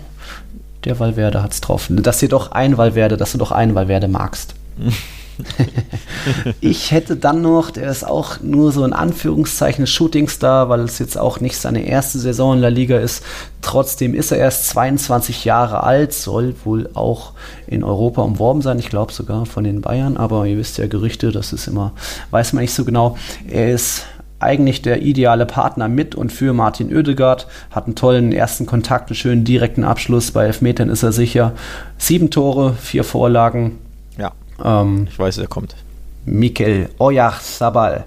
der 0.85 1.01
Valverde 1.01 1.43
hat's 1.43 1.61
drauf. 1.61 1.89
Dass 1.91 2.19
dir 2.19 2.29
doch 2.29 2.53
ein 2.53 2.79
Valverde, 2.79 3.17
dass 3.17 3.33
du 3.33 3.39
doch 3.39 3.51
einen 3.51 3.75
Valverde 3.75 4.07
magst. 4.07 4.55
ich 6.61 6.91
hätte 6.91 7.17
dann 7.17 7.43
noch, 7.43 7.71
der 7.71 7.91
ist 7.91 8.05
auch 8.05 8.41
nur 8.41 8.73
so 8.73 8.85
in 8.85 8.93
Anführungszeichen 8.93 9.87
Shootingstar, 9.87 10.69
weil 10.69 10.81
es 10.81 10.99
jetzt 10.99 11.19
auch 11.19 11.41
nicht 11.41 11.57
seine 11.57 11.85
erste 11.85 12.19
Saison 12.19 12.55
in 12.55 12.61
der 12.61 12.71
Liga 12.71 12.99
ist. 12.99 13.25
Trotzdem 13.61 14.15
ist 14.15 14.33
er 14.33 14.39
erst 14.39 14.69
22 14.69 15.45
Jahre 15.45 15.83
alt, 15.83 16.13
soll 16.13 16.55
wohl 16.65 16.91
auch 16.95 17.33
in 17.67 17.85
Europa 17.85 18.23
umworben 18.23 18.63
sein. 18.63 18.79
Ich 18.79 18.89
glaube 18.89 19.13
sogar 19.13 19.47
von 19.47 19.65
den 19.65 19.81
Bayern, 19.81 20.17
aber 20.17 20.47
ihr 20.47 20.57
wisst 20.57 20.79
ja 20.79 20.87
Gerüchte, 20.87 21.33
das 21.33 21.53
ist 21.53 21.69
immer, 21.69 21.93
weiß 22.31 22.53
man 22.53 22.63
nicht 22.63 22.75
so 22.75 22.85
genau. 22.85 23.17
Er 23.49 23.73
ist 23.73 24.05
eigentlich 24.43 24.83
der 24.83 25.03
ideale 25.03 25.47
Partner 25.47 25.89
mit 25.89 26.15
und 26.15 26.33
für 26.33 26.53
Martin 26.53 26.95
Oedegaard. 26.95 27.47
Hat 27.71 27.87
einen 27.87 27.95
tollen 27.95 28.33
ersten 28.33 28.67
Kontakt, 28.67 29.09
einen 29.09 29.17
schönen 29.17 29.45
direkten 29.45 29.85
Abschluss. 29.85 30.33
Bei 30.33 30.45
Elfmetern 30.47 30.89
ist 30.89 31.03
er 31.03 31.13
sicher. 31.13 31.53
Sieben 31.97 32.31
Tore, 32.31 32.75
vier 32.75 33.05
Vorlagen. 33.05 33.79
Ja. 34.63 34.83
Ähm, 34.83 35.09
ich 35.11 35.19
weiß, 35.19 35.39
er 35.39 35.47
kommt. 35.47 35.75
Mikel 36.25 36.89
Oyarzabal 36.99 38.07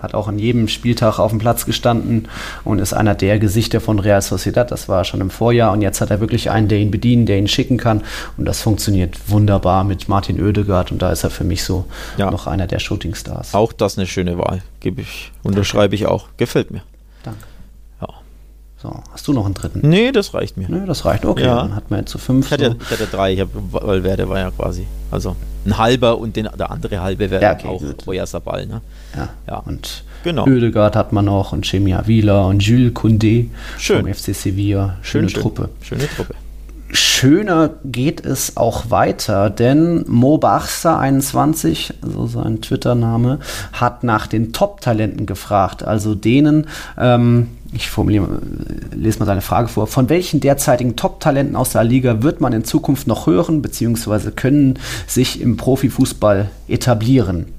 hat 0.00 0.14
auch 0.14 0.28
an 0.28 0.38
jedem 0.38 0.68
Spieltag 0.68 1.18
auf 1.18 1.30
dem 1.30 1.38
Platz 1.38 1.66
gestanden 1.66 2.28
und 2.64 2.78
ist 2.78 2.92
einer 2.92 3.14
der 3.14 3.38
Gesichter 3.38 3.80
von 3.80 3.98
Real 3.98 4.22
Sociedad. 4.22 4.70
Das 4.70 4.88
war 4.88 5.04
schon 5.04 5.20
im 5.20 5.30
Vorjahr 5.30 5.72
und 5.72 5.82
jetzt 5.82 6.00
hat 6.00 6.10
er 6.10 6.20
wirklich 6.20 6.50
einen, 6.50 6.68
der 6.68 6.78
ihn 6.78 6.90
bedienen, 6.90 7.26
der 7.26 7.38
ihn 7.38 7.48
schicken 7.48 7.78
kann 7.78 8.02
und 8.36 8.44
das 8.44 8.60
funktioniert 8.60 9.18
wunderbar 9.28 9.84
mit 9.84 10.08
Martin 10.08 10.42
Oedegaard 10.42 10.92
und 10.92 11.02
da 11.02 11.10
ist 11.10 11.24
er 11.24 11.30
für 11.30 11.44
mich 11.44 11.64
so 11.64 11.86
ja. 12.16 12.30
noch 12.30 12.46
einer 12.46 12.66
der 12.66 12.78
Shootingstars. 12.78 13.54
Auch 13.54 13.72
das 13.72 13.98
eine 13.98 14.06
schöne 14.06 14.38
Wahl, 14.38 14.62
gebe 14.80 15.00
ich, 15.00 15.32
unterschreibe 15.42 15.94
ich 15.94 16.06
auch. 16.06 16.28
Gefällt 16.36 16.70
mir. 16.70 16.82
So, 18.80 19.02
hast 19.10 19.26
du 19.26 19.32
noch 19.32 19.44
einen 19.44 19.54
dritten? 19.54 19.80
Nee, 19.82 20.12
das 20.12 20.34
reicht 20.34 20.56
mir. 20.56 20.68
Nee, 20.70 20.86
das 20.86 21.04
reicht, 21.04 21.24
okay. 21.24 21.44
Ja. 21.44 21.56
Dann 21.56 21.74
hat 21.74 21.90
man 21.90 22.00
jetzt 22.00 22.10
zu 22.10 22.18
fünf. 22.18 22.46
Ich 22.46 22.52
hatte, 22.52 22.70
so. 22.70 22.76
ich 22.80 22.90
hatte 22.90 23.06
drei, 23.06 23.32
ich 23.32 23.40
hab, 23.40 23.48
weil 23.52 24.04
Werde 24.04 24.28
war 24.28 24.38
ja 24.38 24.52
quasi. 24.52 24.86
Also 25.10 25.34
ein 25.66 25.76
halber 25.78 26.18
und 26.18 26.36
den, 26.36 26.48
der 26.56 26.70
andere 26.70 27.00
halbe 27.00 27.28
wäre 27.28 27.42
ja, 27.42 27.52
okay, 27.54 27.66
auch 27.66 27.82
Roya 28.06 28.24
Sabal. 28.24 28.66
Ne? 28.66 28.80
Ja. 29.16 29.28
ja. 29.48 29.56
Und 29.58 30.04
genau. 30.22 30.46
Oedegaard 30.46 30.94
hat 30.94 31.12
man 31.12 31.24
noch 31.24 31.52
und 31.52 31.66
Chemia 31.66 32.06
Wieler 32.06 32.46
und 32.46 32.62
Jules 32.62 32.92
Koundé 32.92 33.48
Schön. 33.78 34.02
vom 34.02 34.14
FC 34.14 34.32
Sevilla. 34.32 34.96
Schöne 35.02 35.28
schön, 35.28 35.42
Truppe. 35.42 35.70
Schöne 35.82 36.06
Truppe. 36.08 36.34
Schöner 36.90 37.70
geht 37.84 38.24
es 38.24 38.56
auch 38.56 38.90
weiter, 38.90 39.50
denn 39.50 40.04
Mo 40.08 40.38
Bachsa 40.38 40.98
21, 40.98 41.94
so 42.00 42.26
sein 42.26 42.62
Twitter-Name, 42.62 43.40
hat 43.72 44.04
nach 44.04 44.26
den 44.26 44.52
Top-Talenten 44.52 45.26
gefragt, 45.26 45.82
also 45.82 46.14
denen, 46.14 46.66
ähm, 46.96 47.48
ich 47.72 47.90
formuliere, 47.90 48.40
lese 48.94 49.18
mal 49.18 49.26
seine 49.26 49.42
Frage 49.42 49.68
vor, 49.68 49.86
von 49.86 50.08
welchen 50.08 50.40
derzeitigen 50.40 50.96
Top-Talenten 50.96 51.56
aus 51.56 51.72
der 51.72 51.84
Liga 51.84 52.22
wird 52.22 52.40
man 52.40 52.54
in 52.54 52.64
Zukunft 52.64 53.06
noch 53.06 53.26
hören, 53.26 53.60
beziehungsweise 53.60 54.32
können 54.32 54.78
sich 55.06 55.42
im 55.42 55.58
Profifußball 55.58 56.48
etablieren? 56.68 57.57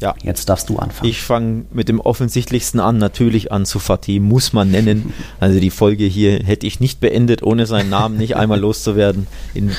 Ja. 0.00 0.14
Jetzt 0.22 0.48
darfst 0.48 0.68
du 0.68 0.78
anfangen. 0.78 1.10
Ich 1.10 1.22
fange 1.22 1.64
mit 1.72 1.88
dem 1.88 2.00
offensichtlichsten 2.00 2.78
an, 2.78 2.98
natürlich 2.98 3.50
an 3.50 3.66
zu 3.66 3.78
Fatih, 3.78 4.20
muss 4.20 4.52
man 4.52 4.70
nennen. 4.70 5.12
Also 5.40 5.58
die 5.58 5.70
Folge 5.70 6.04
hier 6.04 6.38
hätte 6.44 6.66
ich 6.66 6.78
nicht 6.78 7.00
beendet, 7.00 7.42
ohne 7.42 7.66
seinen 7.66 7.90
Namen 7.90 8.16
nicht 8.16 8.36
einmal 8.36 8.60
loszuwerden. 8.60 9.26
In, 9.54 9.72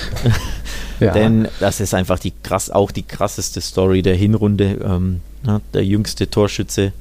ja. 0.99 1.13
Denn 1.13 1.47
das 1.59 1.79
ist 1.79 1.93
einfach 1.93 2.19
die 2.19 2.33
krass, 2.43 2.69
auch 2.69 2.91
die 2.91 3.03
krasseste 3.03 3.61
Story 3.61 4.01
der 4.01 4.15
Hinrunde. 4.15 4.79
Ähm, 4.83 5.21
der 5.73 5.85
jüngste 5.85 6.29
Torschütze 6.29 6.91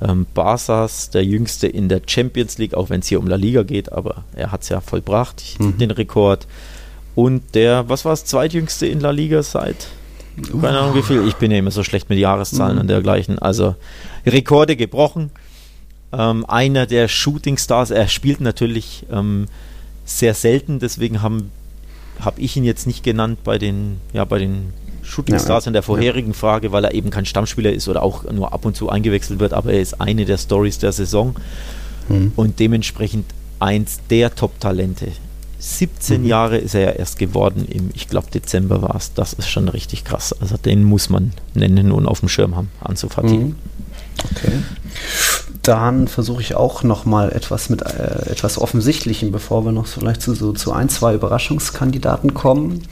ähm, 0.00 0.26
Barsas, 0.34 1.10
der 1.10 1.24
jüngste 1.24 1.66
in 1.66 1.88
der 1.88 2.02
Champions 2.04 2.58
League, 2.58 2.74
auch 2.74 2.90
wenn 2.90 3.00
es 3.00 3.06
hier 3.06 3.18
um 3.18 3.26
La 3.26 3.36
Liga 3.36 3.62
geht, 3.62 3.92
aber 3.92 4.24
er 4.34 4.52
hat 4.52 4.62
es 4.62 4.68
ja 4.68 4.80
vollbracht, 4.80 5.42
mhm. 5.58 5.78
den 5.78 5.90
Rekord. 5.90 6.46
Und 7.14 7.54
der, 7.54 7.88
was 7.88 8.04
war 8.04 8.12
es, 8.12 8.24
zweitjüngste 8.24 8.86
in 8.86 9.00
La 9.00 9.10
Liga 9.10 9.42
seit 9.42 9.88
keine 10.60 10.78
Ahnung 10.78 10.94
wie 10.96 11.02
viel. 11.02 11.26
Ich 11.26 11.36
bin 11.36 11.50
ja 11.50 11.58
immer 11.58 11.70
so 11.70 11.82
schlecht 11.82 12.08
mit 12.08 12.18
Jahreszahlen 12.18 12.74
mhm. 12.74 12.80
und 12.82 12.88
dergleichen. 12.88 13.38
Also 13.38 13.74
Rekorde 14.26 14.76
gebrochen. 14.76 15.30
Ähm, 16.12 16.44
einer 16.46 16.86
der 16.86 17.08
Shooting-Stars. 17.08 17.90
Er 17.90 18.08
spielt 18.08 18.40
natürlich 18.40 19.06
ähm, 19.10 19.46
sehr 20.04 20.34
selten, 20.34 20.78
deswegen 20.78 21.22
habe 21.22 21.42
hab 22.20 22.38
ich 22.38 22.56
ihn 22.56 22.64
jetzt 22.64 22.86
nicht 22.86 23.02
genannt 23.02 23.40
bei 23.44 23.58
den, 23.58 24.00
ja, 24.12 24.24
bei 24.24 24.38
den 24.38 24.72
Shooting 25.02 25.38
Stars 25.38 25.64
ja, 25.64 25.70
in 25.70 25.72
der 25.72 25.82
vorherigen 25.82 26.32
ja. 26.32 26.36
Frage, 26.36 26.72
weil 26.72 26.84
er 26.84 26.94
eben 26.94 27.10
kein 27.10 27.26
Stammspieler 27.26 27.72
ist 27.72 27.88
oder 27.88 28.02
auch 28.02 28.24
nur 28.30 28.52
ab 28.52 28.64
und 28.64 28.76
zu 28.76 28.88
eingewechselt 28.88 29.40
wird, 29.40 29.52
aber 29.52 29.72
er 29.72 29.80
ist 29.80 30.00
eine 30.00 30.24
der 30.24 30.38
Stories 30.38 30.78
der 30.78 30.92
Saison 30.92 31.34
mhm. 32.08 32.32
und 32.36 32.58
dementsprechend 32.58 33.26
eins 33.58 34.00
der 34.10 34.34
Top-Talente. 34.34 35.08
17 35.66 36.22
mhm. 36.22 36.28
Jahre 36.28 36.58
ist 36.58 36.74
er 36.74 36.80
ja 36.82 36.90
erst 36.90 37.18
geworden, 37.18 37.66
im, 37.68 37.90
ich 37.94 38.08
glaube 38.08 38.30
Dezember 38.30 38.82
war 38.82 38.94
es. 38.94 39.12
Das 39.14 39.32
ist 39.32 39.48
schon 39.48 39.68
richtig 39.68 40.04
krass. 40.04 40.34
Also 40.40 40.56
den 40.56 40.84
muss 40.84 41.10
man 41.10 41.32
nennen 41.54 41.90
und 41.90 42.06
auf 42.06 42.20
dem 42.20 42.28
Schirm 42.28 42.54
haben, 42.54 42.70
anzufahren. 42.80 43.30
Mhm. 43.30 43.56
Okay. 44.30 44.52
Dann 45.62 46.06
versuche 46.06 46.40
ich 46.40 46.54
auch 46.54 46.84
noch 46.84 47.04
mal 47.04 47.32
etwas 47.32 47.68
mit 47.68 47.82
äh, 47.82 48.30
etwas 48.30 48.58
Offensichtlichem, 48.58 49.32
bevor 49.32 49.64
wir 49.64 49.72
noch 49.72 49.86
vielleicht 49.86 50.22
zu, 50.22 50.34
so, 50.34 50.52
zu 50.52 50.72
ein, 50.72 50.88
zwei 50.88 51.14
Überraschungskandidaten 51.14 52.32
kommen. 52.32 52.82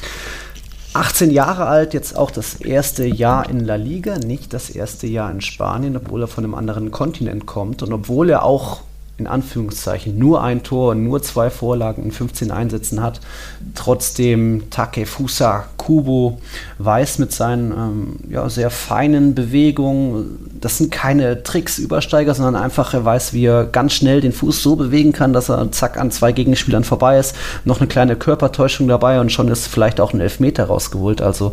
18 0.94 1.30
Jahre 1.30 1.66
alt, 1.66 1.94
jetzt 1.94 2.16
auch 2.16 2.30
das 2.30 2.56
erste 2.56 3.06
Jahr 3.06 3.48
in 3.48 3.60
La 3.60 3.76
Liga, 3.76 4.18
nicht 4.18 4.52
das 4.52 4.70
erste 4.70 5.06
Jahr 5.06 5.30
in 5.30 5.40
Spanien, 5.40 5.96
obwohl 5.96 6.22
er 6.22 6.28
von 6.28 6.44
einem 6.44 6.54
anderen 6.54 6.90
Kontinent 6.90 7.46
kommt 7.46 7.82
und 7.82 7.92
obwohl 7.92 8.30
er 8.30 8.42
auch 8.44 8.82
in 9.16 9.28
Anführungszeichen 9.28 10.18
nur 10.18 10.42
ein 10.42 10.64
Tor 10.64 10.90
und 10.90 11.04
nur 11.04 11.22
zwei 11.22 11.48
Vorlagen 11.48 12.02
in 12.02 12.10
15 12.10 12.50
Einsätzen 12.50 13.00
hat. 13.00 13.20
Trotzdem 13.76 14.70
Takefusa 14.70 15.66
Kubo 15.76 16.40
weiß 16.78 17.20
mit 17.20 17.32
seinen 17.32 17.70
ähm, 17.70 18.16
ja, 18.28 18.48
sehr 18.48 18.70
feinen 18.70 19.34
Bewegungen, 19.34 20.38
das 20.60 20.78
sind 20.78 20.90
keine 20.90 21.44
Tricks, 21.44 21.78
Übersteiger, 21.78 22.34
sondern 22.34 22.56
einfach 22.56 22.92
er 22.92 23.04
weiß, 23.04 23.32
wie 23.34 23.46
er 23.46 23.66
ganz 23.66 23.92
schnell 23.92 24.20
den 24.20 24.32
Fuß 24.32 24.62
so 24.62 24.74
bewegen 24.74 25.12
kann, 25.12 25.32
dass 25.32 25.48
er 25.48 25.70
zack 25.70 25.96
an 25.96 26.10
zwei 26.10 26.32
Gegenspielern 26.32 26.82
vorbei 26.82 27.18
ist. 27.18 27.36
Noch 27.64 27.80
eine 27.80 27.86
kleine 27.86 28.16
Körpertäuschung 28.16 28.88
dabei 28.88 29.20
und 29.20 29.30
schon 29.30 29.46
ist 29.48 29.68
vielleicht 29.68 30.00
auch 30.00 30.12
ein 30.12 30.20
Elfmeter 30.20 30.64
rausgeholt. 30.64 31.22
Also 31.22 31.52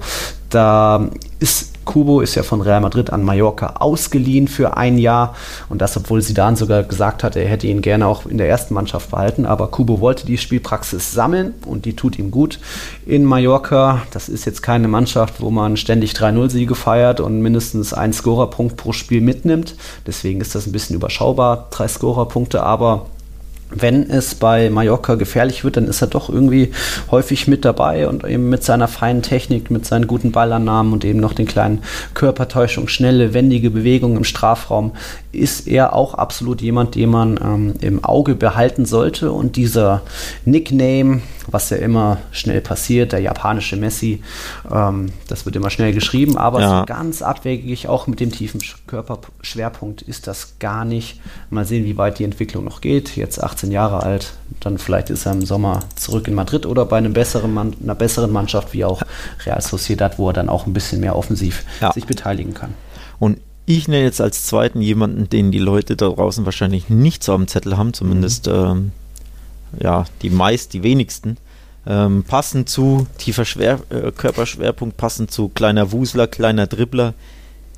da 0.49 1.09
ist 1.39 1.70
Kubo 1.85 2.21
ist 2.21 2.35
ja 2.35 2.43
von 2.43 2.61
Real 2.61 2.81
Madrid 2.81 3.11
an 3.11 3.23
Mallorca 3.23 3.75
ausgeliehen 3.79 4.47
für 4.47 4.77
ein 4.77 4.97
Jahr 4.97 5.35
und 5.69 5.81
das, 5.81 5.97
obwohl 5.97 6.21
Zidane 6.21 6.55
sogar 6.55 6.83
gesagt 6.83 7.23
hat, 7.23 7.35
er 7.35 7.47
hätte 7.47 7.67
ihn 7.67 7.81
gerne 7.81 8.07
auch 8.07 8.25
in 8.25 8.37
der 8.37 8.47
ersten 8.47 8.73
Mannschaft 8.73 9.11
behalten, 9.11 9.45
aber 9.45 9.67
Kubo 9.67 9.99
wollte 9.99 10.25
die 10.25 10.37
Spielpraxis 10.37 11.11
sammeln 11.11 11.53
und 11.65 11.85
die 11.85 11.95
tut 11.95 12.19
ihm 12.19 12.31
gut 12.31 12.59
in 13.05 13.25
Mallorca. 13.25 14.01
Das 14.11 14.29
ist 14.29 14.45
jetzt 14.45 14.61
keine 14.61 14.87
Mannschaft, 14.87 15.41
wo 15.41 15.49
man 15.49 15.77
ständig 15.77 16.13
3-0-Siege 16.13 16.75
feiert 16.75 17.19
und 17.19 17.41
mindestens 17.41 17.93
einen 17.93 18.13
Scorerpunkt 18.13 18.77
pro 18.77 18.93
Spiel 18.93 19.21
mitnimmt. 19.21 19.75
Deswegen 20.05 20.41
ist 20.41 20.55
das 20.55 20.67
ein 20.67 20.71
bisschen 20.71 20.95
überschaubar, 20.95 21.67
drei 21.71 21.87
Scorerpunkte, 21.87 22.63
aber 22.63 23.07
wenn 23.73 24.09
es 24.09 24.35
bei 24.35 24.69
Mallorca 24.69 25.15
gefährlich 25.15 25.63
wird, 25.63 25.77
dann 25.77 25.87
ist 25.87 26.01
er 26.01 26.07
doch 26.07 26.29
irgendwie 26.29 26.71
häufig 27.09 27.47
mit 27.47 27.65
dabei 27.65 28.07
und 28.07 28.23
eben 28.25 28.49
mit 28.49 28.63
seiner 28.63 28.87
feinen 28.87 29.21
Technik, 29.21 29.71
mit 29.71 29.85
seinen 29.85 30.07
guten 30.07 30.31
Ballannahmen 30.31 30.93
und 30.93 31.05
eben 31.05 31.19
noch 31.19 31.33
den 31.33 31.47
kleinen 31.47 31.83
Körpertäuschungen, 32.13 32.89
schnelle, 32.89 33.33
wendige 33.33 33.69
Bewegungen 33.69 34.17
im 34.17 34.23
Strafraum, 34.23 34.91
ist 35.31 35.67
er 35.67 35.93
auch 35.93 36.13
absolut 36.15 36.61
jemand, 36.61 36.95
den 36.95 37.09
man 37.09 37.39
ähm, 37.41 37.73
im 37.79 38.03
Auge 38.03 38.35
behalten 38.35 38.85
sollte. 38.85 39.31
Und 39.31 39.55
dieser 39.55 40.01
Nickname, 40.43 41.21
was 41.47 41.69
ja 41.69 41.77
immer 41.77 42.17
schnell 42.31 42.61
passiert, 42.61 43.13
der 43.13 43.19
japanische 43.19 43.77
Messi, 43.77 44.21
ähm, 44.71 45.13
das 45.27 45.45
wird 45.45 45.55
immer 45.55 45.69
schnell 45.69 45.93
geschrieben, 45.93 46.37
aber 46.37 46.59
ja. 46.59 46.79
so 46.79 46.85
ganz 46.85 47.21
abwegig, 47.21 47.87
auch 47.87 48.07
mit 48.07 48.19
dem 48.19 48.31
tiefen 48.31 48.61
Körperschwerpunkt, 48.87 50.01
ist 50.01 50.27
das 50.27 50.59
gar 50.59 50.83
nicht. 50.83 51.21
Mal 51.49 51.65
sehen, 51.65 51.85
wie 51.85 51.97
weit 51.97 52.19
die 52.19 52.23
Entwicklung 52.25 52.65
noch 52.65 52.81
geht. 52.81 53.15
Jetzt 53.15 53.41
18 53.41 53.61
18 53.61 53.71
Jahre 53.71 54.03
alt. 54.03 54.33
Dann 54.59 54.77
vielleicht 54.77 55.09
ist 55.09 55.25
er 55.25 55.33
im 55.33 55.45
Sommer 55.45 55.81
zurück 55.95 56.27
in 56.27 56.33
Madrid 56.33 56.65
oder 56.65 56.85
bei 56.85 56.97
einem 56.97 57.13
besseren 57.13 57.53
Mann, 57.53 57.73
einer 57.81 57.95
besseren 57.95 58.31
Mannschaft 58.31 58.73
wie 58.73 58.85
auch 58.85 59.01
Real 59.45 59.61
Sociedad, 59.61 60.17
wo 60.17 60.29
er 60.29 60.33
dann 60.33 60.49
auch 60.49 60.65
ein 60.65 60.73
bisschen 60.73 60.99
mehr 60.99 61.15
offensiv 61.15 61.63
ja. 61.79 61.91
sich 61.93 62.05
beteiligen 62.05 62.53
kann. 62.53 62.73
Und 63.19 63.37
ich 63.77 63.87
nenne 63.87 64.03
jetzt 64.03 64.21
als 64.21 64.45
zweiten 64.45 64.81
jemanden, 64.81 65.29
den 65.29 65.51
die 65.51 65.59
Leute 65.59 65.95
da 65.95 66.09
draußen 66.09 66.45
wahrscheinlich 66.45 66.89
nicht 66.89 67.23
so 67.23 67.33
am 67.33 67.47
Zettel 67.47 67.77
haben, 67.77 67.93
zumindest 67.93 68.47
mhm. 68.47 68.53
ähm, 68.53 68.91
ja, 69.79 70.05
die 70.21 70.29
meist, 70.29 70.73
die 70.73 70.83
wenigsten. 70.83 71.37
Ähm, 71.85 72.23
passend 72.23 72.69
zu 72.69 73.07
tiefer 73.17 73.45
Schwer, 73.45 73.79
äh, 73.89 74.11
Körperschwerpunkt, 74.11 74.97
passend 74.97 75.31
zu 75.31 75.49
kleiner 75.49 75.91
Wusler, 75.91 76.27
kleiner 76.27 76.67
Dribbler, 76.67 77.13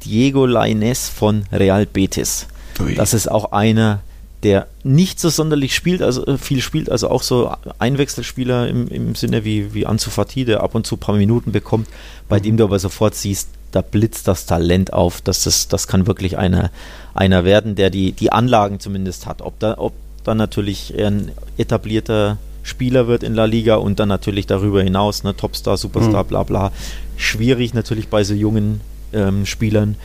Diego 0.04 0.46
Lainez 0.46 1.08
von 1.08 1.44
Real 1.52 1.86
Betis. 1.86 2.48
Ui. 2.82 2.96
Das 2.96 3.14
ist 3.14 3.32
auch 3.32 3.54
einer, 3.54 4.02
der 4.44 4.68
nicht 4.84 5.20
so 5.20 5.30
sonderlich 5.30 5.74
spielt, 5.74 6.02
also 6.02 6.26
äh, 6.26 6.38
viel 6.38 6.62
spielt, 6.62 6.90
also 6.90 7.10
auch 7.10 7.24
so 7.24 7.54
Einwechselspieler 7.80 8.68
im, 8.68 8.90
im 8.90 9.16
Sinne 9.16 9.46
wie, 9.46 9.74
wie 9.74 9.86
Ansu 9.86 10.10
Fati, 10.10 10.44
der 10.44 10.62
ab 10.62 10.76
und 10.76 10.86
zu 10.86 10.96
ein 10.96 11.00
paar 11.00 11.16
Minuten 11.16 11.54
bekommt, 11.54 11.88
bei 12.28 12.40
mhm. 12.40 12.44
dem 12.44 12.58
du 12.58 12.66
aber 12.66 12.80
sofort 12.80 13.16
siehst, 13.16 13.48
da 13.74 13.82
blitzt 13.82 14.28
das 14.28 14.46
Talent 14.46 14.94
auf. 14.94 15.22
Das, 15.22 15.46
ist, 15.46 15.74
das 15.74 15.88
kann 15.88 16.08
wirklich 16.08 16.38
einer, 16.38 16.72
einer 17.14 17.44
werden, 17.44 17.76
der 17.76 17.90
die, 17.90 18.14
die 18.14 18.32
Anlagen 18.32 18.80
zumindest 18.80 19.26
hat. 19.26 19.42
Ob 19.42 19.60
da, 19.60 19.78
ob 19.78 19.94
dann 20.24 20.38
natürlich 20.38 20.94
ein 20.98 21.32
etablierter 21.58 22.38
Spieler 22.64 23.08
wird 23.08 23.24
in 23.24 23.34
La 23.34 23.46
Liga 23.46 23.76
und 23.76 24.00
dann 24.00 24.08
natürlich 24.08 24.48
darüber 24.48 24.82
hinaus, 24.82 25.24
ne, 25.24 25.36
Topstar, 25.36 25.76
Superstar, 25.76 26.24
mhm. 26.24 26.28
bla 26.28 26.44
bla. 26.44 26.72
Schwierig 27.18 27.74
natürlich 27.74 28.08
bei 28.08 28.24
so 28.24 28.34
jungen 28.34 28.80
ähm, 29.12 29.46
Spielern 29.46 29.98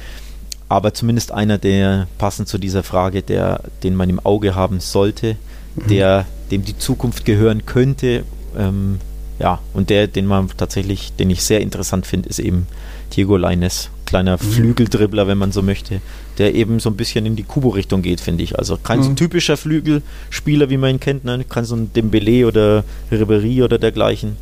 aber 0.69 0.93
zumindest 0.93 1.33
einer, 1.33 1.59
der 1.59 2.09
passend 2.19 2.49
zu 2.49 2.59
dieser 2.59 2.83
Frage, 2.83 3.23
der, 3.23 3.63
den 3.83 3.95
man 3.95 4.11
im 4.11 4.21
Auge 4.21 4.55
haben 4.55 4.81
sollte, 4.81 5.37
mhm. 5.77 5.89
der 5.89 6.27
dem 6.51 6.65
die 6.65 6.77
Zukunft 6.77 7.25
gehören 7.25 7.65
könnte. 7.67 8.25
Ähm, 8.57 8.99
ja, 9.39 9.61
und 9.73 9.89
der, 9.91 10.07
den 10.09 10.27
man 10.27 10.49
tatsächlich, 10.57 11.13
den 11.15 11.31
ich 11.31 11.43
sehr 11.43 11.61
interessant 11.61 12.07
finde, 12.07 12.29
ist 12.29 12.39
eben 12.39 12.67
Diego 13.15 13.37
Leines. 13.37 13.91
kleiner 14.07 14.37
mhm. 14.37 14.53
Flügeldribbler, 14.53 15.27
wenn 15.27 15.39
man 15.39 15.53
so 15.53 15.63
möchte, 15.63 16.01
der 16.39 16.55
eben 16.55 16.81
so 16.81 16.89
ein 16.89 16.97
bisschen 16.97 17.27
in 17.27 17.37
die 17.37 17.43
Kubo-Richtung 17.43 18.01
geht, 18.03 18.21
finde 18.21 18.43
ich. 18.43 18.59
Also 18.59 18.79
kein 18.79 19.01
mhm. 19.01 19.05
so 19.05 19.13
typischer 19.13 19.57
Flügelspieler, 19.57 20.71
wie 20.71 20.79
man 20.79 20.91
ihn 20.91 21.01
kennt, 21.01 21.25
ne? 21.25 21.45
kein 21.49 21.65
so 21.65 21.77
ein 21.77 21.93
Dembele 21.93 22.47
oder 22.47 22.85
Ribery 23.11 23.63
oder 23.63 23.79
dergleichen, 23.79 24.37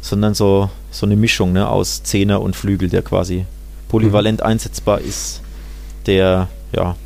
sondern 0.00 0.34
so, 0.34 0.70
so 0.90 1.06
eine 1.06 1.16
Mischung 1.16 1.52
ne? 1.52 1.68
aus 1.68 2.04
Zehner 2.04 2.40
und 2.40 2.54
Flügel, 2.54 2.88
der 2.88 3.02
quasi 3.02 3.46
polyvalent 3.88 4.40
mhm. 4.40 4.46
einsetzbar 4.46 5.00
ist, 5.00 5.40
der 6.06 6.48
ja, 6.72 6.96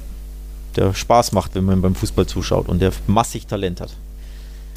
der 0.77 0.93
Spaß 0.93 1.33
macht, 1.33 1.55
wenn 1.55 1.65
man 1.65 1.81
beim 1.81 1.95
Fußball 1.95 2.27
zuschaut 2.27 2.69
und 2.69 2.81
der 2.81 2.93
massig 3.07 3.47
Talent 3.47 3.81
hat. 3.81 3.97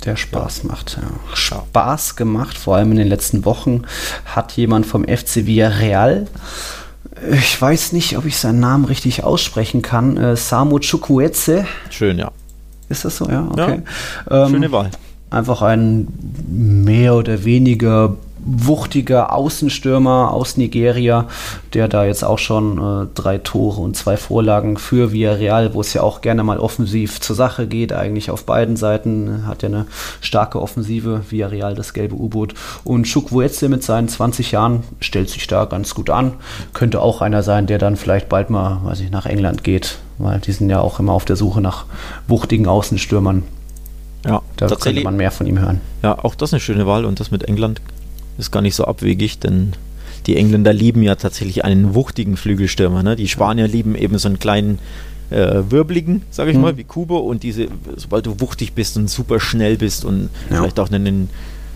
Der 0.06 0.16
Spaß 0.16 0.64
macht, 0.64 0.98
ja. 1.02 1.36
Spaß 1.36 2.16
gemacht, 2.16 2.58
vor 2.58 2.76
allem 2.76 2.92
in 2.92 2.98
den 2.98 3.08
letzten 3.08 3.46
Wochen, 3.46 3.82
hat 4.26 4.54
jemand 4.54 4.86
vom 4.86 5.04
FC 5.04 5.46
Villarreal, 5.46 6.28
ich 7.32 7.60
weiß 7.60 7.94
nicht, 7.94 8.18
ob 8.18 8.26
ich 8.26 8.38
seinen 8.38 8.60
Namen 8.60 8.86
richtig 8.86 9.24
aussprechen 9.24 9.82
kann, 9.82 10.18
äh, 10.18 10.36
Samu 10.36 10.80
Chukwueze. 10.80 11.66
Schön, 11.90 12.20
ja. 12.20 12.32
Ist 12.90 13.06
das 13.06 13.18
so, 13.18 13.28
ja? 13.30 13.48
Okay. 13.50 13.82
Ja, 14.30 14.46
ähm, 14.46 14.52
schöne 14.52 14.72
Wahl. 14.72 14.92
Einfach 15.30 15.62
ein 15.62 16.08
mehr 16.48 17.16
oder 17.16 17.44
weniger 17.44 18.16
wuchtiger 18.48 19.34
Außenstürmer 19.34 20.32
aus 20.32 20.56
Nigeria, 20.56 21.28
der 21.74 21.88
da 21.88 22.06
jetzt 22.06 22.24
auch 22.24 22.40
schon 22.40 22.78
äh, 22.78 23.08
drei 23.14 23.38
Tore 23.38 23.82
und 23.82 23.98
zwei 23.98 24.16
Vorlagen 24.16 24.78
für 24.78 25.12
Villarreal, 25.12 25.74
wo 25.74 25.82
es 25.82 25.94
ja 25.94 26.02
auch 26.02 26.22
gerne 26.22 26.44
mal 26.44 26.58
offensiv 26.58 27.20
zur 27.20 27.36
Sache 27.36 27.68
geht, 27.68 27.92
eigentlich 27.92 28.32
auf 28.32 28.46
beiden 28.46 28.78
Seiten, 28.78 29.46
hat 29.46 29.64
ja 29.64 29.70
eine 29.70 29.86
starke 30.22 30.62
Offensive, 30.62 31.24
Villarreal 31.30 31.76
das 31.76 31.94
gelbe 31.94 32.16
U-Boot 32.16 32.54
und 32.86 33.04
Chukwueze 33.04 33.68
mit 33.68 33.84
seinen 33.84 34.08
20 34.08 34.54
Jahren 34.54 34.84
stellt 35.02 35.30
sich 35.30 35.46
da 35.48 35.66
ganz 35.66 35.94
gut 35.94 36.10
an, 36.10 36.34
könnte 36.74 37.02
auch 37.02 37.22
einer 37.22 37.44
sein, 37.44 37.68
der 37.68 37.80
dann 37.80 37.98
vielleicht 37.98 38.30
bald 38.30 38.50
mal, 38.50 38.80
weiß 38.84 39.02
ich, 39.02 39.12
nach 39.12 39.26
England 39.26 39.66
geht, 39.66 40.00
weil 40.18 40.40
die 40.40 40.54
sind 40.54 40.70
ja 40.70 40.80
auch 40.80 41.00
immer 41.00 41.12
auf 41.12 41.26
der 41.26 41.36
Suche 41.36 41.60
nach 41.60 41.86
wuchtigen 42.28 42.68
Außenstürmern. 42.68 43.44
Ja, 44.26 44.42
da 44.56 44.68
könnte 44.68 45.04
man 45.04 45.16
mehr 45.16 45.32
von 45.32 45.48
ihm 45.48 45.60
hören. 45.60 45.80
Ja, 46.02 46.18
auch 46.24 46.36
das 46.36 46.54
eine 46.54 46.60
schöne 46.60 46.88
Wahl 46.88 47.06
und 47.06 47.20
das 47.20 47.32
mit 47.32 47.44
England 47.44 47.82
ist 48.38 48.52
gar 48.52 48.62
nicht 48.62 48.76
so 48.76 48.86
abwegig, 48.86 49.40
denn 49.40 49.74
die 50.26 50.36
Engländer 50.36 50.74
lieben 50.74 51.02
ja 51.04 51.16
tatsächlich 51.16 51.64
einen 51.64 51.96
wuchtigen 51.96 52.38
Flügelstürmer. 52.38 53.02
Ne? 53.04 53.16
Die 53.16 53.28
Spanier 53.28 53.68
lieben 53.68 53.96
eben 53.96 54.18
so 54.18 54.28
einen 54.28 54.40
kleinen 54.40 54.80
äh, 55.30 55.64
wirbeligen, 55.70 56.22
sage 56.30 56.52
ich 56.52 56.58
mhm. 56.58 56.64
mal, 56.64 56.78
wie 56.78 56.84
Kubo 56.84 57.18
und 57.18 57.44
diese, 57.44 57.68
sobald 57.96 58.26
du 58.26 58.40
wuchtig 58.40 58.74
bist 58.74 58.98
und 58.98 59.10
super 59.10 59.40
schnell 59.40 59.78
bist 59.78 60.06
und 60.06 60.30
ja. 60.50 60.58
vielleicht 60.58 60.80
auch 60.80 60.90
einen, 60.90 61.08
einen, 61.08 61.30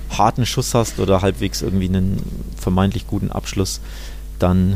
harten 0.09 0.45
Schuss 0.45 0.73
hast 0.73 0.99
oder 0.99 1.21
halbwegs 1.21 1.61
irgendwie 1.61 1.87
einen 1.87 2.21
vermeintlich 2.57 3.07
guten 3.07 3.31
Abschluss, 3.31 3.79
dann 4.39 4.75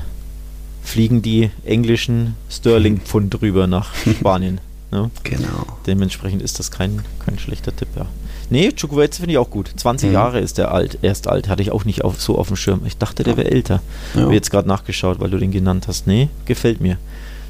fliegen 0.82 1.22
die 1.22 1.52
englischen 1.66 2.36
Sterling-Pfund 2.50 3.34
drüber 3.34 3.68
nach 3.68 3.94
Spanien. 4.20 4.62
ne? 4.92 5.12
Genau. 5.24 5.66
Dementsprechend 5.88 6.42
ist 6.42 6.60
das 6.60 6.72
kein, 6.72 7.02
kein 7.26 7.38
schlechter 7.38 7.76
Tipp, 7.76 7.90
ja. 7.98 8.06
Nee, 8.50 8.72
Chukwueze 8.72 9.18
finde 9.18 9.32
ich 9.32 9.38
auch 9.38 9.50
gut. 9.50 9.72
20 9.76 10.10
mhm. 10.10 10.14
Jahre 10.14 10.40
ist 10.40 10.58
der 10.58 10.72
alt, 10.72 11.00
erst 11.02 11.28
alt. 11.28 11.48
Hatte 11.48 11.62
ich 11.62 11.72
auch 11.72 11.86
nicht 11.86 12.04
auf, 12.04 12.22
so 12.22 12.38
auf 12.38 12.48
dem 12.48 12.56
Schirm. 12.56 12.82
Ich 12.86 12.98
dachte, 12.98 13.24
der 13.24 13.38
wäre 13.38 13.50
älter. 13.52 13.82
Ja. 14.14 14.22
Habe 14.22 14.34
jetzt 14.34 14.52
gerade 14.52 14.68
nachgeschaut, 14.68 15.20
weil 15.20 15.30
du 15.30 15.38
den 15.38 15.52
genannt 15.52 15.88
hast. 15.88 16.08
Nee, 16.08 16.30
gefällt 16.46 16.82
mir. 16.82 16.98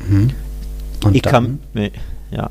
Mhm. 0.07 0.31
ich 1.13 1.21
kann. 1.21 1.59
Nee, 1.73 1.91
ja. 2.31 2.49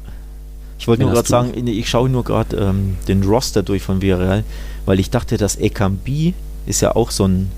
Ich 0.78 0.88
wollte 0.88 1.02
nur 1.02 1.12
gerade 1.12 1.28
sagen, 1.28 1.66
ich 1.66 1.88
schaue 1.88 2.10
nur 2.10 2.24
gerade 2.24 2.56
ähm, 2.56 2.96
den 3.08 3.22
Roster 3.22 3.62
durch 3.62 3.82
von 3.82 4.02
Villarreal, 4.02 4.44
weil 4.84 5.00
ich 5.00 5.08
dachte, 5.08 5.36
dass 5.36 5.56
Ekambi 5.56 6.34
ist 6.66 6.82
ja 6.82 6.94
auch 6.94 7.10
so 7.10 7.26
ein 7.26 7.50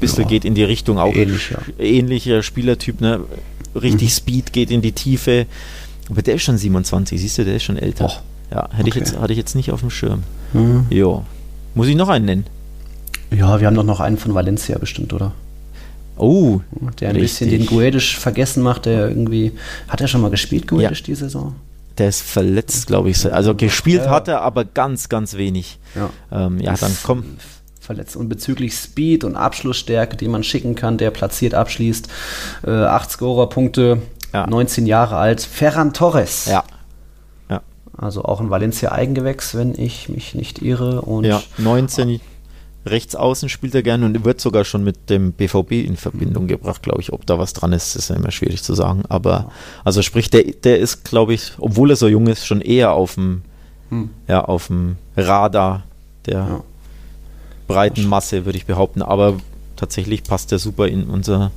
bisschen 0.00 0.24
ja. 0.24 0.28
geht 0.28 0.44
in 0.44 0.54
die 0.54 0.64
Richtung 0.64 0.98
auch 0.98 1.14
Ähnlich, 1.14 1.50
ja. 1.50 1.58
ähnlicher 1.78 2.42
Spielertyp, 2.42 3.00
ne? 3.00 3.20
Richtig 3.74 4.08
mhm. 4.08 4.12
Speed 4.12 4.52
geht 4.52 4.70
in 4.70 4.82
die 4.82 4.92
Tiefe. 4.92 5.46
Aber 6.10 6.22
der 6.22 6.34
ist 6.34 6.42
schon 6.42 6.58
27, 6.58 7.20
siehst 7.20 7.38
du, 7.38 7.44
der 7.44 7.56
ist 7.56 7.62
schon 7.62 7.78
älter. 7.78 8.06
Och. 8.06 8.22
Ja, 8.52 8.68
hätte, 8.70 8.80
okay. 8.80 8.88
ich 8.88 8.94
jetzt, 8.94 9.18
hatte 9.18 9.32
ich 9.32 9.38
jetzt 9.38 9.54
nicht 9.54 9.70
auf 9.70 9.80
dem 9.80 9.90
Schirm. 9.90 10.22
Mhm. 10.52 10.86
Jo. 10.90 11.24
Muss 11.74 11.88
ich 11.88 11.96
noch 11.96 12.10
einen 12.10 12.26
nennen? 12.26 12.46
Ja, 13.30 13.60
wir 13.60 13.66
haben 13.66 13.74
doch 13.74 13.84
noch 13.84 14.00
einen 14.00 14.18
von 14.18 14.34
Valencia 14.34 14.76
bestimmt, 14.78 15.14
oder? 15.14 15.32
Oh, 16.18 16.60
der 17.00 17.08
ein 17.08 17.16
richtig. 17.16 17.48
bisschen 17.48 17.50
den 17.50 17.66
Guedisch 17.66 18.18
vergessen 18.18 18.62
macht, 18.62 18.84
der 18.84 19.08
irgendwie. 19.08 19.52
Hat 19.88 20.02
er 20.02 20.08
schon 20.08 20.20
mal 20.20 20.30
gespielt, 20.30 20.68
Guedisch, 20.68 21.00
ja. 21.00 21.06
die 21.06 21.14
Saison? 21.14 21.54
Der 21.96 22.08
ist 22.08 22.22
verletzt, 22.22 22.86
glaube 22.86 23.08
ich. 23.08 23.32
Also 23.32 23.54
gespielt 23.54 24.04
ja. 24.04 24.10
hat 24.10 24.28
er, 24.28 24.42
aber 24.42 24.66
ganz, 24.66 25.08
ganz 25.08 25.34
wenig. 25.34 25.78
Ja, 25.94 26.10
ähm, 26.30 26.60
ja 26.60 26.74
dann 26.74 26.94
komm. 27.02 27.24
Verletzt. 27.80 28.14
Und 28.14 28.28
bezüglich 28.28 28.74
Speed 28.74 29.24
und 29.24 29.34
Abschlussstärke, 29.34 30.16
die 30.16 30.28
man 30.28 30.44
schicken 30.44 30.76
kann, 30.76 30.98
der 30.98 31.10
platziert 31.10 31.54
abschließt, 31.54 32.08
äh, 32.64 32.70
8 32.70 33.10
Scorer-Punkte, 33.10 34.02
ja. 34.32 34.46
19 34.46 34.86
Jahre 34.86 35.16
alt, 35.16 35.40
Ferran 35.40 35.92
Torres. 35.92 36.46
Ja, 36.46 36.62
also 37.96 38.24
auch 38.24 38.40
ein 38.40 38.50
Valencia-Eigengewächs, 38.50 39.54
wenn 39.54 39.78
ich 39.78 40.08
mich 40.08 40.34
nicht 40.34 40.62
irre. 40.62 41.02
Und 41.02 41.24
ja, 41.24 41.42
19 41.58 42.20
rechts 42.84 43.14
außen 43.14 43.48
spielt 43.48 43.74
er 43.74 43.82
gerne 43.82 44.06
und 44.06 44.24
wird 44.24 44.40
sogar 44.40 44.64
schon 44.64 44.82
mit 44.82 45.08
dem 45.08 45.32
BVB 45.32 45.72
in 45.72 45.96
Verbindung 45.96 46.46
gebracht, 46.48 46.82
glaube 46.82 47.00
ich. 47.00 47.12
Ob 47.12 47.26
da 47.26 47.38
was 47.38 47.52
dran 47.52 47.72
ist, 47.72 47.94
ist 47.94 48.10
ja 48.10 48.16
immer 48.16 48.30
schwierig 48.30 48.62
zu 48.62 48.74
sagen. 48.74 49.02
Aber 49.08 49.50
also 49.84 50.02
sprich, 50.02 50.30
der, 50.30 50.44
der 50.44 50.78
ist, 50.78 51.04
glaube 51.04 51.34
ich, 51.34 51.52
obwohl 51.58 51.90
er 51.90 51.96
so 51.96 52.08
jung 52.08 52.26
ist, 52.26 52.46
schon 52.46 52.60
eher 52.60 52.92
auf 52.92 53.14
dem, 53.14 53.42
hm. 53.90 54.10
ja, 54.26 54.44
auf 54.44 54.66
dem 54.66 54.96
Radar 55.16 55.84
der 56.26 56.38
ja. 56.38 56.64
breiten 57.68 58.06
Masse, 58.06 58.44
würde 58.44 58.58
ich 58.58 58.66
behaupten. 58.66 59.02
Aber 59.02 59.34
tatsächlich 59.76 60.24
passt 60.24 60.50
er 60.52 60.58
super 60.58 60.88
in 60.88 61.04
unser 61.04 61.52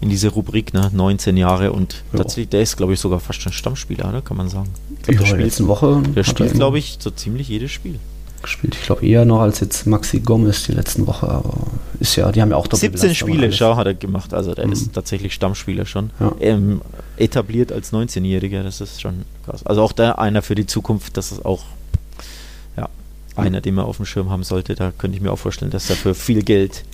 in 0.00 0.08
diese 0.08 0.28
Rubrik, 0.28 0.74
ne? 0.74 0.90
19 0.92 1.36
Jahre 1.36 1.72
und 1.72 2.04
ja. 2.12 2.18
tatsächlich, 2.18 2.50
der 2.50 2.62
ist, 2.62 2.76
glaube 2.76 2.92
ich, 2.92 3.00
sogar 3.00 3.18
fast 3.20 3.42
schon 3.42 3.52
Stammspieler, 3.52 4.12
ne? 4.12 4.22
kann 4.22 4.36
man 4.36 4.48
sagen. 4.48 4.68
Ich 5.08 5.16
glaub, 5.16 5.20
ja, 5.20 5.20
der 5.20 5.26
spielt, 5.26 5.44
letzten 5.44 5.68
Woche 5.68 6.02
der 6.14 6.24
spielt, 6.24 6.54
glaube 6.54 6.78
ich, 6.78 6.96
so 7.00 7.10
ziemlich 7.10 7.48
jedes 7.48 7.70
Spiel. 7.70 7.98
Gespielt, 8.42 8.76
ich 8.76 8.82
glaube 8.82 9.04
eher 9.04 9.24
noch 9.24 9.40
als 9.40 9.58
jetzt 9.60 9.86
Maxi 9.86 10.20
Gomez 10.20 10.64
die 10.64 10.72
letzten 10.72 11.06
Woche, 11.08 11.28
aber 11.28 11.66
ist 11.98 12.14
ja, 12.14 12.30
die 12.30 12.40
haben 12.40 12.50
ja 12.50 12.56
auch 12.56 12.68
17 12.70 13.14
Spiele, 13.14 13.50
schau, 13.50 13.74
hat 13.74 13.86
er 13.86 13.94
gemacht, 13.94 14.32
also 14.32 14.54
der 14.54 14.66
mhm. 14.66 14.72
ist 14.72 14.92
tatsächlich 14.92 15.34
Stammspieler 15.34 15.86
schon. 15.86 16.10
Ja. 16.20 16.32
Ähm, 16.40 16.80
etabliert 17.16 17.72
als 17.72 17.92
19-Jähriger, 17.92 18.62
das 18.62 18.80
ist 18.80 19.00
schon 19.00 19.24
krass. 19.44 19.66
Also 19.66 19.82
auch 19.82 19.92
da 19.92 20.12
einer 20.12 20.42
für 20.42 20.54
die 20.54 20.66
Zukunft, 20.66 21.16
das 21.16 21.32
ist 21.32 21.44
auch 21.44 21.64
ja, 22.76 22.88
einer, 23.34 23.60
den 23.60 23.74
man 23.74 23.86
auf 23.86 23.96
dem 23.96 24.06
Schirm 24.06 24.30
haben 24.30 24.44
sollte. 24.44 24.76
Da 24.76 24.92
könnte 24.96 25.16
ich 25.16 25.22
mir 25.22 25.32
auch 25.32 25.38
vorstellen, 25.38 25.72
dass 25.72 25.90
er 25.90 25.96
für 25.96 26.14
viel 26.14 26.42
Geld 26.42 26.84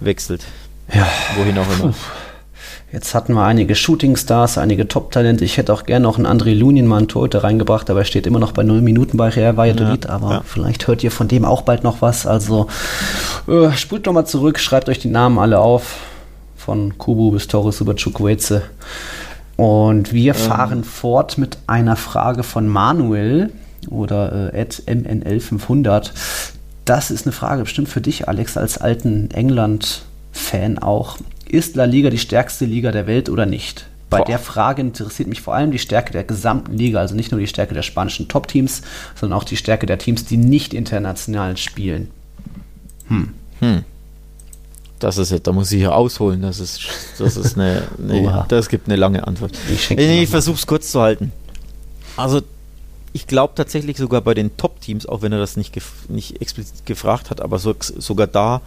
wechselt. 0.00 0.44
Ja. 0.92 1.06
Wohin 1.36 1.58
auch 1.58 1.78
immer. 1.78 1.94
Jetzt 2.92 3.14
hatten 3.14 3.34
wir 3.34 3.44
einige 3.44 3.74
Shootingstars, 3.74 4.58
einige 4.58 4.86
Top-Talente. 4.86 5.44
Ich 5.44 5.56
hätte 5.56 5.72
auch 5.72 5.84
gerne 5.84 6.04
noch 6.04 6.18
einen 6.18 6.26
André 6.26 6.54
Lunin 6.54 6.86
mal 6.86 6.98
einen 6.98 7.08
Torhüter 7.08 7.42
reingebracht, 7.42 7.90
aber 7.90 8.00
er 8.00 8.04
steht 8.04 8.26
immer 8.28 8.38
noch 8.38 8.52
bei 8.52 8.62
0 8.62 8.80
Minuten 8.80 9.16
bei 9.16 9.28
Real 9.28 9.56
Valladolid. 9.56 10.04
Ja, 10.04 10.10
aber 10.10 10.30
ja. 10.30 10.42
vielleicht 10.44 10.86
hört 10.86 11.02
ihr 11.02 11.10
von 11.10 11.26
dem 11.26 11.44
auch 11.44 11.62
bald 11.62 11.82
noch 11.82 12.00
was. 12.00 12.26
Also 12.26 12.68
äh, 13.48 13.72
spult 13.72 14.06
nochmal 14.06 14.26
zurück, 14.26 14.60
schreibt 14.60 14.88
euch 14.88 15.00
die 15.00 15.08
Namen 15.08 15.38
alle 15.38 15.58
auf. 15.58 15.96
Von 16.56 16.96
Kubu 16.96 17.32
bis 17.32 17.48
Torres 17.48 17.80
über 17.80 17.96
Chukwueze. 17.96 18.62
Und 19.56 20.12
wir 20.12 20.34
ähm. 20.34 20.40
fahren 20.40 20.84
fort 20.84 21.38
mit 21.38 21.58
einer 21.66 21.96
Frage 21.96 22.44
von 22.44 22.68
Manuel 22.68 23.50
oder 23.90 24.54
äh, 24.54 24.62
MNL500. 24.64 26.10
Das 26.84 27.10
ist 27.10 27.26
eine 27.26 27.32
Frage 27.32 27.62
bestimmt 27.62 27.88
für 27.88 28.00
dich, 28.00 28.28
Alex, 28.28 28.56
als 28.56 28.78
alten 28.78 29.30
England- 29.32 30.02
Fan 30.36 30.78
auch. 30.78 31.16
Ist 31.48 31.76
La 31.76 31.84
Liga 31.84 32.10
die 32.10 32.18
stärkste 32.18 32.64
Liga 32.64 32.90
der 32.90 33.06
Welt 33.06 33.28
oder 33.28 33.46
nicht? 33.46 33.86
Bei 34.08 34.18
Boah. 34.18 34.26
der 34.26 34.38
Frage 34.38 34.82
interessiert 34.82 35.28
mich 35.28 35.40
vor 35.40 35.54
allem 35.54 35.72
die 35.72 35.78
Stärke 35.78 36.12
der 36.12 36.24
gesamten 36.24 36.76
Liga, 36.76 37.00
also 37.00 37.14
nicht 37.14 37.32
nur 37.32 37.40
die 37.40 37.46
Stärke 37.46 37.74
der 37.74 37.82
spanischen 37.82 38.28
Top-Teams, 38.28 38.82
sondern 39.14 39.38
auch 39.38 39.44
die 39.44 39.56
Stärke 39.56 39.86
der 39.86 39.98
Teams, 39.98 40.24
die 40.24 40.36
nicht 40.36 40.74
international 40.74 41.56
spielen. 41.56 42.10
Hm. 43.08 43.34
Hm. 43.60 43.84
Das 44.98 45.18
ist 45.18 45.30
jetzt, 45.30 45.46
da 45.46 45.52
muss 45.52 45.72
ich 45.72 45.78
hier 45.78 45.94
ausholen. 45.94 46.42
Das 46.42 46.60
ist, 46.60 46.80
das 47.18 47.36
ist 47.36 47.56
eine, 47.56 47.82
eine 47.98 48.46
das 48.48 48.68
gibt 48.68 48.88
eine 48.88 48.96
lange 48.96 49.26
Antwort. 49.26 49.52
Ich, 49.72 49.90
ich 49.90 50.28
versuche 50.28 50.56
es 50.56 50.66
kurz 50.66 50.90
zu 50.90 51.00
halten. 51.00 51.32
Also 52.16 52.42
ich 53.12 53.26
glaube 53.26 53.54
tatsächlich 53.56 53.96
sogar 53.96 54.20
bei 54.20 54.34
den 54.34 54.56
Top-Teams, 54.56 55.06
auch 55.06 55.22
wenn 55.22 55.32
er 55.32 55.38
das 55.38 55.56
nicht, 55.56 55.72
gef 55.72 56.08
nicht 56.08 56.40
explizit 56.40 56.86
gefragt 56.86 57.30
hat, 57.30 57.40
aber 57.40 57.58
so, 57.58 57.74
sogar 57.80 58.26
da 58.26 58.60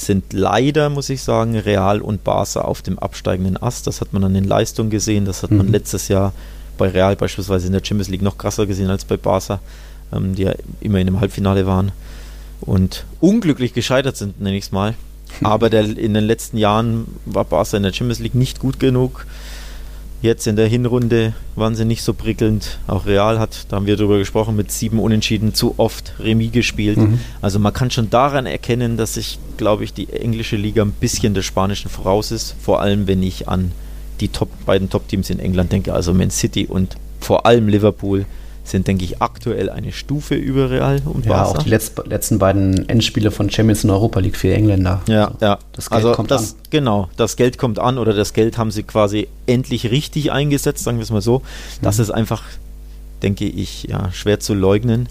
sind 0.00 0.32
leider, 0.32 0.90
muss 0.90 1.10
ich 1.10 1.22
sagen, 1.22 1.56
Real 1.56 2.00
und 2.00 2.24
Barca 2.24 2.60
auf 2.60 2.82
dem 2.82 2.98
absteigenden 2.98 3.60
Ast. 3.60 3.86
Das 3.86 4.00
hat 4.00 4.12
man 4.12 4.24
an 4.24 4.34
den 4.34 4.44
Leistungen 4.44 4.90
gesehen. 4.90 5.24
Das 5.24 5.42
hat 5.42 5.50
man 5.50 5.66
mhm. 5.66 5.72
letztes 5.72 6.08
Jahr 6.08 6.32
bei 6.76 6.88
Real 6.88 7.16
beispielsweise 7.16 7.66
in 7.66 7.72
der 7.72 7.84
Champions 7.84 8.08
League 8.08 8.22
noch 8.22 8.38
krasser 8.38 8.66
gesehen 8.66 8.90
als 8.90 9.04
bei 9.04 9.16
Barca, 9.16 9.60
ähm, 10.12 10.34
die 10.34 10.42
ja 10.44 10.54
immer 10.80 10.98
in 10.98 11.06
dem 11.06 11.20
Halbfinale 11.20 11.66
waren 11.66 11.92
und 12.60 13.04
unglücklich 13.20 13.74
gescheitert 13.74 14.16
sind, 14.16 14.40
nenne 14.40 14.56
ich 14.56 14.64
es 14.64 14.72
mal. 14.72 14.94
Aber 15.42 15.68
der, 15.68 15.84
in 15.84 16.14
den 16.14 16.24
letzten 16.24 16.56
Jahren 16.56 17.06
war 17.26 17.44
Barca 17.44 17.76
in 17.76 17.82
der 17.82 17.92
Champions 17.92 18.20
League 18.20 18.34
nicht 18.34 18.60
gut 18.60 18.80
genug. 18.80 19.26
Jetzt 20.20 20.48
in 20.48 20.56
der 20.56 20.66
Hinrunde 20.66 21.32
waren 21.54 21.76
sie 21.76 21.84
nicht 21.84 22.02
so 22.02 22.12
prickelnd. 22.12 22.78
Auch 22.88 23.06
Real 23.06 23.38
hat, 23.38 23.66
da 23.68 23.76
haben 23.76 23.86
wir 23.86 23.96
darüber 23.96 24.18
gesprochen, 24.18 24.56
mit 24.56 24.72
sieben 24.72 24.98
Unentschieden 24.98 25.54
zu 25.54 25.74
oft 25.76 26.14
Remis 26.18 26.50
gespielt. 26.50 26.96
Mhm. 26.96 27.20
Also 27.40 27.60
man 27.60 27.72
kann 27.72 27.92
schon 27.92 28.10
daran 28.10 28.44
erkennen, 28.44 28.96
dass 28.96 29.14
sich, 29.14 29.38
glaube 29.56 29.84
ich, 29.84 29.92
die 29.94 30.12
englische 30.12 30.56
Liga 30.56 30.82
ein 30.82 30.90
bisschen 30.90 31.34
der 31.34 31.42
spanischen 31.42 31.88
voraus 31.88 32.32
ist. 32.32 32.56
Vor 32.60 32.80
allem, 32.80 33.06
wenn 33.06 33.22
ich 33.22 33.48
an 33.48 33.70
die 34.20 34.28
Top, 34.28 34.48
beiden 34.66 34.90
Top-Teams 34.90 35.30
in 35.30 35.38
England 35.38 35.70
denke, 35.70 35.94
also 35.94 36.12
Man 36.12 36.30
City 36.30 36.66
und 36.66 36.96
vor 37.20 37.46
allem 37.46 37.68
Liverpool 37.68 38.26
sind, 38.68 38.86
denke 38.86 39.04
ich, 39.04 39.20
aktuell 39.22 39.70
eine 39.70 39.92
Stufe 39.92 40.34
über 40.34 40.70
Real 40.70 41.00
und 41.04 41.26
ja, 41.26 41.32
Barca. 41.32 41.50
auch 41.50 41.62
die 41.62 41.70
letzt, 41.70 42.00
letzten 42.06 42.38
beiden 42.38 42.88
Endspiele 42.88 43.30
von 43.30 43.50
Champions 43.50 43.84
in 43.84 43.90
Europa 43.90 44.20
League 44.20 44.36
für 44.36 44.52
Engländer. 44.52 45.02
Ja, 45.06 45.26
also, 45.26 45.36
ja. 45.40 45.58
Das 45.72 45.90
Geld 45.90 46.04
also 46.04 46.12
kommt 46.12 46.30
das, 46.30 46.52
an. 46.52 46.58
Genau, 46.70 47.08
das 47.16 47.36
Geld 47.36 47.58
kommt 47.58 47.78
an 47.78 47.98
oder 47.98 48.12
das 48.12 48.32
Geld 48.32 48.58
haben 48.58 48.70
sie 48.70 48.82
quasi 48.82 49.28
endlich 49.46 49.90
richtig 49.90 50.32
eingesetzt, 50.32 50.84
sagen 50.84 50.98
wir 50.98 51.02
es 51.02 51.10
mal 51.10 51.22
so. 51.22 51.42
Das 51.82 51.98
mhm. 51.98 52.02
ist 52.02 52.10
einfach, 52.10 52.42
denke 53.22 53.46
ich, 53.46 53.84
ja, 53.84 54.12
schwer 54.12 54.40
zu 54.40 54.54
leugnen. 54.54 55.08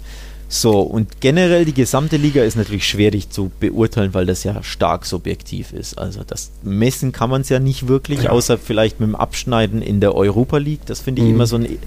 So, 0.50 0.80
und 0.80 1.20
generell 1.20 1.66
die 1.66 1.74
gesamte 1.74 2.16
Liga 2.16 2.42
ist 2.42 2.56
natürlich 2.56 2.88
schwierig 2.88 3.28
zu 3.28 3.50
beurteilen, 3.60 4.14
weil 4.14 4.24
das 4.24 4.44
ja 4.44 4.62
stark 4.62 5.04
subjektiv 5.04 5.74
ist. 5.74 5.98
Also 5.98 6.22
das 6.26 6.50
Messen 6.62 7.12
kann 7.12 7.28
man 7.28 7.42
es 7.42 7.50
ja 7.50 7.58
nicht 7.58 7.86
wirklich, 7.86 8.22
ja. 8.22 8.30
außer 8.30 8.56
vielleicht 8.56 8.98
mit 8.98 9.10
dem 9.10 9.14
Abschneiden 9.14 9.82
in 9.82 10.00
der 10.00 10.14
Europa 10.14 10.56
League. 10.56 10.86
Das 10.86 11.00
finde 11.00 11.20
ich 11.20 11.28
mhm. 11.28 11.34
immer 11.34 11.46
so 11.46 11.56
einen 11.56 11.78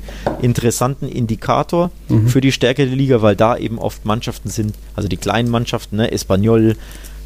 interessanten 0.43 1.07
Indikator 1.07 1.89
mhm. 2.07 2.27
für 2.27 2.39
die 2.39 2.51
Stärke 2.51 2.85
der 2.85 2.95
Liga, 2.95 3.23
weil 3.23 3.35
da 3.35 3.57
eben 3.57 3.79
oft 3.79 4.05
Mannschaften 4.05 4.49
sind, 4.49 4.75
also 4.95 5.09
die 5.09 5.17
kleinen 5.17 5.49
Mannschaften, 5.49 5.95
ne, 5.95 6.11
Espanyol, 6.11 6.75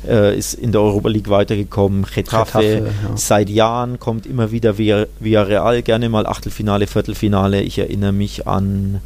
äh, 0.07 0.37
ist 0.37 0.53
in 0.53 0.71
der 0.71 0.81
Europa 0.81 1.09
League 1.09 1.29
weitergekommen. 1.29 2.03
Getafe, 2.03 2.61
Getafe 2.61 2.91
ja. 3.09 3.17
seit 3.17 3.49
Jahren 3.49 3.99
kommt 3.99 4.25
immer 4.25 4.51
wieder 4.51 4.77
via, 4.77 5.05
via 5.19 5.43
Real 5.43 5.81
gerne 5.81 6.07
mal 6.07 6.25
Achtelfinale, 6.25 6.87
Viertelfinale. 6.87 7.61
Ich 7.61 7.77
erinnere 7.77 8.13
mich 8.13 8.47
an 8.47 9.01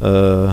äh, 0.00 0.48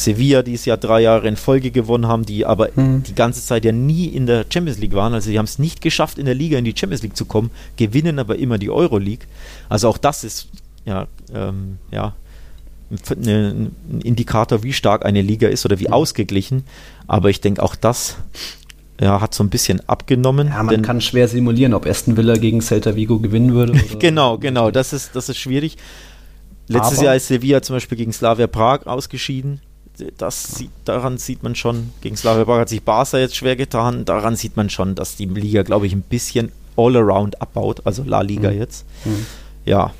Sevilla, 0.00 0.42
die 0.42 0.54
es 0.54 0.64
ja 0.64 0.76
drei 0.76 1.02
Jahre 1.02 1.28
in 1.28 1.36
Folge 1.36 1.70
gewonnen 1.70 2.06
haben, 2.06 2.24
die 2.24 2.46
aber 2.46 2.70
mhm. 2.74 3.02
die 3.02 3.14
ganze 3.14 3.44
Zeit 3.44 3.64
ja 3.64 3.72
nie 3.72 4.06
in 4.06 4.26
der 4.26 4.46
Champions 4.48 4.78
League 4.78 4.94
waren. 4.94 5.14
Also 5.14 5.30
sie 5.30 5.38
haben 5.38 5.44
es 5.44 5.58
nicht 5.58 5.80
geschafft, 5.80 6.18
in 6.18 6.24
der 6.24 6.34
Liga 6.34 6.58
in 6.58 6.64
die 6.64 6.74
Champions 6.76 7.02
League 7.02 7.16
zu 7.16 7.26
kommen, 7.26 7.50
gewinnen 7.76 8.18
aber 8.18 8.36
immer 8.36 8.58
die 8.58 8.70
Euro 8.70 8.98
League. 8.98 9.26
Also 9.68 9.88
auch 9.88 9.98
das 9.98 10.24
ist 10.24 10.48
ja, 10.84 11.06
ähm, 11.34 11.78
ja 11.90 12.14
ein 13.10 13.76
Indikator, 14.02 14.62
wie 14.62 14.72
stark 14.72 15.04
eine 15.04 15.22
Liga 15.22 15.48
ist 15.48 15.64
oder 15.64 15.78
wie 15.78 15.88
mhm. 15.88 15.92
ausgeglichen. 15.92 16.64
Aber 17.06 17.30
ich 17.30 17.40
denke, 17.40 17.62
auch 17.62 17.76
das 17.76 18.16
ja, 19.00 19.20
hat 19.20 19.34
so 19.34 19.44
ein 19.44 19.50
bisschen 19.50 19.80
abgenommen. 19.88 20.48
Ja, 20.48 20.62
man 20.62 20.82
kann 20.82 21.00
schwer 21.00 21.28
simulieren, 21.28 21.74
ob 21.74 21.86
Aston 21.86 22.16
Villa 22.16 22.34
gegen 22.34 22.60
Celta 22.60 22.96
Vigo 22.96 23.18
gewinnen 23.18 23.54
würde. 23.54 23.72
genau, 23.98 24.38
genau, 24.38 24.70
das 24.70 24.92
ist, 24.92 25.14
das 25.14 25.28
ist 25.28 25.38
schwierig. 25.38 25.76
Letztes 26.68 26.98
Aber 26.98 27.06
Jahr 27.06 27.16
ist 27.16 27.28
Sevilla 27.28 27.62
zum 27.62 27.76
Beispiel 27.76 27.98
gegen 27.98 28.12
Slavia 28.12 28.46
Prag 28.46 28.86
ausgeschieden 28.86 29.60
das 30.18 30.42
sieht, 30.54 30.70
daran 30.84 31.18
sieht 31.18 31.42
man 31.42 31.54
schon, 31.54 31.90
gegen 32.00 32.16
Slavia 32.16 32.44
Prag 32.44 32.60
hat 32.60 32.68
sich 32.68 32.82
Barca 32.82 33.18
jetzt 33.18 33.36
schwer 33.36 33.56
getan, 33.56 34.04
daran 34.04 34.36
sieht 34.36 34.56
man 34.56 34.70
schon, 34.70 34.94
dass 34.94 35.16
die 35.16 35.26
Liga, 35.26 35.62
glaube 35.62 35.86
ich, 35.86 35.92
ein 35.92 36.02
bisschen 36.02 36.52
all 36.76 36.96
around 36.96 37.40
abbaut, 37.40 37.84
also 37.84 38.02
La 38.04 38.20
Liga 38.22 38.50
mhm. 38.50 38.58
jetzt. 38.58 38.86
Mhm. 39.04 39.26
Ja. 39.64 39.92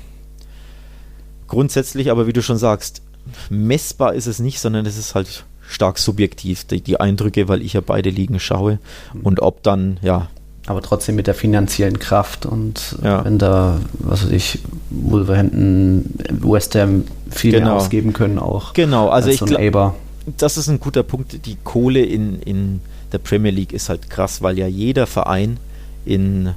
Grundsätzlich, 1.47 2.11
aber 2.11 2.27
wie 2.27 2.33
du 2.33 2.41
schon 2.41 2.57
sagst, 2.57 3.01
messbar 3.49 4.13
ist 4.13 4.27
es 4.27 4.39
nicht, 4.39 4.59
sondern 4.59 4.85
es 4.85 4.97
ist 4.97 5.15
halt 5.15 5.45
stark 5.67 5.99
subjektiv, 5.99 6.65
die, 6.65 6.81
die 6.81 6.99
Eindrücke, 6.99 7.47
weil 7.47 7.61
ich 7.61 7.73
ja 7.73 7.81
beide 7.81 8.09
Ligen 8.09 8.39
schaue 8.39 8.79
mhm. 9.13 9.21
und 9.21 9.41
ob 9.41 9.63
dann, 9.63 9.99
ja, 10.01 10.29
aber 10.67 10.81
trotzdem 10.81 11.15
mit 11.15 11.27
der 11.27 11.33
finanziellen 11.33 11.99
Kraft 11.99 12.45
und 12.45 12.97
ja. 13.03 13.25
wenn 13.25 13.37
da, 13.39 13.79
was 13.93 14.25
weiß 14.25 14.31
ich, 14.31 14.59
Wolverhampton, 14.89 16.13
West 16.41 16.75
Ham 16.75 17.05
viel 17.29 17.53
genau. 17.53 17.65
mehr 17.65 17.75
ausgeben 17.75 18.13
können 18.13 18.37
auch. 18.37 18.73
Genau, 18.73 19.09
also 19.09 19.29
ich 19.29 19.39
so 19.39 19.45
glaube, 19.45 19.93
das 20.37 20.57
ist 20.57 20.67
ein 20.67 20.79
guter 20.79 21.03
Punkt. 21.03 21.45
Die 21.45 21.57
Kohle 21.63 22.03
in, 22.03 22.39
in 22.41 22.81
der 23.11 23.17
Premier 23.17 23.51
League 23.51 23.73
ist 23.73 23.89
halt 23.89 24.09
krass, 24.09 24.41
weil 24.41 24.57
ja 24.57 24.67
jeder 24.67 25.07
Verein 25.07 25.57
in, 26.05 26.53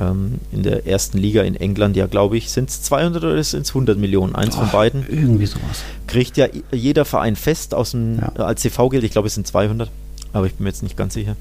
ähm, 0.00 0.40
in 0.50 0.64
der 0.64 0.86
ersten 0.86 1.18
Liga 1.18 1.42
in 1.42 1.54
England, 1.54 1.96
ja 1.96 2.06
glaube 2.06 2.36
ich, 2.36 2.50
sind 2.50 2.70
es 2.70 2.82
200 2.82 3.22
oder 3.22 3.44
sind 3.44 3.62
es 3.62 3.70
100 3.70 3.96
Millionen, 3.98 4.34
eins 4.34 4.56
Ach, 4.56 4.62
von 4.62 4.70
beiden. 4.70 5.06
Irgendwie 5.08 5.46
sowas. 5.46 5.84
Kriegt 6.08 6.36
ja 6.36 6.48
jeder 6.72 7.04
Verein 7.04 7.36
fest 7.36 7.72
aus 7.72 7.92
dem, 7.92 8.18
ja. 8.18 8.44
als 8.44 8.62
TV-Geld, 8.62 9.04
ich 9.04 9.12
glaube 9.12 9.28
es 9.28 9.34
sind 9.34 9.46
200, 9.46 9.90
aber 10.32 10.46
ich 10.46 10.54
bin 10.54 10.64
mir 10.64 10.70
jetzt 10.70 10.82
nicht 10.82 10.96
ganz 10.96 11.14
sicher. 11.14 11.36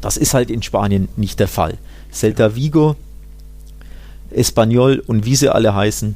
Das 0.00 0.16
ist 0.16 0.34
halt 0.34 0.50
in 0.50 0.62
Spanien 0.62 1.08
nicht 1.16 1.40
der 1.40 1.48
Fall. 1.48 1.78
Celta 2.12 2.54
Vigo, 2.54 2.96
Espanyol 4.30 5.02
und 5.06 5.24
wie 5.24 5.36
sie 5.36 5.48
alle 5.48 5.74
heißen, 5.74 6.14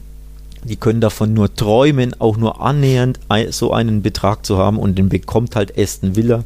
die 0.65 0.77
können 0.77 1.01
davon 1.01 1.33
nur 1.33 1.55
träumen, 1.55 2.15
auch 2.19 2.37
nur 2.37 2.61
annähernd 2.61 3.19
so 3.51 3.73
einen 3.73 4.03
Betrag 4.03 4.45
zu 4.45 4.59
haben 4.59 4.79
und 4.79 4.99
den 4.99 5.09
bekommt 5.09 5.57
halt 5.57 5.79
Aston 5.79 6.17
Villa, 6.17 6.45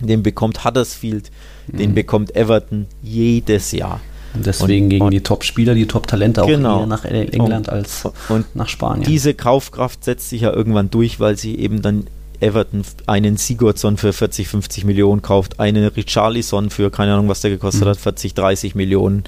den 0.00 0.22
bekommt 0.22 0.64
Huddersfield, 0.64 1.30
mhm. 1.66 1.76
den 1.78 1.94
bekommt 1.94 2.34
Everton 2.36 2.86
jedes 3.02 3.72
Jahr. 3.72 4.00
Und 4.32 4.46
deswegen 4.46 4.84
und, 4.84 4.90
gegen 4.90 5.10
die 5.10 5.22
Top-Spieler, 5.22 5.74
die 5.74 5.86
Top-Talente 5.86 6.44
auch 6.44 6.46
genau. 6.46 6.80
eher 6.80 6.86
nach 6.86 7.04
England 7.04 7.66
und, 7.66 7.68
als 7.68 8.08
und 8.28 8.54
nach 8.54 8.68
Spanien. 8.68 9.04
Diese 9.04 9.34
Kaufkraft 9.34 10.04
setzt 10.04 10.30
sich 10.30 10.42
ja 10.42 10.52
irgendwann 10.52 10.88
durch, 10.88 11.18
weil 11.18 11.36
sie 11.36 11.58
eben 11.58 11.82
dann 11.82 12.06
Everton 12.40 12.82
einen 13.06 13.36
Sigurdsson 13.36 13.96
für 13.96 14.12
40, 14.12 14.48
50 14.48 14.84
Millionen 14.84 15.22
kauft, 15.22 15.60
einen 15.60 15.86
Richarlison 15.86 16.70
für, 16.70 16.90
keine 16.90 17.14
Ahnung, 17.14 17.28
was 17.28 17.40
der 17.40 17.50
gekostet 17.50 17.84
mhm. 17.84 17.90
hat, 17.90 17.98
40, 17.98 18.34
30 18.34 18.74
Millionen, 18.74 19.24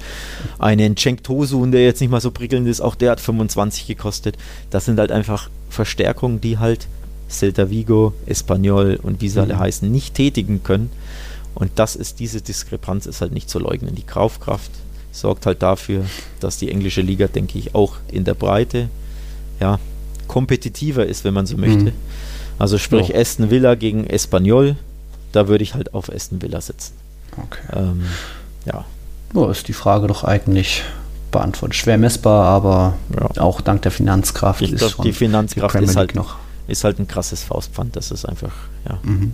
einen 0.59 0.97
Cenk 0.97 1.23
Tosun, 1.23 1.71
der 1.71 1.83
jetzt 1.83 2.01
nicht 2.01 2.09
mal 2.09 2.21
so 2.21 2.31
prickelnd 2.31 2.67
ist, 2.67 2.81
auch 2.81 2.95
der 2.95 3.11
hat 3.11 3.19
25 3.19 3.87
gekostet. 3.87 4.37
Das 4.69 4.85
sind 4.85 4.99
halt 4.99 5.11
einfach 5.11 5.49
Verstärkungen, 5.69 6.41
die 6.41 6.57
halt 6.57 6.87
Celta 7.29 7.69
Vigo, 7.69 8.13
Espanyol 8.25 8.99
und 9.01 9.21
wie 9.21 9.29
sie 9.29 9.39
mhm. 9.39 9.45
alle 9.45 9.59
heißen, 9.59 9.91
nicht 9.91 10.15
tätigen 10.15 10.63
können. 10.63 10.89
Und 11.55 11.71
das 11.75 11.95
ist, 11.95 12.19
diese 12.19 12.41
Diskrepanz 12.41 13.05
ist 13.05 13.21
halt 13.21 13.31
nicht 13.31 13.49
zu 13.49 13.59
leugnen. 13.59 13.95
Die 13.95 14.03
Kaufkraft 14.03 14.71
sorgt 15.11 15.45
halt 15.45 15.61
dafür, 15.61 16.05
dass 16.39 16.57
die 16.57 16.71
englische 16.71 17.01
Liga, 17.01 17.27
denke 17.27 17.59
ich, 17.59 17.75
auch 17.75 17.97
in 18.11 18.23
der 18.23 18.33
Breite, 18.33 18.89
ja, 19.59 19.79
kompetitiver 20.27 21.05
ist, 21.05 21.23
wenn 21.23 21.33
man 21.33 21.45
so 21.45 21.57
möchte. 21.57 21.91
Mhm. 21.91 21.93
Also 22.59 22.77
sprich 22.77 23.13
oh. 23.13 23.17
Aston 23.17 23.49
Villa 23.49 23.75
gegen 23.75 24.05
Espanyol, 24.05 24.75
da 25.31 25.47
würde 25.47 25.63
ich 25.63 25.73
halt 25.73 25.93
auf 25.93 26.11
Aston 26.11 26.41
Villa 26.41 26.61
sitzen. 26.61 26.93
Okay. 27.37 27.61
Ähm, 27.75 28.05
ja. 28.65 28.85
Oh, 29.33 29.47
ist 29.47 29.67
die 29.67 29.73
Frage 29.73 30.07
doch 30.07 30.23
eigentlich 30.23 30.83
beantwortet. 31.31 31.75
Schwer 31.75 31.97
messbar, 31.97 32.45
aber 32.45 32.93
ja. 33.19 33.41
auch 33.41 33.61
dank 33.61 33.81
der 33.81 33.91
Finanzkraft. 33.91 34.61
Ich 34.61 34.75
glaube, 34.75 34.95
die 35.03 35.13
Finanzkraft 35.13 35.79
die 35.79 35.83
ist, 35.83 35.95
halt, 35.95 36.15
noch. 36.15 36.35
ist 36.67 36.83
halt 36.83 36.99
ein 36.99 37.07
krasses 37.07 37.43
Faustpfand. 37.43 37.95
Das 37.95 38.11
ist 38.11 38.25
einfach, 38.25 38.53
ja, 38.87 38.99
mhm. 39.01 39.33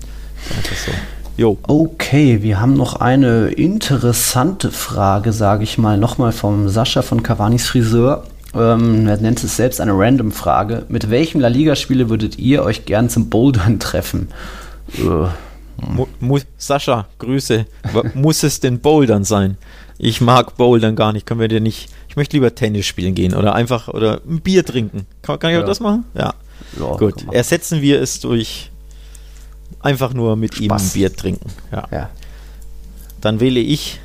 einfach 0.55 0.75
so. 0.75 0.91
Jo. 1.37 1.57
Okay, 1.63 2.41
wir 2.41 2.59
haben 2.59 2.73
noch 2.73 2.97
eine 2.97 3.47
interessante 3.49 4.71
Frage, 4.71 5.31
sage 5.31 5.63
ich 5.63 5.77
mal, 5.77 5.97
nochmal 5.97 6.31
vom 6.31 6.67
Sascha 6.67 7.01
von 7.01 7.23
Cavanis 7.23 7.67
Friseur. 7.67 8.23
Ähm, 8.55 9.07
er 9.07 9.17
nennt 9.17 9.43
es 9.43 9.55
selbst 9.55 9.79
eine 9.79 9.93
Random-Frage. 9.93 10.85
Mit 10.89 11.09
welchem 11.09 11.39
La 11.39 11.47
Liga-Spieler 11.47 12.09
würdet 12.09 12.39
ihr 12.39 12.63
euch 12.63 12.85
gern 12.85 13.09
zum 13.09 13.29
Bouldern 13.29 13.79
treffen? 13.79 14.29
Mu 16.19 16.39
Sascha, 16.57 17.07
Grüße. 17.19 17.65
Muss 18.13 18.43
es 18.43 18.59
denn 18.59 18.79
Bouldern 18.79 19.23
sein? 19.23 19.57
Ich 19.97 20.21
mag 20.21 20.57
Bouldern 20.57 20.95
gar 20.95 21.13
nicht. 21.13 21.25
Können 21.25 21.39
wir 21.39 21.47
dir 21.47 21.61
nicht. 21.61 21.89
Ich 22.07 22.15
möchte 22.15 22.35
lieber 22.37 22.55
Tennis 22.55 22.85
spielen 22.85 23.15
gehen 23.15 23.35
oder 23.35 23.53
einfach 23.53 23.87
oder 23.87 24.21
ein 24.27 24.41
Bier 24.41 24.65
trinken. 24.65 25.05
Kann, 25.21 25.39
kann 25.39 25.51
ich 25.51 25.57
ja. 25.57 25.61
auch 25.61 25.67
das 25.67 25.79
machen? 25.79 26.05
Ja. 26.15 26.33
ja 26.79 26.95
Gut. 26.95 27.25
Ersetzen 27.31 27.81
wir 27.81 28.01
es 28.01 28.19
durch 28.19 28.71
einfach 29.81 30.13
nur 30.13 30.35
mit 30.35 30.55
Spaß. 30.55 30.63
ihm 30.63 30.71
ein 30.71 30.89
Bier 30.93 31.15
trinken. 31.15 31.49
Ja. 31.71 31.87
ja. 31.91 32.09
Dann 33.21 33.39
wähle 33.39 33.59
ich 33.59 33.99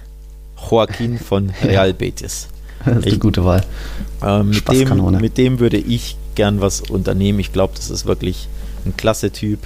Joaquin 0.70 1.18
von 1.18 1.50
Real 1.62 1.94
Betis. 1.94 2.48
Das 2.94 2.98
ist 2.98 3.06
eine 3.06 3.18
gute 3.18 3.44
Wahl. 3.44 3.64
Äh, 4.22 4.42
mit, 4.42 4.68
dem, 4.68 5.20
mit 5.20 5.38
dem 5.38 5.60
würde 5.60 5.78
ich 5.78 6.16
gern 6.34 6.60
was 6.60 6.80
unternehmen. 6.80 7.38
Ich 7.38 7.52
glaube, 7.52 7.74
das 7.76 7.90
ist 7.90 8.06
wirklich 8.06 8.48
ein 8.84 8.96
klasse 8.96 9.30
Typ. 9.30 9.60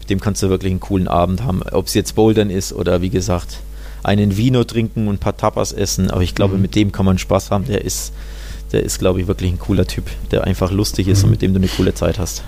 Mit 0.00 0.10
dem 0.10 0.20
kannst 0.20 0.42
du 0.42 0.48
wirklich 0.48 0.70
einen 0.70 0.80
coolen 0.80 1.08
Abend 1.08 1.44
haben. 1.44 1.62
Ob 1.62 1.86
es 1.86 1.94
jetzt 1.94 2.14
Bouldern 2.14 2.50
ist 2.50 2.72
oder 2.72 3.00
wie 3.00 3.10
gesagt, 3.10 3.58
einen 4.02 4.36
Vino 4.36 4.64
trinken 4.64 5.08
und 5.08 5.14
ein 5.14 5.18
paar 5.18 5.36
Tapas 5.36 5.72
essen. 5.72 6.10
Aber 6.10 6.22
ich 6.22 6.34
glaube, 6.34 6.56
mhm. 6.56 6.62
mit 6.62 6.74
dem 6.74 6.92
kann 6.92 7.06
man 7.06 7.18
Spaß 7.18 7.50
haben. 7.50 7.66
Der 7.66 7.84
ist, 7.84 8.12
der 8.72 8.82
ist, 8.82 8.98
glaube 8.98 9.20
ich, 9.20 9.26
wirklich 9.26 9.52
ein 9.52 9.58
cooler 9.58 9.86
Typ, 9.86 10.04
der 10.30 10.44
einfach 10.44 10.70
lustig 10.70 11.08
ist 11.08 11.20
mhm. 11.20 11.24
und 11.24 11.30
mit 11.30 11.42
dem 11.42 11.52
du 11.54 11.58
eine 11.58 11.68
coole 11.68 11.94
Zeit 11.94 12.18
hast. 12.18 12.42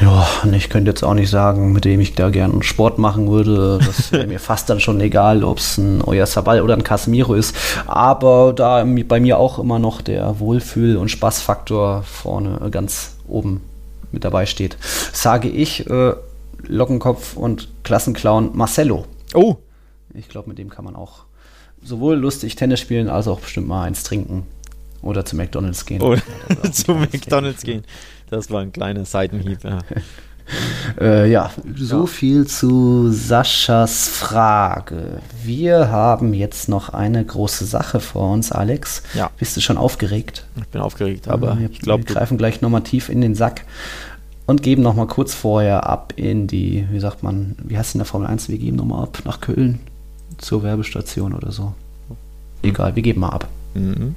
Ja, 0.00 0.26
ich 0.52 0.70
könnte 0.70 0.90
jetzt 0.90 1.02
auch 1.02 1.14
nicht 1.14 1.30
sagen, 1.30 1.72
mit 1.72 1.84
dem 1.84 2.00
ich 2.00 2.14
da 2.14 2.30
gerne 2.30 2.62
Sport 2.62 2.98
machen 2.98 3.30
würde. 3.30 3.78
Das 3.84 4.10
wäre 4.12 4.26
mir 4.26 4.40
fast 4.40 4.70
dann 4.70 4.80
schon 4.80 5.00
egal, 5.00 5.44
ob 5.44 5.58
es 5.58 5.78
ein 5.78 6.02
Euer 6.02 6.26
Sabal 6.26 6.62
oder 6.62 6.74
ein 6.74 6.84
Casemiro 6.84 7.34
ist. 7.34 7.54
Aber 7.86 8.52
da 8.54 8.84
bei 9.06 9.20
mir 9.20 9.38
auch 9.38 9.58
immer 9.58 9.78
noch 9.78 10.00
der 10.00 10.40
Wohlfühl- 10.40 10.96
und 10.96 11.10
Spaßfaktor 11.10 12.02
vorne 12.02 12.70
ganz 12.70 13.16
oben 13.28 13.60
mit 14.12 14.24
dabei 14.24 14.46
steht, 14.46 14.76
sage 15.12 15.48
ich 15.48 15.88
äh, 15.88 16.14
Lockenkopf 16.66 17.36
und 17.36 17.68
Klassenclown 17.82 18.56
Marcello. 18.56 19.06
Oh! 19.34 19.56
Ich 20.14 20.28
glaube, 20.28 20.48
mit 20.48 20.58
dem 20.58 20.68
kann 20.68 20.84
man 20.84 20.96
auch 20.96 21.24
sowohl 21.82 22.16
lustig 22.16 22.56
Tennis 22.56 22.80
spielen 22.80 23.08
als 23.08 23.28
auch 23.28 23.40
bestimmt 23.40 23.68
mal 23.68 23.84
eins 23.84 24.04
trinken. 24.04 24.46
Oder 25.02 25.24
zu 25.24 25.36
McDonalds 25.36 25.84
gehen. 25.84 26.00
Oder 26.00 26.22
zu 26.72 26.94
McDonalds 26.94 27.62
gehen. 27.62 27.84
Das 28.32 28.50
war 28.50 28.62
ein 28.62 28.72
kleiner 28.72 29.04
Seitenhieb, 29.04 29.62
ja. 29.62 29.78
Äh, 31.00 31.30
ja, 31.30 31.50
so 31.76 32.00
ja. 32.00 32.06
viel 32.06 32.46
zu 32.48 33.12
Saschas 33.12 34.08
Frage. 34.08 35.20
Wir 35.42 35.88
haben 35.88 36.34
jetzt 36.34 36.68
noch 36.68 36.88
eine 36.90 37.24
große 37.24 37.64
Sache 37.64 38.00
vor 38.00 38.32
uns, 38.32 38.50
Alex. 38.50 39.04
Ja. 39.14 39.30
Bist 39.38 39.56
du 39.56 39.60
schon 39.60 39.78
aufgeregt? 39.78 40.44
Ich 40.56 40.66
bin 40.66 40.82
aufgeregt, 40.82 41.28
aber 41.28 41.58
wir, 41.58 41.70
ich 41.70 41.78
glaube, 41.78 42.06
wir 42.06 42.14
greifen 42.16 42.38
gleich 42.38 42.60
nochmal 42.60 42.82
tief 42.82 43.08
in 43.08 43.20
den 43.20 43.36
Sack 43.36 43.64
und 44.44 44.64
geben 44.64 44.82
nochmal 44.82 45.06
kurz 45.06 45.32
vorher 45.32 45.88
ab 45.88 46.12
in 46.16 46.48
die, 46.48 46.86
wie 46.90 47.00
sagt 47.00 47.22
man, 47.22 47.54
wie 47.62 47.78
heißt 47.78 47.90
es 47.90 47.94
in 47.94 48.00
der 48.00 48.06
Formel 48.06 48.26
1? 48.26 48.48
Wir 48.48 48.58
geben 48.58 48.76
nochmal 48.76 49.04
ab 49.04 49.22
nach 49.24 49.40
Köln 49.40 49.78
zur 50.38 50.64
Werbestation 50.64 51.34
oder 51.34 51.52
so. 51.52 51.72
Egal, 52.62 52.96
wir 52.96 53.02
geben 53.02 53.20
mal 53.20 53.30
ab. 53.30 53.48
Mhm. 53.74 54.16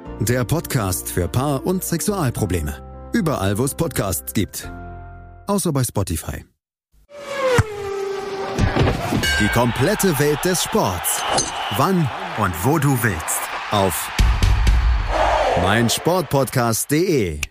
der 0.25 0.45
Podcast 0.45 1.11
für 1.11 1.27
Paar- 1.27 1.65
und 1.65 1.83
Sexualprobleme. 1.83 3.09
Überall, 3.13 3.57
wo 3.57 3.65
es 3.65 3.73
Podcasts 3.73 4.33
gibt. 4.33 4.71
Außer 5.47 5.73
bei 5.73 5.83
Spotify. 5.83 6.45
Die 9.39 9.47
komplette 9.47 10.17
Welt 10.19 10.39
des 10.45 10.63
Sports. 10.63 11.21
Wann 11.77 12.07
und 12.37 12.53
wo 12.63 12.77
du 12.77 13.01
willst. 13.01 13.39
Auf 13.71 14.09
meinsportpodcast.de. 15.63 17.41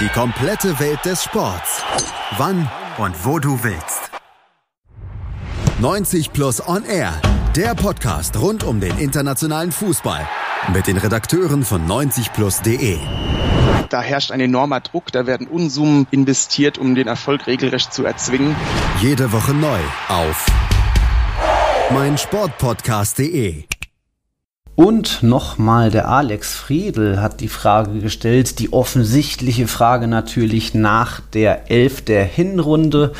Die 0.00 0.08
komplette 0.08 0.78
Welt 0.78 1.04
des 1.04 1.24
Sports. 1.24 1.82
Wann 2.38 2.70
und 2.98 3.24
wo 3.24 3.40
du 3.40 3.62
willst. 3.64 4.10
90 5.80 6.32
Plus 6.32 6.66
On 6.66 6.84
Air 6.84 7.20
der 7.56 7.74
Podcast 7.74 8.38
rund 8.38 8.64
um 8.64 8.80
den 8.80 8.98
internationalen 8.98 9.72
Fußball 9.72 10.28
mit 10.74 10.86
den 10.86 10.98
Redakteuren 10.98 11.64
von 11.64 11.86
90plus.de. 11.86 12.98
Da 13.88 14.02
herrscht 14.02 14.30
ein 14.30 14.40
enormer 14.40 14.80
Druck, 14.80 15.10
da 15.10 15.26
werden 15.26 15.46
Unsummen 15.46 16.06
investiert, 16.10 16.76
um 16.76 16.94
den 16.94 17.06
Erfolg 17.06 17.46
regelrecht 17.46 17.94
zu 17.94 18.04
erzwingen. 18.04 18.54
Jede 19.00 19.32
Woche 19.32 19.54
neu 19.54 19.78
auf 20.08 20.46
meinsportpodcast.de. 21.92 23.64
Und 24.74 25.22
nochmal 25.22 25.90
der 25.90 26.08
Alex 26.08 26.54
Friedel 26.54 27.22
hat 27.22 27.40
die 27.40 27.48
Frage 27.48 28.00
gestellt, 28.00 28.58
die 28.58 28.74
offensichtliche 28.74 29.68
Frage 29.68 30.06
natürlich 30.06 30.74
nach 30.74 31.20
der 31.20 31.70
Elf 31.70 32.04
der 32.04 32.26
Hinrunde. 32.26 33.14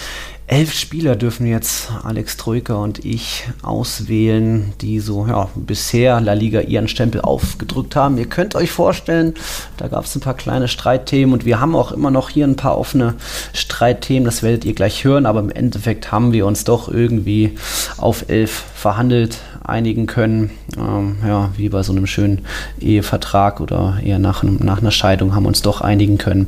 Elf 0.49 0.73
Spieler 0.75 1.17
dürfen 1.17 1.45
jetzt 1.45 1.91
Alex 2.05 2.37
Troika 2.37 2.75
und 2.75 3.05
ich 3.05 3.49
auswählen, 3.63 4.75
die 4.81 5.01
so 5.01 5.27
ja, 5.27 5.49
bisher 5.57 6.21
La 6.21 6.35
Liga 6.35 6.61
ihren 6.61 6.87
Stempel 6.87 7.21
aufgedrückt 7.21 7.97
haben. 7.97 8.17
Ihr 8.17 8.29
könnt 8.29 8.55
euch 8.55 8.71
vorstellen, 8.71 9.35
da 9.77 9.89
gab 9.89 10.05
es 10.05 10.15
ein 10.15 10.21
paar 10.21 10.37
kleine 10.37 10.69
Streitthemen 10.69 11.33
und 11.33 11.45
wir 11.47 11.59
haben 11.59 11.75
auch 11.75 11.91
immer 11.91 12.13
noch 12.13 12.29
hier 12.29 12.47
ein 12.47 12.55
paar 12.55 12.79
offene 12.79 13.15
Streitthemen, 13.55 14.25
das 14.25 14.45
werdet 14.45 14.65
ihr 14.65 14.75
gleich 14.75 15.03
hören, 15.03 15.27
aber 15.27 15.41
im 15.41 15.51
Endeffekt 15.51 16.13
haben 16.13 16.33
wir 16.33 16.47
uns 16.47 16.63
doch 16.63 16.89
irgendwie 16.89 17.59
auf 17.97 18.29
elf 18.29 18.67
verhandelt, 18.77 19.39
einigen 19.65 20.07
können. 20.07 20.51
Ähm, 20.79 21.17
ja, 21.27 21.51
wie 21.57 21.71
bei 21.71 21.83
so 21.83 21.91
einem 21.91 22.07
schönen 22.07 22.45
Ehevertrag 22.79 23.61
oder 23.61 23.99
eher 24.01 24.21
nach, 24.21 24.45
nach 24.45 24.81
einer 24.81 24.93
Scheidung 24.93 25.35
haben 25.35 25.43
wir 25.43 25.49
uns 25.49 25.63
doch 25.63 25.81
einigen 25.81 26.19
können. 26.19 26.47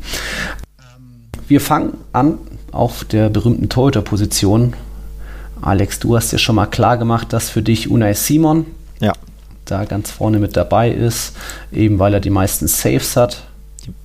Wir 1.48 1.60
fangen 1.60 1.94
an 2.12 2.38
auf 2.72 3.04
der 3.04 3.28
berühmten 3.30 3.68
Torhüter-Position. 3.68 4.74
Alex, 5.60 5.98
du 5.98 6.16
hast 6.16 6.32
ja 6.32 6.38
schon 6.38 6.54
mal 6.56 6.66
klar 6.66 6.96
gemacht, 6.96 7.32
dass 7.32 7.50
für 7.50 7.62
dich 7.62 7.90
Unai 7.90 8.14
Simon 8.14 8.66
ja. 9.00 9.12
da 9.64 9.84
ganz 9.84 10.10
vorne 10.10 10.38
mit 10.38 10.56
dabei 10.56 10.90
ist, 10.90 11.36
eben 11.72 11.98
weil 11.98 12.14
er 12.14 12.20
die 12.20 12.30
meisten 12.30 12.68
Saves 12.68 13.16
hat. 13.16 13.42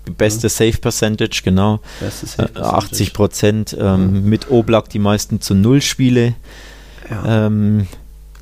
Die 0.07 0.11
beste 0.11 0.49
Save 0.49 0.77
Percentage, 0.77 1.41
genau. 1.43 1.79
Save 1.99 2.49
-Percentage. 2.49 2.61
80 2.61 3.13
Prozent. 3.13 3.77
Ähm, 3.79 4.23
mhm. 4.23 4.29
Mit 4.29 4.51
Oblak 4.51 4.89
die 4.89 4.99
meisten 4.99 5.41
zu 5.41 5.55
Null 5.55 5.81
Spiele. 5.81 6.35
Ja. 7.09 7.47
Ähm, 7.47 7.87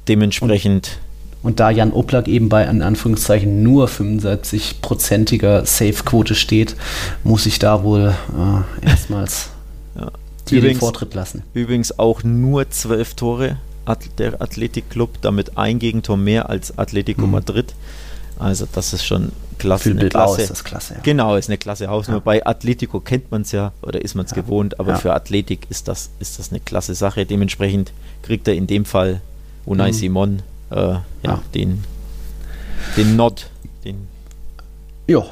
dementsprechend. 0.08 1.00
Und, 1.42 1.52
und, 1.52 1.60
da 1.60 1.70
Jan 1.72 1.92
Oblak 1.94 2.28
eben 2.28 2.50
bei 2.50 2.64
in 2.64 2.82
Anführungszeichen 2.82 3.64
nur 3.64 3.88
75-prozentiger 3.88 5.66
Save-Quote 5.66 6.36
steht, 6.36 6.76
muss 7.24 7.46
ich 7.46 7.60
da 7.60 7.84
wohl 7.84 8.14
äh, 8.84 8.88
erstmals 8.88 9.51
ja. 10.50 10.60
dir 10.60 10.62
den 10.62 10.78
Vortritt 10.78 11.14
lassen. 11.14 11.44
Übrigens 11.54 11.98
auch 12.00 12.24
nur 12.24 12.70
zwölf 12.70 13.14
Tore 13.16 13.58
der 14.18 14.42
Athletic-Club, 14.42 15.22
damit 15.22 15.58
ein 15.58 15.80
Gegentor 15.80 16.16
mehr 16.16 16.50
als 16.50 16.78
Atletico 16.78 17.26
mhm. 17.26 17.32
Madrid. 17.32 17.74
Also 18.40 18.66
das 18.72 18.94
ist 18.94 19.06
schon 19.06 19.32
klasse. 19.58 19.92
Für 19.92 20.00
eine 20.00 20.10
Klasse. 20.10 20.42
ist 20.42 20.52
das 20.52 20.64
klasse. 20.64 20.96
Ja. 20.96 21.00
Genau, 21.04 21.36
ist 21.36 21.50
eine 21.50 21.58
klasse 21.58 21.88
Hausnummer. 21.88 22.20
Ja. 22.20 22.24
Bei 22.24 22.46
Atletico 22.46 23.00
kennt 23.00 23.32
man 23.32 23.42
es 23.42 23.52
ja 23.52 23.72
oder 23.82 24.02
ist 24.02 24.16
man 24.16 24.26
es 24.26 24.32
ja. 24.32 24.42
gewohnt, 24.42 24.80
aber 24.80 24.96
für 24.96 25.14
Athletik 25.14 25.68
ist 25.70 25.88
das, 25.88 26.10
ist 26.20 26.40
das 26.40 26.52
eine 26.52 26.60
klasse 26.60 26.96
Sache. 26.96 27.26
Dementsprechend 27.26 27.92
kriegt 28.24 28.48
er 28.48 28.56
in 28.56 28.68
dem 28.68 28.86
Fall 28.86 29.22
Unai 29.66 29.90
mhm. 29.90 29.94
Simon 29.94 30.42
äh, 30.72 30.96
ja, 31.24 31.42
den, 31.54 31.84
den 32.98 33.16
Nod. 33.16 33.50
Den 33.84 34.08
ja, 35.08 35.24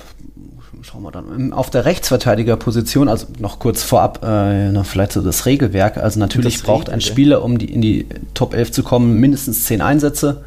schauen 0.83 1.03
wir 1.03 1.11
dann. 1.11 1.25
Ähm, 1.33 1.53
auf 1.53 1.69
der 1.69 1.85
Rechtsverteidigerposition, 1.85 3.09
also 3.09 3.27
noch 3.39 3.59
kurz 3.59 3.83
vorab, 3.83 4.23
äh, 4.23 4.71
noch 4.71 4.85
vielleicht 4.85 5.13
so 5.13 5.21
das 5.21 5.45
Regelwerk. 5.45 5.97
Also 5.97 6.19
natürlich 6.19 6.63
braucht 6.63 6.89
ein 6.89 7.01
Spieler, 7.01 7.43
um 7.43 7.57
die, 7.57 7.71
in 7.71 7.81
die 7.81 8.07
Top 8.33 8.53
11 8.53 8.71
zu 8.71 8.83
kommen, 8.83 9.19
mindestens 9.19 9.65
10 9.65 9.81
Einsätze. 9.81 10.43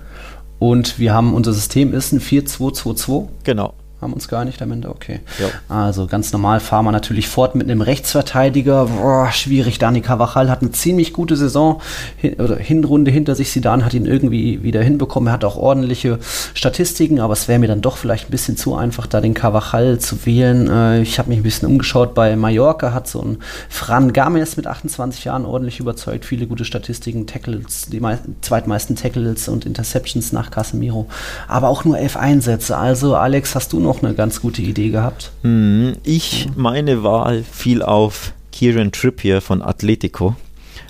Und 0.58 0.98
wir 0.98 1.12
haben, 1.12 1.34
unser 1.34 1.52
System 1.52 1.92
ist 1.92 2.12
ein 2.12 2.20
4-2-2-2. 2.20 3.28
Genau 3.44 3.74
haben 4.02 4.12
uns 4.14 4.26
gar 4.26 4.44
nicht 4.44 4.60
am 4.60 4.72
Ende, 4.72 4.88
okay. 4.90 5.20
Ja. 5.38 5.46
Also 5.68 6.08
ganz 6.08 6.32
normal 6.32 6.58
fahren 6.58 6.84
wir 6.84 6.90
natürlich 6.90 7.28
fort 7.28 7.54
mit 7.54 7.70
einem 7.70 7.80
Rechtsverteidiger. 7.80 8.86
Boah, 8.86 9.30
schwierig. 9.30 9.78
Dani 9.78 10.00
Cavachal 10.00 10.50
hat 10.50 10.60
eine 10.60 10.72
ziemlich 10.72 11.12
gute 11.12 11.36
Saison 11.36 11.80
hin, 12.16 12.34
oder 12.34 12.56
Hinrunde 12.56 13.12
hinter 13.12 13.36
sich. 13.36 13.52
Sidan 13.52 13.84
hat 13.84 13.94
ihn 13.94 14.06
irgendwie 14.06 14.64
wieder 14.64 14.82
hinbekommen. 14.82 15.28
Er 15.28 15.34
hat 15.34 15.44
auch 15.44 15.56
ordentliche 15.56 16.18
Statistiken, 16.52 17.20
aber 17.20 17.32
es 17.32 17.46
wäre 17.46 17.60
mir 17.60 17.68
dann 17.68 17.80
doch 17.80 17.96
vielleicht 17.96 18.28
ein 18.28 18.32
bisschen 18.32 18.56
zu 18.56 18.74
einfach, 18.74 19.06
da 19.06 19.20
den 19.20 19.34
Cavachal 19.34 20.00
zu 20.00 20.26
wählen. 20.26 20.68
Äh, 20.68 21.02
ich 21.02 21.20
habe 21.20 21.28
mich 21.28 21.38
ein 21.38 21.44
bisschen 21.44 21.68
umgeschaut 21.68 22.12
bei 22.12 22.34
Mallorca, 22.34 22.92
hat 22.92 23.06
so 23.06 23.22
ein 23.22 23.38
Fran 23.68 24.12
Games 24.12 24.56
mit 24.56 24.66
28 24.66 25.24
Jahren 25.24 25.44
ordentlich 25.44 25.78
überzeugt. 25.78 26.24
Viele 26.24 26.48
gute 26.48 26.64
Statistiken, 26.64 27.28
Tackles, 27.28 27.86
die 27.86 28.02
zweitmeisten 28.40 28.96
Tackles 28.96 29.48
und 29.48 29.64
Interceptions 29.64 30.32
nach 30.32 30.50
Casemiro. 30.50 31.06
Aber 31.46 31.68
auch 31.68 31.84
nur 31.84 31.98
elf 31.98 32.16
Einsätze. 32.16 32.76
Also 32.76 33.14
Alex, 33.14 33.54
hast 33.54 33.72
du 33.72 33.78
noch 33.78 33.91
auch 33.92 34.02
eine 34.02 34.14
ganz 34.14 34.40
gute 34.40 34.62
Idee 34.62 34.88
gehabt. 34.88 35.32
Hm, 35.42 35.96
ich, 36.02 36.48
meine 36.56 37.02
Wahl 37.02 37.42
fiel 37.44 37.82
auf 37.82 38.32
Kieran 38.50 38.90
Trippier 38.90 39.42
von 39.42 39.60
Atletico. 39.60 40.34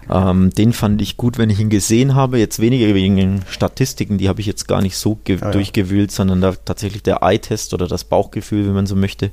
Ähm, 0.08 0.50
den 0.50 0.72
fand 0.72 1.02
ich 1.02 1.16
gut, 1.16 1.36
wenn 1.36 1.50
ich 1.50 1.58
ihn 1.58 1.68
gesehen 1.68 2.14
habe. 2.14 2.38
Jetzt 2.38 2.60
weniger 2.60 2.94
wegen 2.94 3.16
den 3.16 3.42
Statistiken, 3.48 4.18
die 4.18 4.28
habe 4.28 4.40
ich 4.40 4.46
jetzt 4.46 4.68
gar 4.68 4.82
nicht 4.82 4.96
so 4.96 5.18
ja, 5.26 5.36
ja. 5.36 5.50
durchgewühlt, 5.50 6.12
sondern 6.12 6.40
da 6.40 6.52
tatsächlich 6.52 7.02
der 7.02 7.22
Eye-Test 7.22 7.74
oder 7.74 7.88
das 7.88 8.04
Bauchgefühl, 8.04 8.66
wenn 8.66 8.74
man 8.74 8.86
so 8.86 8.94
möchte. 8.94 9.30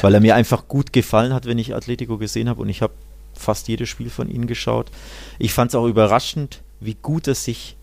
Weil 0.00 0.14
er 0.14 0.20
mir 0.20 0.36
einfach 0.36 0.68
gut 0.68 0.92
gefallen 0.92 1.34
hat, 1.34 1.46
wenn 1.46 1.58
ich 1.58 1.74
Atletico 1.74 2.18
gesehen 2.18 2.48
habe 2.48 2.62
und 2.62 2.68
ich 2.68 2.82
habe 2.82 2.92
fast 3.34 3.66
jedes 3.66 3.88
Spiel 3.88 4.10
von 4.10 4.30
ihnen 4.30 4.46
geschaut. 4.46 4.90
Ich 5.40 5.52
fand 5.52 5.70
es 5.72 5.74
auch 5.74 5.86
überraschend, 5.86 6.60
wie 6.80 6.96
gut 7.00 7.26
er 7.26 7.34
sich 7.34 7.76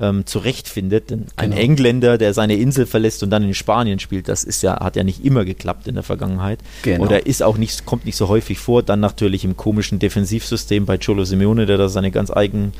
ähm, 0.00 0.26
zurechtfindet. 0.26 1.10
Denn 1.10 1.26
ein 1.36 1.50
genau. 1.50 1.62
Engländer, 1.62 2.18
der 2.18 2.34
seine 2.34 2.56
Insel 2.56 2.86
verlässt 2.86 3.22
und 3.22 3.30
dann 3.30 3.42
in 3.42 3.54
Spanien 3.54 3.98
spielt, 3.98 4.28
das 4.28 4.44
ist 4.44 4.62
ja, 4.62 4.80
hat 4.80 4.96
ja 4.96 5.04
nicht 5.04 5.24
immer 5.24 5.44
geklappt 5.44 5.88
in 5.88 5.94
der 5.94 6.04
Vergangenheit. 6.04 6.60
Genau. 6.82 7.04
Oder 7.04 7.26
ist 7.26 7.42
auch 7.42 7.58
nicht, 7.58 7.84
kommt 7.86 8.06
nicht 8.06 8.16
so 8.16 8.28
häufig 8.28 8.58
vor. 8.58 8.82
Dann 8.82 9.00
natürlich 9.00 9.44
im 9.44 9.56
komischen 9.56 9.98
Defensivsystem 9.98 10.86
bei 10.86 10.98
Cholo 10.98 11.24
Simeone, 11.24 11.66
der 11.66 11.78
da 11.78 11.88
seine 11.88 12.10
ganz 12.10 12.30
eigenen 12.30 12.72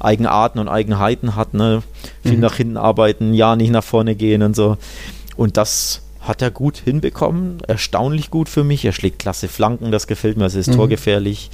Eigenarten 0.00 0.58
und 0.58 0.68
Eigenheiten 0.68 1.36
hat, 1.36 1.54
ne? 1.54 1.82
Viel 2.22 2.34
mhm. 2.34 2.40
nach 2.40 2.54
hinten 2.56 2.76
arbeiten, 2.76 3.32
ja, 3.32 3.56
nicht 3.56 3.70
nach 3.70 3.84
vorne 3.84 4.14
gehen 4.14 4.42
und 4.42 4.54
so. 4.54 4.76
Und 5.36 5.56
das 5.56 6.02
hat 6.20 6.42
er 6.42 6.50
gut 6.50 6.78
hinbekommen, 6.78 7.58
erstaunlich 7.66 8.30
gut 8.30 8.48
für 8.48 8.64
mich. 8.64 8.84
Er 8.84 8.92
schlägt 8.92 9.18
klasse 9.18 9.48
Flanken, 9.48 9.90
das 9.92 10.06
gefällt 10.06 10.36
mir, 10.36 10.44
also 10.44 10.58
ist 10.58 10.68
mhm. 10.68 10.76
torgefährlich. 10.76 11.50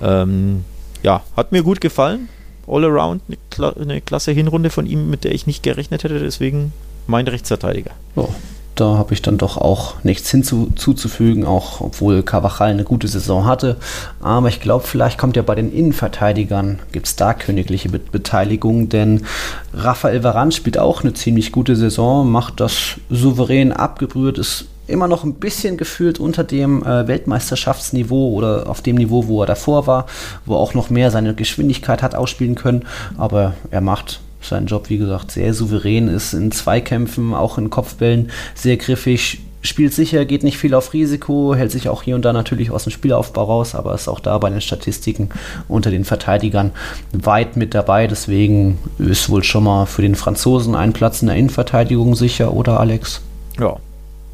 Ähm, 0.00 0.64
ja, 1.02 1.22
hat 1.36 1.52
mir 1.52 1.62
gut 1.62 1.80
gefallen. 1.80 2.28
All 2.66 2.84
around 2.84 3.22
eine, 3.28 3.36
Kla 3.50 3.74
eine 3.80 4.00
klasse 4.00 4.32
Hinrunde 4.32 4.70
von 4.70 4.86
ihm, 4.86 5.10
mit 5.10 5.24
der 5.24 5.32
ich 5.32 5.46
nicht 5.46 5.62
gerechnet 5.62 6.04
hätte, 6.04 6.18
deswegen 6.18 6.72
mein 7.06 7.26
Rechtsverteidiger. 7.28 7.90
Oh, 8.16 8.28
da 8.74 8.96
habe 8.96 9.14
ich 9.14 9.22
dann 9.22 9.38
doch 9.38 9.56
auch 9.56 10.02
nichts 10.02 10.30
hinzuzufügen, 10.30 11.44
auch 11.44 11.80
obwohl 11.80 12.22
Cavachal 12.22 12.70
eine 12.70 12.84
gute 12.84 13.06
Saison 13.06 13.44
hatte. 13.44 13.76
Aber 14.20 14.48
ich 14.48 14.60
glaube, 14.60 14.84
vielleicht 14.84 15.16
kommt 15.18 15.36
ja 15.36 15.42
bei 15.42 15.54
den 15.54 15.72
Innenverteidigern, 15.72 16.80
gibt 16.90 17.06
es 17.06 17.16
da 17.16 17.34
königliche 17.34 17.88
Be 17.88 18.00
Beteiligung, 18.00 18.88
denn 18.88 19.26
Rafael 19.72 20.24
Varan 20.24 20.50
spielt 20.50 20.78
auch 20.78 21.02
eine 21.02 21.14
ziemlich 21.14 21.52
gute 21.52 21.76
Saison, 21.76 22.28
macht 22.28 22.60
das 22.60 23.00
souverän 23.10 23.72
abgebrüht, 23.72 24.38
ist 24.38 24.66
immer 24.86 25.08
noch 25.08 25.24
ein 25.24 25.34
bisschen 25.34 25.76
gefühlt 25.76 26.18
unter 26.18 26.44
dem 26.44 26.82
äh, 26.82 27.06
Weltmeisterschaftsniveau 27.08 28.32
oder 28.32 28.68
auf 28.68 28.82
dem 28.82 28.96
Niveau, 28.96 29.26
wo 29.26 29.42
er 29.42 29.46
davor 29.46 29.86
war, 29.86 30.06
wo 30.44 30.54
er 30.54 30.58
auch 30.58 30.74
noch 30.74 30.90
mehr 30.90 31.10
seine 31.10 31.34
Geschwindigkeit 31.34 32.02
hat 32.02 32.14
ausspielen 32.14 32.54
können. 32.54 32.84
Aber 33.16 33.54
er 33.70 33.80
macht 33.80 34.20
seinen 34.40 34.66
Job, 34.66 34.90
wie 34.90 34.98
gesagt, 34.98 35.30
sehr 35.30 35.54
souverän, 35.54 36.08
ist 36.08 36.34
in 36.34 36.52
Zweikämpfen, 36.52 37.34
auch 37.34 37.56
in 37.56 37.70
Kopfbällen 37.70 38.30
sehr 38.54 38.76
griffig, 38.76 39.40
spielt 39.62 39.94
sicher, 39.94 40.26
geht 40.26 40.42
nicht 40.42 40.58
viel 40.58 40.74
auf 40.74 40.92
Risiko, 40.92 41.54
hält 41.54 41.72
sich 41.72 41.88
auch 41.88 42.02
hier 42.02 42.14
und 42.14 42.22
da 42.22 42.34
natürlich 42.34 42.70
aus 42.70 42.84
dem 42.84 42.92
Spielaufbau 42.92 43.44
raus, 43.44 43.74
aber 43.74 43.94
ist 43.94 44.08
auch 44.08 44.20
da 44.20 44.36
bei 44.36 44.50
den 44.50 44.60
Statistiken 44.60 45.30
unter 45.66 45.90
den 45.90 46.04
Verteidigern 46.04 46.72
weit 47.12 47.56
mit 47.56 47.74
dabei. 47.74 48.06
Deswegen 48.06 48.78
ist 48.98 49.30
wohl 49.30 49.42
schon 49.42 49.64
mal 49.64 49.86
für 49.86 50.02
den 50.02 50.14
Franzosen 50.14 50.74
ein 50.74 50.92
Platz 50.92 51.22
in 51.22 51.28
der 51.28 51.36
Innenverteidigung 51.36 52.14
sicher, 52.14 52.52
oder 52.52 52.78
Alex? 52.78 53.22
Ja, 53.58 53.78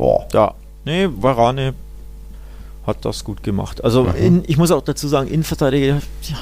Boah. 0.00 0.26
Ja, 0.32 0.54
nee, 0.86 1.10
Varane 1.14 1.74
hat 2.86 3.04
das 3.04 3.22
gut 3.22 3.42
gemacht. 3.42 3.84
Also 3.84 4.04
mhm. 4.04 4.14
in, 4.16 4.42
ich 4.46 4.56
muss 4.56 4.70
auch 4.70 4.82
dazu 4.82 5.06
sagen, 5.08 5.28
Innenverteidiger 5.28 6.00
ja, 6.22 6.36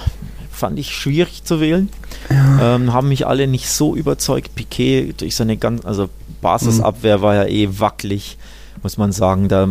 fand 0.48 0.78
ich 0.78 0.94
schwierig 0.94 1.42
zu 1.42 1.60
wählen. 1.60 1.88
Ja. 2.30 2.76
Ähm, 2.76 2.92
haben 2.92 3.08
mich 3.08 3.26
alle 3.26 3.48
nicht 3.48 3.68
so 3.68 3.96
überzeugt. 3.96 4.54
Piquet 4.54 5.12
durch 5.20 5.34
seine 5.34 5.56
ganz, 5.56 5.84
also 5.84 6.08
Basisabwehr 6.40 7.20
war 7.20 7.34
ja 7.34 7.46
eh 7.46 7.68
wackelig, 7.80 8.38
muss 8.84 8.96
man 8.96 9.10
sagen. 9.10 9.48
Da 9.48 9.66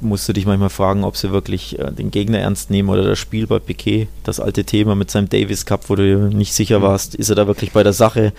musst 0.00 0.28
du 0.28 0.32
dich 0.32 0.46
manchmal 0.46 0.70
fragen, 0.70 1.04
ob 1.04 1.16
sie 1.16 1.32
wirklich 1.32 1.78
äh, 1.78 1.90
den 1.90 2.10
Gegner 2.10 2.38
ernst 2.38 2.70
nehmen 2.70 2.88
oder 2.88 3.02
das 3.02 3.18
Spiel 3.18 3.46
bei 3.46 3.58
Piquet, 3.58 4.08
das 4.24 4.40
alte 4.40 4.64
Thema 4.64 4.94
mit 4.94 5.10
seinem 5.10 5.28
Davis 5.28 5.66
Cup, 5.66 5.88
wo 5.88 5.96
du 5.96 6.28
nicht 6.28 6.52
sicher 6.52 6.80
mhm. 6.80 6.84
warst, 6.84 7.14
ist 7.14 7.30
er 7.30 7.34
da 7.34 7.46
wirklich 7.46 7.72
bei 7.72 7.82
der 7.82 7.92
Sache? 7.92 8.32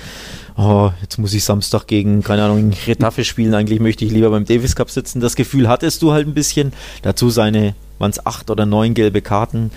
Oh, 0.55 0.91
jetzt 1.01 1.17
muss 1.17 1.33
ich 1.33 1.43
Samstag 1.43 1.87
gegen, 1.87 2.23
keine 2.23 2.43
Ahnung, 2.43 2.73
Retafe 2.85 3.23
spielen. 3.23 3.53
Eigentlich 3.53 3.79
möchte 3.79 4.05
ich 4.05 4.11
lieber 4.11 4.29
beim 4.29 4.45
Davis 4.45 4.75
Cup 4.75 4.89
sitzen. 4.89 5.19
Das 5.19 5.35
Gefühl 5.35 5.67
hattest 5.67 6.01
du 6.01 6.11
halt 6.11 6.27
ein 6.27 6.33
bisschen. 6.33 6.73
Dazu 7.01 7.29
seine, 7.29 7.75
waren 7.99 8.11
es 8.11 8.25
acht 8.25 8.49
oder 8.49 8.65
neun 8.65 8.93
gelbe 8.93 9.21
Karten. 9.21 9.71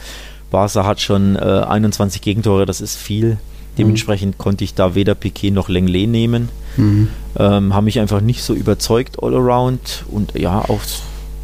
Barca 0.50 0.84
hat 0.84 1.00
schon 1.00 1.36
äh, 1.36 1.38
21 1.38 2.20
Gegentore, 2.22 2.66
das 2.66 2.80
ist 2.80 2.96
viel. 2.96 3.38
Dementsprechend 3.78 4.34
mhm. 4.34 4.38
konnte 4.38 4.64
ich 4.64 4.74
da 4.74 4.94
weder 4.94 5.14
Piquet 5.14 5.52
noch 5.52 5.68
Lenglet 5.68 6.08
nehmen. 6.08 6.48
Mhm. 6.76 7.08
Ähm, 7.38 7.74
haben 7.74 7.84
mich 7.84 8.00
einfach 8.00 8.20
nicht 8.20 8.42
so 8.42 8.54
überzeugt 8.54 9.22
all 9.22 9.34
around. 9.34 10.04
Und 10.10 10.38
ja, 10.38 10.58
auch 10.60 10.80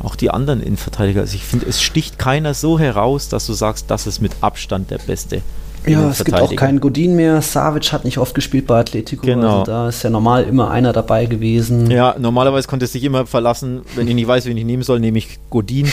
auch 0.07 0.15
die 0.15 0.31
anderen 0.31 0.62
Innenverteidiger. 0.62 1.23
Also 1.23 1.35
ich 1.35 1.43
finde, 1.43 1.66
es 1.66 1.83
sticht 1.83 2.19
keiner 2.19 2.55
so 2.55 2.78
heraus, 2.78 3.28
dass 3.28 3.47
du 3.47 3.53
sagst, 3.53 3.91
das 3.91 4.07
ist 4.07 4.20
mit 4.20 4.33
Abstand 4.41 4.91
der 4.91 4.99
beste. 4.99 5.43
Ja, 5.85 6.09
es 6.11 6.24
gibt 6.24 6.41
auch 6.41 6.55
keinen 6.57 6.81
Godin 6.81 7.15
mehr. 7.15 7.43
Savic 7.43 7.93
hat 7.93 8.05
nicht 8.05 8.19
oft 8.19 8.35
gespielt 8.35 8.66
bei 8.66 8.81
Atletico. 8.81 9.24
Genau. 9.24 9.61
Also 9.61 9.65
da 9.65 9.89
ist 9.89 10.03
ja 10.03 10.11
normal 10.11 10.45
immer 10.45 10.70
einer 10.70 10.93
dabei 10.93 11.27
gewesen. 11.27 11.91
Ja, 11.91 12.16
normalerweise 12.19 12.66
konnte 12.66 12.87
es 12.87 12.93
sich 12.93 13.05
immer 13.05 13.27
verlassen, 13.27 13.83
wenn 13.95 14.09
ich 14.09 14.15
nicht 14.15 14.27
weiß, 14.27 14.47
wen 14.47 14.57
ich 14.57 14.65
nehmen 14.65 14.83
soll, 14.83 14.99
nehme 14.99 15.19
ich 15.19 15.39
Godin. 15.51 15.91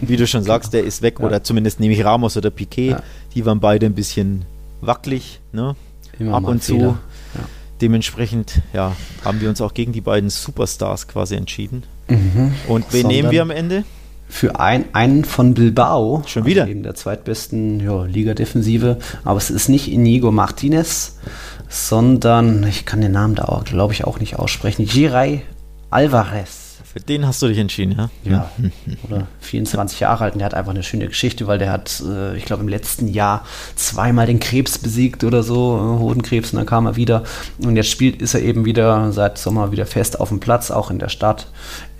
Wie 0.00 0.16
du 0.16 0.26
schon 0.26 0.42
sagst, 0.42 0.72
der 0.72 0.82
ist 0.82 1.02
weg. 1.02 1.16
Ja. 1.18 1.26
Oder 1.26 1.44
zumindest 1.44 1.78
nehme 1.78 1.94
ich 1.94 2.04
Ramos 2.04 2.36
oder 2.36 2.50
Piquet. 2.50 2.90
Ja. 2.90 3.02
Die 3.34 3.44
waren 3.46 3.60
beide 3.60 3.86
ein 3.86 3.94
bisschen 3.94 4.44
wackelig, 4.80 5.40
ne? 5.52 5.76
Immer 6.18 6.34
Ab 6.34 6.44
und 6.44 6.62
zu. 6.62 6.78
Ja. 6.78 6.98
Dementsprechend 7.80 8.60
ja, 8.72 8.96
haben 9.24 9.40
wir 9.40 9.48
uns 9.48 9.60
auch 9.60 9.72
gegen 9.72 9.92
die 9.92 10.00
beiden 10.00 10.30
Superstars 10.30 11.06
quasi 11.06 11.36
entschieden. 11.36 11.84
Mhm. 12.08 12.52
Und 12.68 12.92
wen 12.92 13.02
Sondern 13.02 13.16
nehmen 13.16 13.30
wir 13.30 13.42
am 13.42 13.50
Ende? 13.50 13.84
Für 14.28 14.60
ein, 14.60 14.84
einen 14.92 15.24
von 15.24 15.54
Bilbao. 15.54 16.22
Schon 16.26 16.44
wieder? 16.44 16.62
Also 16.62 16.72
eben 16.72 16.82
der 16.82 16.94
zweitbesten 16.94 17.80
ja, 17.80 18.04
Liga-Defensive. 18.04 18.98
Aber 19.24 19.38
es 19.38 19.50
ist 19.50 19.68
nicht 19.68 19.90
Inigo 19.90 20.30
Martinez, 20.30 21.18
sondern, 21.68 22.66
ich 22.66 22.84
kann 22.84 23.00
den 23.00 23.12
Namen 23.12 23.34
da 23.34 23.44
auch, 23.44 23.64
glaube 23.64 23.94
ich, 23.94 24.04
auch 24.04 24.20
nicht 24.20 24.38
aussprechen. 24.38 24.84
Giray 24.84 25.42
Alvarez. 25.90 26.67
Für 26.98 27.04
den 27.04 27.26
hast 27.28 27.40
du 27.42 27.46
dich 27.46 27.58
entschieden, 27.58 27.94
ja? 27.96 28.10
Ja. 28.24 28.50
Oder 29.08 29.28
24 29.40 30.00
Jahre 30.00 30.24
alt 30.24 30.32
und 30.32 30.40
der 30.40 30.46
hat 30.46 30.54
einfach 30.54 30.72
eine 30.72 30.82
schöne 30.82 31.06
Geschichte, 31.06 31.46
weil 31.46 31.58
der 31.58 31.70
hat, 31.70 32.02
äh, 32.04 32.36
ich 32.36 32.44
glaube, 32.44 32.64
im 32.64 32.68
letzten 32.68 33.06
Jahr 33.06 33.44
zweimal 33.76 34.26
den 34.26 34.40
Krebs 34.40 34.78
besiegt 34.78 35.22
oder 35.22 35.44
so, 35.44 35.76
äh, 35.76 36.00
Hodenkrebs, 36.00 36.52
und 36.52 36.56
dann 36.56 36.66
kam 36.66 36.86
er 36.86 36.96
wieder. 36.96 37.22
Und 37.62 37.76
jetzt 37.76 37.90
spielt, 37.90 38.20
ist 38.20 38.34
er 38.34 38.42
eben 38.42 38.64
wieder 38.64 39.12
seit 39.12 39.38
Sommer 39.38 39.70
wieder 39.70 39.86
fest 39.86 40.18
auf 40.18 40.30
dem 40.30 40.40
Platz, 40.40 40.72
auch 40.72 40.90
in 40.90 40.98
der 40.98 41.08
Stadt. 41.08 41.46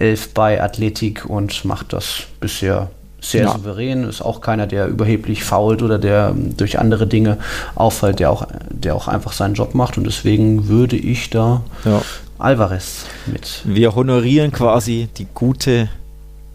Elf 0.01 0.35
bei 0.35 0.61
Athletik 0.61 1.27
und 1.27 1.65
macht 1.65 1.93
das 1.93 2.25
bisher 2.41 2.91
sehr 3.21 3.45
ja. 3.45 3.53
souverän, 3.53 4.05
ist 4.05 4.21
auch 4.21 4.41
keiner, 4.41 4.67
der 4.67 4.87
überheblich 4.87 5.45
fault 5.45 5.83
oder 5.83 5.99
der 5.99 6.31
ähm, 6.31 6.57
durch 6.57 6.79
andere 6.79 7.07
Dinge 7.07 7.39
auffällt, 7.77 8.19
der 8.19 8.31
auch, 8.31 8.47
der 8.69 8.97
auch 8.97 9.07
einfach 9.07 9.33
seinen 9.33 9.55
Job 9.55 9.75
macht. 9.75 9.97
Und 9.97 10.05
deswegen 10.05 10.67
würde 10.69 10.97
ich 10.97 11.31
da 11.31 11.63
ja. 11.85 12.03
Alvarez 12.39 13.05
mit. 13.27 13.63
Wir 13.65 13.95
honorieren 13.95 14.53
quasi 14.53 15.09
die 15.17 15.27
gute 15.35 15.89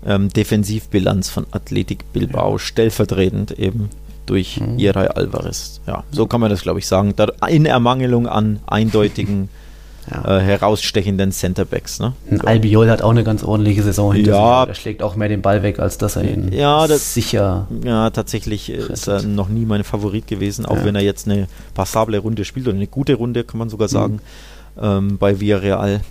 ähm, 0.05 0.29
Defensivbilanz 0.29 1.29
von 1.29 1.45
Athletic 1.51 2.11
Bilbao, 2.13 2.57
stellvertretend 2.57 3.51
eben 3.59 3.89
durch 4.25 4.61
mhm. 4.61 4.79
Irai 4.79 5.07
Alvarez. 5.07 5.81
Ja, 5.85 6.03
so 6.11 6.25
kann 6.27 6.39
man 6.41 6.49
das, 6.49 6.61
glaube 6.61 6.79
ich, 6.79 6.87
sagen. 6.87 7.13
in 7.49 7.65
Ermangelung 7.65 8.27
an 8.27 8.59
eindeutigen 8.65 9.49
ja. 10.11 10.37
äh, 10.37 10.41
herausstechenden 10.41 11.33
Centerbacks. 11.33 11.99
Ne? 11.99 12.13
Ein 12.31 12.37
so. 12.39 12.47
Albiol 12.47 12.89
hat 12.89 13.01
auch 13.01 13.11
eine 13.11 13.25
ganz 13.25 13.43
ordentliche 13.43 13.83
Saison 13.83 14.13
hinter 14.13 14.31
ja. 14.31 14.61
sich. 14.61 14.69
Er 14.69 14.75
schlägt 14.75 15.03
auch 15.03 15.17
mehr 15.17 15.27
den 15.27 15.41
Ball 15.41 15.63
weg, 15.63 15.79
als 15.79 15.97
dass 15.97 16.15
er 16.15 16.23
ihn 16.23 16.53
ja, 16.53 16.87
das, 16.87 17.13
sicher. 17.13 17.67
Ja, 17.83 18.09
tatsächlich 18.09 18.69
rettet. 18.69 18.89
ist 18.89 19.07
er 19.07 19.21
noch 19.23 19.49
nie 19.49 19.65
mein 19.65 19.83
Favorit 19.83 20.27
gewesen, 20.27 20.65
auch 20.65 20.77
ja. 20.77 20.85
wenn 20.85 20.95
er 20.95 21.01
jetzt 21.01 21.27
eine 21.27 21.47
passable 21.73 22.19
Runde 22.19 22.45
spielt 22.45 22.67
oder 22.67 22.77
eine 22.77 22.87
gute 22.87 23.15
Runde, 23.15 23.43
kann 23.43 23.57
man 23.57 23.69
sogar 23.69 23.89
mhm. 23.89 23.91
sagen. 23.91 24.13
Mhm 24.13 24.52
ähm, 24.81 25.17
bei 25.17 25.39
Villarreal. 25.39 26.01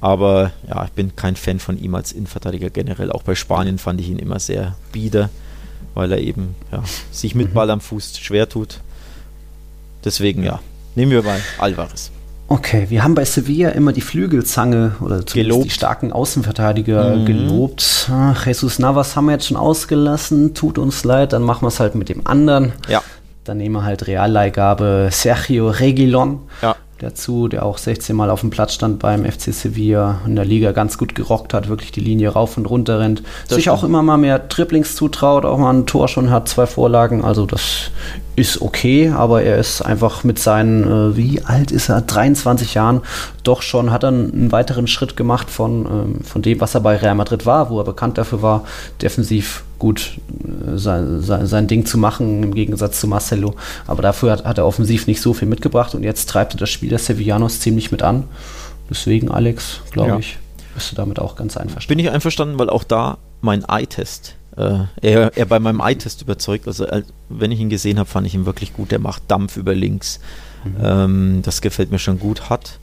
Aber 0.00 0.52
ja, 0.68 0.84
ich 0.84 0.90
bin 0.90 1.16
kein 1.16 1.34
Fan 1.34 1.58
von 1.58 1.78
ihm 1.78 1.94
als 1.94 2.12
Innenverteidiger 2.12 2.68
generell. 2.68 3.10
Auch 3.10 3.22
bei 3.22 3.34
Spanien 3.34 3.78
fand 3.78 4.00
ich 4.00 4.10
ihn 4.10 4.18
immer 4.18 4.38
sehr 4.38 4.76
bieder, 4.92 5.30
weil 5.94 6.12
er 6.12 6.18
eben 6.18 6.54
ja, 6.70 6.82
sich 7.10 7.34
mit 7.34 7.48
mhm. 7.50 7.54
Ball 7.54 7.70
am 7.70 7.80
Fuß 7.80 8.18
schwer 8.18 8.48
tut. 8.48 8.80
Deswegen 10.04 10.44
ja, 10.44 10.60
nehmen 10.94 11.10
wir 11.10 11.22
mal 11.22 11.40
Alvarez. 11.56 12.10
Okay, 12.46 12.90
wir 12.90 13.02
haben 13.02 13.14
bei 13.14 13.24
Sevilla 13.24 13.70
immer 13.70 13.94
die 13.94 14.02
Flügelzange 14.02 14.96
oder 15.00 15.24
zumindest 15.24 15.64
die 15.64 15.70
starken 15.70 16.12
Außenverteidiger 16.12 17.16
mhm. 17.16 17.24
gelobt. 17.24 18.10
Ach, 18.12 18.46
Jesus 18.46 18.78
Navas 18.78 19.16
haben 19.16 19.24
wir 19.24 19.32
jetzt 19.32 19.46
schon 19.46 19.56
ausgelassen, 19.56 20.52
tut 20.52 20.76
uns 20.76 21.04
leid, 21.04 21.32
dann 21.32 21.42
machen 21.42 21.62
wir 21.62 21.68
es 21.68 21.80
halt 21.80 21.94
mit 21.94 22.10
dem 22.10 22.26
anderen. 22.26 22.72
Ja. 22.88 23.02
Dann 23.44 23.56
nehmen 23.56 23.76
wir 23.76 23.84
halt 23.84 24.06
Realleihgabe 24.06 25.08
Sergio 25.10 25.70
Regilon. 25.70 26.40
Ja 26.60 26.76
dazu, 26.98 27.48
der 27.48 27.64
auch 27.64 27.78
16 27.78 28.14
Mal 28.14 28.30
auf 28.30 28.40
dem 28.40 28.50
Platz 28.50 28.74
stand 28.74 28.98
beim 28.98 29.24
FC 29.24 29.52
Sevilla, 29.52 30.20
in 30.26 30.36
der 30.36 30.44
Liga 30.44 30.72
ganz 30.72 30.98
gut 30.98 31.14
gerockt 31.14 31.54
hat, 31.54 31.68
wirklich 31.68 31.92
die 31.92 32.00
Linie 32.00 32.30
rauf 32.30 32.56
und 32.56 32.66
runter 32.66 33.00
rennt, 33.00 33.22
das 33.48 33.56
sich 33.56 33.70
auch 33.70 33.84
immer 33.84 34.02
mal 34.02 34.16
mehr 34.16 34.48
Triplings 34.48 34.96
zutraut, 34.96 35.44
auch 35.44 35.58
mal 35.58 35.72
ein 35.72 35.86
Tor 35.86 36.08
schon 36.08 36.30
hat, 36.30 36.48
zwei 36.48 36.66
Vorlagen, 36.66 37.24
also 37.24 37.46
das 37.46 37.90
ist 38.36 38.60
okay, 38.60 39.10
aber 39.10 39.42
er 39.42 39.58
ist 39.58 39.80
einfach 39.80 40.24
mit 40.24 40.38
seinen, 40.38 40.84
äh, 40.84 41.16
wie 41.16 41.42
alt 41.42 41.70
ist 41.70 41.88
er, 41.88 42.00
23 42.00 42.74
Jahren, 42.74 43.02
doch 43.44 43.62
schon, 43.62 43.92
hat 43.92 44.02
er 44.02 44.08
einen 44.08 44.50
weiteren 44.50 44.86
Schritt 44.86 45.16
gemacht 45.16 45.50
von, 45.50 45.86
ähm, 45.86 46.20
von 46.24 46.42
dem, 46.42 46.60
was 46.60 46.74
er 46.74 46.80
bei 46.80 46.96
Real 46.96 47.14
Madrid 47.14 47.46
war, 47.46 47.70
wo 47.70 47.78
er 47.78 47.84
bekannt 47.84 48.18
dafür 48.18 48.42
war, 48.42 48.64
defensiv 49.00 49.64
gut 49.78 50.18
äh, 50.42 50.76
sein, 50.76 51.20
sein, 51.20 51.46
sein, 51.46 51.66
Ding 51.68 51.86
zu 51.86 51.96
machen, 51.96 52.42
im 52.42 52.54
Gegensatz 52.54 53.00
zu 53.00 53.06
Marcelo. 53.06 53.54
Aber 53.86 54.02
dafür 54.02 54.32
hat, 54.32 54.44
hat, 54.44 54.58
er 54.58 54.66
offensiv 54.66 55.06
nicht 55.06 55.20
so 55.20 55.32
viel 55.32 55.46
mitgebracht 55.46 55.94
und 55.94 56.02
jetzt 56.02 56.28
treibt 56.28 56.54
er 56.54 56.58
das 56.58 56.70
Spiel 56.70 56.88
der 56.88 56.98
Sevillanos 56.98 57.60
ziemlich 57.60 57.92
mit 57.92 58.02
an. 58.02 58.24
Deswegen, 58.90 59.30
Alex, 59.30 59.80
glaube 59.92 60.10
ja. 60.10 60.18
ich, 60.18 60.38
bist 60.74 60.90
du 60.90 60.96
damit 60.96 61.20
auch 61.20 61.36
ganz 61.36 61.56
einverstanden. 61.56 61.98
Bin 61.98 62.04
ich 62.04 62.10
einverstanden, 62.10 62.58
weil 62.58 62.68
auch 62.68 62.84
da 62.84 63.18
mein 63.40 63.64
Eye-Test 63.64 64.34
äh, 64.56 64.84
er, 65.00 65.36
er 65.36 65.46
bei 65.46 65.58
meinem 65.58 65.80
Eye-Test 65.80 66.22
überzeugt. 66.22 66.66
Also, 66.66 66.86
wenn 67.28 67.50
ich 67.50 67.60
ihn 67.60 67.70
gesehen 67.70 67.98
habe, 67.98 68.08
fand 68.08 68.26
ich 68.26 68.34
ihn 68.34 68.46
wirklich 68.46 68.72
gut. 68.72 68.92
Er 68.92 68.98
macht 68.98 69.22
Dampf 69.28 69.56
über 69.56 69.74
links. 69.74 70.20
Mhm. 70.64 70.76
Ähm, 70.82 71.42
das 71.42 71.60
gefällt 71.60 71.90
mir 71.90 71.98
schon 71.98 72.18
gut. 72.18 72.48
Hat 72.50 72.78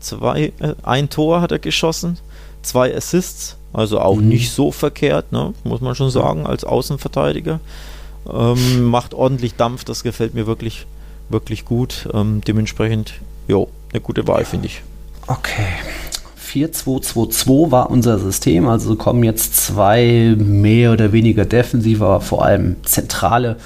zwei, 0.00 0.52
äh, 0.60 0.74
ein 0.82 1.08
Tor 1.10 1.40
hat 1.40 1.52
er 1.52 1.58
geschossen, 1.58 2.18
zwei 2.62 2.94
Assists, 2.94 3.56
also 3.72 4.00
auch 4.00 4.16
mhm. 4.16 4.28
nicht 4.28 4.52
so 4.52 4.70
verkehrt, 4.70 5.32
ne? 5.32 5.54
muss 5.64 5.80
man 5.80 5.94
schon 5.94 6.10
sagen, 6.10 6.46
als 6.46 6.64
Außenverteidiger. 6.64 7.60
Ähm, 8.32 8.84
macht 8.84 9.12
ordentlich 9.12 9.54
Dampf, 9.56 9.84
das 9.84 10.02
gefällt 10.02 10.34
mir 10.34 10.46
wirklich, 10.46 10.86
wirklich 11.28 11.64
gut. 11.64 12.08
Ähm, 12.14 12.40
dementsprechend, 12.46 13.14
jo, 13.48 13.68
eine 13.92 14.00
gute 14.00 14.26
Wahl, 14.26 14.44
finde 14.44 14.66
ich. 14.66 14.82
Okay. 15.26 15.66
4-2-2-2 16.54 17.70
war 17.72 17.90
unser 17.90 18.18
System, 18.18 18.68
also 18.68 18.94
kommen 18.94 19.24
jetzt 19.24 19.56
zwei 19.56 20.36
mehr 20.38 20.92
oder 20.92 21.12
weniger 21.12 21.44
defensive, 21.44 22.04
aber 22.04 22.20
vor 22.20 22.44
allem 22.44 22.76
zentrale 22.84 23.56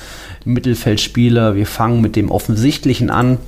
Mittelfeldspieler. 0.44 1.55
Wir 1.55 1.66
fangen 1.66 2.01
mit 2.01 2.16
dem 2.16 2.31
Offensichtlichen 2.31 3.10
an. 3.10 3.39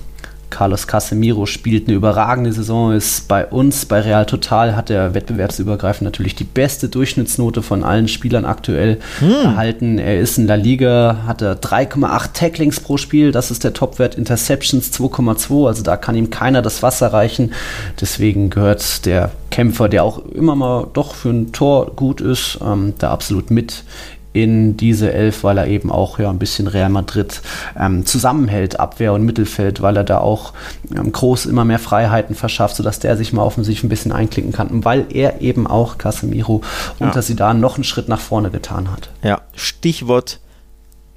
Carlos 0.50 0.86
Casemiro 0.86 1.46
spielt 1.46 1.86
eine 1.86 1.96
überragende 1.96 2.52
Saison, 2.52 2.92
ist 2.92 3.28
bei 3.28 3.46
uns, 3.46 3.86
bei 3.86 4.00
Real 4.00 4.26
Total, 4.26 4.76
hat 4.76 4.90
er 4.90 5.14
wettbewerbsübergreifend 5.14 6.02
natürlich 6.02 6.34
die 6.34 6.44
beste 6.44 6.88
Durchschnittsnote 6.88 7.62
von 7.62 7.84
allen 7.84 8.08
Spielern 8.08 8.44
aktuell 8.44 8.98
hm. 9.20 9.30
erhalten. 9.30 9.98
Er 9.98 10.20
ist 10.20 10.38
in 10.38 10.46
La 10.46 10.56
Liga, 10.56 11.20
hat 11.26 11.40
er 11.40 11.60
3,8 11.60 12.32
Tacklings 12.34 12.80
pro 12.80 12.96
Spiel, 12.96 13.32
das 13.32 13.50
ist 13.50 13.64
der 13.64 13.72
Topwert, 13.72 14.16
Interceptions 14.16 14.92
2,2, 14.92 15.66
also 15.66 15.82
da 15.82 15.96
kann 15.96 16.16
ihm 16.16 16.30
keiner 16.30 16.62
das 16.62 16.82
Wasser 16.82 17.12
reichen. 17.12 17.52
Deswegen 18.00 18.50
gehört 18.50 19.06
der 19.06 19.30
Kämpfer, 19.50 19.88
der 19.88 20.04
auch 20.04 20.24
immer 20.26 20.54
mal 20.54 20.88
doch 20.92 21.14
für 21.14 21.30
ein 21.30 21.52
Tor 21.52 21.92
gut 21.96 22.20
ist, 22.20 22.58
ähm, 22.64 22.94
da 22.98 23.10
absolut 23.10 23.50
mit 23.50 23.84
in 24.32 24.76
diese 24.76 25.12
Elf, 25.12 25.42
weil 25.42 25.58
er 25.58 25.66
eben 25.66 25.90
auch 25.90 26.18
ja 26.18 26.30
ein 26.30 26.38
bisschen 26.38 26.68
Real 26.68 26.88
Madrid 26.88 27.42
ähm, 27.78 28.06
zusammenhält, 28.06 28.78
Abwehr 28.78 29.12
und 29.12 29.24
Mittelfeld, 29.24 29.82
weil 29.82 29.96
er 29.96 30.04
da 30.04 30.18
auch 30.18 30.52
ähm, 30.94 31.10
groß 31.10 31.46
immer 31.46 31.64
mehr 31.64 31.80
Freiheiten 31.80 32.36
verschafft, 32.36 32.76
sodass 32.76 33.00
der 33.00 33.16
sich 33.16 33.32
mal 33.32 33.42
offensiv 33.42 33.82
ein 33.82 33.88
bisschen 33.88 34.12
einklicken 34.12 34.52
kann 34.52 34.68
und 34.68 34.84
weil 34.84 35.06
er 35.10 35.40
eben 35.40 35.66
auch 35.66 35.98
Casemiro 35.98 36.62
ja. 36.98 37.06
unter 37.06 37.22
Sidan 37.22 37.60
noch 37.60 37.74
einen 37.74 37.84
Schritt 37.84 38.08
nach 38.08 38.20
vorne 38.20 38.50
getan 38.50 38.90
hat. 38.90 39.10
Ja, 39.22 39.40
Stichwort 39.54 40.40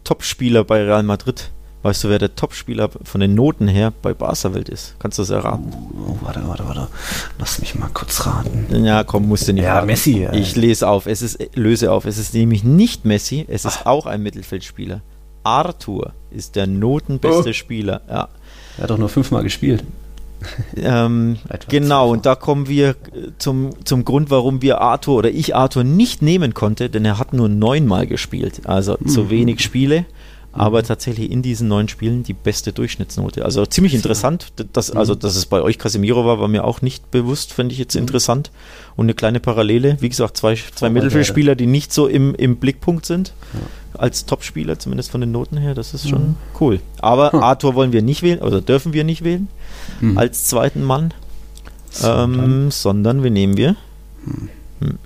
Topspieler 0.03 0.63
bei 0.63 0.83
Real 0.83 1.03
Madrid. 1.03 1.51
Weißt 1.83 2.05
du, 2.05 2.09
wer 2.09 2.17
der 2.17 2.33
Topspieler 2.33 2.89
von 3.03 3.19
den 3.19 3.35
Noten 3.35 3.67
her 3.67 3.91
bei 4.01 4.13
Barca-Welt 4.13 4.69
ist? 4.69 4.95
Kannst 4.99 5.17
du 5.19 5.23
das 5.23 5.29
erraten? 5.29 5.73
Oh, 6.07 6.15
warte, 6.21 6.41
warte, 6.47 6.65
warte. 6.65 6.87
Lass 7.37 7.59
mich 7.59 7.75
mal 7.75 7.89
kurz 7.93 8.25
raten. 8.25 8.85
Ja, 8.85 9.03
komm, 9.03 9.27
musst 9.27 9.49
du 9.49 9.53
nicht 9.53 9.65
Ja, 9.65 9.75
raten. 9.75 9.87
Messi. 9.87 10.21
Ja. 10.21 10.31
Ich 10.31 10.55
lese 10.55 10.87
auf. 10.87 11.07
Es 11.07 11.21
ist, 11.21 11.39
löse 11.55 11.91
auf. 11.91 12.05
Es 12.05 12.17
ist 12.17 12.33
nämlich 12.33 12.63
nicht 12.63 13.03
Messi, 13.03 13.45
es 13.49 13.65
ist 13.65 13.79
Ach. 13.81 13.85
auch 13.87 14.05
ein 14.05 14.23
Mittelfeldspieler. 14.23 15.01
Arthur 15.43 16.13
ist 16.31 16.55
der 16.55 16.67
notenbeste 16.67 17.49
oh. 17.49 17.53
Spieler. 17.53 17.99
Ja. 18.07 18.29
Er 18.77 18.83
hat 18.83 18.89
doch 18.89 18.97
nur 18.97 19.09
fünfmal 19.09 19.43
gespielt. 19.43 19.83
Ähm, 20.77 21.37
genau, 21.67 22.11
und 22.11 22.25
da 22.25 22.35
kommen 22.35 22.69
wir 22.69 22.95
zum, 23.39 23.71
zum 23.83 24.05
Grund, 24.05 24.29
warum 24.29 24.61
wir 24.61 24.79
Arthur 24.79 25.17
oder 25.17 25.31
ich 25.31 25.53
Arthur 25.53 25.83
nicht 25.83 26.21
nehmen 26.21 26.53
konnte, 26.53 26.89
denn 26.89 27.03
er 27.03 27.19
hat 27.19 27.33
nur 27.33 27.49
neunmal 27.49 28.07
gespielt, 28.07 28.61
also 28.65 28.97
mhm. 28.99 29.09
zu 29.09 29.29
wenig 29.29 29.61
Spiele 29.61 30.05
aber 30.53 30.81
mhm. 30.81 30.85
tatsächlich 30.85 31.31
in 31.31 31.41
diesen 31.41 31.67
neun 31.67 31.87
Spielen 31.87 32.23
die 32.23 32.33
beste 32.33 32.73
Durchschnittsnote. 32.73 33.43
Also 33.43 33.65
ziemlich 33.65 33.95
interessant. 33.95 34.53
Das, 34.71 34.93
mhm. 34.93 34.99
also, 34.99 35.15
dass 35.15 35.35
es 35.35 35.47
bei 35.47 35.61
euch 35.61 35.79
Casemiro 35.79 36.25
war, 36.25 36.39
war 36.39 36.47
mir 36.47 36.63
auch 36.63 36.81
nicht 36.81 37.09
bewusst, 37.09 37.53
finde 37.53 37.73
ich 37.73 37.79
jetzt 37.79 37.95
mhm. 37.95 38.01
interessant. 38.01 38.51
Und 38.95 39.05
eine 39.05 39.15
kleine 39.15 39.39
Parallele, 39.39 39.97
wie 39.99 40.09
gesagt, 40.09 40.37
zwei, 40.37 40.55
zwei 40.75 40.91
Mittelfeldspieler, 40.91 41.55
die 41.55 41.65
nicht 41.65 41.91
so 41.91 42.07
im, 42.07 42.35
im 42.35 42.57
Blickpunkt 42.57 43.07
sind, 43.07 43.33
als 43.97 44.25
Topspieler, 44.25 44.77
zumindest 44.77 45.09
von 45.11 45.21
den 45.21 45.31
Noten 45.31 45.57
her, 45.57 45.73
das 45.73 45.95
ist 45.95 46.07
schon 46.07 46.21
mhm. 46.21 46.35
cool. 46.59 46.79
Aber 46.99 47.31
hm. 47.31 47.41
Arthur 47.41 47.75
wollen 47.75 47.91
wir 47.91 48.01
nicht 48.01 48.21
wählen, 48.21 48.39
oder 48.39 48.61
dürfen 48.61 48.93
wir 48.93 49.03
nicht 49.03 49.23
wählen, 49.23 49.47
mhm. 50.01 50.17
als 50.17 50.45
zweiten 50.45 50.83
Mann, 50.83 51.13
ähm, 52.03 52.71
sondern 52.71 53.23
wir 53.23 53.31
nehmen 53.31 53.57
wir. 53.57 53.75
Hm. 54.25 54.49
hm. 54.79 54.97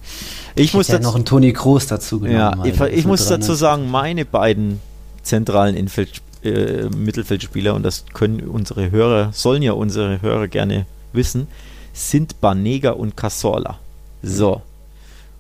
Ich, 0.56 0.66
ich 0.66 0.74
muss 0.74 0.88
ja 0.88 1.00
noch 1.00 1.16
einen 1.16 1.26
Toni 1.26 1.54
Kroos 1.54 1.86
dazu 1.86 2.20
genommen. 2.20 2.64
Ja, 2.66 2.66
ich, 2.66 2.98
ich 2.98 3.06
muss 3.06 3.28
dazu 3.28 3.54
sagen, 3.54 3.92
meine 3.92 4.26
beiden 4.26 4.80
zentralen 5.28 5.76
Infeld, 5.76 6.22
äh, 6.44 6.90
Mittelfeldspieler, 6.90 7.76
und 7.76 7.84
das 7.84 8.06
können 8.14 8.42
unsere 8.48 8.92
Hörer, 8.92 9.32
sollen 9.34 9.62
ja 9.62 9.74
unsere 9.74 10.22
Hörer 10.22 10.48
gerne 10.48 10.86
wissen, 11.14 11.48
sind 11.94 12.42
Banega 12.42 12.92
und 12.92 13.16
Casola. 13.18 13.80
So. 14.22 14.62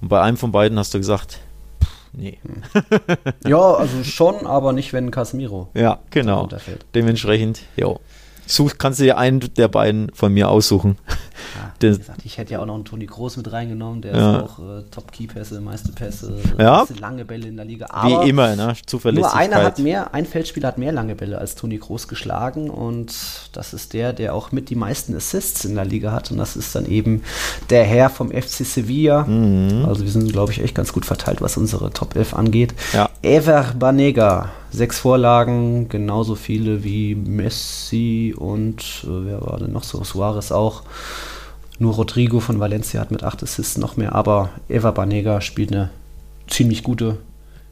Und 0.02 0.10
bei 0.10 0.22
einem 0.22 0.38
von 0.38 0.52
beiden 0.52 0.78
hast 0.78 0.94
du 0.94 1.00
gesagt, 1.00 1.40
pff, 1.84 1.90
nee. 2.14 2.38
ja, 3.48 3.74
also 3.74 4.04
schon, 4.04 4.46
aber 4.46 4.74
nicht, 4.74 4.94
wenn 4.94 5.12
Casemiro. 5.12 5.70
Ja, 5.74 6.00
genau. 6.10 6.48
Dementsprechend, 6.94 7.62
jo. 7.76 8.00
Such, 8.48 8.78
kannst 8.78 9.00
du 9.00 9.04
dir 9.04 9.18
einen 9.18 9.42
der 9.56 9.68
beiden 9.68 10.10
von 10.14 10.34
mir 10.34 10.50
aussuchen. 10.50 10.98
Ja, 11.56 11.74
wie 11.94 11.98
gesagt, 11.98 12.22
ich 12.24 12.38
hätte 12.38 12.54
ja 12.54 12.60
auch 12.60 12.66
noch 12.66 12.76
einen 12.76 12.86
Toni 12.86 13.06
Groß 13.06 13.38
mit 13.38 13.52
reingenommen, 13.52 14.02
der 14.02 14.16
ja. 14.16 14.38
ist 14.38 14.44
auch 14.44 14.60
äh, 14.60 14.84
Top-Key-Pässe, 14.90 15.60
meiste 15.62 15.92
Pässe, 15.92 16.40
ja. 16.58 16.86
lange 17.00 17.26
Bälle 17.26 17.48
in 17.48 17.58
der 17.58 17.66
Liga. 17.66 17.88
Aber 17.90 18.24
wie 18.24 18.30
immer, 18.30 18.56
ne? 18.56 18.74
Zuverlässigkeit. 18.86 19.50
Nur 19.50 19.58
einer 19.58 19.66
hat 19.66 19.80
mehr, 19.80 20.14
ein 20.14 20.26
Feldspieler 20.26 20.70
hat 20.70 20.78
mehr 20.78 20.94
lange 20.94 21.16
Bälle 21.16 21.38
als 21.38 21.56
Toni 21.56 21.78
Groß 21.78 22.08
geschlagen 22.08 22.70
und 22.70 23.14
das 23.52 23.74
ist 23.74 23.94
der, 23.94 24.14
der 24.14 24.34
auch 24.34 24.52
mit 24.52 24.70
die 24.70 24.76
meisten 24.76 25.16
Assists 25.16 25.66
in 25.66 25.76
der 25.76 25.86
Liga 25.86 26.14
hat 26.14 26.32
und 26.32 26.38
das 26.38 26.56
ist 26.56 26.74
dann 26.74 26.86
eben 26.86 27.24
der 27.70 27.84
Herr 27.84 28.10
vom 28.10 28.32
FC 28.32 28.66
Sevilla. 28.66 29.26
Mhm. 29.26 29.86
Also 29.86 30.04
wir 30.04 30.12
sind, 30.12 30.32
glaube 30.32 30.54
ich, 30.54 30.64
echt 30.64 30.74
ganz 30.74 30.94
gut 30.94 31.06
verteilt, 31.06 31.42
was 31.42 31.58
unsere 31.58 31.92
Top 31.92 32.16
11 32.16 32.34
angeht. 32.34 32.74
Ja. 32.94 33.10
Ever 33.22 33.74
Banega 33.78 34.50
Sechs 34.70 35.00
Vorlagen, 35.00 35.88
genauso 35.88 36.36
viele 36.36 36.84
wie 36.84 37.16
Messi 37.16 38.36
und 38.38 38.82
äh, 39.06 39.26
wer 39.26 39.42
war 39.42 39.60
denn 39.60 39.72
noch 39.72 39.84
so? 39.84 40.04
Suarez 40.04 40.52
auch. 40.52 40.84
Nur 41.80 41.94
Rodrigo 41.94 42.40
von 42.40 42.60
Valencia 42.60 43.00
hat 43.00 43.12
mit 43.12 43.24
acht 43.24 43.42
Assists 43.44 43.78
noch 43.78 43.98
mehr, 43.98 44.14
aber 44.14 44.50
Eva 44.68 44.92
Banega 44.92 45.42
spielt 45.42 45.72
eine 45.72 45.90
ziemlich 46.48 46.84
gute 46.84 47.18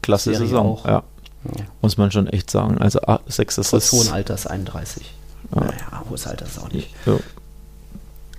Klasse 0.00 0.32
Serie 0.32 0.46
Saison. 0.46 0.66
Auch. 0.66 0.86
Ja. 0.86 1.02
ja. 1.44 1.64
Muss 1.82 1.98
man 1.98 2.10
schon 2.10 2.28
echt 2.28 2.50
sagen. 2.50 2.78
Also 2.78 3.00
ah, 3.02 3.20
sechs 3.26 3.58
Assists. 3.58 3.90
Trotz 3.90 4.04
hohen 4.06 4.14
Alters 4.14 4.46
31. 4.46 5.12
Ja. 5.54 5.60
Naja, 5.60 6.02
hohes 6.08 6.26
Alter 6.26 6.46
ist 6.46 6.58
auch 6.58 6.70
nicht. 6.70 6.94
Ja. 7.04 7.18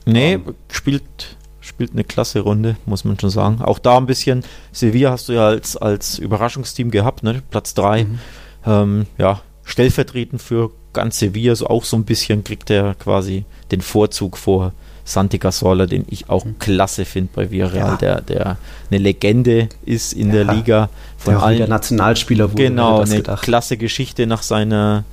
Nee, 0.06 0.38
um, 0.38 0.56
spielt, 0.72 1.04
spielt 1.60 1.92
eine 1.92 2.06
klasse 2.06 2.40
Runde, 2.40 2.78
muss 2.86 3.04
man 3.04 3.20
schon 3.20 3.30
sagen. 3.30 3.62
Auch 3.62 3.78
da 3.78 3.98
ein 3.98 4.06
bisschen, 4.06 4.44
Sevilla 4.72 5.12
hast 5.12 5.28
du 5.28 5.34
ja 5.34 5.48
als, 5.48 5.76
als 5.76 6.18
Überraschungsteam 6.18 6.90
gehabt, 6.92 7.24
ne? 7.24 7.44
Platz 7.52 7.74
3. 7.76 8.06
Mhm 8.06 8.20
ähm, 8.68 9.06
ja, 9.18 9.42
stellvertretend 9.64 10.42
für 10.42 10.72
ganz 10.94 11.20
Sevilla, 11.20 11.56
so 11.56 11.68
auch 11.68 11.84
so 11.84 11.98
ein 11.98 12.06
bisschen 12.06 12.44
kriegt 12.44 12.70
er 12.70 12.96
quasi 12.96 13.46
den 13.72 13.82
Vorzug 13.82 14.38
vor 14.38 14.74
Santi 15.08 15.40
Cazorla, 15.40 15.86
den 15.86 16.06
ich 16.10 16.30
auch 16.30 16.44
mhm. 16.44 16.60
klasse 16.60 17.06
finde 17.06 17.30
bei 17.34 17.50
Villarreal, 17.50 17.92
ja. 17.92 17.96
der, 17.98 18.22
der 18.22 18.58
eine 18.92 18.98
Legende 19.00 19.70
ist 19.86 20.14
in 20.14 20.28
ja. 20.28 20.44
der 20.44 20.54
Liga. 20.54 20.90
Von 21.18 21.36
der 21.36 21.44
allen, 21.44 21.70
Nationalspieler 21.70 22.52
wurde. 22.52 22.64
Genau, 22.64 23.02
eine 23.02 23.18
gedacht. 23.18 23.42
klasse 23.42 23.78
Geschichte 23.78 24.28
nach 24.28 24.44
seiner 24.44 25.06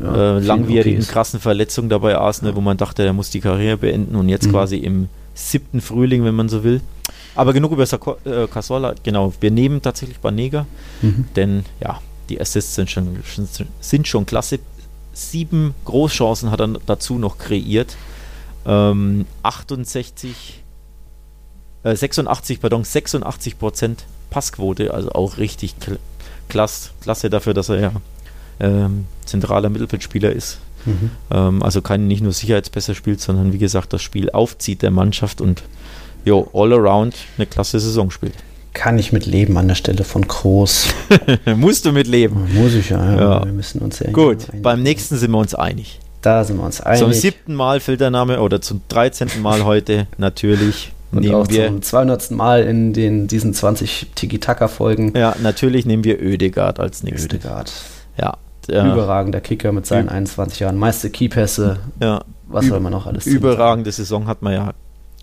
ja, 0.00 0.36
äh, 0.36 0.38
langwierigen, 0.40 1.02
okay 1.02 1.12
krassen 1.12 1.40
Verletzung 1.40 1.88
dabei 1.88 2.16
Arsenal, 2.16 2.56
wo 2.56 2.60
man 2.60 2.76
dachte, 2.76 3.04
er 3.04 3.12
muss 3.12 3.30
die 3.30 3.40
Karriere 3.40 3.76
beenden 3.76 4.16
und 4.16 4.28
jetzt 4.28 4.46
mhm. 4.46 4.52
quasi 4.52 4.78
im 4.78 5.08
siebten 5.34 5.80
Frühling, 5.80 6.24
wenn 6.24 6.34
man 6.34 6.48
so 6.48 6.64
will. 6.64 6.80
Aber 7.34 7.52
genug 7.52 7.72
über 7.72 7.82
äh, 7.82 8.46
Cazorla, 8.46 8.94
genau, 9.02 9.32
wir 9.40 9.50
nehmen 9.50 9.82
tatsächlich 9.82 10.18
Banega, 10.20 10.66
mhm. 11.02 11.26
denn 11.36 11.64
ja, 11.80 11.98
die 12.28 12.40
Assists 12.40 12.74
sind 12.74 12.90
schon, 12.90 13.22
sind 13.80 14.08
schon 14.08 14.26
klasse. 14.26 14.58
Sieben 15.12 15.74
Großchancen 15.84 16.50
hat 16.50 16.60
er 16.60 16.68
dazu 16.86 17.18
noch 17.18 17.38
kreiert. 17.38 17.96
Ähm, 18.66 19.26
68, 19.42 20.62
äh, 21.84 21.94
86, 21.94 22.60
pardon, 22.60 22.84
86 22.84 23.58
Prozent 23.58 24.04
Passquote, 24.30 24.92
also 24.92 25.12
auch 25.12 25.38
richtig 25.38 25.78
kl 25.78 25.98
klasse, 26.48 26.90
klasse 27.00 27.30
dafür, 27.30 27.54
dass 27.54 27.68
er 27.68 27.80
ja 27.80 27.92
ähm, 28.60 29.06
zentraler 29.24 29.70
Mittelfeldspieler 29.70 30.32
ist. 30.32 30.58
Mhm. 30.84 31.10
Ähm, 31.30 31.62
also 31.62 31.80
kein 31.80 32.06
nicht 32.06 32.22
nur 32.22 32.32
Sicherheitsbesser 32.32 32.94
spielt, 32.94 33.20
sondern 33.20 33.52
wie 33.52 33.58
gesagt 33.58 33.92
das 33.92 34.02
Spiel 34.02 34.30
aufzieht 34.30 34.82
der 34.82 34.90
Mannschaft 34.90 35.40
und 35.40 35.62
jo, 36.24 36.50
all 36.52 36.72
around 36.72 37.14
eine 37.36 37.46
klasse 37.46 37.80
Saison 37.80 38.10
spielt 38.10 38.34
kann 38.74 38.98
ich 38.98 39.12
mit 39.12 39.24
leben 39.24 39.56
an 39.56 39.68
der 39.68 39.74
Stelle 39.76 40.04
von 40.04 40.26
Groß. 40.26 40.88
Musst 41.56 41.86
du 41.86 41.92
mit 41.92 42.06
leben. 42.06 42.48
Muss 42.54 42.74
ich 42.74 42.90
ja. 42.90 43.16
ja. 43.16 43.44
Wir 43.44 43.52
müssen 43.52 43.80
uns 43.80 44.00
ja 44.00 44.10
Gut, 44.10 44.48
beim 44.62 44.82
nächsten 44.82 45.16
sind 45.16 45.30
wir 45.30 45.38
uns 45.38 45.54
einig. 45.54 46.00
Da 46.20 46.44
sind 46.44 46.56
wir 46.56 46.64
uns 46.64 46.80
einig. 46.80 47.00
Zum 47.00 47.12
siebten 47.12 47.54
Mal 47.54 47.80
Filtername 47.80 48.40
oder 48.40 48.60
zum 48.60 48.82
dreizehnten 48.88 49.40
Mal 49.42 49.64
heute 49.64 50.06
natürlich 50.18 50.92
und 51.12 51.22
nehmen 51.22 51.34
auch 51.34 51.48
wir. 51.48 51.68
Zum 51.68 51.82
200. 51.82 52.30
Mal 52.32 52.62
in 52.64 52.92
den, 52.92 53.28
diesen 53.28 53.54
20 53.54 54.10
Tiki-Taka-Folgen. 54.14 55.12
Ja, 55.16 55.36
natürlich 55.40 55.86
nehmen 55.86 56.04
wir 56.04 56.20
Ödegard 56.20 56.80
als 56.80 57.02
nächstes. 57.02 57.26
Ödegard. 57.26 57.72
Ja. 58.18 58.36
Überragender 58.66 59.40
Kicker 59.40 59.72
mit 59.72 59.86
seinen 59.86 60.08
21 60.08 60.60
Jahren. 60.60 60.78
Meiste 60.78 61.10
Keypässe. 61.10 61.78
Ja. 62.00 62.22
Was 62.46 62.66
soll 62.66 62.80
man 62.80 62.92
noch 62.92 63.06
alles 63.06 63.26
Überragende 63.26 63.92
Saison 63.92 64.26
hat 64.26 64.42
man 64.42 64.52
ja 64.52 64.72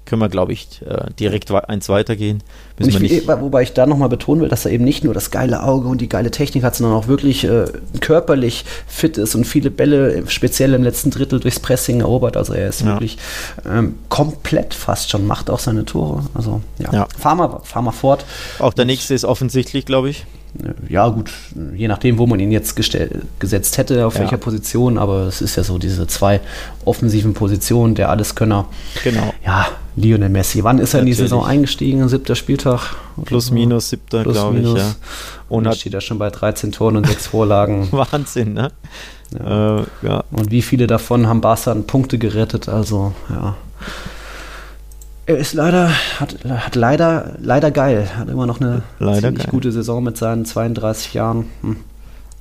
können 0.05 0.21
wir, 0.21 0.29
glaube 0.29 0.51
ich, 0.53 0.81
äh, 0.85 1.05
direkt 1.19 1.51
eins 1.51 1.87
weitergehen. 1.87 2.43
Ich, 2.79 2.99
nicht 2.99 3.27
wobei 3.27 3.61
ich 3.61 3.73
da 3.73 3.85
nochmal 3.85 4.09
betonen 4.09 4.41
will, 4.41 4.49
dass 4.49 4.65
er 4.65 4.71
eben 4.71 4.83
nicht 4.83 5.03
nur 5.03 5.13
das 5.13 5.31
geile 5.31 5.63
Auge 5.63 5.87
und 5.87 6.01
die 6.01 6.09
geile 6.09 6.31
Technik 6.31 6.63
hat, 6.63 6.75
sondern 6.75 6.97
auch 6.97 7.07
wirklich 7.07 7.43
äh, 7.43 7.65
körperlich 7.99 8.65
fit 8.87 9.17
ist 9.17 9.35
und 9.35 9.45
viele 9.45 9.69
Bälle, 9.69 10.23
speziell 10.27 10.73
im 10.73 10.83
letzten 10.83 11.11
Drittel, 11.11 11.39
durchs 11.39 11.59
Pressing 11.59 12.01
erobert. 12.01 12.35
Also 12.35 12.53
er 12.53 12.67
ist 12.69 12.81
ja. 12.81 12.87
wirklich 12.87 13.17
ähm, 13.65 13.95
komplett 14.09 14.73
fast 14.73 15.11
schon, 15.11 15.27
macht 15.27 15.49
auch 15.49 15.59
seine 15.59 15.85
Tore. 15.85 16.23
Also 16.33 16.61
ja, 16.79 16.91
ja. 16.91 17.07
Fahr, 17.17 17.35
mal, 17.35 17.59
fahr 17.63 17.81
mal 17.81 17.91
fort. 17.91 18.25
Auch 18.59 18.73
der 18.73 18.85
nächste 18.85 19.13
ist 19.13 19.25
offensichtlich, 19.25 19.85
glaube 19.85 20.09
ich. 20.09 20.25
Ja, 20.89 21.07
gut, 21.07 21.31
je 21.75 21.87
nachdem, 21.87 22.17
wo 22.17 22.27
man 22.27 22.39
ihn 22.39 22.51
jetzt 22.51 22.75
gesetzt 22.75 23.77
hätte, 23.77 24.05
auf 24.05 24.15
ja. 24.15 24.21
welcher 24.21 24.37
Position, 24.37 24.97
aber 24.97 25.21
es 25.27 25.41
ist 25.41 25.55
ja 25.55 25.63
so 25.63 25.77
diese 25.77 26.07
zwei 26.07 26.41
offensiven 26.83 27.33
Positionen, 27.33 27.95
der 27.95 28.09
Alleskönner. 28.09 28.65
Genau. 29.03 29.33
Ja, 29.45 29.67
Lionel 29.95 30.29
Messi. 30.29 30.63
Wann 30.63 30.79
ist 30.79 30.93
er 30.93 30.99
Natürlich. 30.99 31.01
in 31.01 31.05
die 31.05 31.13
Saison 31.13 31.45
eingestiegen? 31.45 32.07
Siebter 32.09 32.35
Spieltag? 32.35 32.95
Plus, 33.23 33.47
so? 33.47 33.53
minus, 33.53 33.89
siebter, 33.89 34.23
glaube 34.23 34.59
ich, 34.59 34.73
ja. 34.73 34.95
Und 35.47 35.63
da 35.63 35.73
steht 35.73 35.93
er 35.93 36.01
schon 36.01 36.19
bei 36.19 36.29
13 36.29 36.73
Toren 36.73 36.97
und 36.97 37.07
sechs 37.07 37.27
Vorlagen. 37.27 37.87
Wahnsinn, 37.91 38.53
ne? 38.53 38.71
Ja. 39.37 39.79
Äh, 39.79 39.83
ja. 40.01 40.23
Und 40.31 40.51
wie 40.51 40.61
viele 40.61 40.87
davon 40.87 41.27
haben 41.27 41.39
Barca 41.39 41.73
Punkte 41.75 42.17
gerettet? 42.17 42.67
Also, 42.67 43.13
ja. 43.29 43.55
Er 45.25 45.37
ist 45.37 45.53
leider, 45.53 45.89
hat, 46.19 46.35
hat 46.45 46.75
leider, 46.75 47.33
leider 47.39 47.71
geil. 47.71 48.09
Hat 48.17 48.29
immer 48.29 48.47
noch 48.47 48.59
eine 48.59 48.83
leider 48.99 49.21
ziemlich 49.21 49.43
geil. 49.43 49.51
gute 49.51 49.71
Saison 49.71 50.03
mit 50.03 50.17
seinen 50.17 50.45
32 50.45 51.13
Jahren. 51.13 51.47
Hm. 51.61 51.77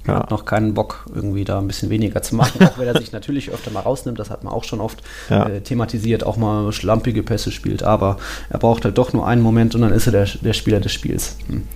Ja. 0.06 0.14
Hat 0.20 0.30
noch 0.30 0.46
keinen 0.46 0.72
Bock, 0.72 1.04
irgendwie 1.14 1.44
da 1.44 1.58
ein 1.58 1.66
bisschen 1.66 1.90
weniger 1.90 2.22
zu 2.22 2.34
machen, 2.34 2.66
auch 2.66 2.78
wenn 2.78 2.88
er 2.88 2.98
sich 2.98 3.12
natürlich 3.12 3.50
öfter 3.50 3.70
mal 3.70 3.80
rausnimmt, 3.80 4.18
das 4.18 4.30
hat 4.30 4.44
man 4.44 4.52
auch 4.52 4.64
schon 4.64 4.80
oft 4.80 5.02
ja. 5.28 5.46
äh, 5.46 5.60
thematisiert, 5.60 6.24
auch 6.24 6.38
mal 6.38 6.72
schlampige 6.72 7.22
Pässe 7.22 7.52
spielt, 7.52 7.82
aber 7.82 8.16
er 8.48 8.58
braucht 8.58 8.86
halt 8.86 8.96
doch 8.96 9.12
nur 9.12 9.26
einen 9.26 9.42
Moment 9.42 9.74
und 9.74 9.82
dann 9.82 9.92
ist 9.92 10.06
er 10.06 10.12
der, 10.12 10.24
der 10.24 10.54
Spieler 10.54 10.80
des 10.80 10.92
Spiels. 10.92 11.36
Hm. 11.48 11.68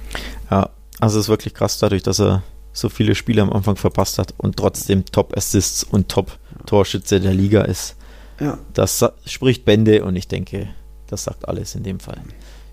Ja, 0.50 0.70
also 1.00 1.18
es 1.18 1.26
ist 1.26 1.28
wirklich 1.28 1.52
krass 1.52 1.78
dadurch, 1.78 2.02
dass 2.02 2.18
er 2.18 2.42
so 2.72 2.88
viele 2.88 3.14
Spiele 3.14 3.42
am 3.42 3.52
Anfang 3.52 3.76
verpasst 3.76 4.18
hat 4.18 4.32
und 4.38 4.56
trotzdem 4.56 5.04
Top-Assists 5.04 5.84
und 5.84 6.08
Top-Torschütze 6.08 7.20
der 7.20 7.34
Liga 7.34 7.60
ist. 7.62 7.96
Ja. 8.40 8.58
Das 8.72 9.04
spricht 9.26 9.66
Bände 9.66 10.02
und 10.02 10.16
ich 10.16 10.28
denke, 10.28 10.70
das 11.08 11.24
sagt 11.24 11.48
alles 11.48 11.74
in 11.74 11.82
dem 11.82 12.00
Fall. 12.00 12.18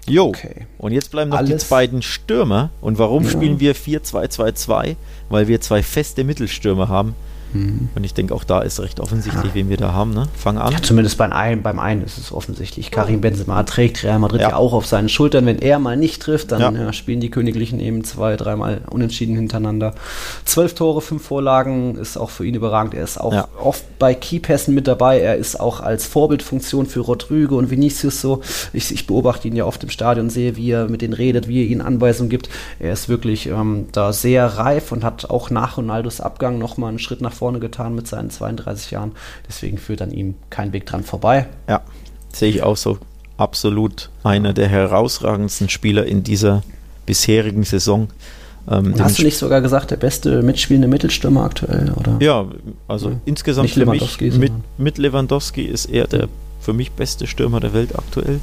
Jo, 0.07 0.27
okay. 0.27 0.65
und 0.77 0.93
jetzt 0.93 1.11
bleiben 1.11 1.29
noch 1.29 1.37
alles. 1.37 1.63
die 1.63 1.69
beiden 1.69 2.01
Stürmer. 2.01 2.71
Und 2.81 2.97
warum 2.97 3.23
ja. 3.23 3.29
spielen 3.29 3.59
wir 3.59 3.75
4-2-2-2? 3.75 4.95
Weil 5.29 5.47
wir 5.47 5.61
zwei 5.61 5.83
feste 5.83 6.23
Mittelstürmer 6.23 6.87
haben. 6.87 7.15
Mhm. 7.53 7.89
Und 7.95 8.03
ich 8.03 8.13
denke, 8.13 8.33
auch 8.33 8.43
da 8.43 8.61
ist 8.61 8.79
recht 8.79 8.99
offensichtlich, 8.99 9.45
ja. 9.45 9.53
wen 9.53 9.69
wir 9.69 9.77
da 9.77 9.93
haben. 9.93 10.13
Ne? 10.13 10.27
Fang 10.35 10.57
an. 10.57 10.71
Ja, 10.71 10.81
zumindest 10.81 11.17
beim 11.17 11.31
einen, 11.31 11.61
beim 11.61 11.79
einen 11.79 12.03
ist 12.03 12.17
es 12.17 12.31
offensichtlich. 12.31 12.91
Karim 12.91 13.21
Benzema 13.21 13.63
trägt 13.63 14.03
Real 14.03 14.19
Madrid 14.19 14.41
ja. 14.41 14.49
ja 14.49 14.55
auch 14.55 14.73
auf 14.73 14.85
seinen 14.85 15.09
Schultern. 15.09 15.45
Wenn 15.45 15.59
er 15.59 15.79
mal 15.79 15.97
nicht 15.97 16.21
trifft, 16.21 16.51
dann 16.51 16.75
ja. 16.75 16.93
spielen 16.93 17.19
die 17.19 17.29
Königlichen 17.29 17.79
eben 17.79 18.03
zwei, 18.03 18.37
dreimal 18.37 18.81
unentschieden 18.89 19.35
hintereinander. 19.35 19.93
Zwölf 20.45 20.75
Tore, 20.75 21.01
fünf 21.01 21.23
Vorlagen 21.23 21.95
ist 21.95 22.17
auch 22.17 22.29
für 22.29 22.45
ihn 22.45 22.55
überragend. 22.55 22.93
Er 22.93 23.03
ist 23.03 23.19
auch 23.19 23.47
oft 23.61 23.83
bei 23.99 24.13
Keypässen 24.13 24.73
mit 24.73 24.87
dabei. 24.87 25.19
Er 25.19 25.35
ist 25.35 25.59
auch 25.59 25.81
als 25.81 26.05
Vorbildfunktion 26.05 26.85
für 26.85 27.01
Rodrigo 27.01 27.57
und 27.57 27.69
Vinicius 27.69 28.21
so. 28.21 28.41
Ich, 28.73 28.91
ich 28.91 29.07
beobachte 29.07 29.47
ihn 29.47 29.55
ja 29.55 29.65
oft 29.65 29.83
im 29.83 29.89
Stadion, 29.89 30.29
sehe, 30.29 30.55
wie 30.55 30.71
er 30.71 30.87
mit 30.87 31.01
denen 31.01 31.13
redet, 31.13 31.47
wie 31.47 31.63
er 31.63 31.67
ihnen 31.67 31.81
Anweisungen 31.81 32.29
gibt. 32.29 32.49
Er 32.79 32.93
ist 32.93 33.09
wirklich 33.09 33.47
ähm, 33.47 33.87
da 33.91 34.13
sehr 34.13 34.45
reif 34.45 34.91
und 34.91 35.03
hat 35.03 35.29
auch 35.29 35.49
nach 35.49 35.77
Ronaldos 35.77 36.21
Abgang 36.21 36.57
nochmal 36.57 36.89
einen 36.89 36.99
Schritt 36.99 37.21
nach 37.21 37.33
vorne 37.33 37.40
vorne 37.41 37.59
getan 37.59 37.95
mit 37.95 38.07
seinen 38.07 38.29
32 38.29 38.91
Jahren. 38.91 39.13
Deswegen 39.47 39.79
führt 39.79 40.03
an 40.03 40.11
ihm 40.11 40.35
kein 40.51 40.73
Weg 40.73 40.85
dran 40.85 41.03
vorbei. 41.03 41.47
Ja, 41.67 41.81
sehe 42.31 42.51
ich 42.51 42.61
auch 42.61 42.77
so. 42.77 42.99
Absolut 43.35 44.11
einer 44.23 44.53
der 44.53 44.67
herausragendsten 44.67 45.67
Spieler 45.67 46.05
in 46.05 46.21
dieser 46.21 46.61
bisherigen 47.07 47.63
Saison. 47.63 48.09
Ähm, 48.69 48.93
Hast 48.99 49.17
du 49.17 49.23
nicht 49.23 49.39
sogar 49.39 49.59
gesagt, 49.61 49.89
der 49.89 49.95
beste 49.95 50.43
mitspielende 50.43 50.87
Mittelstürmer 50.87 51.43
aktuell? 51.43 51.91
Oder? 51.93 52.17
Ja, 52.19 52.45
also 52.87 53.09
ja. 53.09 53.15
insgesamt 53.25 53.63
nicht 53.65 53.73
für 53.73 53.87
mich 53.87 54.37
mit, 54.37 54.53
mit 54.77 54.99
Lewandowski 54.99 55.63
ist 55.63 55.85
er 55.85 56.05
der 56.05 56.27
für 56.59 56.73
mich 56.73 56.91
beste 56.91 57.25
Stürmer 57.25 57.59
der 57.59 57.73
Welt 57.73 57.97
aktuell. 57.97 58.39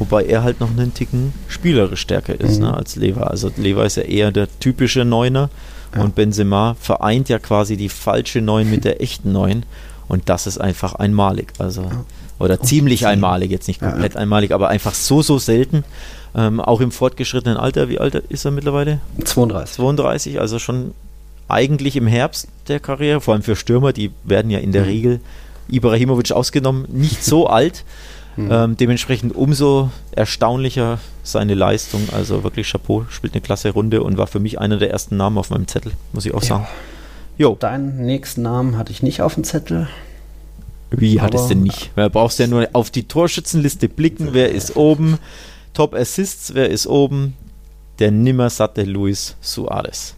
Wobei 0.00 0.24
er 0.24 0.42
halt 0.42 0.58
noch 0.58 0.70
einen 0.70 0.92
Ticken 0.92 1.32
spielerisch 1.46 2.00
stärker 2.00 2.34
ist 2.40 2.56
mhm. 2.56 2.64
ne, 2.64 2.74
als 2.74 2.96
Lever. 2.96 3.30
Also 3.30 3.52
Lever 3.56 3.86
ist 3.86 3.96
ja 3.96 4.02
eher 4.02 4.32
der 4.32 4.48
typische 4.58 5.04
Neuner. 5.04 5.50
Ja. 5.94 6.02
Und 6.02 6.14
Benzema 6.14 6.76
vereint 6.80 7.28
ja 7.28 7.38
quasi 7.38 7.76
die 7.76 7.88
falsche 7.88 8.40
Neun 8.40 8.70
mit 8.70 8.84
der 8.84 9.02
echten 9.02 9.32
Neun. 9.32 9.64
Und 10.08 10.28
das 10.28 10.46
ist 10.46 10.58
einfach 10.58 10.94
einmalig. 10.94 11.52
Also, 11.58 11.90
oder 12.38 12.60
ziemlich 12.60 13.06
einmalig, 13.06 13.50
jetzt 13.50 13.68
nicht 13.68 13.80
komplett 13.80 14.14
ja, 14.14 14.20
einmalig, 14.20 14.52
aber 14.52 14.68
einfach 14.68 14.94
so, 14.94 15.22
so 15.22 15.38
selten. 15.38 15.84
Ähm, 16.34 16.60
auch 16.60 16.80
im 16.80 16.92
fortgeschrittenen 16.92 17.56
Alter. 17.56 17.88
Wie 17.88 17.98
alt 17.98 18.14
ist 18.14 18.44
er 18.44 18.50
mittlerweile? 18.50 19.00
32. 19.24 19.76
32, 19.76 20.40
also 20.40 20.58
schon 20.58 20.92
eigentlich 21.48 21.96
im 21.96 22.06
Herbst 22.06 22.48
der 22.68 22.80
Karriere, 22.80 23.20
vor 23.20 23.34
allem 23.34 23.42
für 23.42 23.56
Stürmer, 23.56 23.92
die 23.92 24.12
werden 24.24 24.50
ja 24.50 24.60
in 24.60 24.72
der 24.72 24.82
mhm. 24.82 24.88
Regel, 24.88 25.20
Ibrahimovic 25.68 26.32
ausgenommen, 26.32 26.86
nicht 26.88 27.24
so 27.24 27.46
alt. 27.48 27.84
Mhm. 28.44 28.48
Ähm, 28.50 28.76
dementsprechend 28.76 29.34
umso 29.34 29.90
erstaunlicher 30.12 30.98
seine 31.22 31.54
Leistung. 31.54 32.08
Also 32.12 32.44
wirklich 32.44 32.70
Chapeau, 32.70 33.04
spielt 33.10 33.34
eine 33.34 33.40
klasse 33.40 33.70
Runde 33.70 34.02
und 34.02 34.18
war 34.18 34.26
für 34.26 34.40
mich 34.40 34.58
einer 34.58 34.78
der 34.78 34.90
ersten 34.90 35.16
Namen 35.16 35.38
auf 35.38 35.50
meinem 35.50 35.68
Zettel, 35.68 35.92
muss 36.12 36.26
ich 36.26 36.34
auch 36.34 36.42
sagen. 36.42 36.66
Jo. 37.38 37.56
Deinen 37.58 38.04
nächsten 38.04 38.42
Namen 38.42 38.76
hatte 38.76 38.92
ich 38.92 39.02
nicht 39.02 39.22
auf 39.22 39.34
dem 39.34 39.44
Zettel. 39.44 39.88
Wie 40.90 41.20
hat 41.20 41.34
es 41.34 41.46
denn 41.46 41.62
nicht? 41.62 41.90
Wer 41.94 42.10
brauchst 42.10 42.38
ja 42.38 42.46
nur 42.46 42.68
auf 42.72 42.90
die 42.90 43.04
Torschützenliste 43.04 43.88
blicken, 43.88 44.30
wer 44.32 44.50
ist 44.50 44.76
oben? 44.76 45.18
Top 45.72 45.94
Assists, 45.94 46.54
wer 46.54 46.68
ist 46.68 46.86
oben? 46.86 47.34
Der 48.00 48.10
nimmersatte 48.10 48.82
Luis 48.82 49.36
Suarez. 49.40 50.16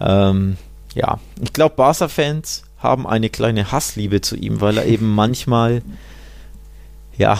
Ja, 0.00 0.30
ähm, 0.30 0.56
ja. 0.94 1.20
ich 1.40 1.52
glaube, 1.52 1.76
Barca-Fans 1.76 2.64
haben 2.78 3.06
eine 3.06 3.30
kleine 3.30 3.70
Hassliebe 3.70 4.20
zu 4.20 4.36
ihm, 4.36 4.60
weil 4.60 4.78
er 4.78 4.86
eben 4.86 5.08
manchmal 5.14 5.82
ja, 7.20 7.38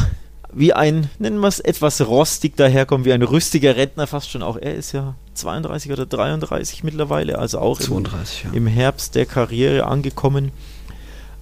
wie 0.52 0.74
ein, 0.74 1.09
nennen 1.19 1.40
wir 1.40 1.48
es 1.48 1.59
etwas 1.59 2.07
rostig 2.07 2.55
daherkommt, 2.57 3.07
wie 3.07 3.15
ein 3.15 3.23
rüstiger 3.23 3.77
Rentner 3.77 4.07
fast 4.07 4.31
schon 4.31 4.43
auch. 4.43 4.59
Er 4.59 4.74
ist 4.74 4.93
ja 4.93 5.15
32 5.35 5.90
oder 5.90 6.05
33 6.05 6.85
mittlerweile, 6.85 7.39
also 7.39 7.61
auch 7.61 7.81
32, 7.81 8.44
im, 8.44 8.51
ja. 8.51 8.57
im 8.59 8.66
Herbst 8.66 9.15
der 9.15 9.24
Karriere 9.24 9.86
angekommen. 9.86 10.52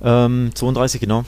Ähm, 0.04 0.52
32, 0.54 1.00
genau. 1.00 1.24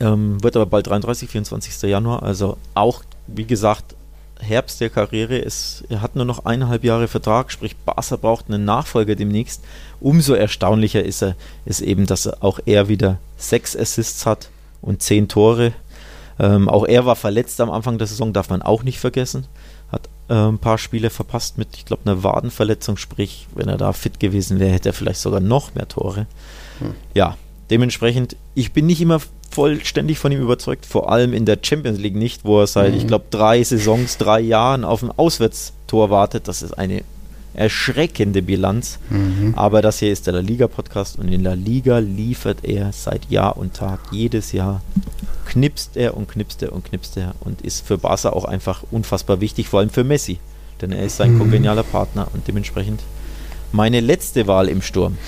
Ähm, 0.00 0.42
wird 0.42 0.56
aber 0.56 0.66
bald 0.66 0.88
33, 0.88 1.28
24. 1.28 1.82
Januar, 1.82 2.24
also 2.24 2.56
auch, 2.74 3.02
wie 3.28 3.46
gesagt, 3.46 3.94
Herbst 4.40 4.80
der 4.80 4.90
Karriere. 4.90 5.38
Ist, 5.38 5.84
er 5.88 6.02
hat 6.02 6.16
nur 6.16 6.24
noch 6.24 6.46
eineinhalb 6.46 6.82
Jahre 6.82 7.06
Vertrag, 7.06 7.52
sprich 7.52 7.76
Barca 7.76 8.16
braucht 8.16 8.46
einen 8.48 8.64
Nachfolger 8.64 9.14
demnächst. 9.14 9.62
Umso 10.00 10.34
erstaunlicher 10.34 11.04
ist 11.04 11.22
er, 11.22 11.36
ist 11.64 11.80
eben, 11.80 12.06
dass 12.06 12.42
auch 12.42 12.58
er 12.66 12.88
wieder 12.88 13.18
sechs 13.36 13.76
Assists 13.76 14.26
hat 14.26 14.48
und 14.80 15.02
zehn 15.02 15.28
Tore 15.28 15.74
ähm, 16.38 16.68
auch 16.68 16.86
er 16.86 17.06
war 17.06 17.16
verletzt 17.16 17.60
am 17.60 17.70
Anfang 17.70 17.98
der 17.98 18.06
Saison, 18.06 18.32
darf 18.32 18.50
man 18.50 18.62
auch 18.62 18.82
nicht 18.82 18.98
vergessen. 18.98 19.46
Hat 19.90 20.08
äh, 20.28 20.34
ein 20.34 20.58
paar 20.58 20.78
Spiele 20.78 21.10
verpasst 21.10 21.58
mit, 21.58 21.68
ich 21.76 21.84
glaube, 21.84 22.02
einer 22.04 22.22
Wadenverletzung. 22.22 22.96
Sprich, 22.96 23.48
wenn 23.54 23.68
er 23.68 23.76
da 23.76 23.92
fit 23.92 24.20
gewesen 24.20 24.60
wäre, 24.60 24.72
hätte 24.72 24.90
er 24.90 24.94
vielleicht 24.94 25.20
sogar 25.20 25.40
noch 25.40 25.74
mehr 25.74 25.88
Tore. 25.88 26.26
Hm. 26.78 26.94
Ja, 27.14 27.36
dementsprechend, 27.70 28.36
ich 28.54 28.72
bin 28.72 28.86
nicht 28.86 29.00
immer 29.00 29.20
vollständig 29.50 30.18
von 30.18 30.30
ihm 30.30 30.40
überzeugt, 30.40 30.86
vor 30.86 31.10
allem 31.10 31.32
in 31.32 31.46
der 31.46 31.58
Champions 31.60 31.98
League 31.98 32.14
nicht, 32.14 32.44
wo 32.44 32.60
er 32.60 32.66
seit, 32.66 32.92
mhm. 32.92 32.98
ich 32.98 33.06
glaube, 33.06 33.24
drei 33.30 33.62
Saisons, 33.62 34.18
drei 34.18 34.40
Jahren 34.40 34.84
auf 34.84 35.02
ein 35.02 35.10
Auswärtstor 35.10 36.10
wartet. 36.10 36.48
Das 36.48 36.62
ist 36.62 36.74
eine 36.74 37.02
erschreckende 37.58 38.40
Bilanz. 38.40 38.98
Mhm. 39.10 39.54
Aber 39.56 39.82
das 39.82 39.98
hier 39.98 40.12
ist 40.12 40.26
der 40.26 40.34
La 40.34 40.40
Liga-Podcast 40.40 41.18
und 41.18 41.28
in 41.28 41.42
La 41.42 41.54
Liga 41.54 41.98
liefert 41.98 42.58
er 42.62 42.92
seit 42.92 43.30
Jahr 43.30 43.56
und 43.56 43.74
Tag, 43.74 44.00
jedes 44.12 44.52
Jahr 44.52 44.80
knipst 45.46 45.96
er 45.96 46.16
und 46.16 46.28
knipst 46.28 46.62
er 46.62 46.72
und 46.72 46.84
knipst 46.84 47.16
er 47.16 47.34
und 47.40 47.62
ist 47.62 47.86
für 47.86 47.98
Barca 47.98 48.30
auch 48.30 48.44
einfach 48.44 48.84
unfassbar 48.90 49.40
wichtig, 49.40 49.68
vor 49.68 49.80
allem 49.80 49.90
für 49.90 50.04
Messi. 50.04 50.38
Denn 50.80 50.92
er 50.92 51.04
ist 51.04 51.16
sein 51.16 51.34
mhm. 51.34 51.38
kongenialer 51.38 51.82
Partner 51.82 52.28
und 52.32 52.46
dementsprechend 52.46 53.00
meine 53.72 54.00
letzte 54.00 54.46
Wahl 54.46 54.68
im 54.68 54.80
Sturm. 54.80 55.18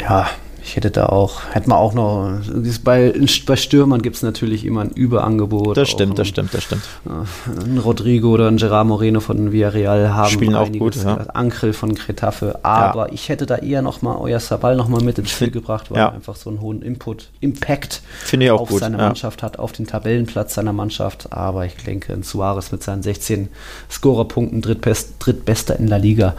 Ja, 0.00 0.30
ich 0.68 0.76
hätte 0.76 0.90
da 0.90 1.06
auch, 1.06 1.40
hätte 1.52 1.70
man 1.70 1.78
auch 1.78 1.94
noch, 1.94 2.40
bei, 2.84 3.14
bei 3.46 3.56
Stürmern 3.56 4.02
gibt 4.02 4.16
es 4.16 4.22
natürlich 4.22 4.66
immer 4.66 4.82
ein 4.82 4.90
Überangebot. 4.90 5.78
Das 5.78 5.88
stimmt, 5.88 6.18
das 6.18 6.28
stimmt, 6.28 6.52
das 6.52 6.62
stimmt. 6.62 6.82
Ein 7.06 7.78
Rodrigo 7.78 8.28
oder 8.28 8.48
ein 8.48 8.58
Gerard 8.58 8.86
Moreno 8.86 9.20
von 9.20 9.50
Villarreal 9.50 10.12
haben 10.12 10.30
Spielen 10.30 10.54
auch 10.54 10.70
gut, 10.70 10.96
ja. 10.96 11.16
Ankril 11.32 11.72
von 11.72 11.94
Cretafe, 11.94 12.58
aber 12.64 13.08
ja. 13.08 13.14
ich 13.14 13.30
hätte 13.30 13.46
da 13.46 13.56
eher 13.56 13.80
noch 13.80 14.02
mal 14.02 14.16
euer 14.16 14.40
Sabal 14.40 14.76
noch 14.76 14.88
mal 14.88 15.02
mit 15.02 15.18
ins 15.18 15.30
Spiel 15.30 15.50
gebracht, 15.50 15.90
weil 15.90 15.98
ja. 15.98 16.08
er 16.08 16.12
einfach 16.12 16.36
so 16.36 16.50
einen 16.50 16.60
hohen 16.60 16.82
Input, 16.82 17.30
Impact 17.40 18.02
auf 18.50 18.68
gut. 18.68 18.80
seine 18.80 18.98
Mannschaft 18.98 19.42
hat, 19.42 19.58
auf 19.58 19.72
den 19.72 19.86
Tabellenplatz 19.86 20.52
seiner 20.52 20.74
Mannschaft, 20.74 21.32
aber 21.32 21.64
ich 21.64 21.76
denke, 21.76 22.12
ein 22.12 22.22
Suarez 22.22 22.72
mit 22.72 22.82
seinen 22.82 23.02
16 23.02 23.48
Scorerpunkten, 23.90 24.60
drittbest, 24.60 25.14
drittbester 25.18 25.78
in 25.78 25.86
der 25.86 25.98
Liga, 25.98 26.34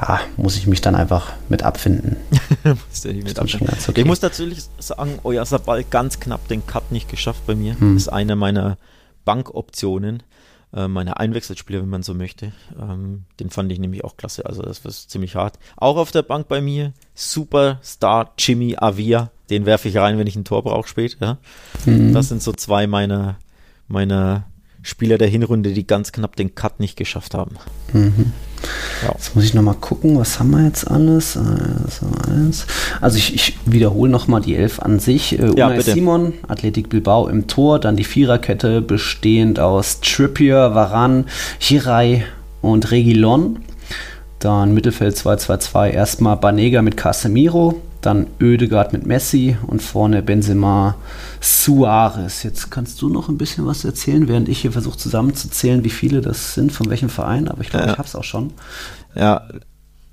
ja, 0.00 0.20
muss 0.36 0.58
ich 0.58 0.66
mich 0.66 0.82
dann 0.82 0.94
einfach 0.94 1.32
mit 1.48 1.62
abfinden. 1.62 2.16
muss 2.64 3.00
der 3.00 3.14
mit 3.14 3.38
abfinden 3.38 3.69
okay. 3.88 4.00
Ich 4.00 4.06
muss 4.06 4.22
natürlich 4.22 4.64
sagen, 4.78 5.18
Oyasabal 5.22 5.84
ganz 5.84 6.20
knapp 6.20 6.46
den 6.48 6.66
Cut 6.66 6.92
nicht 6.92 7.08
geschafft 7.08 7.46
bei 7.46 7.54
mir. 7.54 7.78
Hm. 7.78 7.96
Ist 7.96 8.08
einer 8.08 8.36
meiner 8.36 8.78
Bankoptionen 9.24 10.22
äh, 10.72 10.88
meine 10.88 11.18
Einwechselspieler, 11.18 11.80
wenn 11.80 11.88
man 11.88 12.02
so 12.02 12.14
möchte. 12.14 12.52
Ähm, 12.80 13.24
den 13.40 13.50
fand 13.50 13.72
ich 13.72 13.78
nämlich 13.78 14.04
auch 14.04 14.16
klasse. 14.16 14.46
Also 14.46 14.62
das 14.62 14.84
war 14.84 14.92
ziemlich 14.92 15.34
hart. 15.34 15.58
Auch 15.76 15.96
auf 15.96 16.12
der 16.12 16.22
Bank 16.22 16.48
bei 16.48 16.60
mir 16.60 16.92
Superstar 17.14 18.32
Jimmy 18.38 18.76
Avia. 18.78 19.30
Den 19.50 19.66
werfe 19.66 19.88
ich 19.88 19.96
rein, 19.96 20.18
wenn 20.18 20.26
ich 20.26 20.36
ein 20.36 20.44
Tor 20.44 20.62
brauche 20.62 20.88
später. 20.88 21.38
Ja? 21.86 21.92
Mhm. 21.92 22.14
Das 22.14 22.28
sind 22.28 22.42
so 22.42 22.52
zwei 22.52 22.86
meiner 22.86 23.38
meiner 23.88 24.44
Spieler 24.82 25.18
der 25.18 25.28
Hinrunde, 25.28 25.72
die 25.72 25.86
ganz 25.86 26.12
knapp 26.12 26.36
den 26.36 26.54
Cut 26.54 26.78
nicht 26.78 26.96
geschafft 26.96 27.34
haben. 27.34 27.56
Mhm. 27.92 28.32
Ja. 29.02 29.12
Jetzt 29.12 29.34
muss 29.34 29.44
ich 29.44 29.54
nochmal 29.54 29.76
gucken, 29.76 30.18
was 30.18 30.38
haben 30.38 30.50
wir 30.50 30.64
jetzt 30.64 30.90
alles? 30.90 31.36
Also, 31.36 32.06
also 33.00 33.16
ich, 33.16 33.34
ich 33.34 33.58
wiederhole 33.64 34.10
nochmal 34.10 34.40
die 34.40 34.56
Elf 34.56 34.80
an 34.80 34.98
sich. 34.98 35.38
Äh, 35.38 35.52
ja, 35.56 35.80
Simon, 35.80 36.34
Athletik 36.48 36.88
Bilbao 36.88 37.28
im 37.28 37.46
Tor, 37.46 37.78
dann 37.78 37.96
die 37.96 38.04
Viererkette 38.04 38.80
bestehend 38.82 39.58
aus 39.60 40.00
Trippier, 40.00 40.74
Varan, 40.74 41.26
Hirai 41.58 42.24
und 42.60 42.90
Regilon. 42.90 43.60
Dann 44.38 44.72
Mittelfeld 44.72 45.16
2-2-2 45.16 45.90
erstmal 45.90 46.36
Banega 46.36 46.80
mit 46.82 46.96
Casemiro, 46.96 47.80
dann 48.00 48.26
Oedegaard 48.40 48.92
mit 48.92 49.06
Messi 49.06 49.56
und 49.66 49.82
vorne 49.82 50.22
Benzema 50.22 50.96
Suarez. 51.40 52.42
Jetzt 52.42 52.70
kannst 52.70 53.00
du 53.02 53.08
noch 53.08 53.28
ein 53.28 53.38
bisschen 53.38 53.66
was 53.66 53.84
erzählen, 53.84 54.28
während 54.28 54.48
ich 54.48 54.60
hier 54.60 54.72
versuche 54.72 54.98
zusammenzuzählen, 54.98 55.84
wie 55.84 55.90
viele 55.90 56.20
das 56.20 56.54
sind, 56.54 56.72
von 56.72 56.88
welchem 56.90 57.08
Verein, 57.08 57.48
aber 57.48 57.62
ich 57.62 57.70
glaube, 57.70 57.86
ja. 57.86 57.92
ich 57.92 57.98
habe 57.98 58.08
es 58.08 58.16
auch 58.16 58.24
schon. 58.24 58.52
Ja, 59.14 59.48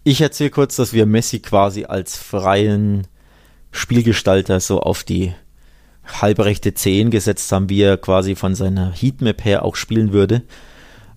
ich 0.03 0.21
erzähle 0.21 0.49
kurz, 0.49 0.75
dass 0.75 0.93
wir 0.93 1.05
Messi 1.05 1.39
quasi 1.39 1.85
als 1.85 2.17
freien 2.17 3.07
Spielgestalter 3.71 4.59
so 4.59 4.79
auf 4.79 5.03
die 5.03 5.33
halbrechte 6.05 6.73
10 6.73 7.11
gesetzt 7.11 7.51
haben, 7.51 7.69
wie 7.69 7.81
er 7.81 7.97
quasi 7.97 8.35
von 8.35 8.55
seiner 8.55 8.91
Heatmap 8.91 9.43
her 9.43 9.63
auch 9.63 9.75
spielen 9.75 10.13
würde. 10.13 10.43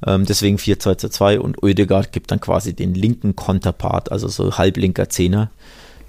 Ähm, 0.06 0.24
deswegen 0.24 0.56
4-2-2 0.56 1.38
und 1.38 1.62
Oedegaard 1.62 2.12
gibt 2.12 2.30
dann 2.30 2.40
quasi 2.40 2.74
den 2.74 2.94
linken 2.94 3.36
Konterpart, 3.36 4.10
also 4.10 4.28
so 4.28 4.56
halblinker 4.56 5.08
Zehner. 5.08 5.50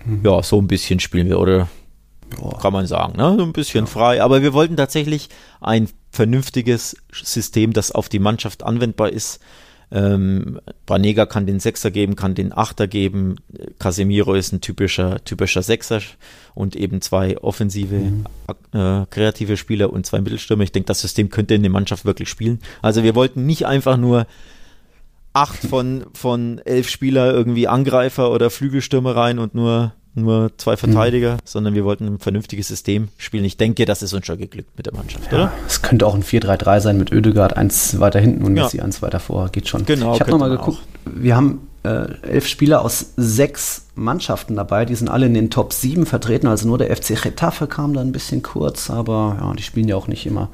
Mhm. 0.06 0.22
Ja, 0.24 0.44
so 0.44 0.60
ein 0.60 0.68
bisschen 0.68 1.00
spielen 1.00 1.28
wir, 1.28 1.40
oder? 1.40 1.68
Ja. 2.42 2.58
Kann 2.60 2.74
man 2.74 2.88
sagen, 2.88 3.18
ne? 3.18 3.36
So 3.38 3.44
ein 3.44 3.54
bisschen 3.54 3.86
ja. 3.86 3.92
frei. 3.92 4.22
Aber 4.22 4.42
wir 4.42 4.54
wollten 4.54 4.78
tatsächlich 4.78 5.30
ein 5.60 5.90
vernünftiges 6.12 6.98
System, 7.12 7.74
das 7.74 7.92
auf 7.92 8.10
die 8.10 8.20
Mannschaft 8.20 8.64
anwendbar 8.64 9.10
ist. 9.10 9.40
Ähm, 9.94 10.62
Banega 10.86 11.26
kann 11.26 11.46
den 11.46 11.60
Sechser 11.60 11.92
geben, 11.92 12.16
kann 12.16 12.34
den 12.34 12.54
Achter 12.54 12.88
geben. 12.88 13.36
Casemiro 13.78 14.34
ist 14.36 14.54
ein 14.54 14.62
typischer, 14.62 15.22
typischer 15.26 15.62
Sechser 15.62 16.00
und 16.54 16.78
eben 16.78 17.02
zwei 17.02 17.38
offensive, 17.38 17.96
mhm. 17.96 18.26
äh, 18.74 19.06
kreative 19.10 19.58
Spieler 19.58 19.92
und 19.92 20.06
zwei 20.06 20.22
Mittelstürmer. 20.22 20.64
Ich 20.64 20.72
denke, 20.72 20.88
das 20.88 21.02
System 21.02 21.30
könnte 21.30 21.56
in 21.56 21.62
der 21.62 21.72
Mannschaft 21.72 22.06
wirklich 22.06 22.30
spielen. 22.30 22.60
Also 22.82 23.04
wir 23.04 23.16
wollten 23.16 23.46
nicht 23.46 23.66
einfach 23.66 23.98
nur 23.98 24.28
acht 25.34 25.66
von, 25.66 26.06
von 26.14 26.60
elf 26.60 26.90
Spieler 26.90 27.34
irgendwie 27.34 27.68
Angreifer 27.68 28.32
oder 28.32 28.50
Flügelstürmer 28.50 29.16
rein 29.16 29.40
und 29.40 29.56
nur 29.56 29.94
nur 30.14 30.52
zwei 30.58 30.78
Verteidiger, 30.78 31.36
mhm. 31.36 31.40
sondern 31.46 31.74
wir 31.76 31.86
wollten 31.86 32.06
ein 32.06 32.20
vernünftiges 32.20 32.68
System 32.68 33.10
spielen. 33.18 33.46
Ich 33.46 33.58
denke, 33.58 33.86
das 33.86 34.02
ist 34.02 34.14
uns 34.14 34.26
schon 34.26 34.38
geglückt 34.38 34.72
mit 34.78 34.86
der 34.86 34.94
Mannschaft, 34.94 35.32
ja, 35.32 35.38
oder? 35.38 35.54
Es 35.68 35.82
könnte 35.82 36.06
auch 36.06 36.16
ein 36.16 36.24
4-3-3 36.24 36.80
sein 36.82 36.98
mit 36.98 37.12
Ödegaard 37.12 37.56
eins 37.56 38.00
weiter 38.00 38.20
hinten 38.20 38.44
und 38.44 38.56
ja. 38.56 38.64
Messi 38.64 38.82
eins 38.82 39.02
weiter 39.02 39.20
vor. 39.20 39.50
Geht 39.50 39.68
schon. 39.68 39.86
Genau. 39.86 40.14
Ich 40.14 40.20
habe 40.20 40.32
nochmal 40.32 40.50
geguckt. 40.50 40.80
Auch. 40.80 41.12
Wir 41.16 41.36
haben 41.36 41.68
äh, 41.84 42.14
elf 42.24 42.48
Spieler 42.48 42.84
aus 42.84 43.14
sechs 43.18 43.88
Mannschaften 43.96 44.56
dabei. 44.56 44.86
Die 44.86 44.96
sind 44.96 45.10
alle 45.10 45.26
in 45.26 45.34
den 45.34 45.50
Top 45.50 45.74
7 45.74 46.06
vertreten. 46.06 46.48
Also 46.48 46.68
nur 46.68 46.78
der 46.78 46.96
FC 46.96 47.22
Getafe 47.22 47.68
kam 47.68 47.94
da 47.94 48.02
ein 48.02 48.12
bisschen 48.12 48.44
kurz, 48.44 48.90
aber 48.90 49.38
ja, 49.40 49.54
die 49.54 49.64
spielen 49.64 49.88
ja 49.88 49.96
auch 49.96 50.08
nicht 50.08 50.26
immer 50.26 50.50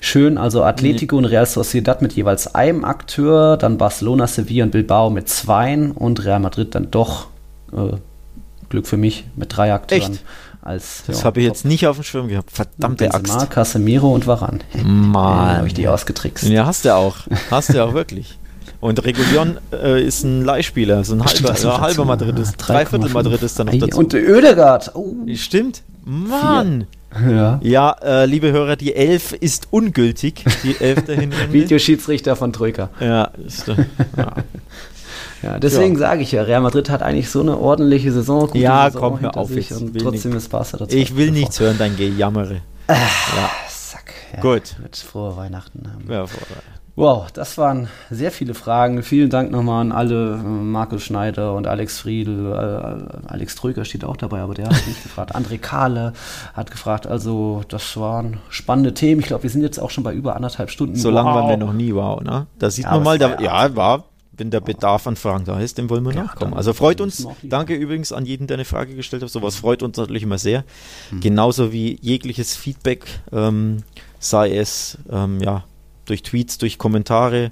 schön. 0.00 0.36
Also 0.36 0.62
Atletico 0.62 1.16
nee. 1.16 1.24
und 1.24 1.24
Real 1.26 1.46
Sociedad 1.46 2.02
mit 2.02 2.12
jeweils 2.12 2.54
einem 2.54 2.84
Akteur, 2.84 3.56
dann 3.56 3.78
Barcelona, 3.78 4.26
Sevilla 4.26 4.64
und 4.64 4.70
Bilbao 4.70 5.10
mit 5.10 5.28
zweien 5.28 5.92
und 5.92 6.24
Real 6.24 6.40
Madrid 6.40 6.74
dann 6.74 6.90
doch 6.90 7.28
äh, 7.72 7.96
Glück 8.68 8.86
für 8.86 8.96
mich 8.96 9.24
mit 9.36 9.56
drei 9.56 9.72
Akteuren. 9.72 10.12
Echt? 10.12 10.24
Als, 10.62 11.04
das 11.06 11.20
ja, 11.20 11.24
habe 11.26 11.40
ich 11.40 11.46
jetzt 11.46 11.64
nicht 11.64 11.86
auf 11.86 11.96
dem 11.96 12.02
Schirm 12.02 12.26
gehabt. 12.26 12.50
Verdammte 12.50 13.08
Benzema, 13.08 13.42
Axt. 13.42 13.50
Casemiro 13.50 14.12
und 14.12 14.26
Varan. 14.26 14.60
Mann. 14.84 15.58
habe 15.58 15.68
ich 15.68 15.74
die 15.74 15.86
ausgetrickst. 15.86 16.48
Ja, 16.48 16.66
hast 16.66 16.84
du 16.84 16.94
auch. 16.94 17.18
Hast 17.50 17.72
du 17.72 17.84
auch 17.84 17.94
wirklich. 17.94 18.36
Und 18.80 19.04
Regulion 19.04 19.58
äh, 19.72 20.04
ist 20.04 20.24
ein 20.24 20.44
Leihspieler, 20.44 21.04
so 21.04 21.14
ein 21.14 21.24
halber, 21.24 21.54
Stimmt, 21.54 21.64
äh, 21.64 21.78
halber 21.78 22.04
Madridist, 22.04 22.56
dreiviertel 22.58 23.10
Madridist 23.10 23.58
dann 23.58 23.68
noch 23.68 23.78
dazu. 23.78 23.98
Und 23.98 24.12
Oedegaard. 24.14 24.90
Oh. 24.94 25.14
Stimmt. 25.34 25.82
Mann. 26.04 26.86
Ja, 27.28 27.60
ja 27.62 27.90
äh, 28.02 28.26
liebe 28.26 28.52
Hörer, 28.52 28.76
die 28.76 28.94
Elf 28.94 29.32
ist 29.32 29.68
ungültig. 29.70 30.44
Die 30.62 30.76
Elf 30.78 31.04
dahin. 31.04 31.32
Videoschiedsrichter 31.50 32.36
von 32.36 32.52
Troika. 32.52 32.90
Ja, 33.00 33.30
ist, 33.44 33.66
ja. 33.68 33.76
Ja, 35.42 35.58
deswegen 35.58 35.94
ja. 35.94 36.00
sage 36.00 36.22
ich 36.22 36.32
ja, 36.32 36.42
Real 36.42 36.60
Madrid 36.60 36.90
hat 36.90 37.02
eigentlich 37.02 37.30
so 37.30 37.40
eine 37.40 37.58
ordentliche 37.58 38.12
Saison. 38.12 38.50
ja, 38.54 38.86
Saison 38.86 39.00
komm, 39.00 39.20
hör 39.20 39.36
auf. 39.36 39.50
Ich 39.50 39.72
und 39.72 39.98
trotzdem 39.98 40.32
nicht. 40.32 40.38
ist 40.38 40.48
Barca 40.50 40.76
dazu. 40.76 40.96
Ich 40.96 41.16
will 41.16 41.30
nichts 41.30 41.60
hören, 41.60 41.76
dein 41.78 41.96
Gejammere. 41.96 42.62
Äh, 42.88 42.94
ja. 42.94 43.50
Sack. 43.68 44.12
Ja, 44.34 44.40
Gut. 44.40 44.76
Mit 44.82 44.96
frohe 44.96 45.36
Weihnachten. 45.36 45.82
Ja, 46.08 46.26
frohe 46.26 46.42
Weihnachten. 46.42 46.76
Wow, 46.98 47.30
das 47.30 47.58
waren 47.58 47.88
sehr 48.10 48.32
viele 48.32 48.54
Fragen. 48.54 49.02
Vielen 49.02 49.28
Dank 49.28 49.50
nochmal 49.50 49.82
an 49.82 49.92
alle, 49.92 50.36
äh, 50.36 50.42
Markus 50.42 51.02
Schneider 51.02 51.52
und 51.52 51.66
Alex 51.66 52.00
Friedl. 52.00 52.52
Äh, 52.52 53.28
Alex 53.30 53.54
Trüger 53.54 53.84
steht 53.84 54.02
auch 54.02 54.16
dabei, 54.16 54.40
aber 54.40 54.54
der 54.54 54.64
hat 54.64 54.86
nicht 54.86 55.02
gefragt. 55.02 55.36
André 55.36 55.58
Kahle 55.58 56.14
hat 56.54 56.70
gefragt. 56.70 57.06
Also, 57.06 57.64
das 57.68 57.98
waren 57.98 58.38
spannende 58.48 58.94
Themen. 58.94 59.20
Ich 59.20 59.26
glaube, 59.26 59.42
wir 59.42 59.50
sind 59.50 59.60
jetzt 59.60 59.78
auch 59.78 59.90
schon 59.90 60.04
bei 60.04 60.14
über 60.14 60.36
anderthalb 60.36 60.70
Stunden. 60.70 60.96
So 60.96 61.10
wow. 61.10 61.16
lange 61.16 61.28
waren 61.34 61.48
wir 61.50 61.56
noch 61.58 61.74
nie, 61.74 61.94
wow, 61.94 62.22
ne? 62.22 62.46
Da 62.58 62.70
sieht 62.70 62.86
ja, 62.86 62.92
man 62.92 63.02
mal, 63.02 63.18
da, 63.18 63.40
ja, 63.40 63.76
war 63.76 64.04
wenn 64.36 64.50
der 64.50 64.60
Bedarf 64.60 65.06
an 65.06 65.16
Fragen 65.16 65.44
da 65.44 65.60
ist, 65.60 65.78
dem 65.78 65.88
wollen 65.90 66.04
wir 66.04 66.14
ja, 66.14 66.24
nachkommen. 66.24 66.54
Also 66.54 66.72
freut 66.72 67.00
uns. 67.00 67.26
Danke 67.42 67.74
übrigens 67.74 68.12
an 68.12 68.26
jeden, 68.26 68.46
der 68.46 68.56
eine 68.56 68.64
Frage 68.64 68.94
gestellt 68.94 69.22
hat. 69.22 69.30
Sowas 69.30 69.56
freut 69.56 69.82
uns 69.82 69.96
natürlich 69.96 70.22
immer 70.22 70.38
sehr. 70.38 70.64
Mhm. 71.10 71.20
Genauso 71.20 71.72
wie 71.72 71.98
jegliches 72.00 72.56
Feedback, 72.56 73.06
ähm, 73.32 73.78
sei 74.18 74.54
es 74.56 74.98
ähm, 75.10 75.40
ja 75.40 75.64
durch 76.04 76.22
Tweets, 76.22 76.58
durch 76.58 76.78
Kommentare 76.78 77.50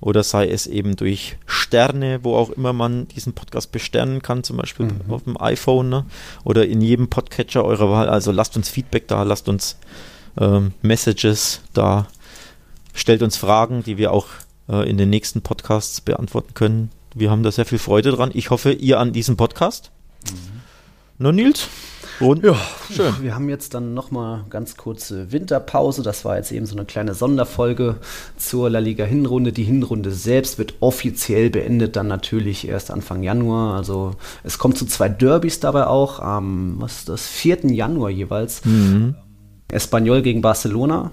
oder 0.00 0.22
sei 0.22 0.48
es 0.48 0.66
eben 0.66 0.96
durch 0.96 1.36
Sterne, 1.46 2.20
wo 2.22 2.36
auch 2.36 2.50
immer 2.50 2.72
man 2.72 3.08
diesen 3.08 3.32
Podcast 3.32 3.72
besternen 3.72 4.22
kann, 4.22 4.44
zum 4.44 4.58
Beispiel 4.58 4.86
mhm. 4.86 5.12
auf 5.12 5.24
dem 5.24 5.40
iPhone 5.40 5.88
ne? 5.88 6.06
oder 6.44 6.66
in 6.66 6.80
jedem 6.80 7.08
Podcatcher 7.08 7.64
eurer 7.64 7.90
Wahl. 7.90 8.08
Also 8.08 8.30
lasst 8.30 8.56
uns 8.56 8.68
Feedback 8.68 9.08
da, 9.08 9.22
lasst 9.22 9.48
uns 9.48 9.78
ähm, 10.38 10.72
Messages 10.82 11.62
da, 11.72 12.06
stellt 12.94 13.22
uns 13.22 13.36
Fragen, 13.36 13.82
die 13.82 13.96
wir 13.96 14.12
auch 14.12 14.26
äh, 14.68 14.88
in 14.88 14.96
den 14.96 15.10
nächsten 15.10 15.42
Podcasts 15.42 16.00
beantworten 16.00 16.54
können. 16.54 16.90
Wir 17.14 17.30
haben 17.30 17.42
da 17.42 17.50
sehr 17.50 17.64
viel 17.64 17.78
Freude 17.78 18.10
dran. 18.10 18.30
Ich 18.34 18.50
hoffe, 18.50 18.72
ihr 18.72 19.00
an 19.00 19.12
diesem 19.12 19.36
Podcast. 19.36 19.90
Mhm. 20.30 20.60
Na, 21.18 21.32
Nils? 21.32 21.68
Und 22.18 22.44
ja, 22.44 22.56
schön. 22.90 23.12
Wir 23.20 23.34
haben 23.34 23.48
jetzt 23.48 23.74
dann 23.74 23.92
nochmal 23.92 24.44
ganz 24.48 24.76
kurze 24.76 25.32
Winterpause. 25.32 26.02
Das 26.02 26.24
war 26.24 26.36
jetzt 26.36 26.50
eben 26.50 26.64
so 26.64 26.74
eine 26.74 26.86
kleine 26.86 27.14
Sonderfolge 27.14 27.96
zur 28.36 28.70
La 28.70 28.78
Liga 28.78 29.04
Hinrunde. 29.04 29.52
Die 29.52 29.64
Hinrunde 29.64 30.10
selbst 30.12 30.58
wird 30.58 30.74
offiziell 30.80 31.50
beendet 31.50 31.96
dann 31.96 32.06
natürlich 32.06 32.68
erst 32.68 32.90
Anfang 32.90 33.22
Januar. 33.22 33.76
Also 33.76 34.12
es 34.44 34.58
kommt 34.58 34.78
zu 34.78 34.86
zwei 34.86 35.08
Derbys 35.08 35.60
dabei 35.60 35.86
auch 35.86 36.20
am, 36.20 36.76
was 36.78 37.00
ist 37.00 37.08
das, 37.08 37.26
4. 37.28 37.66
Januar 37.72 38.10
jeweils. 38.10 38.64
Mhm. 38.64 39.16
Espanyol 39.68 40.22
gegen 40.22 40.42
Barcelona 40.42 41.10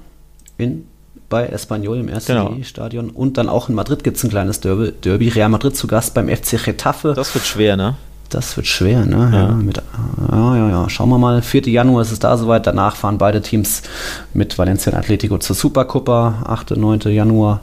in 0.57 0.87
bei 1.33 1.47
Espanyol 1.47 1.97
im 1.97 2.09
ersten 2.09 2.33
genau. 2.33 2.55
Stadion 2.61 3.09
und 3.09 3.39
dann 3.39 3.49
auch 3.49 3.67
in 3.67 3.73
Madrid 3.73 4.03
gibt 4.03 4.17
es 4.17 4.23
ein 4.23 4.29
kleines 4.29 4.59
Derby, 4.59 4.91
Derby. 4.91 5.29
Real 5.29 5.49
Madrid 5.49 5.75
zu 5.75 5.87
Gast 5.87 6.13
beim 6.13 6.29
FC 6.29 6.63
Getafe. 6.63 7.15
Das 7.15 7.33
wird 7.33 7.43
schwer, 7.43 7.75
ne? 7.75 7.95
Das 8.29 8.55
wird 8.55 8.67
schwer, 8.67 9.03
ne? 9.03 9.31
Ja. 9.33 9.39
Ja, 9.39 9.47
mit, 9.47 9.81
ja, 10.31 10.57
ja, 10.57 10.69
ja. 10.69 10.89
Schauen 10.91 11.09
wir 11.09 11.17
mal. 11.17 11.41
4. 11.41 11.63
Januar 11.69 12.03
ist 12.03 12.11
es 12.11 12.19
da 12.19 12.37
soweit. 12.37 12.67
Danach 12.67 12.95
fahren 12.95 13.17
beide 13.17 13.41
Teams 13.41 13.81
mit 14.35 14.59
Valencia 14.59 14.91
und 14.91 14.99
Atletico 14.99 15.39
zur 15.39 15.55
Supercopa. 15.55 16.43
8. 16.45 16.77
9. 16.77 16.99
Januar. 17.11 17.61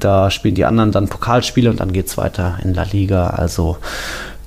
Da 0.00 0.32
spielen 0.32 0.56
die 0.56 0.64
anderen 0.64 0.90
dann 0.90 1.06
Pokalspiele 1.06 1.70
und 1.70 1.78
dann 1.78 1.92
geht 1.92 2.08
es 2.08 2.18
weiter 2.18 2.58
in 2.64 2.74
La 2.74 2.82
Liga. 2.82 3.28
Also 3.28 3.76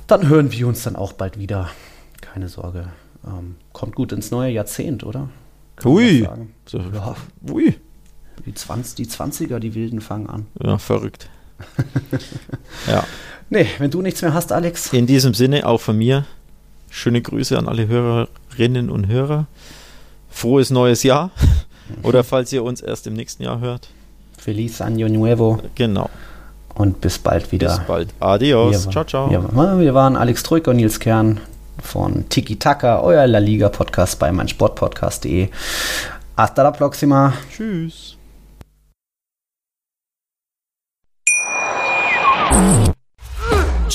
dann 0.06 0.28
hören 0.28 0.52
wir 0.52 0.68
uns 0.68 0.82
dann 0.82 0.96
auch 0.96 1.14
bald 1.14 1.38
wieder. 1.38 1.70
Keine 2.20 2.50
Sorge. 2.50 2.88
Ähm, 3.26 3.56
kommt 3.72 3.94
gut 3.94 4.12
ins 4.12 4.30
neue 4.30 4.50
Jahrzehnt, 4.52 5.02
oder? 5.02 5.30
Kann 5.76 5.92
Ui. 5.92 6.24
Ja. 6.24 6.36
Ui. 7.50 7.74
Die, 8.44 8.54
20, 8.54 8.94
die 8.94 9.06
20er, 9.06 9.58
die 9.58 9.74
Wilden 9.74 10.00
fangen 10.00 10.28
an. 10.28 10.46
Ja, 10.62 10.78
verrückt. 10.78 11.28
ja. 12.86 13.04
Nee, 13.48 13.66
wenn 13.78 13.90
du 13.90 14.02
nichts 14.02 14.22
mehr 14.22 14.34
hast, 14.34 14.52
Alex. 14.52 14.92
In 14.92 15.06
diesem 15.06 15.34
Sinne 15.34 15.66
auch 15.66 15.80
von 15.80 15.96
mir 15.96 16.26
schöne 16.90 17.22
Grüße 17.22 17.58
an 17.58 17.68
alle 17.68 17.88
Hörerinnen 17.88 18.90
und 18.90 19.06
Hörer. 19.08 19.46
Frohes 20.30 20.70
neues 20.70 21.02
Jahr. 21.02 21.30
Oder 22.02 22.24
falls 22.24 22.52
ihr 22.52 22.64
uns 22.64 22.80
erst 22.80 23.06
im 23.06 23.14
nächsten 23.14 23.42
Jahr 23.44 23.60
hört. 23.60 23.88
Feliz 24.38 24.80
Año 24.80 25.08
Nuevo. 25.08 25.60
Genau. 25.74 26.10
Und 26.74 27.00
bis 27.00 27.18
bald 27.18 27.50
wieder. 27.52 27.68
Bis 27.68 27.86
bald. 27.86 28.08
Adios. 28.20 28.84
Wir, 28.84 28.90
ciao, 28.90 29.04
ciao. 29.04 29.30
Wir, 29.30 29.78
wir 29.78 29.94
waren 29.94 30.16
Alex 30.16 30.42
Troika 30.42 30.72
und 30.72 30.76
Nils 30.76 31.00
Kern 31.00 31.40
von 31.82 32.28
Tiki 32.28 32.56
Taka, 32.56 33.00
euer 33.00 33.26
La 33.26 33.38
Liga 33.38 33.68
Podcast 33.68 34.18
bei 34.18 34.30
meinsportpodcast.de. 34.32 35.48
Hasta 36.36 36.62
la 36.62 36.70
próxima. 36.70 37.32
Tschüss. 37.50 38.15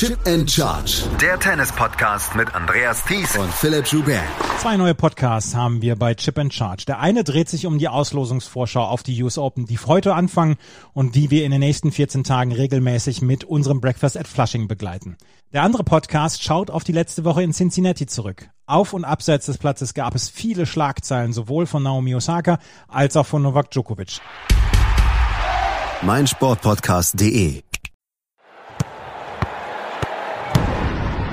Chip 0.01 0.17
and 0.25 0.49
Charge. 0.49 1.03
Der 1.21 1.38
Tennis-Podcast 1.38 2.35
mit 2.35 2.55
Andreas 2.55 3.03
Thies 3.05 3.38
und 3.38 3.53
Philipp 3.53 3.85
Joubert. 3.85 4.23
Zwei 4.59 4.75
neue 4.75 4.95
Podcasts 4.95 5.53
haben 5.53 5.83
wir 5.83 5.95
bei 5.95 6.15
Chip 6.15 6.39
and 6.39 6.51
Charge. 6.51 6.85
Der 6.88 6.99
eine 6.99 7.23
dreht 7.23 7.49
sich 7.49 7.67
um 7.67 7.77
die 7.77 7.88
Auslosungsvorschau 7.88 8.81
auf 8.83 9.03
die 9.03 9.21
US 9.21 9.38
Open, 9.38 9.67
die 9.67 9.77
heute 9.77 10.15
anfangen 10.15 10.55
und 10.93 11.13
die 11.13 11.29
wir 11.29 11.45
in 11.45 11.51
den 11.51 11.59
nächsten 11.59 11.91
14 11.91 12.23
Tagen 12.23 12.51
regelmäßig 12.51 13.21
mit 13.21 13.43
unserem 13.43 13.79
Breakfast 13.79 14.17
at 14.17 14.27
Flushing 14.27 14.67
begleiten. 14.67 15.17
Der 15.53 15.61
andere 15.61 15.83
Podcast 15.83 16.41
schaut 16.41 16.71
auf 16.71 16.83
die 16.83 16.93
letzte 16.93 17.23
Woche 17.23 17.43
in 17.43 17.53
Cincinnati 17.53 18.07
zurück. 18.07 18.49
Auf 18.65 18.93
und 18.93 19.05
abseits 19.05 19.45
des 19.45 19.59
Platzes 19.59 19.93
gab 19.93 20.15
es 20.15 20.29
viele 20.29 20.65
Schlagzeilen, 20.65 21.31
sowohl 21.31 21.67
von 21.67 21.83
Naomi 21.83 22.15
Osaka 22.15 22.57
als 22.88 23.15
auch 23.17 23.27
von 23.27 23.43
Novak 23.43 23.69
Djokovic. 23.69 24.19
Mein 26.01 26.25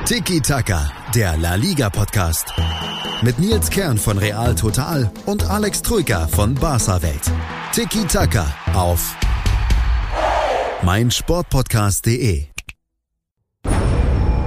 Tiki 0.09 0.41
Taka, 0.41 0.91
der 1.15 1.37
La 1.37 1.55
Liga 1.57 1.91
Podcast. 1.91 2.55
Mit 3.21 3.39
Nils 3.39 3.69
Kern 3.69 3.99
von 3.99 4.17
Real 4.17 4.55
Total 4.55 5.11
und 5.27 5.45
Alex 5.51 5.83
Troika 5.83 6.27
von 6.29 6.55
Barca 6.55 7.03
Welt. 7.03 7.31
Tiki 7.73 8.07
Taka 8.07 8.47
auf 8.73 9.15
meinsportpodcast.de. 10.81 12.47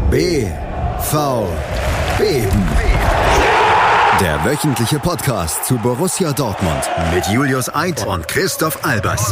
B 0.10 0.48
V 1.02 1.48
Beben. 2.18 2.68
Der 4.20 4.44
wöchentliche 4.44 4.98
Podcast 4.98 5.66
zu 5.66 5.78
Borussia 5.78 6.34
Dortmund 6.34 6.90
mit 7.14 7.28
Julius 7.28 7.70
Eid 7.72 8.04
und 8.08 8.28
Christoph 8.28 8.84
Albers. 8.84 9.32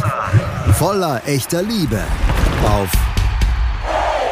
Voller 0.78 1.22
echter 1.26 1.64
Liebe 1.64 2.00
auf 2.62 2.88